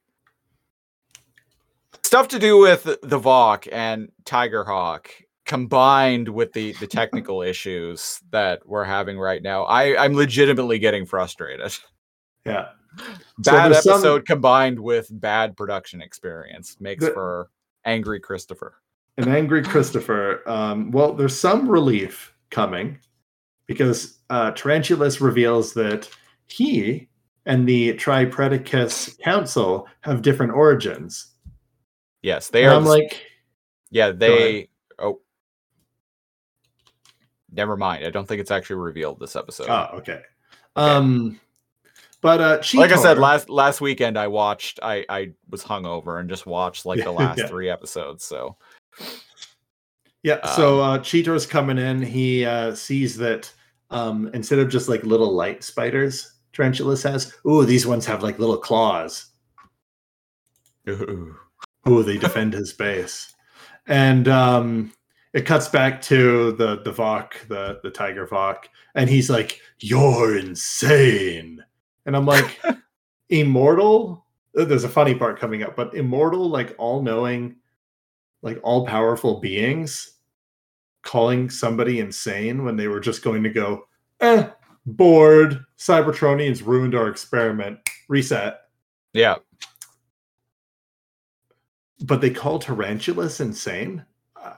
stuff 2.05 2.29
to 2.29 2.39
do 2.39 2.59
with 2.59 2.85
the 2.85 3.19
Vok 3.21 3.69
and 3.73 4.11
Tigerhawk 4.25 5.09
combined 5.45 6.29
with 6.29 6.53
the 6.53 6.73
the 6.75 6.87
technical 7.01 7.43
issues 7.43 8.21
that 8.31 8.61
we're 8.65 8.85
having 8.85 9.19
right 9.19 9.43
now. 9.43 9.65
I 9.65 10.03
I'm 10.03 10.15
legitimately 10.15 10.79
getting 10.79 11.05
frustrated 11.07 11.77
Yeah. 12.45 12.69
So 13.43 13.53
bad 13.53 13.75
some- 13.77 13.95
episode 13.95 14.25
combined 14.27 14.79
with 14.79 15.09
bad 15.11 15.57
production 15.57 16.01
experience 16.01 16.77
makes 16.81 17.05
The- 17.05 17.11
for 17.13 17.51
angry 17.85 18.21
Christopher. 18.21 18.77
An 19.19 19.29
angry 19.29 19.63
Christopher. 19.63 20.43
Um, 20.47 20.91
well, 20.91 21.13
there's 21.15 21.39
some 21.39 21.69
relief 21.69 22.35
coming 22.51 22.99
because 23.67 24.19
uh, 24.31 24.51
Tarantulas 24.53 25.21
reveals 25.21 25.73
that 25.75 26.09
he 26.47 27.09
and 27.47 27.67
the 27.69 27.95
Tripredacus 27.95 29.19
Council 29.21 29.87
have 30.01 30.23
different 30.23 30.53
origins. 30.53 31.35
Yes, 32.23 32.51
they 32.51 32.65
and 32.65 32.73
are. 32.73 32.77
I'm 32.77 32.85
like, 32.85 33.23
yeah, 33.91 34.11
they. 34.11 34.69
Oh, 34.99 35.21
never 37.53 37.77
mind. 37.77 38.05
I 38.05 38.11
don't 38.11 38.27
think 38.27 38.41
it's 38.41 38.51
actually 38.51 38.77
revealed 38.77 39.21
this 39.21 39.37
episode. 39.37 39.69
oh, 39.69 39.89
okay. 39.99 40.21
Um, 40.75 41.41
but 42.21 42.41
uh, 42.41 42.63
like 42.75 42.93
I 42.93 42.97
said 42.97 43.19
last 43.19 43.49
last 43.49 43.81
weekend, 43.81 44.19
I 44.19 44.27
watched. 44.27 44.81
I 44.83 45.05
I 45.09 45.33
was 45.51 45.63
hungover 45.63 46.19
and 46.21 46.29
just 46.29 46.47
watched 46.47 46.85
like 46.85 46.99
the 47.05 47.13
last 47.13 47.39
Yeah. 47.39 47.47
three 47.47 47.71
episodes. 47.71 48.25
So 48.25 48.57
Yeah, 50.23 50.45
so 50.57 50.81
uh 50.81 50.99
Cheetor's 50.99 51.47
coming 51.47 51.79
in. 51.79 52.03
He 52.03 52.45
uh 52.45 52.75
sees 52.75 53.17
that 53.19 53.53
um 53.91 54.29
instead 54.35 54.59
of 54.59 54.69
just 54.69 54.89
like 54.89 55.05
little 55.05 55.33
light 55.33 55.63
spiders, 55.63 56.35
Tarantulas 56.53 57.03
has, 57.05 57.33
ooh, 57.47 57.65
these 57.65 57.87
ones 57.87 58.07
have 58.07 58.23
like 58.23 58.39
little 58.39 58.57
claws. 58.57 59.27
Ooh. 60.89 61.37
Ooh, 61.89 62.03
they 62.03 62.19
defend 62.19 62.55
his 62.55 62.73
base. 62.73 63.33
And 63.87 64.27
um 64.27 64.93
it 65.33 65.45
cuts 65.45 65.69
back 65.69 66.01
to 66.03 66.53
the 66.53 66.81
the 66.83 66.93
Vok, 66.93 67.47
the 67.49 67.79
the 67.83 67.91
Tiger 67.91 68.27
Vok, 68.27 68.65
and 68.95 69.09
he's 69.09 69.29
like, 69.31 69.61
You're 69.79 70.39
insane. 70.39 71.63
And 72.07 72.17
I'm 72.17 72.27
like, 72.27 72.59
immortal? 73.29 74.27
Uh, 74.59 74.65
There's 74.65 74.85
a 74.85 74.89
funny 74.89 75.15
part 75.15 75.39
coming 75.39 75.63
up, 75.63 75.77
but 75.77 75.95
immortal, 75.95 76.49
like 76.49 76.75
all 76.79 77.03
knowing, 77.03 77.57
like 78.47 78.61
all 78.63 78.87
powerful 78.87 79.41
beings 79.41 80.19
calling 81.03 81.51
somebody 81.51 81.99
insane 81.99 82.65
when 82.65 82.77
they 82.77 82.87
were 82.87 83.01
just 83.01 83.23
going 83.25 83.43
to 83.43 83.51
go, 83.51 83.87
eh, 84.21 84.49
bored. 84.87 85.65
Cybertronians 85.77 86.65
ruined 86.65 86.95
our 86.95 87.09
experiment. 87.09 87.81
Reset. 88.09 88.59
yeah, 89.13 89.35
But 92.05 92.21
they 92.21 92.31
call 92.31 92.61
Tarantulas 92.61 93.41
insane? 93.41 94.05
Uh, 94.41 94.55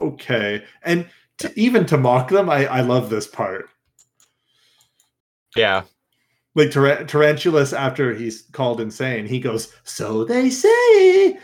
okay. 0.00 0.64
And 0.82 1.08
to, 1.38 1.52
even 1.58 1.86
to 1.86 1.96
mock 1.96 2.30
them, 2.30 2.50
I, 2.50 2.66
I 2.66 2.80
love 2.80 3.10
this 3.10 3.28
part. 3.28 3.68
yeah. 5.54 5.82
Like 6.60 6.72
Tar- 6.72 7.04
Tarantulas, 7.04 7.72
after 7.72 8.12
he's 8.12 8.42
called 8.52 8.82
insane, 8.82 9.24
he 9.24 9.40
goes, 9.40 9.72
So 9.84 10.24
they 10.24 10.50
say. 10.50 11.38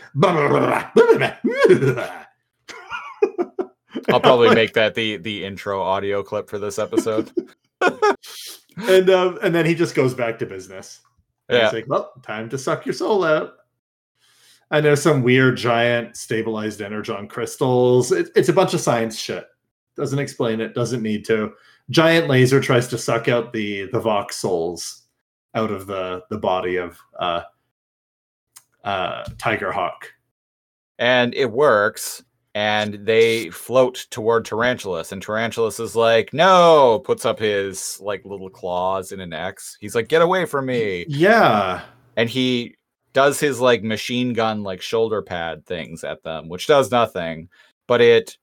I'll 4.09 4.19
probably 4.19 4.53
make 4.55 4.73
that 4.73 4.93
the 4.93 5.17
the 5.17 5.43
intro 5.43 5.81
audio 5.81 6.21
clip 6.21 6.51
for 6.51 6.59
this 6.59 6.77
episode. 6.77 7.31
and 7.81 9.09
um, 9.09 9.39
and 9.41 9.55
then 9.55 9.65
he 9.65 9.73
just 9.73 9.95
goes 9.95 10.13
back 10.13 10.37
to 10.37 10.45
business. 10.45 11.01
And 11.49 11.57
Yeah. 11.57 11.63
He's 11.65 11.73
like, 11.73 11.87
well, 11.87 12.11
time 12.21 12.47
to 12.49 12.57
suck 12.59 12.85
your 12.85 12.93
soul 12.93 13.23
out. 13.23 13.53
And 14.69 14.85
there's 14.85 15.01
some 15.01 15.23
weird 15.23 15.57
giant 15.57 16.15
stabilized 16.15 16.79
energon 16.79 17.27
crystals. 17.27 18.11
It, 18.11 18.29
it's 18.35 18.49
a 18.49 18.53
bunch 18.53 18.75
of 18.75 18.81
science 18.81 19.17
shit. 19.17 19.47
Doesn't 19.95 20.19
explain 20.19 20.61
it. 20.61 20.75
Doesn't 20.75 21.01
need 21.01 21.25
to. 21.25 21.53
Giant 21.89 22.27
laser 22.27 22.59
tries 22.61 22.87
to 22.89 22.99
suck 22.99 23.27
out 23.27 23.51
the 23.51 23.89
the 23.91 23.99
Vox 23.99 24.35
souls 24.35 25.05
out 25.55 25.71
of 25.71 25.87
the 25.87 26.23
the 26.29 26.37
body 26.37 26.77
of 26.77 26.97
uh, 27.19 27.41
uh, 28.83 29.23
Tigerhawk. 29.37 30.03
and 30.99 31.33
it 31.35 31.51
works. 31.51 32.23
And 32.55 33.05
they 33.05 33.51
float 33.51 34.07
toward 34.09 34.43
Tarantulas, 34.45 35.11
and 35.11 35.21
Tarantulas 35.21 35.79
is 35.79 35.95
like, 35.95 36.33
"No!" 36.33 36.99
Puts 37.05 37.23
up 37.23 37.37
his 37.37 37.99
like 38.01 38.25
little 38.25 38.49
claws 38.49 39.11
in 39.11 39.19
an 39.19 39.31
X. 39.31 39.77
He's 39.79 39.93
like, 39.93 40.07
"Get 40.07 40.23
away 40.23 40.45
from 40.45 40.65
me!" 40.65 41.05
Yeah. 41.07 41.81
And 42.15 42.27
he 42.27 42.75
does 43.13 43.39
his 43.39 43.59
like 43.59 43.83
machine 43.83 44.33
gun 44.33 44.63
like 44.63 44.81
shoulder 44.81 45.21
pad 45.21 45.67
things 45.67 46.03
at 46.03 46.23
them, 46.23 46.49
which 46.49 46.65
does 46.65 46.89
nothing, 46.89 47.47
but 47.87 48.01
it 48.01 48.35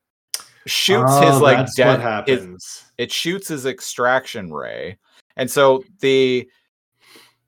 shoots 0.65 1.19
his 1.19 1.35
Oh, 1.35 1.41
like 1.43 1.57
that's 1.57 1.75
de- 1.75 1.85
what 1.85 2.29
his- 2.29 2.85
it 2.99 3.11
shoots 3.11 3.49
his 3.49 3.67
extraction 3.67 4.51
ray 4.53 4.97
and 5.37 5.51
so 5.51 5.85
the 6.01 6.49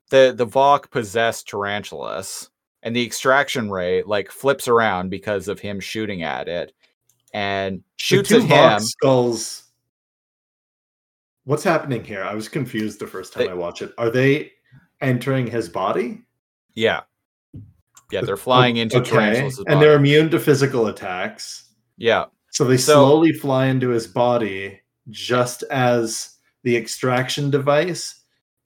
the 0.09 0.33
the 0.35 0.45
Vok 0.47 0.89
possessed 0.91 1.47
tarantulas 1.47 2.49
and 2.83 2.95
the 2.95 3.05
extraction 3.05 3.69
ray 3.69 4.03
like 4.03 4.31
flips 4.31 4.67
around 4.67 5.09
because 5.09 5.47
of 5.47 5.59
him 5.59 5.79
shooting 5.79 6.23
at 6.23 6.47
it 6.47 6.73
and 7.33 7.81
shoots 7.97 8.31
at 8.31 8.41
Vox 8.43 8.83
him 8.83 8.87
skulls. 8.87 9.63
What's 11.45 11.63
happening 11.63 12.03
here? 12.03 12.23
I 12.23 12.33
was 12.33 12.49
confused 12.49 12.99
the 12.99 13.07
first 13.07 13.33
time 13.33 13.45
They- 13.45 13.49
I 13.51 13.53
watched 13.55 13.81
it. 13.81 13.93
Are 13.97 14.09
they 14.09 14.51
entering 15.01 15.47
his 15.47 15.69
body? 15.69 16.23
yeah 16.73 17.01
yeah 18.11 18.21
they're 18.21 18.37
flying 18.37 18.77
into 18.77 18.97
Okay, 18.97 19.09
tarantulas 19.09 19.57
and 19.67 19.81
they're 19.81 19.95
immune 19.95 20.29
to 20.29 20.39
physical 20.39 20.87
attacks. 20.87 21.73
yeah 21.97 22.25
So 22.51 22.63
they 22.65 22.77
So- 22.77 22.93
slowly 23.05 23.33
fly 23.33 23.65
into 23.67 23.89
his 23.89 24.05
body 24.07 24.79
just 25.09 25.63
as 25.63 26.35
the 26.63 26.75
extraction 26.77 27.49
device 27.49 28.16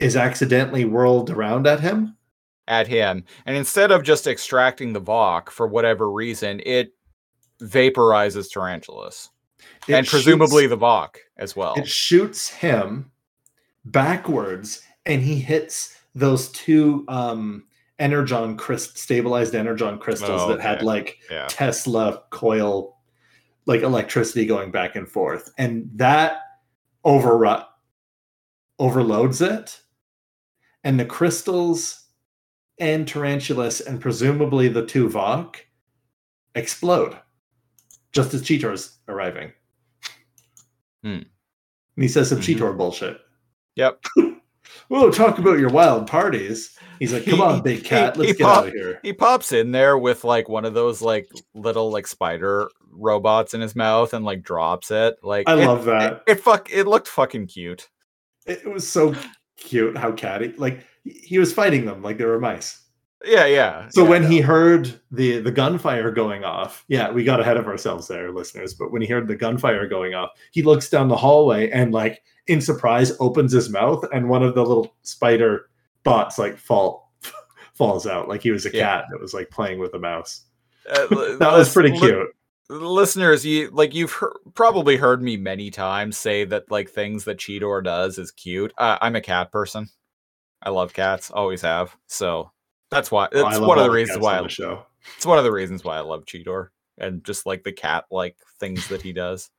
is 0.02 0.16
accidentally 0.18 0.84
whirled 0.86 1.30
around 1.30 1.68
at 1.68 1.80
him. 1.80 2.18
at 2.68 2.88
him. 2.88 3.24
And 3.46 3.56
instead 3.56 3.92
of 3.92 4.04
just 4.04 4.28
extracting 4.28 4.94
the 4.94 5.02
Vok 5.02 5.50
for 5.50 5.68
whatever 5.68 6.12
reason 6.12 6.62
it 6.66 6.94
vaporizes 7.62 8.50
tarantulas. 8.52 9.30
It 9.88 9.94
and 9.94 10.06
shoots- 10.06 10.24
presumably 10.24 10.68
the 10.68 10.78
Vok 10.78 11.16
as 11.38 11.56
well. 11.56 11.76
It 11.76 11.88
shoots 11.88 12.50
him 12.50 13.12
backwards 13.86 14.82
and 15.06 15.22
he 15.22 15.40
hits 15.40 15.98
those 16.16 16.50
two 16.52 17.06
um 17.08 17.64
energon 18.00 18.58
crystal 18.58 18.96
stabilized 18.96 19.54
energon 19.56 19.98
crystals 20.00 20.42
Oh, 20.44 20.50
that 20.50 20.60
had 20.62 20.82
like 20.82 21.18
yeah. 21.30 21.48
Tesla 21.50 22.24
coil 22.32 22.98
like 23.68 23.82
electricity 23.82 24.46
going 24.46 24.72
back 24.72 24.96
and 24.96 25.08
forth. 25.08 25.52
And 25.58 25.90
that 25.96 26.40
overrun 27.04 27.64
overloads 28.80 29.42
it 29.42 29.81
and 30.84 31.00
the 31.00 31.06
crystals 31.06 32.06
and 32.80 33.08
tarantulas 33.08 33.82
and 33.82 34.02
presumably 34.02 34.68
the 34.68 34.86
two 34.86 35.08
Vok 35.10 35.56
explode 36.56 37.18
just 38.12 38.34
as 38.34 38.42
cheetor's 38.42 38.98
arriving 39.08 39.52
Hmm. 41.04 41.10
and 41.20 41.26
he 41.98 42.08
says 42.08 42.30
some 42.30 42.40
Mhm. 42.40 42.58
cheetor 42.58 42.78
bullshit 42.78 43.20
yep 43.76 44.04
Whoa, 44.88 45.10
talk 45.10 45.38
about 45.40 45.58
your 45.58 45.70
wild 45.70 46.06
parties. 46.08 46.78
He's 47.00 47.14
like, 47.14 47.24
come 47.26 47.36
He- 47.40 47.42
on, 47.42 47.62
big 47.62 47.78
he- 47.80 47.84
cat, 47.84 48.18
let's 48.18 48.32
he 48.32 48.38
get 48.38 48.44
pop- 48.44 48.58
out 48.64 48.68
of 48.68 48.74
here. 48.74 49.00
He 49.04 49.14
pops 49.14 49.54
in 49.54 49.72
there 49.72 49.98
with 49.98 50.24
like 50.26 50.50
one 50.50 50.66
of 50.66 50.74
those 50.74 51.02
like 51.02 51.30
little 51.54 51.90
like 51.92 52.08
spider 52.08 52.70
robots 52.92 53.54
in 53.54 53.62
his 53.62 53.74
mouth 53.76 54.14
and 54.14 54.26
like 54.26 54.44
drops 54.44 54.92
it. 54.92 55.16
Like 55.24 55.48
I 55.48 55.62
it- 55.62 55.66
love 55.66 55.86
that. 55.86 56.24
It, 56.28 56.32
it 56.34 56.40
fuck 56.42 56.70
it 56.72 56.88
looked 56.88 57.08
fucking 57.08 57.48
cute. 57.48 57.90
It 58.46 58.66
was 58.70 58.86
so 58.88 59.16
cute 59.62 59.98
how 59.98 60.12
catty, 60.12 60.54
like 60.58 60.86
he- 61.06 61.40
was 61.40 61.54
fighting 61.54 61.86
them 61.86 62.02
like 62.04 62.18
they 62.18 62.26
were 62.26 62.40
mice. 62.40 62.80
Yeah, 63.24 63.46
yeah. 63.46 63.88
So 63.90 64.04
yeah, 64.04 64.10
when 64.10 64.24
he 64.32 64.42
heard 64.42 65.00
the 65.12 65.40
the 65.40 65.52
gunfire 65.52 66.10
going 66.12 66.44
off, 66.44 66.84
yeah, 66.88 67.12
we 67.12 67.24
got 67.24 67.40
ahead 67.40 67.58
of 67.58 67.68
ourselves 67.68 68.08
there, 68.08 68.32
listeners. 68.32 68.74
But 68.74 68.92
when 68.92 69.02
he 69.04 69.08
heard 69.08 69.28
the 69.28 69.36
gunfire 69.36 69.88
going 69.88 70.16
off, 70.16 70.32
he 70.52 70.64
looks 70.64 70.90
down 70.90 71.08
the 71.08 71.16
hallway 71.16 71.70
and 71.70 71.94
like 71.94 72.24
in 72.48 72.60
surprise 72.62 73.14
opens 73.20 73.52
his 73.52 73.70
mouth, 73.70 74.04
and 74.12 74.28
one 74.28 74.42
of 74.44 74.56
the 74.56 74.66
little 74.66 74.96
spider 75.04 75.70
bots 76.04 76.40
like 76.40 76.58
fall 76.58 77.14
falls 77.76 78.08
out 78.08 78.28
like 78.28 78.42
he 78.42 78.50
was 78.50 78.66
a 78.66 78.72
Yeah. 78.74 79.02
cat 79.02 79.06
that 79.12 79.22
was 79.22 79.34
like 79.36 79.52
playing 79.52 79.78
with 79.80 79.94
a 79.94 80.00
mouse. 80.00 80.46
Uh, 80.90 81.06
That 81.38 81.52
was 81.54 81.72
pretty 81.72 81.96
cute. 81.96 82.28
Listeners, 82.80 83.46
you 83.46 83.70
like 83.72 83.94
you've 83.94 84.12
heard, 84.14 84.38
probably 84.54 84.98
heard 84.98 85.22
me 85.22 85.38
many 85.38 85.70
times 85.72 86.18
say 86.18 86.46
that 86.46 86.70
like 86.72 86.90
things 86.90 87.26
that 87.26 87.38
Cheetor 87.38 87.84
does 87.84 88.18
is 88.18 88.32
cute. 88.32 88.74
Uh, 88.78 88.98
I'm 89.02 89.16
a 89.16 89.22
cat 89.22 89.52
person. 89.52 89.90
I 90.64 90.70
love 90.70 90.94
cats, 90.94 91.32
always 91.32 91.62
have. 91.62 91.96
So 92.08 92.52
that's 92.90 93.12
why. 93.12 93.28
Oh, 93.34 93.48
It's 93.48 93.60
love 93.60 93.68
one 93.68 93.78
of 93.80 93.84
the 93.86 93.92
reasons 93.92 94.20
why 94.20 94.38
I, 94.38 94.42
the 94.44 94.50
show. 94.50 94.86
it's 95.18 95.26
one 95.26 95.38
of 95.38 95.44
the 95.44 95.52
reasons 95.52 95.84
why 95.84 95.98
I 95.98 96.02
love 96.02 96.26
Cheetor 96.26 96.70
and 96.98 97.24
just 97.24 97.46
like 97.46 97.64
the 97.64 97.72
cat 97.72 98.06
like 98.12 98.36
things 98.60 98.88
that 98.90 99.02
he 99.02 99.12
does. 99.14 99.50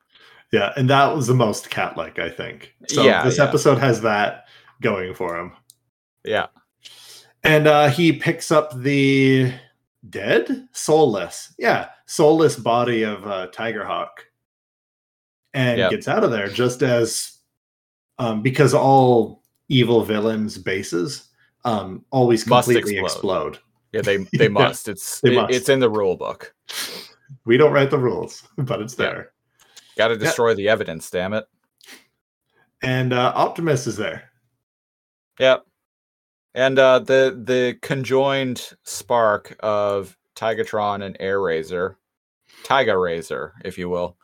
Yeah, 0.51 0.71
and 0.77 0.89
that 0.89 1.15
was 1.15 1.25
the 1.27 1.33
most 1.33 1.71
cat-like, 1.71 2.19
I 2.19 2.29
think. 2.29 2.75
So 2.87 3.03
Yeah, 3.03 3.23
this 3.23 3.39
yeah. 3.39 3.45
episode 3.45 3.79
has 3.79 4.01
that 4.01 4.45
going 4.81 5.15
for 5.15 5.35
him. 5.37 5.51
Yeah. 6.23 6.47
And 7.43 7.67
uh 7.67 7.89
he 7.89 8.13
picks 8.13 8.51
up 8.51 8.79
the 8.79 9.51
dead, 10.09 10.67
soulless, 10.71 11.53
yeah, 11.57 11.89
soulless 12.05 12.55
body 12.55 13.03
of 13.03 13.25
uh, 13.25 13.47
Tigerhawk, 13.53 14.09
and 15.53 15.77
Yep. 15.79 15.91
gets 15.91 16.07
out 16.07 16.23
of 16.23 16.31
there 16.31 16.47
just 16.47 16.81
as, 16.83 17.37
um, 18.19 18.41
because 18.41 18.73
all 18.73 19.43
evil 19.69 20.03
villains' 20.03 20.57
bases 20.57 21.29
um 21.65 22.03
always 22.11 22.45
Must 22.45 22.67
completely 22.67 22.97
explode. 22.97 23.05
explode. 23.55 23.59
Yeah, 23.93 24.01
they 24.01 24.17
they 24.37 24.49
must. 24.49 24.89
It's 24.89 25.21
they 25.21 25.31
it- 25.31 25.35
must. 25.35 25.53
it's 25.53 25.69
in 25.69 25.79
the 25.79 25.89
rule 25.89 26.17
book. 26.17 26.53
We 27.45 27.57
don't 27.57 27.71
write 27.71 27.89
the 27.91 27.97
rules, 27.97 28.43
but 28.57 28.81
it's 28.81 28.95
there. 28.95 29.31
Got 29.97 30.09
to 30.09 30.17
destroy 30.17 30.55
the 30.55 30.67
evidence. 30.69 31.09
Damn 31.09 31.33
it. 31.33 31.45
And 32.81 33.13
uh, 33.13 33.31
Optimus 33.35 33.87
is 33.87 33.95
there. 33.95 34.29
Yep. 35.39 35.65
And 36.55 36.77
uh, 36.77 36.99
the 36.99 37.39
the 37.43 37.77
conjoined 37.81 38.73
spark 38.83 39.55
of 39.61 40.15
Tigatron 40.35 41.03
and 41.03 41.17
Airazor, 41.19 41.95
Tiger 42.63 42.99
Razor, 42.99 43.53
if 43.65 43.77
you 43.77 43.89
will, 43.89 44.17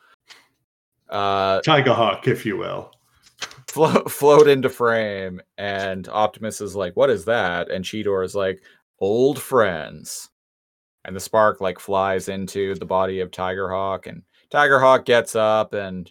uh, 1.08 1.60
Tigerhawk, 1.60 2.28
if 2.28 2.46
you 2.46 2.56
will. 2.56 2.92
flo- 3.66 4.04
float 4.04 4.46
into 4.48 4.68
frame, 4.68 5.40
and 5.58 6.08
Optimus 6.08 6.60
is 6.60 6.76
like, 6.76 6.94
"What 6.96 7.10
is 7.10 7.24
that?" 7.24 7.68
And 7.70 7.84
Cheetor 7.84 8.24
is 8.24 8.34
like, 8.34 8.62
"Old 9.00 9.40
friends." 9.42 10.28
And 11.04 11.16
the 11.16 11.20
spark 11.20 11.60
like 11.60 11.80
flies 11.80 12.28
into 12.28 12.74
the 12.76 12.84
body 12.84 13.20
of 13.20 13.30
Tigerhawk, 13.30 14.06
and 14.06 14.22
Tigerhawk 14.52 15.04
gets 15.04 15.34
up 15.34 15.72
and 15.72 16.10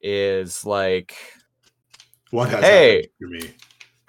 is 0.00 0.64
like, 0.64 1.14
What 2.30 2.48
has 2.50 2.64
Hey. 2.64 3.08
happened 3.18 3.42
to 3.42 3.48
me? 3.48 3.54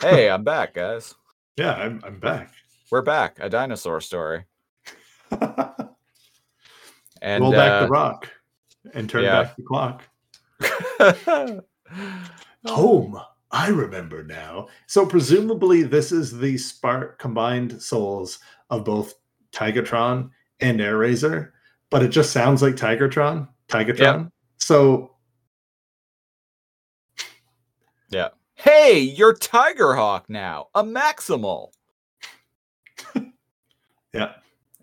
"Hey, 0.02 0.30
I'm 0.30 0.44
back, 0.44 0.74
guys. 0.74 1.16
Yeah, 1.58 1.74
I'm, 1.74 2.02
I'm 2.06 2.20
back. 2.20 2.52
We're 2.90 3.02
back. 3.02 3.38
A 3.40 3.50
dinosaur 3.50 4.02
story." 4.02 4.46
And 7.22 7.44
Roll 7.44 7.52
back 7.52 7.72
uh, 7.72 7.82
the 7.82 7.88
rock 7.88 8.30
and 8.94 9.10
turn 9.10 9.24
yeah. 9.24 9.44
back 9.44 9.56
the 9.56 9.64
clock. 9.64 10.04
Home. 12.66 13.22
I 13.52 13.68
remember 13.68 14.24
now. 14.24 14.68
So 14.88 15.06
presumably 15.06 15.84
this 15.84 16.12
is 16.12 16.38
the 16.38 16.58
spark 16.58 17.20
combined 17.20 17.82
souls 17.82 18.40
of 18.70 18.86
both 18.86 19.16
Tigatron 19.52 20.30
and 20.62 20.80
Airazor, 20.80 21.52
but 21.90 22.02
it 22.02 22.10
just 22.10 22.32
sounds 22.32 22.62
like 22.62 22.76
Tigertron. 22.76 23.48
Tigatron. 23.68 24.32
So 24.58 25.16
hey, 28.62 29.00
you're 29.00 29.34
Tigerhawk 29.34 30.24
now, 30.30 30.68
a 30.76 30.84
Maximal. 30.84 31.70
yeah. 34.14 34.34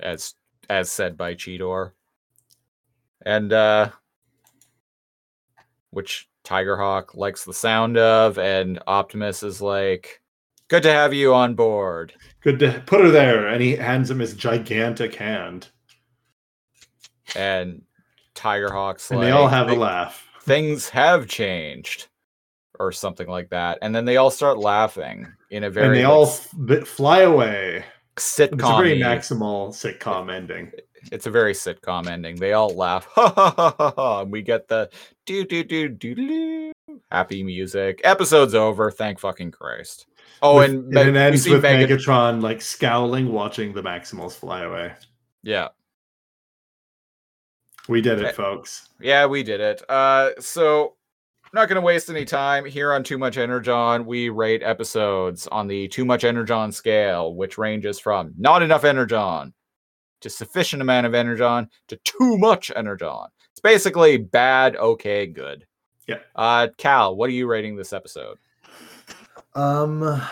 as 0.01 0.35
as 0.69 0.91
said 0.91 1.17
by 1.17 1.35
Cheetor. 1.35 1.93
And 3.25 3.53
uh 3.53 3.91
which 5.91 6.29
Tigerhawk 6.45 7.15
likes 7.15 7.45
the 7.45 7.55
sound 7.55 7.97
of, 7.99 8.39
and 8.39 8.79
Optimus 8.87 9.43
is 9.43 9.61
like, 9.61 10.21
Good 10.69 10.83
to 10.83 10.93
have 10.93 11.15
you 11.15 11.33
on 11.33 11.55
board. 11.55 12.13
Good 12.43 12.59
to 12.59 12.83
put 12.87 13.01
her 13.01 13.11
there. 13.11 13.49
And 13.49 13.63
he 13.63 13.77
hands 13.77 14.11
him 14.11 14.19
his 14.19 14.35
gigantic 14.35 15.15
hand. 15.15 15.69
And 17.35 17.83
Tigerhawk's 18.35 19.11
And 19.11 19.21
like 19.21 19.27
they 19.27 19.33
all 19.33 19.49
have 19.49 19.71
a 19.71 19.75
laugh. 19.75 20.27
Things 20.43 20.91
have 20.91 21.27
changed. 21.27 22.09
Or 22.81 22.93
something 22.93 23.27
like 23.29 23.51
that. 23.51 23.79
And 23.83 23.95
then 23.95 24.05
they 24.05 24.17
all 24.19 24.31
start 24.31 24.59
laughing 24.59 25.27
in 25.51 25.65
a 25.65 25.71
very 25.71 25.87
and 25.87 25.97
they 25.97 26.05
like, 26.05 26.13
all 26.13 26.27
f- 26.27 26.87
fly 26.89 27.21
away. 27.21 27.85
sitcom. 28.17 28.53
It's 28.55 28.63
a 28.65 28.77
very 28.77 28.99
maximal 29.01 29.71
sitcom 29.71 30.33
ending. 30.33 30.71
it's 31.11 31.27
a 31.27 31.31
very 31.31 31.55
sitcom 31.55 32.07
ending. 32.09 32.37
They 32.37 32.53
all 32.53 32.71
laugh, 32.75 33.07
ha 33.13 33.33
ha 33.35 33.51
ha 33.57 33.75
ha 33.79 33.93
ha, 33.97 34.21
and 34.23 34.31
we 34.31 34.43
get 34.43 34.69
the 34.69 34.91
do 35.27 35.45
do 35.45 35.65
do 35.65 35.89
do 35.89 36.15
do 36.15 36.73
happy 37.11 37.43
music. 37.43 38.01
Episode's 38.05 38.55
over. 38.55 38.91
Thank 38.91 39.19
fucking 39.19 39.51
Christ. 39.51 40.07
Oh, 40.43 40.57
With- 40.59 40.71
and, 40.71 40.97
and 40.97 41.17
it 41.17 41.17
ends 41.17 41.43
see 41.43 41.51
with 41.53 41.63
Megan- 41.63 41.89
Megatron 41.99 42.43
like 42.43 42.61
scowling, 42.63 43.33
watching 43.33 43.73
the 43.73 43.83
Maximals 43.83 44.35
fly 44.35 44.63
away. 44.63 44.93
Yeah, 45.43 45.69
We 47.89 48.01
did 48.03 48.23
Eh. 48.23 48.29
it, 48.29 48.35
folks. 48.37 48.89
Yeah, 49.01 49.27
we 49.27 49.43
did 49.43 49.61
it. 49.61 49.83
Uh, 49.89 50.31
so 50.41 50.95
not 51.53 51.69
going 51.69 51.77
to 51.77 51.81
waste 51.81 52.11
any 52.11 52.25
time 52.25 52.65
here 52.65 52.93
on 52.93 53.03
Too 53.03 53.19
Much 53.19 53.39
Energon. 53.39 54.07
We 54.07 54.29
rate 54.29 54.63
episodes 54.63 55.47
on 55.47 55.67
the 55.67 55.89
Too 55.89 56.05
Much 56.05 56.25
Energon 56.25 56.73
scale, 56.73 57.35
which 57.35 57.59
ranges 57.59 57.99
from 57.99 58.35
not 58.37 58.63
enough 58.63 58.85
Energon 58.85 59.53
to 60.21 60.31
sufficient 60.31 60.83
amount 60.83 61.07
of 61.07 61.15
Energon 61.15 61.69
to 61.89 61.97
too 62.05 62.39
much 62.39 62.71
Energon. 62.75 63.29
It's 63.53 63.61
basically 63.61 64.19
bad, 64.19 64.77
okay, 64.77 65.27
good. 65.27 65.67
Yeah. 66.07 66.19
Uh, 66.35 66.69
Cal, 66.77 67.17
what 67.17 67.29
are 67.29 67.35
you 67.35 67.47
rating 67.47 67.77
this 67.77 67.93
episode? 67.93 68.39
Um, 69.55 70.23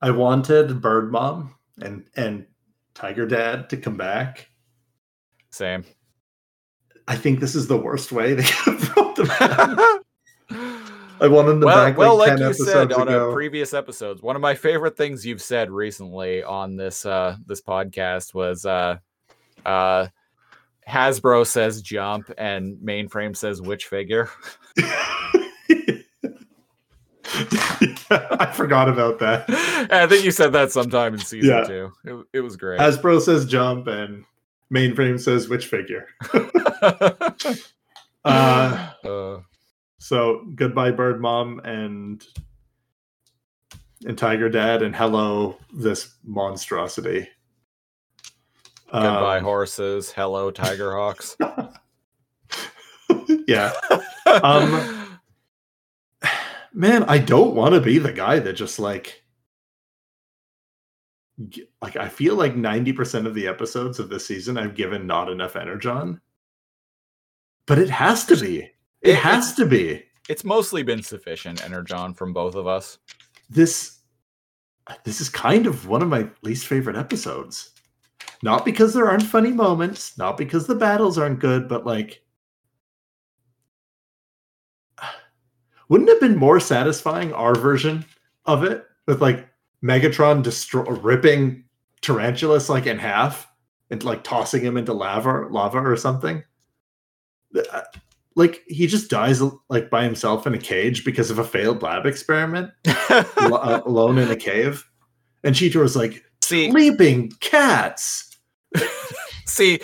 I 0.00 0.10
wanted 0.10 0.80
Bird 0.80 1.12
Mom 1.12 1.54
and 1.80 2.04
and 2.16 2.46
Tiger 2.94 3.26
Dad 3.26 3.70
to 3.70 3.76
come 3.76 3.96
back. 3.96 4.48
Same. 5.50 5.84
I 7.08 7.16
think 7.16 7.40
this 7.40 7.54
is 7.54 7.66
the 7.66 7.76
worst 7.76 8.12
way 8.12 8.34
they 8.34 8.42
could 8.42 8.74
have 8.74 8.81
brought 8.94 9.16
them 9.16 9.26
back. 9.26 9.78
I 11.20 11.28
wanted 11.28 11.52
them 11.52 11.60
well, 11.60 11.76
back 11.76 11.96
well, 11.96 12.16
like, 12.16 12.30
like 12.30 12.40
you 12.40 12.52
said 12.52 12.92
on 12.92 13.08
a 13.08 13.32
previous 13.32 13.74
episodes, 13.74 14.22
one 14.22 14.34
of 14.34 14.42
my 14.42 14.54
favorite 14.54 14.96
things 14.96 15.24
you've 15.24 15.42
said 15.42 15.70
recently 15.70 16.42
on 16.42 16.76
this 16.76 17.06
uh 17.06 17.36
this 17.46 17.62
podcast 17.62 18.34
was 18.34 18.66
uh 18.66 18.96
uh 19.64 20.08
Hasbro 20.88 21.46
says 21.46 21.80
jump 21.80 22.30
and 22.36 22.76
mainframe 22.78 23.36
says 23.36 23.62
which 23.62 23.86
figure. 23.86 24.28
I 28.10 28.52
forgot 28.52 28.88
about 28.88 29.18
that. 29.20 29.44
I 29.90 30.06
think 30.06 30.24
you 30.24 30.30
said 30.30 30.52
that 30.52 30.72
sometime 30.72 31.14
in 31.14 31.20
season 31.20 31.50
Yeah. 31.50 31.64
two. 31.64 31.92
It, 32.04 32.26
it 32.34 32.40
was 32.40 32.56
great. 32.56 32.80
Hasbro 32.80 33.20
says 33.20 33.46
jump 33.46 33.86
and 33.86 34.24
mainframe 34.72 35.20
says 35.20 35.48
which 35.48 35.66
figure. 35.66 36.08
Uh, 38.24 38.90
Uh, 39.04 39.40
so 39.98 40.44
goodbye, 40.54 40.90
Bird 40.90 41.20
Mom 41.20 41.60
and 41.64 42.24
and 44.04 44.18
Tiger 44.18 44.48
Dad, 44.48 44.82
and 44.82 44.94
hello, 44.94 45.58
this 45.72 46.16
monstrosity. 46.24 47.28
goodbye 48.92 49.38
Um, 49.38 49.44
horses. 49.44 50.10
Hello 50.10 50.50
tiger 50.50 50.96
hawks. 50.96 51.36
yeah, 53.46 53.72
Um, 54.26 55.18
man, 56.72 57.04
I 57.04 57.18
don't 57.18 57.54
want 57.54 57.74
to 57.74 57.80
be 57.80 57.98
the 57.98 58.12
guy 58.12 58.38
that 58.40 58.54
just 58.54 58.78
like 58.78 59.22
like 61.80 61.96
I 61.96 62.08
feel 62.08 62.36
like 62.36 62.54
90% 62.54 63.26
of 63.26 63.34
the 63.34 63.48
episodes 63.48 63.98
of 63.98 64.08
this 64.08 64.26
season 64.26 64.58
I've 64.58 64.74
given 64.74 65.06
not 65.06 65.30
enough 65.30 65.56
energon. 65.56 66.20
But 67.66 67.78
it 67.78 67.90
has 67.90 68.24
to 68.26 68.36
be. 68.36 68.70
It 69.02 69.16
has 69.16 69.54
to 69.54 69.66
be. 69.66 70.04
it's 70.28 70.44
mostly 70.44 70.82
been 70.82 71.02
sufficient 71.02 71.64
energon 71.64 72.14
from 72.14 72.32
both 72.32 72.54
of 72.54 72.66
us. 72.66 72.98
This 73.50 73.98
this 75.04 75.20
is 75.20 75.28
kind 75.28 75.66
of 75.66 75.86
one 75.86 76.02
of 76.02 76.08
my 76.08 76.28
least 76.42 76.66
favorite 76.66 76.96
episodes. 76.96 77.70
Not 78.42 78.64
because 78.64 78.94
there 78.94 79.08
aren't 79.08 79.22
funny 79.22 79.52
moments, 79.52 80.18
not 80.18 80.36
because 80.36 80.66
the 80.66 80.74
battles 80.74 81.18
aren't 81.18 81.38
good, 81.40 81.68
but 81.68 81.86
like 81.86 82.22
wouldn't 85.88 86.08
it 86.08 86.12
have 86.14 86.20
been 86.20 86.36
more 86.36 86.60
satisfying 86.60 87.32
our 87.32 87.54
version 87.54 88.04
of 88.46 88.64
it 88.64 88.84
with 89.06 89.20
like 89.20 89.48
Megatron 89.82 90.42
destroy 90.42 90.84
ripping 90.84 91.64
Tarantulas 92.00 92.68
like 92.68 92.86
in 92.86 92.98
half 92.98 93.48
and 93.90 94.02
like 94.02 94.24
tossing 94.24 94.62
him 94.62 94.76
into 94.76 94.92
lava 94.92 95.46
lava 95.50 95.78
or 95.78 95.96
something? 95.96 96.42
Uh, 97.72 97.82
Like 98.34 98.62
he 98.66 98.86
just 98.86 99.10
dies 99.10 99.42
like 99.68 99.90
by 99.90 100.04
himself 100.04 100.46
in 100.46 100.54
a 100.54 100.58
cage 100.58 101.04
because 101.04 101.30
of 101.30 101.38
a 101.38 101.44
failed 101.44 101.82
lab 101.82 102.06
experiment, 102.06 102.70
uh, 103.10 103.82
alone 103.84 104.16
in 104.18 104.30
a 104.30 104.36
cave. 104.36 104.88
And 105.44 105.54
Cheetor's 105.54 105.96
like, 105.96 106.24
See, 106.40 106.70
sleeping 106.70 107.30
cats. 107.40 108.38
See, 109.46 109.80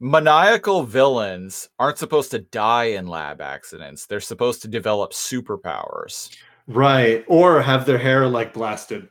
maniacal 0.00 0.84
villains 0.84 1.68
aren't 1.78 1.98
supposed 1.98 2.30
to 2.30 2.38
die 2.38 2.84
in 2.84 3.06
lab 3.06 3.40
accidents. 3.40 4.06
They're 4.06 4.20
supposed 4.20 4.62
to 4.62 4.68
develop 4.68 5.12
superpowers. 5.12 6.34
Right. 6.66 7.24
Or 7.28 7.60
have 7.60 7.84
their 7.84 7.98
hair 7.98 8.26
like 8.26 8.54
blasted 8.54 9.08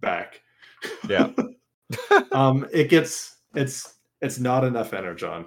back. 0.00 0.40
Yeah. 1.08 1.30
um 2.32 2.66
it 2.72 2.88
gets 2.88 3.36
it's 3.54 3.98
it's 4.22 4.38
not 4.38 4.64
enough 4.64 4.94
energon 4.94 5.46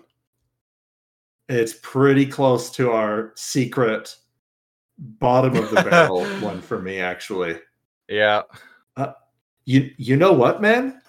it's 1.47 1.75
pretty 1.81 2.25
close 2.25 2.71
to 2.71 2.91
our 2.91 3.31
secret 3.35 4.15
bottom 4.97 5.55
of 5.55 5.69
the 5.69 5.83
barrel 5.83 6.25
one 6.39 6.61
for 6.61 6.81
me 6.81 6.99
actually. 6.99 7.59
Yeah. 8.07 8.43
Uh, 8.95 9.13
you 9.65 9.91
you 9.97 10.15
know 10.15 10.33
what 10.33 10.61
man? 10.61 11.01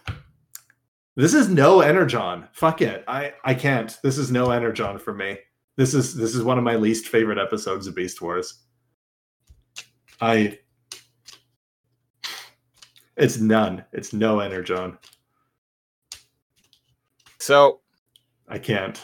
This 1.15 1.33
is 1.33 1.49
no 1.49 1.81
energon. 1.81 2.47
Fuck 2.53 2.83
it. 2.83 3.05
I 3.09 3.33
i 3.45 3.55
can't. 3.55 3.99
This 4.03 4.19
is 4.19 4.31
no 4.31 4.51
energon 4.51 4.99
for 4.99 5.15
me. 5.15 5.39
This 5.77 5.95
is 5.95 6.15
this 6.15 6.35
is 6.35 6.43
one 6.43 6.59
of 6.59 6.65
my 6.65 6.77
least 6.77 7.09
favorite 7.09 7.39
episodes 7.39 7.87
of 7.87 7.95
beast 7.95 8.21
wars. 8.21 8.63
I 10.21 10.59
it's 13.17 13.39
none. 13.39 13.85
It's 13.93 14.13
no 14.13 14.41
energon. 14.41 14.99
So 17.39 17.81
i 18.49 18.59
can't 18.59 19.01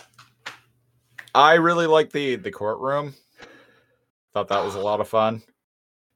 I 1.34 1.54
really 1.54 1.86
like 1.86 2.12
the 2.12 2.36
the 2.36 2.50
courtroom. 2.50 3.14
Thought 4.34 4.48
that 4.48 4.64
was 4.64 4.74
a 4.74 4.80
lot 4.80 5.00
of 5.00 5.09
fun. 5.09 5.42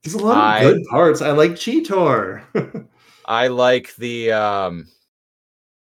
There's 0.03 0.15
a 0.15 0.19
lot 0.19 0.37
I- 0.37 0.63
of 0.63 0.75
good 0.75 0.85
parts. 0.91 1.23
I 1.23 1.33
like 1.33 1.53
Cheetor. 1.53 2.87
I 3.27 3.49
like 3.49 3.95
the 3.97 4.33
um 4.33 4.87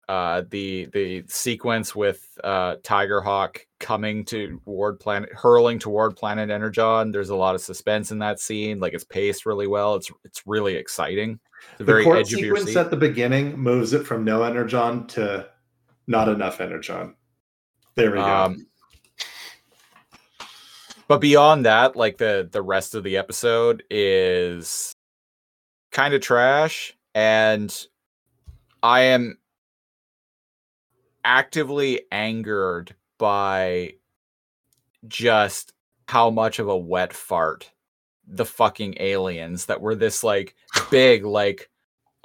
uh 0.08 0.42
the 0.50 0.86
the 0.92 1.24
sequence 1.28 1.94
with 1.94 2.26
uh 2.42 2.76
Tigerhawk 2.76 3.58
coming 3.78 4.24
toward 4.24 4.98
planet 4.98 5.30
hurling 5.32 5.78
toward 5.78 6.16
planet 6.16 6.50
Energon. 6.50 7.12
There's 7.12 7.30
a 7.30 7.36
lot 7.36 7.54
of 7.54 7.60
suspense 7.60 8.10
in 8.10 8.18
that 8.20 8.40
scene. 8.40 8.80
Like 8.80 8.94
it's 8.94 9.04
paced 9.04 9.46
really 9.46 9.66
well. 9.66 9.94
It's 9.94 10.10
it's 10.24 10.42
really 10.46 10.74
exciting. 10.74 11.38
The 11.76 11.84
the 11.84 11.84
very 11.84 12.04
court 12.04 12.18
edge 12.18 12.32
of 12.32 12.40
your 12.40 12.56
sequence 12.56 12.76
at 12.76 12.90
the 12.90 12.96
beginning 12.96 13.58
moves 13.58 13.92
it 13.92 14.06
from 14.06 14.24
no 14.24 14.42
energon 14.42 15.06
to 15.08 15.48
not 16.06 16.28
enough 16.28 16.60
energon. 16.60 17.14
There 17.94 18.10
we 18.10 18.18
go. 18.18 18.24
Um, 18.24 18.66
but 21.08 21.20
beyond 21.20 21.64
that, 21.66 21.96
like 21.96 22.18
the 22.18 22.48
the 22.50 22.62
rest 22.62 22.94
of 22.94 23.02
the 23.02 23.16
episode 23.16 23.82
is 23.90 24.92
kind 25.90 26.14
of 26.14 26.20
trash, 26.20 26.96
and 27.14 27.74
I 28.82 29.00
am 29.00 29.38
actively 31.24 32.02
angered 32.12 32.94
by 33.18 33.94
just 35.06 35.72
how 36.06 36.30
much 36.30 36.58
of 36.58 36.68
a 36.68 36.76
wet 36.76 37.12
fart 37.12 37.70
the 38.26 38.44
fucking 38.44 38.94
aliens 39.00 39.66
that 39.66 39.80
were 39.80 39.94
this 39.94 40.22
like 40.22 40.54
big 40.90 41.24
like 41.24 41.70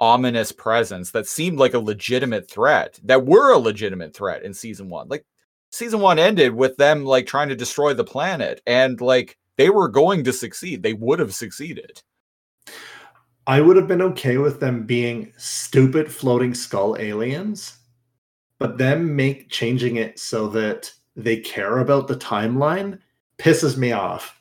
ominous 0.00 0.52
presence 0.52 1.12
that 1.12 1.26
seemed 1.26 1.58
like 1.58 1.72
a 1.72 1.78
legitimate 1.78 2.50
threat 2.50 2.98
that 3.04 3.24
were 3.24 3.52
a 3.52 3.58
legitimate 3.58 4.14
threat 4.14 4.42
in 4.42 4.52
season 4.52 4.88
1 4.88 5.08
like 5.08 5.24
season 5.74 6.00
1 6.00 6.18
ended 6.18 6.54
with 6.54 6.76
them 6.76 7.04
like 7.04 7.26
trying 7.26 7.48
to 7.48 7.56
destroy 7.56 7.92
the 7.92 8.04
planet 8.04 8.62
and 8.66 9.00
like 9.00 9.36
they 9.56 9.70
were 9.70 9.88
going 9.88 10.24
to 10.24 10.32
succeed 10.32 10.82
they 10.82 10.92
would 10.92 11.18
have 11.18 11.34
succeeded 11.34 12.02
I 13.46 13.60
would 13.60 13.76
have 13.76 13.88
been 13.88 14.02
okay 14.02 14.38
with 14.38 14.58
them 14.58 14.84
being 14.84 15.32
stupid 15.36 16.10
floating 16.10 16.54
skull 16.54 16.96
aliens, 16.98 17.76
but 18.58 18.78
them 18.78 19.14
make 19.14 19.50
changing 19.50 19.96
it 19.96 20.18
so 20.18 20.48
that 20.48 20.90
they 21.14 21.36
care 21.36 21.78
about 21.78 22.08
the 22.08 22.16
timeline 22.16 22.98
pisses 23.38 23.76
me 23.76 23.92
off. 23.92 24.40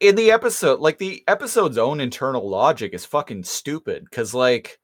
in 0.00 0.16
the 0.16 0.32
episode 0.32 0.80
like 0.80 0.98
the 0.98 1.22
episode's 1.28 1.78
own 1.78 2.00
internal 2.00 2.48
logic 2.48 2.92
is 2.92 3.04
fucking 3.04 3.44
stupid 3.44 4.04
because 4.04 4.34
like 4.34 4.80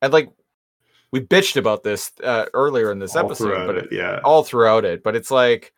and 0.00 0.12
like 0.12 0.28
we 1.14 1.20
bitched 1.20 1.56
about 1.56 1.84
this 1.84 2.10
uh, 2.24 2.46
earlier 2.54 2.90
in 2.90 2.98
this 2.98 3.14
all 3.14 3.24
episode 3.24 3.66
but 3.68 3.76
it, 3.76 3.88
yeah. 3.92 4.18
all 4.24 4.42
throughout 4.42 4.84
it 4.84 5.04
but 5.04 5.14
it's 5.14 5.30
like 5.30 5.72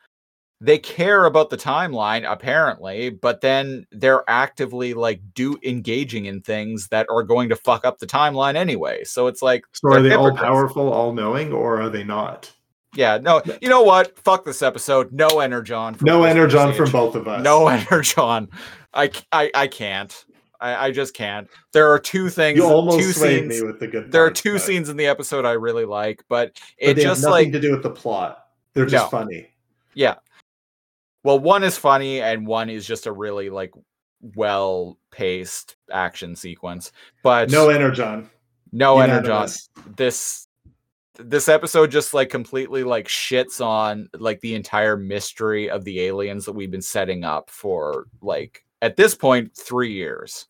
they 0.63 0.79
care 0.79 1.27
about 1.27 1.51
the 1.51 1.59
timeline 1.59 2.25
apparently 2.27 3.11
but 3.11 3.43
then 3.43 3.87
they're 3.93 4.25
actively 4.29 4.95
like 4.95 5.21
do 5.35 5.59
engaging 5.63 6.25
in 6.25 6.41
things 6.41 6.89
that 6.89 7.07
are 7.11 7.23
going 7.23 7.51
to 7.51 7.57
fuck 7.57 7.85
up 7.85 7.99
the 7.99 8.07
timeline 8.07 8.57
anyway 8.57 9.05
so 9.05 9.27
it's 9.27 9.43
like 9.43 9.63
So 9.73 9.93
are 9.93 10.01
they're 10.01 10.19
all 10.19 10.35
powerful, 10.35 10.91
all 10.91 11.13
knowing, 11.13 11.53
or 11.53 11.83
are 11.83 11.91
they 11.91 12.03
not? 12.03 12.51
yeah 12.95 13.19
no 13.19 13.43
you 13.61 13.69
know 13.69 13.83
what? 13.83 14.19
Fuck 14.21 14.47
this 14.47 14.63
episode. 14.63 15.13
No 15.13 15.41
energon 15.41 15.93
from 15.93 16.07
No 16.07 16.25
energon 16.25 16.73
from 16.73 16.91
both 16.91 17.15
of 17.15 17.29
us. 17.29 17.45
no 17.45 17.69
energon. 17.81 18.49
I, 18.95 19.11
I, 19.33 19.51
I 19.53 19.67
can't 19.67 20.25
I, 20.61 20.87
I 20.87 20.91
just 20.91 21.15
can't 21.15 21.49
there 21.73 21.91
are 21.93 21.99
two 21.99 22.29
things 22.29 22.57
you 22.59 22.65
almost 22.65 22.99
two 22.99 23.13
scenes 23.13 23.49
me 23.61 23.63
with 23.67 23.81
the 23.81 23.87
good. 23.87 24.11
there 24.13 24.25
are 24.25 24.31
two 24.31 24.55
but- 24.55 24.63
scenes 24.63 24.89
in 24.89 24.97
the 24.97 25.07
episode 25.07 25.45
i 25.45 25.53
really 25.53 25.85
like 25.85 26.23
but 26.29 26.55
but 26.55 26.63
it 26.79 26.95
they 26.95 27.03
just 27.03 27.23
have 27.23 27.31
nothing 27.31 27.47
like 27.47 27.53
to 27.53 27.61
do 27.61 27.73
with 27.73 27.83
the 27.83 27.91
plot. 27.91 28.47
They're 28.75 28.85
just 28.85 29.07
No. 29.11 29.19
funny. 29.19 29.49
Yeah. 29.95 30.17
Well, 31.25 31.39
one 31.39 31.65
is 31.65 31.79
funny 31.79 32.21
and 32.21 32.47
one 32.47 32.69
is 32.69 32.87
just 32.87 33.07
a 33.07 33.13
really 33.13 33.49
like 33.49 33.73
well 34.35 34.99
paced 35.11 35.77
action 35.91 36.37
sequence. 36.37 36.93
But 37.23 37.51
No 37.51 37.71
energon. 37.71 38.29
no 38.73 38.99
energon. 39.01 39.49
This 39.97 40.47
this 41.19 41.49
episode 41.49 41.91
just 41.91 42.13
like 42.13 42.29
completely 42.29 42.85
like 42.85 43.09
shits 43.09 43.65
on 43.65 44.11
like 44.19 44.41
the 44.43 44.55
entire 44.55 44.99
mystery 44.99 45.71
of 45.71 45.83
the 45.85 46.01
aliens 46.03 46.45
that 46.45 46.53
we've 46.53 46.71
been 46.71 46.83
setting 46.83 47.25
up 47.25 47.49
for 47.49 48.09
like 48.21 48.66
at 48.87 48.97
this 48.97 49.15
point 49.15 49.55
3 49.57 49.93
years. 49.93 50.47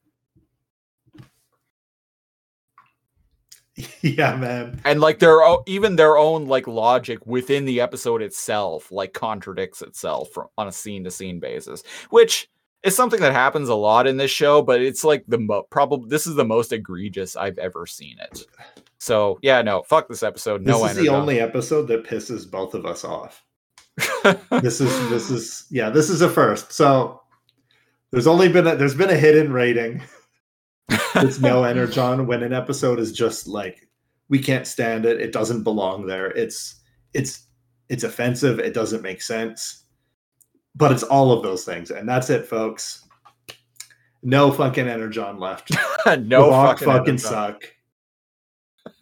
yeah, 4.01 4.35
man. 4.37 4.81
and 4.87 5.01
like 5.01 5.19
their 5.19 5.43
o- 5.43 5.63
even 5.67 5.97
their 5.97 6.17
own 6.17 6.47
like 6.47 6.67
logic 6.67 7.27
within 7.27 7.67
the 7.67 7.81
episode 7.81 8.23
itself 8.23 8.91
like 8.91 9.13
contradicts 9.13 9.83
itself 9.83 10.31
from, 10.31 10.47
on 10.57 10.67
a 10.67 10.73
scene 10.73 11.05
to 11.05 11.11
scene 11.11 11.39
basis 11.41 11.83
which 12.09 12.49
is 12.83 12.97
something 12.97 13.21
that 13.21 13.35
happens 13.35 13.69
a 13.69 13.75
lot 13.75 14.07
in 14.07 14.17
this 14.17 14.31
show 14.31 14.63
but 14.63 14.81
it's 14.81 15.05
like 15.05 15.25
the 15.29 15.37
mo- 15.37 15.67
probably 15.69 16.09
this 16.09 16.27
is 16.27 16.37
the 16.37 16.45
most 16.45 16.73
egregious 16.73 17.37
i've 17.37 17.59
ever 17.59 17.85
seen 17.85 18.17
it 18.19 18.47
so 18.97 19.39
yeah 19.43 19.61
no 19.61 19.83
fuck 19.83 20.09
this 20.09 20.23
episode 20.23 20.63
No, 20.63 20.83
This 20.85 20.93
is 20.97 21.03
the 21.03 21.11
only 21.11 21.39
episode 21.41 21.87
that 21.89 22.05
pisses 22.05 22.51
both 22.51 22.73
of 22.73 22.87
us 22.87 23.05
off. 23.05 23.45
this 24.63 24.81
is 24.81 25.11
this 25.11 25.31
is 25.31 25.67
yeah, 25.71 25.91
this 25.91 26.09
is 26.11 26.21
a 26.23 26.29
first. 26.31 26.73
So 26.73 27.23
there's 28.13 28.27
only 28.27 28.49
been 28.49 28.67
a, 28.67 28.77
there's 28.77 28.95
been 28.95 29.11
a 29.11 29.17
hidden 29.17 29.53
rating. 29.53 30.03
It's 31.17 31.41
no 31.41 31.65
energon 31.65 32.27
when 32.27 32.43
an 32.43 32.53
episode 32.53 33.01
is 33.01 33.11
just 33.11 33.49
like 33.49 33.89
we 34.29 34.39
can't 34.39 34.67
stand 34.67 35.07
it. 35.07 35.21
It 35.21 35.33
doesn't 35.33 35.63
belong 35.63 36.07
there. 36.07 36.27
It's 36.27 36.83
it's 37.15 37.47
it's 37.89 38.05
offensive. 38.05 38.59
It 38.59 38.75
doesn't 38.75 39.03
make 39.03 39.23
sense. 39.23 39.85
But 40.75 40.93
it's 40.93 41.03
all 41.03 41.33
of 41.33 41.43
those 41.43 41.65
things, 41.65 41.91
and 41.91 42.07
that's 42.07 42.29
it, 42.29 42.47
folks. 42.47 43.03
No 44.23 44.53
fucking 44.53 44.89
energon 44.89 45.39
left. 45.39 45.71
no 46.07 46.47
the 46.47 46.51
fucking, 46.51 46.87
fucking 46.87 47.19
suck. 47.19 47.63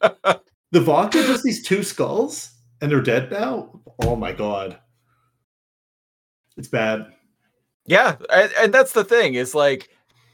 the 0.00 0.40
Vok 0.80 1.08
are 1.08 1.26
just 1.26 1.42
these 1.42 1.64
two 1.64 1.82
skulls, 1.82 2.52
and 2.80 2.90
they're 2.90 3.00
dead 3.00 3.30
now. 3.30 3.80
Oh 4.02 4.14
my 4.14 4.32
god, 4.32 4.78
it's 6.56 6.68
bad. 6.68 7.13
Yeah, 7.86 8.16
and, 8.32 8.52
and 8.58 8.74
that's 8.74 8.92
the 8.92 9.04
thing 9.04 9.34
is 9.34 9.54
like 9.54 9.90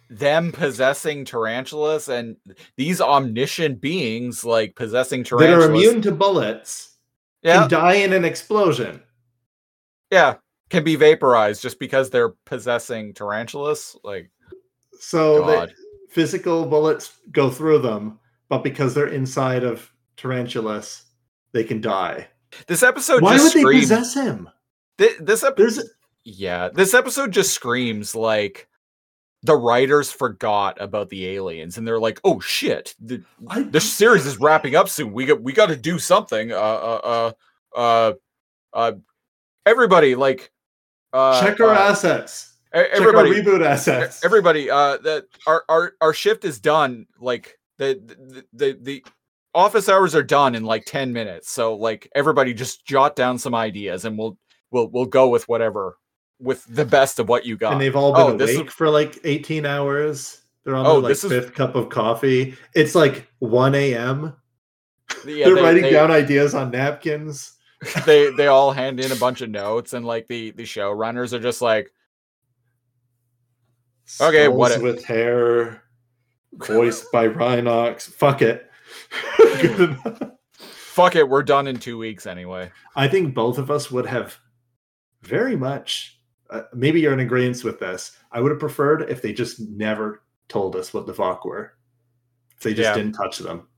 them 0.09 0.53
possessing 0.53 1.25
tarantulas 1.25 2.09
and 2.09 2.37
these 2.77 3.01
omniscient 3.01 3.81
beings 3.81 4.45
like 4.45 4.75
possessing 4.77 5.23
tarantulas 5.25 5.65
That 5.65 5.71
are 5.71 5.75
immune 5.75 6.03
to 6.03 6.13
bullets 6.13 6.97
yeah, 7.43 7.61
can 7.61 7.71
die 7.71 7.95
in 7.95 8.13
an 8.13 8.25
explosion. 8.25 9.03
yeah, 10.11 10.35
can 10.69 10.85
be 10.85 10.97
vaporized 10.97 11.63
just 11.63 11.79
because 11.79 12.11
they're 12.11 12.35
possessing 12.45 13.15
tarantulas. 13.15 13.97
Like, 14.05 14.31
So 14.99 15.45
the 15.47 15.73
physical 16.11 16.67
bullets 16.67 17.13
go 17.33 17.51
through 17.51 17.79
them, 17.81 18.19
but 18.49 18.63
because 18.63 18.95
they're 18.95 19.09
inside 19.09 19.65
of 19.65 19.91
tarantulas, 20.17 21.05
they 21.53 21.65
can 21.65 21.81
die. 21.81 22.29
this 22.67 22.83
episode 22.83 23.23
Why 23.23 23.39
would 23.39 23.53
they 23.53 23.63
possess 23.65 24.15
him? 24.15 24.49
Thi- 24.99 25.15
this 25.21 25.43
ep- 25.45 25.57
There's 25.57 25.81
yeah, 26.25 26.69
this 26.69 26.95
episode 26.95 27.33
just 27.33 27.53
screams 27.53 28.15
like 28.15 28.69
the 29.43 29.57
writers 29.57 30.13
forgot 30.13 30.81
about 30.81 31.09
the 31.09 31.27
aliens 31.29 31.79
and 31.79 31.87
they're 31.87 32.01
like, 32.01 32.21
"Oh 32.25 32.41
shit, 32.41 32.95
the, 33.01 33.23
this 33.67 33.91
series 33.91 34.27
is 34.27 34.39
wrapping 34.39 34.77
up 34.77 34.89
soon. 34.89 35.13
We 35.13 35.27
got 35.27 35.43
we 35.43 35.53
got 35.53 35.67
to 35.67 35.77
do 35.77 35.99
something." 35.99 36.53
Uh, 36.53 36.55
uh, 36.57 37.33
uh, 37.75 37.79
uh, 37.79 38.13
uh 38.73 38.93
everybody 39.67 40.15
like 40.15 40.53
uh, 41.13 41.41
check 41.41 41.61
our 41.61 41.71
uh, 41.75 41.91
assets. 41.91 42.57
e- 42.75 42.79
Check 42.79 43.01
our 43.01 43.09
Everybody, 43.09 43.31
reboot 43.31 43.65
assets. 43.65 44.25
everybody, 44.25 44.71
uh, 44.71 44.99
that 44.99 45.25
our 45.47 45.65
our 45.69 45.95
our 46.01 46.13
shift 46.13 46.45
is 46.45 46.61
done. 46.61 47.07
Like 47.19 47.59
the 47.79 48.01
the 48.05 48.45
the, 48.53 48.79
the 48.81 49.05
office 49.55 49.89
hours 49.89 50.15
are 50.15 50.23
done 50.23 50.55
in 50.55 50.65
like 50.65 50.85
10 50.85 51.13
minutes 51.13 51.51
so 51.51 51.75
like 51.75 52.09
everybody 52.15 52.55
just 52.55 52.87
jot 52.87 53.17
down 53.17 53.37
some 53.37 53.53
ideas 53.53 54.05
and 54.05 54.17
we'll 54.17 54.39
we'll 54.71 54.87
we'll 54.89 55.07
go 55.07 55.29
with 55.29 55.49
whatever 55.49 55.97
with 56.41 56.65
the 56.65 56.85
best 56.85 57.19
of 57.19 57.29
what 57.29 57.45
you 57.45 57.57
got 57.57 57.73
and 57.73 57.81
they've 57.81 57.95
all 57.97 58.13
been 58.13 58.23
Oh, 58.23 58.37
this 58.37 58.51
is- 58.51 58.57
awake 58.57 58.71
for 58.71 58.89
like 58.89 59.19
18 59.25 59.67
hours. 59.67 60.41
They're 60.65 60.75
on 60.75 60.87
Oh, 60.87 60.95
their 60.95 61.03
like 61.03 61.13
is- 61.13 61.23
fifth 61.25 61.55
cup 61.55 61.75
of 61.75 61.89
coffee. 61.89 62.55
It's 62.75 62.95
like 62.95 63.29
1 63.41 63.75
a.m. 63.75 64.35
yeah, 65.27 65.47
They're 65.47 65.55
they, 65.57 65.63
writing 65.63 65.83
they, 65.83 65.91
down 65.91 66.11
ideas 66.11 66.55
on 66.55 66.71
napkins. 66.71 67.53
they 68.07 68.31
they 68.33 68.47
all 68.47 68.73
hand 68.73 69.01
in 69.01 69.11
a 69.11 69.17
bunch 69.17 69.41
of 69.41 69.49
notes 69.51 69.95
and 69.95 70.05
like 70.05 70.29
the 70.29 70.51
the 70.53 70.65
showrunners 70.65 71.33
are 71.33 71.41
just 71.41 71.63
like 71.63 71.91
Okay, 74.21 74.45
Skulls 74.45 74.59
what- 74.59 74.83
with 74.83 75.05
hair, 75.05 75.83
voiced 76.53 77.11
by 77.13 77.27
Rhinox. 77.29 78.03
Fuck 78.11 78.43
it. 78.43 78.67
Mm. 79.31 80.33
Fuck 80.59 81.17
it 81.17 81.29
we're 81.29 81.43
done 81.43 81.67
in 81.69 81.77
two 81.79 81.97
weeks 81.99 82.27
anyway 82.27 82.71
I 82.97 83.07
think 83.09 83.35
both 83.35 83.59
of 83.59 83.71
us 83.71 83.91
would 83.91 84.07
have 84.07 84.39
very 85.23 85.55
much. 85.57 86.20
Uh, 86.51 86.63
maybe 86.75 87.01
you're 87.01 87.13
in 87.13 87.21
agreement 87.21 87.63
with 87.65 87.79
this. 87.79 88.13
I 88.33 88.41
would 88.41 88.51
have 88.51 88.61
preferred 88.61 89.03
if 89.09 89.23
they 89.23 89.33
just 89.33 89.61
never 89.61 90.23
told 90.49 90.75
us 90.77 90.93
what 90.93 91.07
the 91.07 91.13
Vok 91.13 91.45
were. 91.47 91.75
If 92.57 92.63
they 92.65 92.75
just 92.75 92.89
Yeah. 92.89 92.95
didn't 92.95 93.13
touch 93.13 93.39
them. 93.39 93.69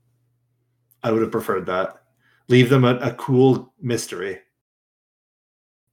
I 1.03 1.11
would 1.11 1.21
have 1.21 1.31
preferred 1.31 1.65
that. 1.67 2.01
Leave 2.49 2.69
them 2.69 2.83
a, 2.83 2.95
a 2.97 3.13
cool 3.13 3.73
mystery. 3.79 4.39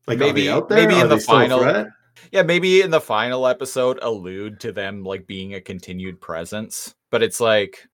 Like 0.06 0.18
Maybe- 0.18 0.48
out 0.48 0.68
there? 0.68 0.78
maybe 0.88 0.98
in 1.00 1.08
the 1.08 1.16
they 1.16 1.20
still 1.20 1.36
a 1.36 1.48
final- 1.48 1.86
yeah 2.32 2.42
maybe 2.42 2.82
in 2.82 2.90
the 2.90 3.00
final 3.00 3.46
episode 3.46 3.98
allude 4.02 4.60
to 4.60 4.72
them 4.72 5.04
like 5.04 5.26
being 5.26 5.54
a 5.54 5.60
continued 5.60 6.20
presence 6.20 6.94
but 7.10 7.22
it's 7.22 7.40
like 7.40 7.86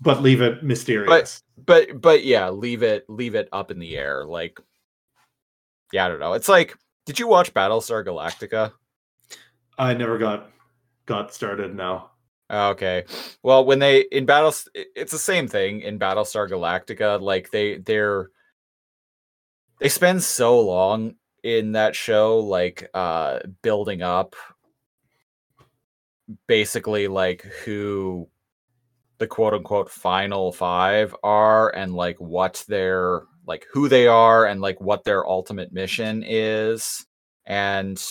but 0.00 0.22
leave 0.22 0.40
it 0.42 0.62
mysterious. 0.62 1.42
but 1.64 2.00
but 2.00 2.24
yeah 2.24 2.50
leave 2.50 2.82
it 2.82 3.04
leave 3.08 3.34
it 3.34 3.48
up 3.52 3.70
in 3.70 3.78
the 3.80 3.96
air 3.96 4.24
like 4.26 4.60
yeah 5.92 6.04
i 6.04 6.08
don't 6.08 6.20
know 6.20 6.34
it's 6.34 6.48
like 6.48 6.76
did 7.06 7.18
you 7.18 7.26
watch 7.26 7.52
battlestar 7.54 8.04
galactica 8.04 8.72
I 9.78 9.94
never 9.94 10.18
got 10.18 10.50
got 11.06 11.32
started. 11.32 11.74
now. 11.74 12.10
okay 12.50 13.04
well 13.42 13.64
when 13.64 13.78
they 13.78 14.00
in 14.12 14.26
battles 14.26 14.68
it's 14.74 15.12
the 15.12 15.18
same 15.18 15.48
thing 15.48 15.80
in 15.80 15.98
battlestar 15.98 16.48
galactica 16.48 17.20
like 17.20 17.50
they 17.50 17.78
they're 17.78 18.30
they 19.80 19.88
spend 19.88 20.22
so 20.22 20.60
long 20.60 21.14
in 21.42 21.72
that 21.72 21.96
show 21.96 22.38
like 22.38 22.88
uh 22.94 23.40
building 23.62 24.02
up 24.02 24.36
basically 26.46 27.08
like 27.08 27.42
who 27.64 28.28
the 29.18 29.26
quote 29.26 29.54
unquote 29.54 29.90
final 29.90 30.52
five 30.52 31.14
are 31.22 31.74
and 31.74 31.94
like 31.94 32.16
what 32.20 32.64
their 32.68 33.22
like 33.46 33.66
who 33.72 33.88
they 33.88 34.06
are 34.06 34.46
and 34.46 34.60
like 34.60 34.80
what 34.80 35.04
their 35.04 35.26
ultimate 35.26 35.72
mission 35.72 36.22
is. 36.26 37.06
And 37.46 38.02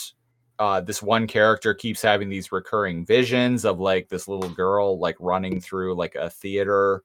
uh 0.59 0.81
this 0.81 1.01
one 1.01 1.25
character 1.25 1.73
keeps 1.73 2.01
having 2.01 2.29
these 2.29 2.51
recurring 2.51 3.05
visions 3.05 3.65
of 3.65 3.79
like 3.79 4.09
this 4.09 4.27
little 4.27 4.49
girl 4.49 4.99
like 4.99 5.15
running 5.19 5.61
through 5.61 5.95
like 5.95 6.15
a 6.15 6.29
theater 6.29 7.03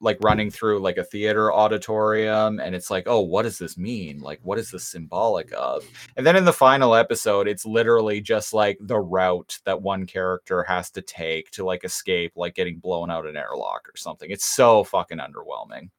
like 0.00 0.18
running 0.20 0.50
through 0.50 0.78
like 0.78 0.98
a 0.98 1.04
theater 1.04 1.50
auditorium 1.50 2.60
and 2.60 2.74
it's 2.74 2.90
like 2.90 3.04
oh 3.06 3.20
what 3.20 3.42
does 3.42 3.58
this 3.58 3.78
mean? 3.78 4.20
Like 4.20 4.40
what 4.42 4.58
is 4.58 4.70
this 4.70 4.86
symbolic 4.86 5.50
of? 5.56 5.84
And 6.16 6.26
then 6.26 6.36
in 6.36 6.44
the 6.44 6.52
final 6.52 6.94
episode 6.94 7.48
it's 7.48 7.64
literally 7.64 8.20
just 8.20 8.52
like 8.52 8.76
the 8.80 8.98
route 8.98 9.58
that 9.64 9.80
one 9.80 10.04
character 10.04 10.64
has 10.64 10.90
to 10.92 11.02
take 11.02 11.50
to 11.52 11.64
like 11.64 11.84
escape 11.84 12.32
like 12.36 12.54
getting 12.54 12.78
blown 12.78 13.10
out 13.10 13.26
an 13.26 13.36
airlock 13.36 13.88
or 13.88 13.96
something. 13.96 14.30
It's 14.30 14.44
so 14.44 14.84
fucking 14.84 15.18
underwhelming 15.18 15.90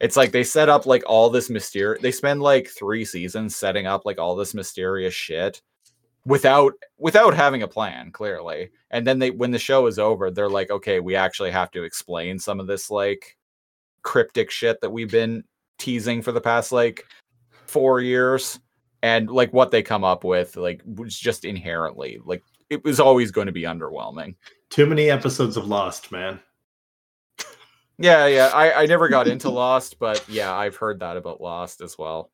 it's 0.00 0.16
like 0.16 0.32
they 0.32 0.44
set 0.44 0.68
up 0.68 0.86
like 0.86 1.02
all 1.06 1.28
this 1.30 1.50
mysterious 1.50 2.02
they 2.02 2.12
spend 2.12 2.40
like 2.40 2.68
3 2.68 3.04
seasons 3.04 3.56
setting 3.56 3.86
up 3.86 4.04
like 4.04 4.18
all 4.18 4.36
this 4.36 4.54
mysterious 4.54 5.14
shit 5.14 5.60
without 6.24 6.72
without 6.98 7.34
having 7.34 7.62
a 7.62 7.68
plan 7.68 8.10
clearly. 8.12 8.70
And 8.90 9.06
then 9.06 9.18
they 9.18 9.30
when 9.30 9.50
the 9.50 9.58
show 9.58 9.86
is 9.86 9.98
over 9.98 10.30
they're 10.30 10.48
like 10.48 10.70
okay 10.70 11.00
we 11.00 11.16
actually 11.16 11.50
have 11.50 11.70
to 11.72 11.82
explain 11.82 12.38
some 12.38 12.60
of 12.60 12.66
this 12.66 12.90
like 12.90 13.36
cryptic 14.02 14.50
shit 14.50 14.80
that 14.80 14.90
we've 14.90 15.10
been 15.10 15.44
teasing 15.78 16.22
for 16.22 16.32
the 16.32 16.40
past 16.40 16.72
like 16.72 17.06
4 17.66 18.00
years. 18.00 18.60
And 19.02 19.30
like 19.30 19.52
what 19.52 19.70
they 19.70 19.82
come 19.82 20.04
up 20.04 20.24
with 20.24 20.56
like 20.56 20.82
was 20.84 21.18
just 21.18 21.44
inherently 21.44 22.18
like 22.24 22.42
it 22.68 22.84
was 22.84 23.00
always 23.00 23.30
going 23.30 23.46
to 23.46 23.52
be 23.52 23.62
underwhelming. 23.62 24.34
Too 24.70 24.86
many 24.86 25.08
episodes 25.08 25.56
of 25.56 25.66
Lost, 25.66 26.12
man. 26.12 26.40
Yeah 27.98 28.26
yeah 28.26 28.50
i 28.54 28.82
i 28.82 28.86
never 28.86 29.08
got 29.08 29.28
into 29.34 29.50
lost 29.50 29.98
but 29.98 30.26
yeah 30.28 30.54
i've 30.54 30.76
heard 30.76 31.00
that 31.00 31.16
about 31.16 31.40
lost 31.40 31.80
as 31.80 31.98
well 31.98 32.30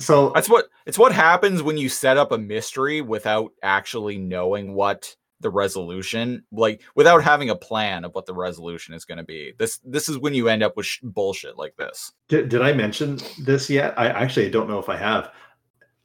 So 0.00 0.30
That's 0.34 0.48
what 0.48 0.66
it's 0.86 0.98
what 0.98 1.12
happens 1.12 1.62
when 1.62 1.76
you 1.76 1.88
set 1.88 2.16
up 2.16 2.30
a 2.32 2.38
mystery 2.38 3.00
without 3.00 3.52
actually 3.62 4.16
knowing 4.16 4.74
what 4.74 5.16
the 5.40 5.50
resolution 5.50 6.42
like 6.50 6.82
without 6.94 7.22
having 7.22 7.50
a 7.50 7.56
plan 7.56 8.04
of 8.04 8.14
what 8.14 8.26
the 8.26 8.34
resolution 8.34 8.94
is 8.94 9.04
going 9.04 9.18
to 9.18 9.24
be. 9.24 9.52
This 9.58 9.78
this 9.84 10.08
is 10.08 10.18
when 10.18 10.34
you 10.34 10.48
end 10.48 10.62
up 10.62 10.76
with 10.76 10.86
sh- 10.86 11.00
bullshit 11.02 11.56
like 11.56 11.76
this. 11.76 12.12
Did, 12.28 12.48
did 12.48 12.62
I 12.62 12.72
mention 12.72 13.18
this 13.40 13.70
yet? 13.70 13.98
I 13.98 14.08
actually 14.08 14.50
don't 14.50 14.68
know 14.68 14.78
if 14.78 14.88
I 14.88 14.96
have. 14.96 15.32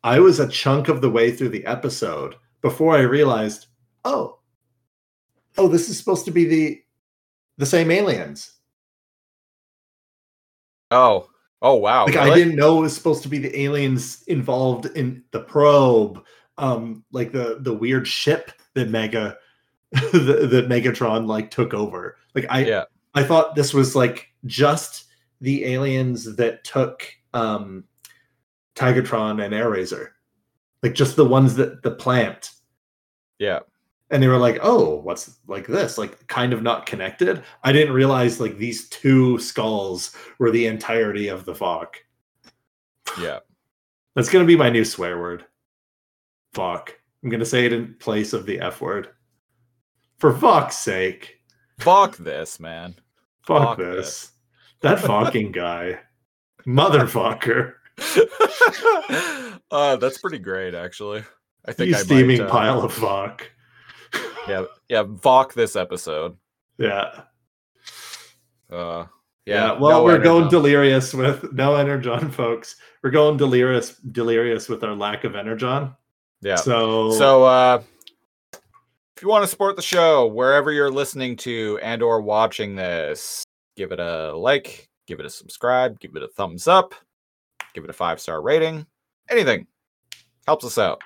I 0.04 0.20
was 0.20 0.40
a 0.40 0.48
chunk 0.50 0.88
of 0.88 1.02
the 1.02 1.10
way 1.10 1.32
through 1.32 1.50
the 1.50 1.66
episode 1.66 2.36
before 2.62 2.96
I 2.96 3.02
realized, 3.02 3.68
oh, 4.06 4.40
oh, 5.58 5.68
this 5.68 5.90
is 5.90 5.98
supposed 5.98 6.26
to 6.26 6.32
be 6.32 6.46
the 6.46 6.83
the 7.58 7.66
same 7.66 7.92
aliens. 7.92 8.54
Oh. 10.92 11.30
Oh 11.62 11.76
wow. 11.76 12.06
like 12.06 12.18
I 12.18 12.36
didn't 12.36 12.58
know 12.58 12.80
it 12.80 12.82
was 12.82 12.96
supposed 12.96 13.24
to 13.24 13.30
be 13.30 13.38
the 13.38 13.58
aliens 13.62 14.24
involved 14.28 14.86
in 14.98 15.24
the 15.32 15.40
probe, 15.40 16.22
um, 16.58 17.06
like 17.14 17.32
the 17.32 17.60
the 17.62 17.74
weird 17.74 18.06
ship 18.06 18.52
that 18.74 18.90
Mega 18.90 19.38
that, 19.92 20.50
that 20.52 20.68
Megatron 20.68 21.26
like 21.26 21.52
took 21.52 21.74
over. 21.74 22.18
Like 22.36 22.46
I 22.50 22.66
Yeah. 22.66 22.84
I 23.16 23.24
thought 23.24 23.56
this 23.56 23.74
was 23.74 23.96
like 23.96 24.28
just 24.46 25.06
the 25.40 25.64
aliens 25.66 26.36
that 26.36 26.66
took 26.66 27.08
um 27.34 27.86
Tigatron 28.76 29.44
and 29.44 29.54
Airazor. 29.54 30.10
Like 30.82 30.96
just 30.96 31.16
the 31.16 31.26
ones 31.26 31.56
that 31.56 31.82
the 31.82 31.92
plant. 31.92 32.52
Yeah. 33.40 33.60
And 34.14 34.22
they 34.22 34.28
were 34.28 34.38
like, 34.38 34.60
oh, 34.62 34.98
what's 34.98 35.40
like 35.48 35.66
this? 35.66 35.98
Like 35.98 36.28
kind 36.28 36.54
of 36.54 36.62
not 36.62 36.86
connected. 36.86 37.44
I 37.64 37.72
didn't 37.72 37.96
realize 37.96 38.40
like 38.40 38.60
these 38.60 38.88
two 38.90 39.40
skulls 39.40 40.16
were 40.38 40.52
the 40.52 40.68
entirety 40.68 41.30
of 41.30 41.46
the 41.46 41.56
fuck 41.56 41.98
Yeah. 43.20 43.40
That's 44.16 44.30
gonna 44.30 44.46
be 44.46 44.56
my 44.56 44.70
new 44.70 44.86
swear 44.86 45.20
word. 45.20 45.46
Fuck. 46.54 46.96
I'm 47.24 47.32
gonna 47.32 47.44
say 47.44 47.66
it 47.66 47.74
in 47.74 47.96
place 47.96 48.34
of 48.34 48.46
the 48.46 48.60
F 48.60 48.82
word. 48.82 49.10
For 50.20 50.32
fuck's 50.32 50.78
sake. 50.78 51.40
Fuck 51.80 52.16
this, 52.18 52.60
man. 52.60 52.94
Fuck, 53.42 53.64
Fuck 53.64 53.78
this. 53.80 54.32
That 54.82 55.00
fucking 55.00 55.54
guy. 55.54 55.98
Motherfucker. 56.68 57.74
uh 59.72 59.96
that's 59.96 60.20
pretty 60.20 60.38
great 60.38 60.76
actually. 60.76 61.24
I 61.66 61.74
think 61.74 61.90
You 61.90 61.96
I 61.96 61.98
might, 61.98 62.06
steaming 62.06 62.42
uh, 62.42 62.50
pile 62.50 62.82
of 62.82 62.94
fuck. 62.94 63.50
Yeah, 64.48 64.66
yeah, 64.90 65.04
Vok 65.04 65.54
this 65.54 65.76
episode. 65.76 66.36
Yeah. 66.78 67.22
Uh 68.72 69.06
Yeah. 69.46 69.68
yeah. 69.68 69.72
well, 69.74 70.00
no 70.00 70.04
we're 70.04 70.16
Energon. 70.16 70.24
going 70.24 70.50
delirious 70.50 71.14
with 71.14 71.52
no 71.54 71.76
energon, 71.76 72.30
folks. 72.32 72.76
We're 73.04 73.12
going 73.12 73.38
delirious 73.38 73.98
delirious 73.98 74.68
with 74.70 74.84
our 74.84 74.96
lack 74.96 75.24
of 75.24 75.36
energon. 75.36 75.96
Yeah. 76.42 76.56
So 76.56 77.12
So 77.12 77.44
uh 77.44 77.82
if 79.16 79.22
you 79.22 79.30
want 79.30 79.44
to 79.44 79.48
support 79.48 79.76
the 79.76 79.82
show 79.82 80.26
wherever 80.28 80.72
you're 80.72 80.92
listening 80.92 81.38
to 81.38 81.80
and 81.82 82.02
or 82.02 82.20
watching 82.22 82.76
this, 82.76 83.44
give 83.78 83.92
it 83.92 84.00
a 84.00 84.36
like, 84.36 84.90
give 85.08 85.20
it 85.20 85.26
a 85.26 85.30
subscribe, 85.30 86.00
give 86.00 86.16
it 86.16 86.24
a 86.24 86.28
thumbs 86.28 86.68
up, 86.68 86.94
give 87.74 87.84
it 87.84 87.90
a 87.90 87.94
five-star 87.94 88.42
rating. 88.42 88.86
Anything 89.30 89.68
helps 90.48 90.66
us 90.66 90.78
out. 90.78 91.02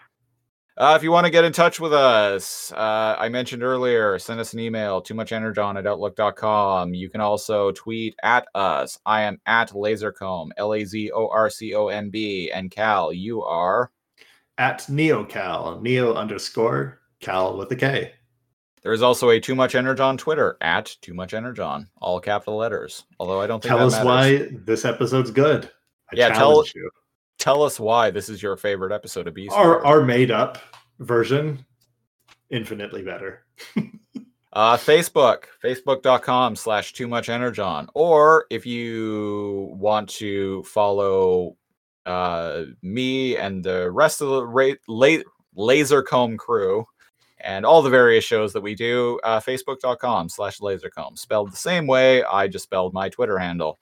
Uh, 0.78 0.94
if 0.96 1.02
you 1.02 1.12
want 1.12 1.26
to 1.26 1.32
get 1.32 1.44
in 1.44 1.52
touch 1.52 1.80
with 1.80 1.92
us, 1.92 2.72
uh, 2.74 3.16
I 3.18 3.30
mentioned 3.30 3.64
earlier, 3.64 4.20
send 4.20 4.40
us 4.40 4.54
an 4.54 4.60
email, 4.60 5.02
too 5.02 5.16
much 5.16 5.32
energon 5.32 5.76
at 5.76 5.88
outlook.com. 5.88 6.94
You 6.94 7.10
can 7.10 7.20
also 7.20 7.72
tweet 7.72 8.16
at 8.22 8.48
us. 8.54 9.00
I 9.04 9.24
am 9.24 9.40
at 9.48 9.72
Lazorcomb, 9.72 10.50
L 10.58 10.76
A 10.76 10.86
Z 10.86 11.12
O 11.14 11.30
R 11.30 11.50
C 11.50 11.74
O 11.74 11.88
M 11.88 12.12
B. 12.12 12.52
And 12.52 12.70
Cal, 12.70 13.12
you 13.12 13.42
are. 13.44 13.92
at 14.60 14.82
NeoCal, 14.82 15.82
Neo 15.82 16.14
underscore 16.14 17.00
Cal 17.22 17.58
with 17.58 17.72
a 17.72 17.76
K. 17.76 18.14
There 18.84 18.94
is 18.94 19.02
also 19.02 19.32
a 19.32 19.40
Too 19.40 19.56
Much 19.56 19.74
Energon 19.74 20.16
Twitter 20.18 20.58
at 20.62 20.96
Too 21.02 21.16
Much 21.16 21.34
Energon, 21.34 21.90
all 22.00 22.20
capital 22.20 22.56
letters. 22.58 23.04
Although 23.20 23.42
I 23.42 23.48
don't 23.48 23.62
think 23.64 23.76
Tell 23.76 23.86
us 23.88 23.94
matters. 24.04 24.52
why 24.52 24.58
this 24.66 24.86
episode's 24.86 25.32
good. 25.32 25.66
I 26.12 26.16
Yeah, 26.16 26.30
tell- 26.30 26.64
you. 26.76 26.90
Tell 27.38 27.64
us 27.64 27.80
why 27.80 28.10
this 28.12 28.30
is 28.30 28.42
your 28.42 28.58
favorite 28.58 28.92
episode 28.92 29.28
of 29.28 29.34
Beast. 29.34 29.54
Our 29.54 29.86
our 29.86 30.02
made 30.02 30.32
up 30.32 30.58
version, 31.00 31.66
infinitely 32.50 33.04
better. 33.04 33.46
Uh, 34.54 34.76
Facebook, 34.76 35.44
facebook.com 35.64 36.56
slash 36.56 36.92
too 36.94 37.08
much 37.08 37.30
energon. 37.30 37.88
Or 37.94 38.48
if 38.50 38.66
you 38.66 39.70
want 39.78 40.10
to 40.10 40.64
follow 40.64 41.56
uh, 42.08 42.64
me 42.82 43.38
and 43.38 43.64
the 43.64 43.92
rest 43.92 44.20
of 44.20 44.30
the 44.30 44.48
ra- 44.48 44.72
la- 44.88 45.24
Lazorcomb 45.56 46.40
crew 46.40 46.88
and 47.40 47.68
all 47.68 47.84
the 47.84 47.92
various 47.92 48.24
shows 48.24 48.52
that 48.54 48.62
we 48.62 48.74
do, 48.74 49.20
uh, 49.24 49.40
facebook.com 49.40 50.28
slash 50.30 50.58
lazorcomb. 50.58 51.20
Spelled 51.20 51.52
the 51.52 51.58
same 51.58 51.86
way, 51.86 52.24
I 52.24 52.48
just 52.48 52.64
spelled 52.64 52.96
my 52.96 53.10
Twitter 53.10 53.38
handle. 53.38 53.78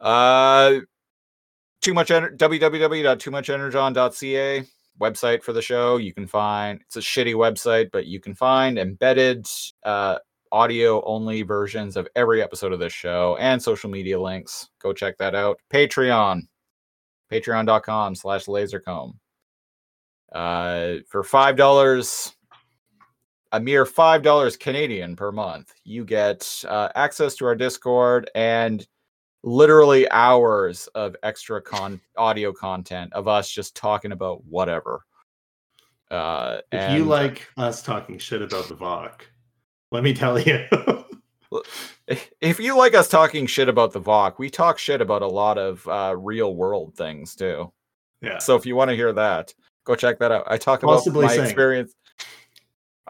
Uh, 0.00 0.80
too 1.80 1.94
much 1.94 2.08
ener- 2.08 2.36
www.toomuchenergon.ca 2.36 4.64
website 5.00 5.42
for 5.42 5.52
the 5.52 5.62
show. 5.62 5.96
You 5.96 6.12
can 6.12 6.26
find 6.26 6.80
it's 6.80 6.96
a 6.96 7.00
shitty 7.00 7.34
website, 7.34 7.90
but 7.92 8.06
you 8.06 8.20
can 8.20 8.34
find 8.34 8.78
embedded 8.78 9.46
uh, 9.84 10.18
audio 10.52 11.02
only 11.04 11.42
versions 11.42 11.96
of 11.96 12.08
every 12.16 12.42
episode 12.42 12.72
of 12.72 12.80
this 12.80 12.92
show 12.92 13.36
and 13.38 13.62
social 13.62 13.90
media 13.90 14.20
links. 14.20 14.68
Go 14.80 14.92
check 14.92 15.18
that 15.18 15.34
out. 15.34 15.60
Patreon, 15.72 16.42
patreon.com 17.30 18.14
slash 18.14 18.46
lazorcomb. 18.46 19.14
Uh, 20.32 20.96
for 21.08 21.22
five 21.22 21.56
dollars, 21.56 22.34
a 23.52 23.60
mere 23.60 23.86
five 23.86 24.22
dollars 24.22 24.56
Canadian 24.56 25.16
per 25.16 25.32
month, 25.32 25.72
you 25.84 26.04
get 26.04 26.64
uh, 26.68 26.88
access 26.94 27.34
to 27.36 27.46
our 27.46 27.54
Discord 27.54 28.30
and 28.34 28.86
literally 29.48 30.08
hours 30.10 30.86
of 30.94 31.16
extra 31.22 31.60
con 31.60 32.00
audio 32.16 32.52
content 32.52 33.12
of 33.14 33.26
us 33.28 33.50
just 33.50 33.74
talking 33.74 34.12
about 34.12 34.44
whatever. 34.44 35.04
Uh, 36.10 36.58
If 36.70 36.92
you 36.92 36.98
and- 37.00 37.08
like 37.08 37.48
us 37.56 37.82
talking 37.82 38.18
shit 38.18 38.42
about 38.42 38.68
the 38.68 38.74
Vok, 38.74 39.22
let 39.90 40.04
me 40.04 40.12
tell 40.12 40.38
you. 40.38 40.64
if 42.40 42.60
you 42.60 42.76
like 42.76 42.94
us 42.94 43.08
talking 43.08 43.46
shit 43.46 43.68
about 43.68 43.92
the 43.92 44.00
Vok, 44.00 44.38
we 44.38 44.50
talk 44.50 44.78
shit 44.78 45.00
about 45.00 45.22
a 45.22 45.26
lot 45.26 45.56
of 45.58 45.86
uh, 45.88 46.14
real 46.18 46.54
world 46.54 46.94
things 46.94 47.34
too. 47.34 47.72
yeah. 48.20 48.38
So 48.38 48.54
if 48.56 48.66
you 48.66 48.76
want 48.76 48.90
to 48.90 48.96
hear 48.96 49.12
that, 49.14 49.54
go 49.84 49.94
check 49.94 50.18
that 50.18 50.30
out. 50.32 50.44
I 50.46 50.58
talk 50.58 50.82
about 50.82 51.06
my 51.06 51.28
sing. 51.28 51.44
experience. 51.44 51.94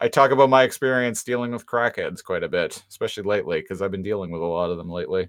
I 0.00 0.06
talk 0.06 0.30
about 0.30 0.48
my 0.50 0.62
experience 0.62 1.24
dealing 1.24 1.50
with 1.50 1.66
crackheads 1.66 2.22
quite 2.22 2.44
a 2.44 2.48
bit, 2.48 2.80
especially 2.88 3.24
lately, 3.24 3.60
because 3.60 3.82
I've 3.82 3.90
been 3.90 4.04
dealing 4.04 4.30
with 4.30 4.40
a 4.42 4.44
lot 4.44 4.70
of 4.70 4.76
them 4.76 4.88
lately. 4.88 5.28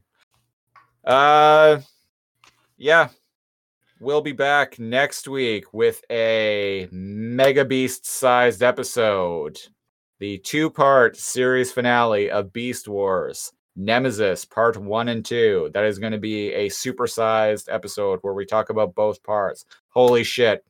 Uh, 1.04 1.80
yeah, 2.78 3.10
we'll 4.00 4.22
be 4.22 4.32
back 4.32 4.80
next 4.80 5.28
week 5.28 5.66
with 5.74 6.04
a 6.12 6.88
mega 6.92 7.66
beast 7.66 8.06
sized 8.06 8.62
episode, 8.64 9.60
the 10.20 10.38
two 10.40 10.70
part 10.70 11.18
series 11.18 11.72
finale 11.72 12.30
of 12.30 12.54
Beast 12.54 12.88
Wars. 12.88 13.52
Nemesis 13.76 14.44
Part 14.44 14.76
1 14.76 15.08
and 15.08 15.24
2. 15.24 15.72
That 15.74 15.86
is 15.86 16.00
going 16.00 16.12
to 16.12 16.18
be 16.18 16.52
a 16.52 16.68
supersized 16.68 17.74
episode 17.74 18.20
where 18.24 18.34
we 18.34 18.46
talk 18.46 18.70
about 18.70 18.94
both 18.94 19.24
parts. 19.24 19.64
Holy 19.88 20.24
shit. 20.26 20.66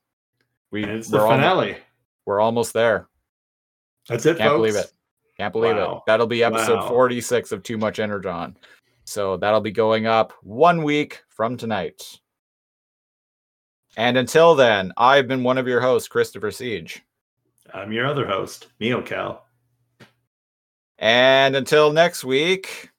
We, 0.69 0.83
And 0.83 0.91
it's 0.91 1.07
the 1.07 1.17
finale. 1.17 1.77
we're 2.27 2.39
almost 2.39 2.71
there. 2.73 3.07
That's 4.07 4.27
it, 4.27 4.37
Can't 4.37 4.49
folks. 4.51 4.57
believe 4.59 4.75
it. 4.75 4.91
Can't 5.37 5.51
believe 5.53 5.75
it. 5.77 5.87
That'll 6.05 6.27
be 6.27 6.43
episode 6.43 6.81
Wow. 6.81 6.89
46 6.89 7.51
of 7.51 7.63
Too 7.63 7.79
Much 7.79 7.97
Energon. 7.97 8.55
So 9.09 9.37
that'll 9.37 9.59
be 9.59 9.71
going 9.71 10.05
up 10.05 10.33
one 10.43 10.83
week 10.83 11.23
from 11.29 11.57
tonight. 11.57 12.19
And 13.97 14.17
until 14.17 14.53
then, 14.53 14.93
I've 14.97 15.27
been 15.27 15.41
one 15.41 15.57
of 15.57 15.67
your 15.67 15.81
hosts, 15.81 16.07
Christopher 16.07 16.51
Siege. 16.51 17.01
I'm 17.73 17.91
your 17.91 18.05
other 18.05 18.27
host, 18.27 18.67
NeoCal. 18.79 19.39
And 20.99 21.55
until 21.55 21.91
next 21.91 22.23
week. 22.23 22.91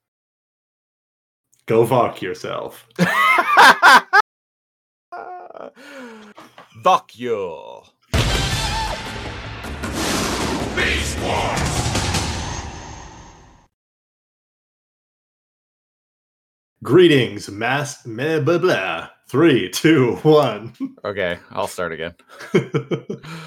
Go 1.67 1.87
Vok 1.87 2.21
yourself. 2.21 2.89
Fuck 6.83 7.17
you. 7.17 7.83
Greetings, 16.83 17.51
mass 17.51 18.07
meh, 18.07 18.41
blah 18.41 18.57
blah. 18.57 19.11
Three, 19.29 19.69
two, 19.69 20.17
one. 20.23 20.73
Okay, 21.05 21.39
I'll 21.51 21.67
start 21.67 21.93
again. 21.93 22.15